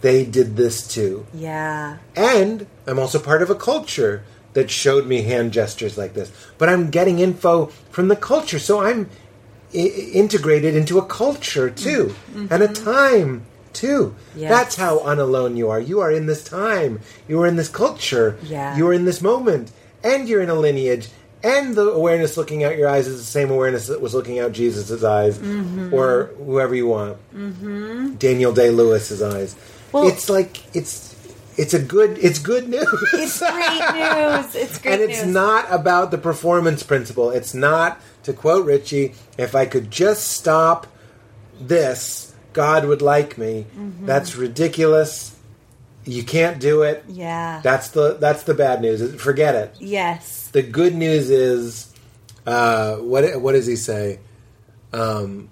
they 0.00 0.24
did 0.24 0.56
this 0.56 0.86
too. 0.86 1.26
Yeah. 1.34 1.98
And 2.14 2.66
I'm 2.86 2.98
also 2.98 3.18
part 3.18 3.42
of 3.42 3.50
a 3.50 3.54
culture 3.54 4.24
that 4.52 4.70
showed 4.70 5.06
me 5.06 5.22
hand 5.22 5.52
gestures 5.52 5.98
like 5.98 6.14
this. 6.14 6.32
But 6.56 6.68
I'm 6.68 6.90
getting 6.90 7.18
info 7.18 7.66
from 7.90 8.08
the 8.08 8.16
culture, 8.16 8.58
so 8.58 8.80
I'm 8.80 9.10
I- 9.74 10.10
integrated 10.14 10.74
into 10.74 10.98
a 10.98 11.04
culture 11.04 11.68
too, 11.68 12.14
mm-hmm. 12.30 12.46
and 12.50 12.62
a 12.62 12.68
mm-hmm. 12.68 12.84
time 12.84 13.46
too. 13.76 14.14
Yes. 14.34 14.50
That's 14.50 14.76
how 14.76 14.98
unalone 15.00 15.56
you 15.56 15.70
are. 15.70 15.78
You 15.80 16.00
are 16.00 16.10
in 16.10 16.26
this 16.26 16.42
time. 16.42 17.00
You 17.28 17.40
are 17.42 17.46
in 17.46 17.56
this 17.56 17.68
culture. 17.68 18.38
Yeah. 18.42 18.76
You 18.76 18.88
are 18.88 18.92
in 18.92 19.04
this 19.04 19.20
moment, 19.22 19.70
and 20.02 20.28
you're 20.28 20.42
in 20.42 20.50
a 20.50 20.54
lineage. 20.54 21.08
And 21.42 21.76
the 21.76 21.90
awareness 21.90 22.36
looking 22.36 22.64
out 22.64 22.76
your 22.76 22.88
eyes 22.88 23.06
is 23.06 23.18
the 23.18 23.24
same 23.24 23.50
awareness 23.50 23.86
that 23.86 24.00
was 24.00 24.14
looking 24.14 24.40
out 24.40 24.50
Jesus' 24.52 25.04
eyes, 25.04 25.38
or 25.92 26.30
whoever 26.38 26.74
you 26.74 26.88
want, 26.88 27.18
mm-hmm. 27.32 28.14
Daniel 28.14 28.52
Day 28.52 28.70
Lewis's 28.70 29.22
eyes. 29.22 29.54
Well- 29.92 30.08
it's 30.08 30.28
like 30.28 30.64
it's 30.74 31.14
it's 31.56 31.72
a 31.74 31.78
good 31.80 32.18
it's 32.18 32.38
good 32.38 32.68
news. 32.68 32.86
It's 33.12 33.38
great 33.38 33.94
news. 33.94 34.54
It's 34.54 34.78
great 34.82 34.92
and 34.94 35.02
it's 35.02 35.22
news. 35.24 35.34
not 35.34 35.66
about 35.70 36.10
the 36.10 36.18
performance 36.18 36.82
principle. 36.82 37.30
It's 37.30 37.54
not, 37.54 38.00
to 38.24 38.32
quote 38.32 38.66
Richie, 38.66 39.14
if 39.38 39.54
I 39.54 39.66
could 39.66 39.90
just 39.90 40.28
stop 40.28 40.86
this, 41.60 42.25
God 42.56 42.86
would 42.86 43.02
like 43.02 43.36
me. 43.36 43.66
Mm-hmm. 43.76 44.06
That's 44.06 44.34
ridiculous. 44.34 45.36
You 46.06 46.24
can't 46.24 46.58
do 46.58 46.82
it. 46.82 47.04
Yeah. 47.06 47.60
That's 47.62 47.90
the 47.90 48.14
that's 48.14 48.44
the 48.44 48.54
bad 48.54 48.80
news. 48.80 49.20
Forget 49.20 49.54
it. 49.54 49.76
yes. 49.78 50.48
The 50.48 50.62
good 50.62 50.94
news 50.94 51.28
is, 51.28 51.92
uh, 52.46 52.96
what 52.96 53.42
what 53.42 53.52
does 53.52 53.66
he 53.66 53.76
say? 53.76 54.20
Um, 54.94 55.50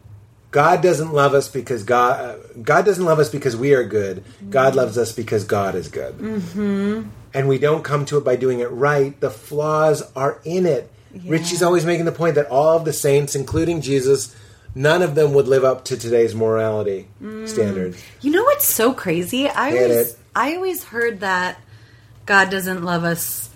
God 0.51 0.81
doesn't 0.81 1.13
love 1.13 1.35
us 1.35 1.51
because 1.51 1.83
God 1.85 2.21
uh, 2.25 2.37
God 2.63 2.87
doesn't 2.87 3.05
love 3.05 3.19
us 3.19 3.29
because 3.29 3.55
we 3.55 3.75
are 3.75 3.85
good. 3.85 4.25
God 4.49 4.75
loves 4.75 4.97
us 4.97 5.13
because 5.13 5.45
God 5.45 5.75
is 5.75 5.89
good. 5.89 6.17
Mm-hmm. 6.17 7.11
And 7.35 7.49
we 7.49 7.59
don't 7.59 7.85
come 7.85 8.07
to 8.07 8.17
it 8.17 8.25
by 8.25 8.37
doing 8.37 8.61
it 8.61 8.71
right. 8.71 9.21
The 9.21 9.31
flaws 9.31 10.03
are 10.17 10.41
in 10.45 10.65
it. 10.65 10.91
Richie's 11.27 11.63
always 11.63 11.85
making 11.85 12.07
the 12.07 12.13
point 12.13 12.37
that 12.37 12.47
all 12.47 12.79
of 12.79 12.87
the 12.87 12.95
saints, 12.95 13.35
including 13.35 13.83
Jesus, 13.83 14.35
none 14.75 15.03
of 15.03 15.15
them 15.15 15.35
would 15.35 15.49
live 15.49 15.65
up 15.65 15.85
to 15.87 15.97
today's 15.97 16.35
morality 16.35 17.09
mm. 17.23 17.49
standard. 17.49 17.97
You 18.21 18.33
know 18.33 18.43
what's 18.43 18.67
so 18.67 18.93
crazy? 18.93 19.49
I 19.49 19.73
Get 19.73 19.91
always 19.91 20.11
it. 20.11 20.19
I 20.35 20.57
always 20.57 20.85
heard 20.85 21.21
that 21.21 21.61
God 22.27 22.51
doesn't 22.51 22.83
love 22.83 23.05
us 23.05 23.51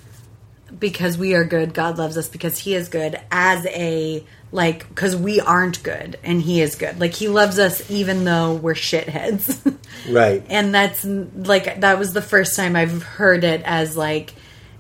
because 0.79 1.17
we 1.17 1.35
are 1.35 1.45
good. 1.45 1.75
God 1.75 1.99
loves 1.99 2.17
us 2.17 2.29
because 2.29 2.59
he 2.59 2.75
is 2.75 2.89
good 2.89 3.19
as 3.31 3.67
a 3.67 4.25
like 4.51 4.95
cuz 4.95 5.15
we 5.15 5.41
aren't 5.41 5.83
good 5.83 6.19
and 6.23 6.41
he 6.41 6.61
is 6.61 6.75
good. 6.75 7.01
Like 7.01 7.15
he 7.15 7.29
loves 7.29 7.59
us 7.59 7.91
even 7.91 8.25
though 8.25 8.55
we're 8.55 8.75
shitheads. 8.75 9.75
Right. 10.09 10.45
and 10.49 10.73
that's 10.73 11.05
like 11.05 11.81
that 11.81 11.99
was 11.99 12.13
the 12.13 12.23
first 12.23 12.57
time 12.57 12.77
I've 12.77 13.03
heard 13.03 13.43
it 13.43 13.63
as 13.65 13.97
like 13.97 14.33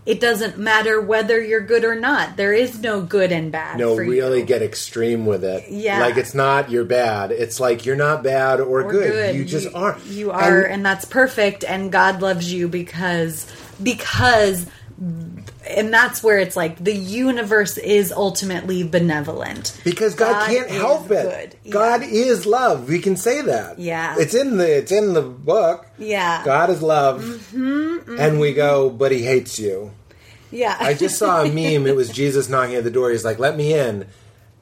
it 0.08 0.20
doesn't 0.20 0.56
matter 0.56 0.98
whether 0.98 1.38
you're 1.38 1.60
good 1.60 1.84
or 1.84 1.94
not. 1.94 2.38
There 2.38 2.54
is 2.54 2.80
no 2.80 3.02
good 3.02 3.30
and 3.30 3.52
bad. 3.52 3.78
No, 3.78 3.94
really 3.94 4.40
you. 4.40 4.46
get 4.46 4.62
extreme 4.62 5.26
with 5.26 5.44
it. 5.44 5.66
Yeah. 5.68 6.00
Like 6.00 6.16
it's 6.16 6.34
not 6.34 6.70
you're 6.70 6.86
bad. 6.86 7.30
It's 7.30 7.60
like 7.60 7.84
you're 7.84 7.94
not 7.94 8.22
bad 8.22 8.58
or, 8.60 8.84
Or 8.84 8.90
good. 8.90 9.36
You 9.36 9.44
just 9.44 9.68
are. 9.74 9.98
You 10.06 10.30
are, 10.30 10.62
And- 10.62 10.72
and, 10.72 10.86
that's 10.86 11.04
perfect. 11.04 11.62
And 11.62 11.92
God 11.92 12.22
loves 12.22 12.50
you 12.50 12.68
because 12.68 13.46
because, 13.82 14.64
and 14.98 15.92
that's 15.92 16.22
where 16.22 16.38
it's 16.38 16.56
like 16.56 16.82
the 16.82 16.94
universe 16.96 17.76
is 17.76 18.10
ultimately 18.10 18.82
benevolent 18.84 19.78
Because 19.84 20.14
God, 20.14 20.32
God 20.32 20.46
can't 20.48 20.70
help 20.70 21.10
it. 21.10 21.22
good. 21.52 21.56
Yeah. 21.64 21.72
God 21.72 22.02
is 22.02 22.46
love. 22.46 22.88
We 22.88 22.98
can 23.00 23.16
say 23.16 23.42
that. 23.42 23.78
Yeah. 23.78 24.16
It's 24.18 24.34
in 24.34 24.56
the 24.56 24.78
it's 24.78 24.90
in 24.90 25.12
the 25.12 25.22
book. 25.22 25.86
Yeah. 25.98 26.42
God 26.46 26.70
is 26.70 26.80
love. 26.82 27.22
Mm-hmm, 27.22 28.18
And 28.18 28.40
we 28.40 28.54
go, 28.54 28.88
but 28.88 29.12
he 29.12 29.22
hates 29.22 29.58
you. 29.58 29.92
Yeah, 30.50 30.76
I 30.78 30.94
just 30.94 31.18
saw 31.18 31.42
a 31.42 31.44
meme. 31.48 31.86
It 31.86 31.96
was 31.96 32.10
Jesus 32.10 32.48
knocking 32.48 32.76
at 32.76 32.84
the 32.84 32.90
door. 32.90 33.10
He's 33.10 33.24
like, 33.24 33.38
"Let 33.38 33.56
me 33.56 33.74
in." 33.74 34.06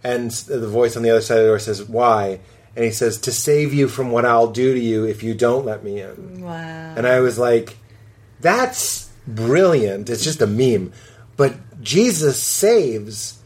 And 0.04 0.30
the 0.30 0.68
voice 0.68 0.96
on 0.96 1.02
the 1.02 1.10
other 1.10 1.20
side 1.20 1.38
of 1.38 1.44
the 1.44 1.48
door 1.50 1.58
says, 1.58 1.82
"Why?" 1.84 2.40
And 2.74 2.84
he 2.84 2.90
says, 2.90 3.18
"To 3.18 3.32
save 3.32 3.72
you 3.72 3.88
from 3.88 4.10
what 4.10 4.24
I'll 4.24 4.50
do 4.50 4.74
to 4.74 4.80
you 4.80 5.04
if 5.04 5.22
you 5.22 5.34
don't 5.34 5.64
let 5.64 5.82
me 5.84 6.00
in." 6.00 6.42
wow. 6.42 6.94
And 6.96 7.06
I 7.06 7.20
was 7.20 7.38
like, 7.38 7.76
that's 8.40 9.10
brilliant. 9.26 10.10
It's 10.10 10.24
just 10.24 10.42
a 10.42 10.46
meme. 10.46 10.92
But 11.36 11.82
Jesus 11.82 12.42
saves 12.42 13.40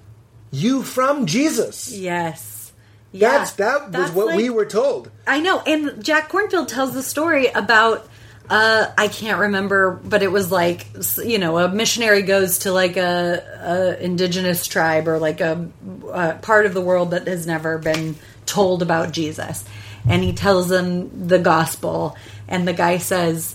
you 0.51 0.83
from 0.83 1.27
Jesus. 1.27 1.93
Yes, 1.93 2.73
yeah. 3.13 3.31
That's 3.39 3.53
that 3.53 3.93
was 3.93 4.11
what 4.13 4.27
like- 4.29 4.37
we 4.37 4.51
were 4.51 4.67
told. 4.67 5.11
I 5.27 5.41
know. 5.41 5.61
And 5.61 6.05
Jack 6.05 6.31
Kornfield 6.31 6.69
tells 6.69 6.95
the 6.95 7.03
story 7.03 7.47
about 7.49 8.09
uh, 8.51 8.93
I 8.99 9.07
can't 9.07 9.39
remember, 9.39 9.93
but 9.93 10.25
it 10.25 10.33
was 10.33 10.51
like 10.51 10.87
you 11.25 11.39
know 11.39 11.57
a 11.59 11.69
missionary 11.69 12.23
goes 12.23 12.59
to 12.61 12.73
like 12.73 12.97
a, 12.97 13.97
a 13.99 14.05
indigenous 14.05 14.67
tribe 14.67 15.07
or 15.07 15.21
like 15.21 15.41
a, 15.41 15.71
a 16.13 16.35
part 16.35 16.67
of 16.67 16.75
the 16.75 16.81
world 16.81 17.13
that 17.13 17.29
has 17.29 17.47
never 17.47 17.79
been 17.79 18.17
told 18.47 18.83
about 18.83 19.13
Jesus. 19.13 19.65
And 20.09 20.25
he 20.25 20.33
tells 20.33 20.69
them 20.69 21.29
the 21.29 21.39
gospel, 21.39 22.17
and 22.49 22.67
the 22.67 22.73
guy 22.73 22.99
says, 22.99 23.55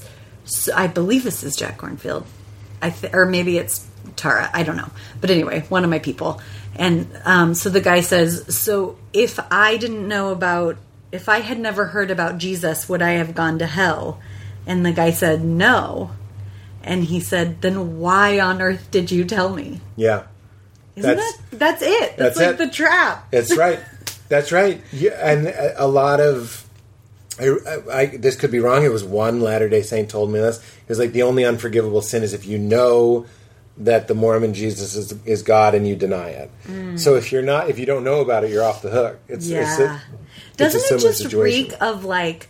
I 0.73 0.88
believe 0.88 1.23
this 1.23 1.43
is 1.43 1.57
Jack 1.57 1.80
Kornfield, 1.80 2.26
I 2.81 2.91
th- 2.91 3.13
or 3.13 3.26
maybe 3.26 3.57
it's 3.57 3.85
Tara. 4.15 4.49
I 4.53 4.63
don't 4.63 4.77
know, 4.77 4.91
but 5.19 5.30
anyway, 5.30 5.61
one 5.67 5.84
of 5.84 5.89
my 5.89 5.99
people. 5.99 6.39
And 6.77 7.09
um, 7.26 7.53
so 7.53 7.69
the 7.69 7.81
guy 7.81 7.99
says, 7.99 8.55
"So 8.55 8.97
if 9.11 9.39
I 9.51 9.76
didn't 9.76 10.07
know 10.07 10.30
about, 10.31 10.77
if 11.11 11.27
I 11.27 11.39
had 11.39 11.59
never 11.59 11.85
heard 11.85 12.11
about 12.11 12.38
Jesus, 12.38 12.88
would 12.88 13.01
I 13.01 13.11
have 13.11 13.35
gone 13.35 13.59
to 13.59 13.65
hell?" 13.65 14.22
And 14.67 14.85
the 14.85 14.91
guy 14.91 15.11
said, 15.11 15.43
"No." 15.43 16.11
And 16.83 17.03
he 17.05 17.19
said, 17.19 17.61
"Then 17.61 17.99
why 17.99 18.39
on 18.39 18.61
earth 18.61 18.89
did 18.91 19.11
you 19.11 19.23
tell 19.25 19.49
me?" 19.49 19.81
Yeah. 19.95 20.23
Isn't 20.95 21.15
That's- 21.17 21.37
that 21.51 21.59
that's 21.59 21.81
it? 21.81 22.17
That's, 22.17 22.37
that's 22.37 22.37
like 22.37 22.47
it. 22.49 22.57
the 22.57 22.69
trap. 22.69 23.29
That's 23.31 23.55
right. 23.57 23.79
That's 24.29 24.51
right. 24.51 24.81
Yeah, 24.91 25.11
and 25.21 25.47
a 25.77 25.87
lot 25.87 26.19
of. 26.19 26.61
I, 27.39 27.47
I, 27.47 27.97
I- 27.99 28.05
this 28.17 28.35
could 28.37 28.49
be 28.51 28.59
wrong. 28.59 28.83
It 28.85 28.91
was 28.91 29.03
one 29.03 29.41
Latter 29.41 29.67
Day 29.69 29.81
Saint 29.81 30.09
told 30.09 30.31
me 30.31 30.39
this. 30.39 30.57
It 30.59 30.89
was 30.89 30.99
like 30.99 31.11
the 31.11 31.23
only 31.23 31.43
unforgivable 31.45 32.01
sin 32.01 32.23
is 32.23 32.33
if 32.33 32.45
you 32.45 32.57
know 32.57 33.25
that 33.77 34.07
the 34.07 34.15
Mormon 34.15 34.53
Jesus 34.53 34.95
is, 34.95 35.11
is 35.25 35.43
God 35.43 35.75
and 35.75 35.85
you 35.85 35.97
deny 35.97 36.29
it. 36.29 36.49
Mm. 36.65 36.97
So 36.97 37.15
if 37.15 37.33
you're 37.33 37.41
not, 37.41 37.69
if 37.69 37.77
you 37.77 37.85
don't 37.85 38.05
know 38.05 38.21
about 38.21 38.45
it, 38.45 38.49
you're 38.51 38.63
off 38.63 38.81
the 38.81 38.89
hook. 38.89 39.19
It's, 39.27 39.47
Yeah. 39.49 39.63
it's 39.69 39.79
a, 39.81 40.01
Doesn't 40.55 40.97
it 40.97 41.01
just 41.01 41.17
situation. 41.23 41.69
reek 41.71 41.73
of 41.81 42.05
like 42.05 42.47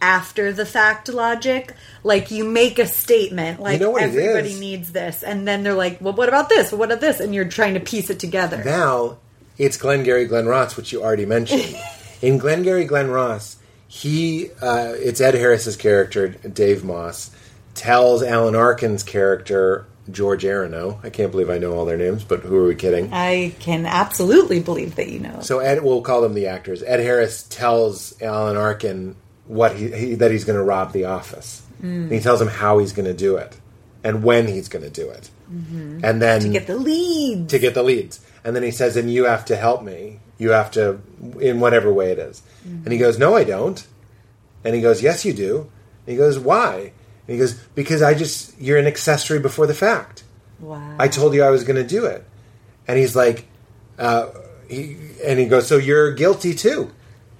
after 0.00 0.52
the 0.52 0.66
fact 0.66 1.08
logic? 1.08 1.74
Like 2.02 2.30
you 2.30 2.44
make 2.44 2.78
a 2.78 2.86
statement, 2.86 3.60
like 3.60 3.80
know 3.80 3.96
everybody 3.96 4.58
needs 4.58 4.92
this, 4.92 5.22
and 5.22 5.46
then 5.46 5.62
they're 5.62 5.74
like, 5.74 6.00
"Well, 6.00 6.14
what 6.14 6.28
about 6.28 6.48
this? 6.48 6.72
What 6.72 6.90
about 6.90 7.00
this?" 7.00 7.20
And 7.20 7.34
you're 7.34 7.48
trying 7.48 7.74
to 7.74 7.80
piece 7.80 8.10
it 8.10 8.18
together. 8.18 8.62
Now 8.64 9.18
it's 9.58 9.76
Glengarry 9.76 10.26
Glen 10.26 10.46
Ross, 10.46 10.76
which 10.76 10.92
you 10.92 11.02
already 11.02 11.26
mentioned. 11.26 11.76
In 12.22 12.38
Glengarry 12.38 12.84
Glen 12.84 13.10
Ross, 13.10 13.56
he 13.88 14.50
uh, 14.62 14.92
it's 14.96 15.20
Ed 15.20 15.34
Harris's 15.34 15.76
character 15.76 16.28
Dave 16.28 16.84
Moss 16.84 17.30
tells 17.74 18.22
Alan 18.22 18.54
Arkin's 18.54 19.02
character 19.02 19.86
George 20.10 20.44
Aaronow. 20.44 21.04
I 21.04 21.10
can't 21.10 21.30
believe 21.30 21.50
I 21.50 21.58
know 21.58 21.72
all 21.72 21.84
their 21.84 21.96
names, 21.96 22.24
but 22.24 22.40
who 22.40 22.56
are 22.56 22.66
we 22.66 22.74
kidding? 22.74 23.12
I 23.12 23.54
can 23.58 23.86
absolutely 23.86 24.60
believe 24.60 24.96
that 24.96 25.08
you 25.08 25.20
know. 25.20 25.40
So 25.40 25.58
Ed, 25.58 25.82
we'll 25.82 26.02
call 26.02 26.22
them 26.22 26.34
the 26.34 26.46
actors. 26.46 26.82
Ed 26.82 27.00
Harris 27.00 27.42
tells 27.44 28.20
Alan 28.22 28.56
Arkin 28.56 29.16
what 29.48 29.76
he, 29.76 29.90
he 29.90 30.14
that 30.16 30.30
he's 30.30 30.44
going 30.44 30.58
to 30.58 30.64
rob 30.64 30.92
the 30.92 31.04
office. 31.04 31.62
And 31.82 32.12
he 32.12 32.20
tells 32.20 32.40
him 32.40 32.48
how 32.48 32.78
he's 32.78 32.92
going 32.92 33.06
to 33.06 33.14
do 33.14 33.36
it 33.36 33.60
and 34.02 34.24
when 34.24 34.46
he's 34.46 34.68
going 34.68 34.84
to 34.84 34.90
do 34.90 35.10
it. 35.10 35.30
Mm-hmm. 35.52 36.00
And 36.02 36.22
then 36.22 36.40
to 36.40 36.48
get 36.48 36.66
the 36.66 36.76
lead. 36.76 37.48
to 37.50 37.58
get 37.58 37.74
the 37.74 37.82
leads. 37.82 38.24
And 38.44 38.56
then 38.56 38.62
he 38.62 38.70
says, 38.70 38.96
and 38.96 39.12
you 39.12 39.24
have 39.24 39.44
to 39.46 39.56
help 39.56 39.82
me. 39.82 40.20
You 40.38 40.50
have 40.50 40.70
to, 40.72 41.00
in 41.40 41.60
whatever 41.60 41.92
way 41.92 42.12
it 42.12 42.18
is. 42.18 42.42
Mm-hmm. 42.66 42.84
And 42.84 42.92
he 42.92 42.98
goes, 42.98 43.18
no, 43.18 43.34
I 43.34 43.44
don't. 43.44 43.86
And 44.64 44.74
he 44.74 44.80
goes, 44.80 45.02
yes, 45.02 45.24
you 45.24 45.32
do. 45.32 45.70
And 46.06 46.12
he 46.12 46.16
goes, 46.16 46.38
why? 46.38 46.92
And 47.26 47.34
he 47.34 47.38
goes, 47.38 47.54
because 47.54 48.02
I 48.02 48.14
just, 48.14 48.58
you're 48.60 48.78
an 48.78 48.86
accessory 48.86 49.38
before 49.38 49.66
the 49.66 49.74
fact. 49.74 50.24
Wow. 50.60 50.96
I 50.98 51.08
told 51.08 51.34
you 51.34 51.42
I 51.42 51.50
was 51.50 51.64
going 51.64 51.76
to 51.76 51.86
do 51.86 52.06
it. 52.06 52.24
And 52.88 52.98
he's 52.98 53.16
like, 53.16 53.46
uh, 53.98 54.30
he, 54.68 54.96
and 55.24 55.38
he 55.38 55.46
goes, 55.46 55.66
so 55.66 55.76
you're 55.76 56.12
guilty 56.12 56.54
too. 56.54 56.92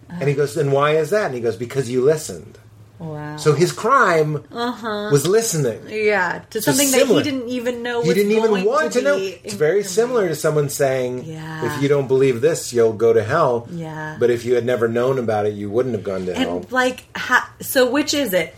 And 0.09 0.29
he 0.29 0.35
goes, 0.35 0.55
then 0.55 0.71
why 0.71 0.93
is 0.97 1.11
that? 1.11 1.27
And 1.27 1.35
he 1.35 1.41
goes, 1.41 1.57
because 1.57 1.91
you 1.91 2.03
listened. 2.03 2.59
wow. 2.99 3.37
So 3.37 3.53
his 3.53 3.73
crime 3.73 4.45
uh-huh. 4.51 5.11
was 5.13 5.27
listening. 5.27 5.83
yeah, 5.89 6.43
to 6.51 6.63
So 6.63 6.73
something 6.73 6.91
that 6.93 7.07
he 7.07 7.23
didn't 7.23 7.49
even 7.49 7.83
know. 7.83 8.03
He 8.03 8.09
was 8.09 8.17
You 8.17 8.23
didn't 8.23 8.45
even 8.45 8.65
want 8.65 8.93
to, 8.93 9.01
to, 9.01 9.05
know. 9.05 9.17
It's 9.19 9.55
very 9.55 9.83
similar 9.85 10.29
to 10.29 10.35
someone 10.35 10.69
saying, 10.71 11.25
Yeah. 11.25 11.67
"If 11.77 11.83
you 11.83 11.89
don't 11.89 12.09
believe 12.09 12.41
this, 12.41 12.73
you'll 12.73 12.95
go 12.95 13.13
to 13.13 13.23
hell." 13.23 13.69
Yeah. 13.71 14.17
But 14.19 14.31
if 14.31 14.45
you 14.47 14.55
had 14.55 14.65
never 14.65 14.89
known 14.89 15.19
about 15.19 15.45
it, 15.47 15.53
you 15.55 15.69
wouldn't 15.69 15.95
have 15.95 16.05
gone 16.05 16.25
to 16.27 16.35
hell. 16.35 16.57
And 16.59 16.73
like, 16.73 17.05
ha- 17.17 17.51
so 17.61 17.91
which 17.91 18.15
is 18.15 18.33
it? 18.33 18.57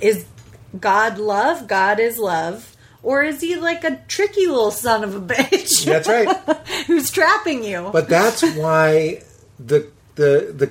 Is 0.00 0.24
God 0.80 1.18
love? 1.18 1.68
God 1.68 2.00
is 2.00 2.18
love. 2.18 2.72
Or 3.02 3.22
is 3.22 3.40
he 3.40 3.54
like 3.54 3.84
a 3.84 4.00
tricky 4.08 4.46
little 4.48 4.72
son 4.72 5.04
of 5.04 5.14
a 5.14 5.20
bitch 5.34 5.84
That's 5.84 6.08
right. 6.08 6.28
who's 6.88 7.10
trapping 7.12 7.62
you? 7.62 7.90
But 7.92 8.08
that's 8.08 8.42
why 8.56 9.22
the 9.60 9.88
the 10.16 10.52
the 10.54 10.66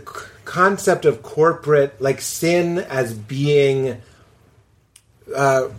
concept 0.45 1.05
of 1.05 1.23
corporate 1.23 1.99
like 2.01 2.21
sin 2.21 2.77
as 2.79 3.13
being 3.13 4.01
uh, 5.35 5.69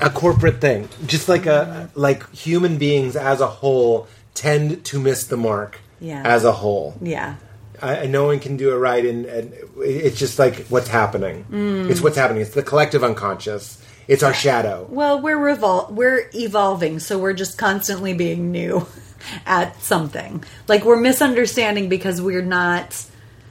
a 0.00 0.10
corporate 0.10 0.60
thing, 0.60 0.88
just 1.06 1.28
like 1.28 1.46
a 1.46 1.90
like 1.94 2.28
human 2.34 2.78
beings 2.78 3.16
as 3.16 3.40
a 3.40 3.46
whole 3.46 4.06
tend 4.34 4.84
to 4.86 4.98
miss 4.98 5.26
the 5.26 5.36
mark 5.36 5.78
Yeah. 6.00 6.22
as 6.24 6.44
a 6.44 6.52
whole. 6.52 6.96
yeah. 7.00 7.36
I, 7.82 8.06
no 8.06 8.24
one 8.26 8.38
can 8.40 8.56
do 8.56 8.72
it 8.72 8.76
right, 8.76 9.04
and, 9.04 9.26
and 9.26 9.52
it's 9.78 10.16
just 10.18 10.38
like 10.38 10.66
what's 10.68 10.88
happening. 10.88 11.44
It's 11.90 12.00
what's 12.00 12.16
happening. 12.16 12.40
It's 12.40 12.54
the 12.54 12.62
collective 12.62 13.02
unconscious. 13.04 13.82
It's 14.06 14.22
our 14.22 14.32
shadow. 14.32 14.86
Well, 14.88 15.20
we're 15.20 15.36
revol- 15.38 15.90
we're 15.90 16.30
evolving, 16.34 16.98
so 17.00 17.18
we're 17.18 17.32
just 17.34 17.58
constantly 17.58 18.14
being 18.14 18.52
new 18.52 18.86
at 19.46 19.82
something. 19.82 20.44
Like 20.68 20.84
we're 20.84 21.00
misunderstanding 21.00 21.88
because 21.88 22.22
we're 22.22 22.42
not. 22.42 23.04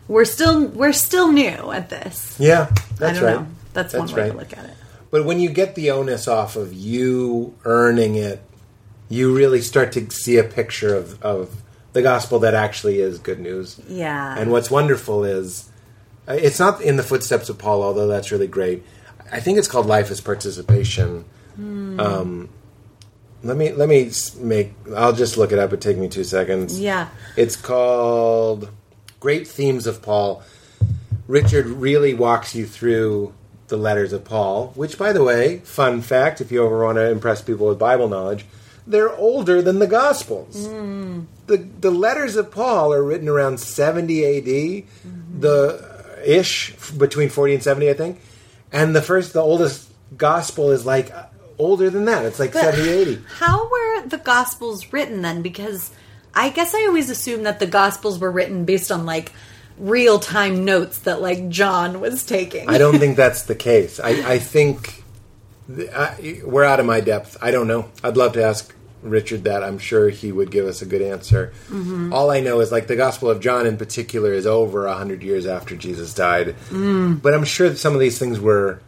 We're 0.07 0.25
still 0.25 0.67
we're 0.67 0.93
still 0.93 1.31
new 1.31 1.71
at 1.71 1.89
this. 1.89 2.35
Yeah, 2.39 2.71
that's 2.97 3.01
I 3.01 3.21
don't 3.21 3.23
right. 3.23 3.35
know. 3.41 3.47
That's, 3.73 3.93
That's 3.93 4.11
one 4.11 4.15
way 4.15 4.23
right. 4.23 4.31
to 4.31 4.37
look 4.37 4.57
at 4.57 4.65
it. 4.65 4.75
But 5.09 5.25
when 5.25 5.39
you 5.39 5.49
get 5.49 5.75
the 5.75 5.91
onus 5.91 6.27
off 6.27 6.55
of 6.55 6.73
you 6.73 7.55
earning 7.65 8.15
it, 8.15 8.41
you 9.09 9.35
really 9.35 9.61
start 9.61 9.91
to 9.93 10.09
see 10.11 10.37
a 10.37 10.43
picture 10.43 10.95
of, 10.95 11.21
of 11.23 11.63
the 11.93 12.01
gospel 12.01 12.39
that 12.39 12.53
actually 12.53 12.99
is 12.99 13.19
good 13.19 13.39
news. 13.39 13.79
Yeah. 13.87 14.37
And 14.37 14.51
what's 14.51 14.69
wonderful 14.71 15.23
is 15.23 15.69
uh, 16.27 16.33
it's 16.33 16.59
not 16.59 16.81
in 16.81 16.97
the 16.97 17.03
footsteps 17.03 17.49
of 17.49 17.57
Paul, 17.57 17.83
although 17.83 18.07
that's 18.07 18.31
really 18.31 18.47
great. 18.47 18.83
I 19.31 19.39
think 19.39 19.57
it's 19.57 19.67
called 19.67 19.87
Life 19.87 20.11
as 20.11 20.21
Participation. 20.21 21.25
Um, 21.57 22.49
let 23.43 23.57
me 23.57 23.71
let 23.71 23.89
me 23.89 24.11
make. 24.37 24.73
I'll 24.95 25.13
just 25.13 25.37
look 25.37 25.51
it 25.51 25.59
up. 25.59 25.73
It 25.73 25.81
take 25.81 25.97
me 25.97 26.07
two 26.07 26.23
seconds. 26.23 26.79
Yeah. 26.79 27.09
It's 27.35 27.55
called 27.55 28.71
Great 29.23 29.47
Themes 29.47 29.87
of 29.87 30.01
Paul. 30.01 30.43
Richard 31.29 31.65
really 31.65 32.13
walks 32.13 32.53
you 32.53 32.65
through 32.65 33.33
the 33.69 33.77
letters 33.77 34.11
of 34.11 34.25
Paul, 34.25 34.73
which, 34.75 34.97
by 34.97 35.13
the 35.13 35.23
way, 35.23 35.59
fun 35.59 36.01
fact 36.01 36.41
if 36.41 36.51
you 36.51 36.65
ever 36.65 36.83
want 36.83 36.97
to 36.97 37.09
impress 37.09 37.41
people 37.41 37.67
with 37.67 37.79
Bible 37.79 38.09
knowledge, 38.09 38.45
they're 38.85 39.15
older 39.15 39.61
than 39.61 39.79
the 39.79 39.87
Gospels. 39.87 40.67
Hmm. 40.67 41.21
The, 41.47 41.55
the 41.55 41.89
letters 41.89 42.35
of 42.35 42.51
Paul 42.51 42.91
are 42.91 43.01
written 43.01 43.29
around 43.29 43.61
70 43.61 44.25
AD, 44.25 44.43
mm-hmm. 44.43 45.39
the 45.39 46.19
ish, 46.25 46.75
between 46.97 47.29
40 47.29 47.53
and 47.53 47.63
70, 47.63 47.89
I 47.89 47.93
think. 47.93 48.19
And 48.73 48.93
the 48.93 49.01
first, 49.01 49.31
the 49.31 49.39
oldest 49.39 49.89
Gospel 50.17 50.71
is 50.71 50.85
like 50.85 51.13
older 51.57 51.89
than 51.89 52.03
that. 52.05 52.25
It's 52.25 52.39
like 52.39 52.51
70, 52.51 52.89
80. 52.89 53.23
How 53.37 53.69
were 53.69 54.05
the 54.05 54.17
Gospels 54.17 54.91
written 54.91 55.21
then? 55.21 55.41
Because 55.41 55.91
I 56.35 56.49
guess 56.49 56.73
I 56.73 56.85
always 56.85 57.09
assumed 57.09 57.45
that 57.45 57.59
the 57.59 57.67
Gospels 57.67 58.19
were 58.19 58.31
written 58.31 58.65
based 58.65 58.91
on 58.91 59.05
like 59.05 59.31
real 59.77 60.19
time 60.19 60.65
notes 60.65 60.99
that 60.99 61.21
like 61.21 61.49
John 61.49 62.01
was 62.01 62.25
taking. 62.25 62.69
I 62.69 62.77
don't 62.77 62.99
think 62.99 63.17
that's 63.17 63.43
the 63.43 63.55
case. 63.55 63.99
I, 63.99 64.33
I 64.33 64.39
think 64.39 65.03
th- 65.73 65.89
I, 65.91 66.41
we're 66.43 66.63
out 66.63 66.79
of 66.79 66.85
my 66.85 67.01
depth. 67.01 67.37
I 67.41 67.51
don't 67.51 67.67
know. 67.67 67.89
I'd 68.03 68.17
love 68.17 68.33
to 68.33 68.43
ask 68.43 68.73
Richard 69.01 69.43
that. 69.43 69.63
I'm 69.63 69.77
sure 69.79 70.09
he 70.09 70.31
would 70.31 70.49
give 70.49 70.65
us 70.65 70.81
a 70.81 70.85
good 70.85 71.01
answer. 71.01 71.53
Mm-hmm. 71.67 72.13
All 72.13 72.31
I 72.31 72.39
know 72.39 72.61
is 72.61 72.71
like 72.71 72.87
the 72.87 72.95
Gospel 72.95 73.29
of 73.29 73.39
John 73.39 73.67
in 73.67 73.77
particular 73.77 74.33
is 74.33 74.47
over 74.47 74.87
a 74.87 74.95
hundred 74.95 75.23
years 75.23 75.45
after 75.45 75.75
Jesus 75.75 76.13
died. 76.13 76.55
Mm. 76.69 77.21
But 77.21 77.33
I'm 77.33 77.43
sure 77.43 77.69
that 77.69 77.77
some 77.77 77.93
of 77.93 77.99
these 77.99 78.17
things 78.17 78.39
were 78.39 78.81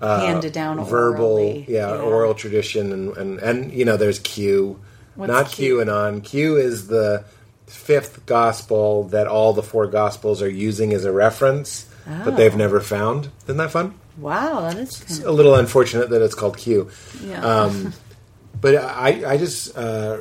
uh, 0.00 0.26
handed 0.26 0.52
down 0.52 0.84
verbal, 0.84 1.24
orally. 1.24 1.64
yeah, 1.68 1.90
oral 1.96 2.34
tradition, 2.34 2.92
and, 2.92 3.16
and 3.16 3.38
and 3.40 3.72
you 3.72 3.84
know, 3.84 3.96
there's 3.96 4.18
Q, 4.18 4.78
What's 5.16 5.30
not 5.32 5.50
Q? 5.50 5.76
QAnon. 5.78 6.22
Q 6.24 6.56
is 6.56 6.86
the 6.88 7.24
fifth 7.66 8.26
gospel 8.26 9.04
that 9.08 9.26
all 9.26 9.52
the 9.52 9.62
four 9.62 9.86
gospels 9.86 10.42
are 10.42 10.48
using 10.48 10.92
as 10.92 11.04
a 11.04 11.12
reference, 11.12 11.86
but 12.24 12.36
they've 12.36 12.54
Oh. 12.54 12.58
never 12.58 12.80
found. 12.80 13.28
Isn't 13.44 13.56
that 13.56 13.70
fun? 13.70 13.94
Wow, 14.18 14.60
that 14.60 14.76
is 14.78 14.98
kind 14.98 15.24
A 15.24 15.32
little 15.32 15.54
unfortunate 15.56 16.10
that 16.10 16.22
it's 16.22 16.34
called 16.34 16.56
Q. 16.56 16.88
yeah. 17.22 17.44
Um, 17.44 17.92
but 18.60 18.76
I, 18.76 19.22
I 19.32 19.36
just, 19.38 19.76
uh, 19.76 20.18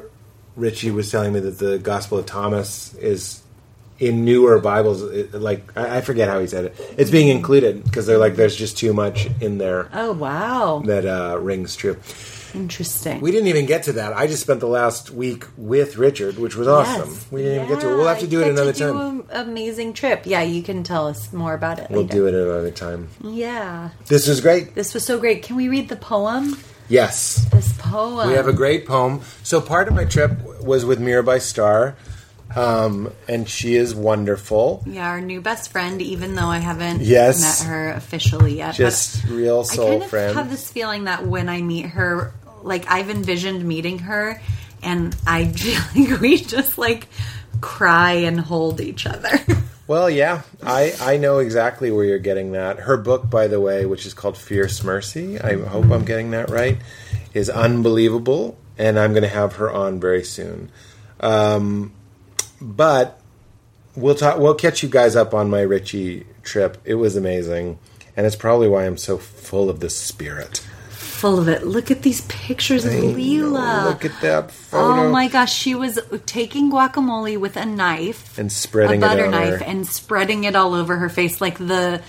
Richie 0.55 0.91
was 0.91 1.11
telling 1.11 1.33
me 1.33 1.39
that 1.41 1.59
the 1.59 1.77
Gospel 1.79 2.17
of 2.17 2.25
Thomas 2.25 2.93
is 2.95 3.41
in 3.99 4.25
newer 4.25 4.59
Bibles. 4.59 5.01
It, 5.03 5.33
like 5.33 5.75
I, 5.77 5.97
I 5.97 6.01
forget 6.01 6.27
how 6.27 6.39
he 6.39 6.47
said 6.47 6.65
it. 6.65 6.95
It's 6.97 7.11
being 7.11 7.27
included 7.29 7.83
because 7.83 8.05
they're 8.07 8.17
like, 8.17 8.35
there's 8.35 8.55
just 8.55 8.77
too 8.77 8.93
much 8.93 9.27
in 9.41 9.57
there 9.59 9.89
oh 9.93 10.11
wow, 10.13 10.81
that 10.85 11.05
uh, 11.05 11.37
rings 11.39 11.75
true. 11.75 11.97
Interesting. 12.53 13.21
We 13.21 13.31
didn't 13.31 13.47
even 13.47 13.65
get 13.65 13.83
to 13.83 13.93
that. 13.93 14.13
I 14.15 14.27
just 14.27 14.41
spent 14.43 14.59
the 14.59 14.67
last 14.67 15.09
week 15.11 15.45
with 15.57 15.97
Richard, 15.97 16.37
which 16.37 16.55
was 16.55 16.67
awesome. 16.67 17.09
Yes. 17.09 17.25
We 17.31 17.41
didn't 17.41 17.55
even 17.63 17.67
get 17.69 17.81
to 17.81 17.91
it. 17.93 17.95
We'll 17.97 18.07
have 18.07 18.19
to 18.19 18.27
do 18.27 18.41
it 18.41 18.47
another 18.49 18.73
time. 18.73 19.21
an 19.29 19.47
amazing 19.47 19.93
trip. 19.93 20.23
Yeah, 20.25 20.41
you 20.41 20.61
can 20.63 20.83
tell 20.83 21.07
us 21.07 21.33
more 21.33 21.53
about 21.53 21.79
it. 21.79 21.89
We'll 21.89 22.01
later. 22.03 22.13
do 22.13 22.27
it 22.27 22.33
another 22.35 22.71
time. 22.71 23.09
Yeah, 23.23 23.89
This 24.07 24.27
was 24.27 24.41
great. 24.41 24.75
this 24.75 24.93
was 24.93 25.03
so 25.05 25.19
great. 25.19 25.43
Can 25.43 25.55
we 25.55 25.67
read 25.69 25.89
the 25.89 25.95
poem? 25.95 26.57
Yes. 26.89 27.45
This 27.51 27.73
poem. 27.79 28.27
We 28.27 28.35
have 28.35 28.47
a 28.47 28.53
great 28.53 28.85
poem. 28.85 29.21
So 29.43 29.59
part 29.61 29.87
of 29.87 29.93
my 29.93 30.05
trip 30.05 30.61
was 30.61 30.85
with 30.85 30.99
Mirabai 30.99 31.41
Starr. 31.41 31.95
Um, 32.55 33.11
and 33.27 33.49
she 33.49 33.73
is 33.73 33.95
wonderful. 33.95 34.83
Yeah, 34.85 35.07
our 35.07 35.21
new 35.21 35.41
best 35.41 35.71
friend, 35.71 35.99
even 36.03 36.35
though 36.35 36.45
I 36.49 36.59
haven't 36.59 37.01
Yes. 37.01 37.41
met 37.63 37.67
her 37.67 37.89
officially 37.93 38.57
yet. 38.57 38.75
Just 38.75 39.23
real 39.25 39.61
I 39.61 39.73
soul 39.73 39.89
kind 39.89 40.03
of 40.03 40.09
friend. 40.11 40.35
have 40.35 40.51
this 40.51 40.69
feeling 40.69 41.05
that 41.05 41.25
when 41.25 41.49
I 41.49 41.63
meet 41.63 41.87
her, 41.87 42.31
like 42.63 42.89
I've 42.89 43.09
envisioned 43.09 43.63
meeting 43.63 43.99
her, 43.99 44.41
and 44.81 45.15
I 45.27 45.45
feel 45.51 45.81
like 45.95 46.19
we 46.21 46.37
just 46.37 46.77
like 46.77 47.07
cry 47.61 48.13
and 48.13 48.39
hold 48.39 48.81
each 48.81 49.05
other. 49.05 49.39
Well, 49.85 50.09
yeah, 50.09 50.43
I, 50.65 50.93
I 51.01 51.17
know 51.17 51.39
exactly 51.39 51.91
where 51.91 52.05
you're 52.05 52.17
getting 52.17 52.53
that. 52.53 52.79
Her 52.79 52.95
book, 52.95 53.29
by 53.29 53.47
the 53.47 53.59
way, 53.59 53.85
which 53.85 54.05
is 54.05 54.13
called 54.13 54.37
Fierce 54.37 54.81
Mercy, 54.81 55.39
I 55.41 55.57
hope 55.57 55.91
I'm 55.91 56.05
getting 56.05 56.31
that 56.31 56.49
right, 56.49 56.77
is 57.33 57.49
unbelievable, 57.49 58.57
and 58.77 58.97
I'm 58.97 59.11
going 59.11 59.23
to 59.23 59.29
have 59.29 59.57
her 59.57 59.69
on 59.69 59.99
very 59.99 60.23
soon. 60.23 60.71
Um, 61.19 61.91
but 62.61 63.19
we'll 63.95 64.15
talk. 64.15 64.39
We'll 64.39 64.55
catch 64.55 64.83
you 64.83 64.89
guys 64.89 65.17
up 65.17 65.33
on 65.33 65.49
my 65.49 65.61
Richie 65.61 66.25
trip. 66.43 66.77
It 66.85 66.95
was 66.95 67.17
amazing, 67.17 67.77
and 68.15 68.25
it's 68.25 68.37
probably 68.37 68.69
why 68.69 68.85
I'm 68.85 68.97
so 68.97 69.17
full 69.17 69.69
of 69.69 69.81
the 69.81 69.89
spirit. 69.89 70.65
Full 71.23 71.39
of 71.39 71.47
it. 71.47 71.65
Look 71.65 71.89
at 71.89 72.01
these 72.01 72.19
pictures 72.27 72.83
of 72.83 72.91
Leela. 72.91 73.85
Look 73.85 74.03
at 74.03 74.19
that 74.19 74.51
photo. 74.51 75.03
Oh 75.03 75.09
my 75.09 75.29
gosh, 75.29 75.53
she 75.53 75.73
was 75.73 75.97
taking 76.25 76.69
guacamole 76.69 77.37
with 77.39 77.55
a 77.55 77.65
knife, 77.65 78.37
And 78.37 78.51
spreading 78.51 79.01
a 79.01 79.07
butter 79.07 79.29
knife, 79.29 79.59
her. 79.59 79.63
and 79.63 79.87
spreading 79.87 80.43
it 80.43 80.53
all 80.53 80.73
over 80.73 80.97
her 80.97 81.07
face 81.07 81.39
like 81.39 81.57
the 81.59 82.01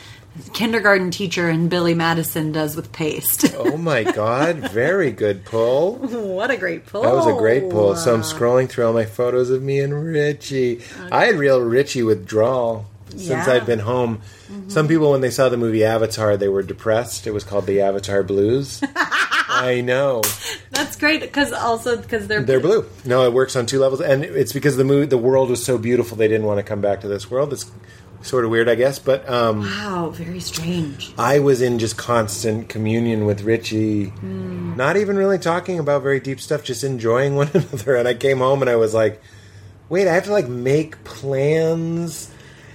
kindergarten 0.53 1.13
teacher 1.13 1.49
in 1.49 1.69
Billy 1.69 1.95
Madison 1.95 2.51
does 2.51 2.75
with 2.75 2.91
paste. 2.91 3.55
Oh 3.65 3.77
my 3.77 4.03
god! 4.03 4.57
Very 4.73 5.13
good 5.13 5.45
pull. 5.45 5.95
what 5.99 6.51
a 6.51 6.57
great 6.57 6.87
pull! 6.87 7.03
That 7.03 7.15
was 7.15 7.29
a 7.29 7.39
great 7.39 7.71
pull. 7.71 7.95
So 7.95 8.13
I'm 8.15 8.23
scrolling 8.23 8.69
through 8.69 8.87
all 8.89 8.93
my 8.93 9.05
photos 9.05 9.49
of 9.49 9.63
me 9.63 9.79
and 9.79 9.95
Richie. 10.07 10.81
I 11.13 11.27
had 11.27 11.37
real 11.37 11.61
Richie 11.61 12.03
withdrawal 12.03 12.87
since 13.11 13.23
Yeah. 13.29 13.47
I'd 13.53 13.67
been 13.67 13.81
home. 13.81 14.21
Some 14.69 14.89
people, 14.89 15.11
when 15.13 15.21
they 15.21 15.31
saw 15.31 15.49
the 15.49 15.57
movie 15.57 15.85
Avatar, 15.85 16.37
they 16.37 16.49
were 16.49 16.63
depressed. 16.63 17.27
It 17.27 17.33
was 17.33 17.45
called 17.45 17.67
the 17.67 17.81
Avatar 17.81 18.23
Blues. 18.23 18.83
I 19.47 19.83
know 19.83 20.23
That's 20.71 20.97
great 20.97 21.21
because 21.21 21.53
also 21.53 21.97
because 21.97 22.27
they're 22.27 22.43
they're 22.43 22.61
blue. 22.61 22.87
No, 23.05 23.25
it 23.25 23.33
works 23.33 23.55
on 23.57 23.67
two 23.67 23.79
levels, 23.79 24.01
and 24.01 24.25
it's 24.25 24.53
because 24.53 24.77
the 24.77 24.85
movie, 24.85 25.07
the 25.07 25.19
world 25.19 25.49
was 25.51 25.65
so 25.65 25.79
beautiful, 25.79 26.17
they 26.17 26.29
didn't 26.29 26.47
want 26.47 26.59
to 26.59 26.65
come 26.65 26.81
back 26.81 27.01
to 27.03 27.09
this 27.09 27.31
world. 27.31 27.53
It's 27.53 27.71
sort 28.23 28.45
of 28.45 28.51
weird, 28.51 28.69
I 28.71 28.75
guess, 28.75 28.99
but 28.99 29.29
um, 29.29 29.61
Wow, 29.61 30.11
very 30.11 30.41
strange. 30.41 31.13
I 31.19 31.39
was 31.41 31.61
in 31.63 31.79
just 31.79 31.97
constant 31.99 32.69
communion 32.71 33.27
with 33.27 33.43
Richie, 33.43 34.13
not 34.23 34.97
even 34.97 35.17
really 35.17 35.39
talking 35.39 35.79
about 35.79 36.03
very 36.03 36.21
deep 36.21 36.41
stuff, 36.41 36.65
just 36.65 36.83
enjoying 36.83 37.37
one 37.37 37.51
another. 37.55 37.97
And 37.97 38.09
I 38.09 38.15
came 38.15 38.39
home 38.39 38.61
and 38.63 38.71
I 38.71 38.77
was 38.77 38.93
like, 38.95 39.21
wait, 39.89 40.09
I 40.09 40.15
have 40.15 40.25
to 40.25 40.33
like 40.33 40.49
make 40.49 41.05
plans. 41.05 42.31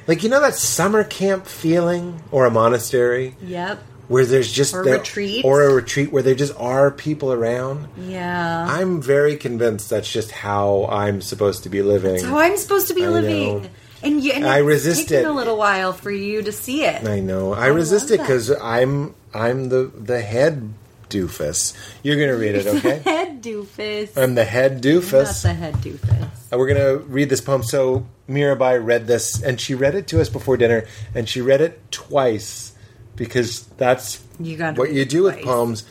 Like, 0.10 0.24
you 0.24 0.30
know 0.30 0.42
that 0.42 0.56
summer 0.56 1.04
camp 1.04 1.46
feeling 1.46 2.20
or 2.32 2.46
a 2.48 2.50
monastery 2.52 3.36
Yep. 3.44 3.78
where 4.08 4.26
there's 4.26 4.52
just 4.52 4.74
Or 4.74 4.82
retreat. 4.82 5.46
or 5.46 5.62
a 5.64 5.72
retreat 5.74 6.12
where 6.12 6.24
there 6.24 6.34
just 6.34 6.54
are 6.58 6.90
people 6.90 7.32
around. 7.32 7.88
Yeah. 7.96 8.66
I'm 8.68 9.04
very 9.04 9.38
convinced 9.38 9.92
that's 9.92 10.12
just 10.12 10.32
how 10.32 10.88
I'm 10.92 11.22
supposed 11.22 11.62
to 11.64 11.70
be 11.70 11.84
living. 11.84 12.14
That's 12.14 12.26
how 12.26 12.40
I'm 12.40 12.58
supposed 12.58 12.88
to 12.88 12.96
be 12.96 13.06
I 13.06 13.10
living. 13.10 13.62
know. 13.62 13.70
And, 14.02 14.24
you, 14.24 14.32
and 14.32 14.48
I 14.48 14.58
it's 14.62 14.66
resist 14.66 15.12
it. 15.12 15.26
a 15.26 15.32
little 15.32 15.58
while 15.58 15.94
for 15.94 16.10
you 16.10 16.42
to 16.42 16.52
see 16.52 16.86
it. 16.86 17.06
I 17.08 17.20
know. 17.20 17.54
I, 17.54 17.68
resist 17.68 18.10
it 18.10 18.20
because 18.20 18.50
I'm 18.50 19.14
I'm 19.34 19.70
the 19.70 19.92
the 19.96 20.22
head 20.22 20.74
doofus. 21.10 21.74
You're 22.02 22.16
gonna 22.16 22.36
read 22.40 22.56
it, 22.56 22.66
okay? 22.78 23.00
head 23.06 23.44
doofus. 23.44 24.18
I'm 24.18 24.34
the 24.36 24.46
head 24.46 24.82
doofus. 24.82 25.44
Not 25.46 25.54
the 25.54 25.54
head 25.54 25.74
doofus. 25.76 26.30
Uh, 26.52 26.58
We're 26.58 26.68
gonna 26.68 26.98
read 26.98 27.30
this 27.30 27.42
poem. 27.42 27.64
So 27.64 28.06
Mirabai 28.28 28.84
read 28.84 29.08
this, 29.08 29.42
and 29.42 29.60
she 29.60 29.76
read 29.76 29.96
it 29.96 30.08
to 30.08 30.22
us 30.22 30.30
before 30.30 30.58
dinner, 30.58 30.86
and 31.14 31.28
she 31.28 31.42
read 31.42 31.62
it 31.62 31.92
twice 31.92 32.74
because 33.16 33.66
that's 33.78 34.24
You 34.40 34.58
what 34.58 34.92
you 34.92 35.06
do 35.06 35.24
with 35.24 35.42
poems. 35.44 35.86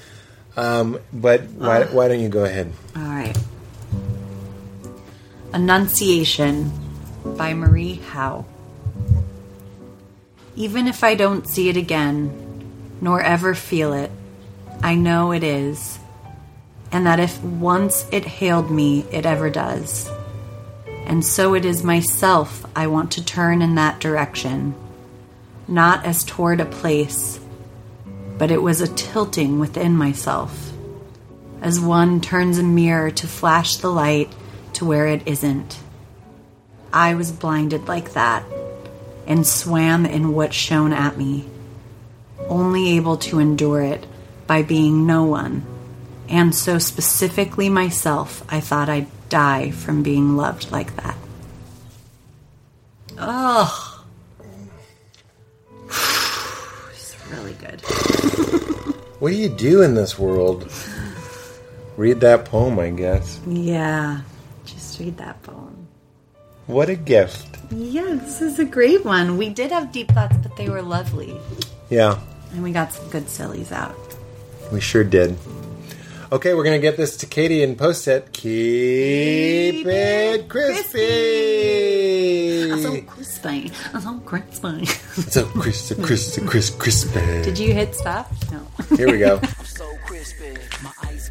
Um, 0.56 0.98
but 1.12 1.43
why, 1.51 1.85
why 1.85 2.09
don't 2.09 2.20
you 2.20 2.28
go 2.28 2.44
ahead? 2.44 2.72
All 2.97 3.02
right. 3.02 3.36
Annunciation 5.52 6.72
by 7.36 7.55
Marie 7.55 7.94
Howe. 7.94 8.44
Even 10.56 10.89
if 10.89 11.05
I 11.05 11.14
don't 11.14 11.47
see 11.47 11.68
it 11.68 11.76
again, 11.76 12.32
nor 13.01 13.22
ever 13.22 13.55
feel 13.55 13.93
it, 13.93 14.10
I 14.82 14.97
know 14.97 15.32
it 15.32 15.44
is, 15.44 16.01
and 16.90 17.06
that 17.06 17.20
if 17.20 17.40
once 17.43 18.06
it 18.10 18.24
hailed 18.24 18.70
me, 18.70 19.05
it 19.12 19.24
ever 19.24 19.51
does. 19.51 20.10
And 21.09 21.24
so 21.24 21.55
it 21.55 21.64
is 21.64 21.82
myself 21.82 22.64
I 22.76 22.86
want 22.86 23.12
to 23.12 23.24
turn 23.24 23.62
in 23.62 23.74
that 23.74 23.98
direction, 23.98 24.74
not 25.66 26.05
as 26.05 26.22
toward 26.22 26.60
a 26.60 26.66
place, 26.66 27.40
but 28.36 28.51
it 28.51 28.62
was 28.62 28.80
a 28.80 28.94
tilting 28.94 29.59
within 29.59 29.97
myself 29.97 30.68
as 31.60 31.80
one 31.80 32.20
turns 32.20 32.59
a 32.59 32.62
mirror 32.62 33.10
to 33.10 33.26
flash 33.26 33.76
the 33.76 33.90
light 33.90 34.32
to 34.74 34.85
where 34.85 35.06
it 35.06 35.26
isn't. 35.26 35.78
I 36.93 37.14
was 37.14 37.32
blinded 37.32 37.89
like 37.89 38.12
that 38.12 38.44
and 39.26 39.47
swam 39.47 40.06
in 40.06 40.32
what 40.32 40.55
shone 40.55 40.93
at 40.93 41.18
me, 41.18 41.48
only 42.48 42.97
able 42.97 43.16
to 43.16 43.40
endure 43.40 43.82
it 43.82 44.06
by 44.47 44.62
being 44.62 45.06
no 45.06 45.24
one, 45.24 45.66
and 46.28 46.55
so 46.55 46.78
specifically 46.78 47.68
myself, 47.68 48.43
I 48.48 48.60
thought 48.60 48.89
I'd 48.89 49.09
die 49.28 49.70
from 49.70 50.02
being 50.02 50.36
loved 50.36 50.70
like 50.72 50.94
that. 50.96 51.16
Ugh. 53.18 54.05
It's 56.90 57.16
really 57.30 57.55
good. 57.55 57.82
What 59.18 59.30
do 59.30 59.36
you 59.36 59.48
do 59.48 59.82
in 59.82 59.94
this 59.94 60.16
world? 60.16 60.70
Read 61.96 62.20
that 62.20 62.44
poem, 62.44 62.78
I 62.78 62.90
guess. 62.90 63.40
Yeah, 63.48 64.20
just 64.64 65.00
read 65.00 65.16
that 65.16 65.42
poem. 65.42 65.88
What 66.68 66.88
a 66.88 66.94
gift. 66.94 67.48
Yeah, 67.72 68.14
this 68.14 68.40
is 68.40 68.60
a 68.60 68.64
great 68.64 69.05
one. 69.05 69.36
We 69.36 69.48
did 69.48 69.72
have 69.72 69.90
deep 69.90 70.12
thoughts, 70.12 70.36
but 70.36 70.56
they 70.56 70.68
were 70.70 70.82
lovely. 70.82 71.36
Yeah, 71.90 72.20
And 72.52 72.62
we 72.62 72.70
got 72.70 72.92
some 72.92 73.09
good 73.10 73.28
sillies 73.28 73.72
out. 73.72 73.98
we 74.70 74.78
sure 74.80 75.02
did. 75.02 75.36
Okay, 76.30 76.52
we're 76.52 76.62
gonna 76.62 76.78
get 76.78 76.98
this 76.98 77.16
to 77.18 77.26
Katie 77.26 77.62
and 77.62 77.78
post 77.78 78.06
it. 78.06 78.30
Keep, 78.34 79.86
it 79.86 80.46
crispy. 80.46 80.98
So 82.82 83.00
crispy. 83.00 83.72
So 83.98 84.20
crispy. 84.26 84.84
So 84.84 85.46
crispy, 85.46 85.94
crispy, 86.02 86.42
crispy, 86.46 86.78
crispy. 86.78 87.42
Did 87.42 87.59
you 87.59 87.72
hit 87.72 87.94
stop? 87.94 88.30
No. 88.52 88.60
Here 88.94 89.10
we 89.10 89.18
go. 89.18 89.40
so 89.64 89.90
crispy. 90.05 90.55
My 90.82 90.92
ice 91.05 91.30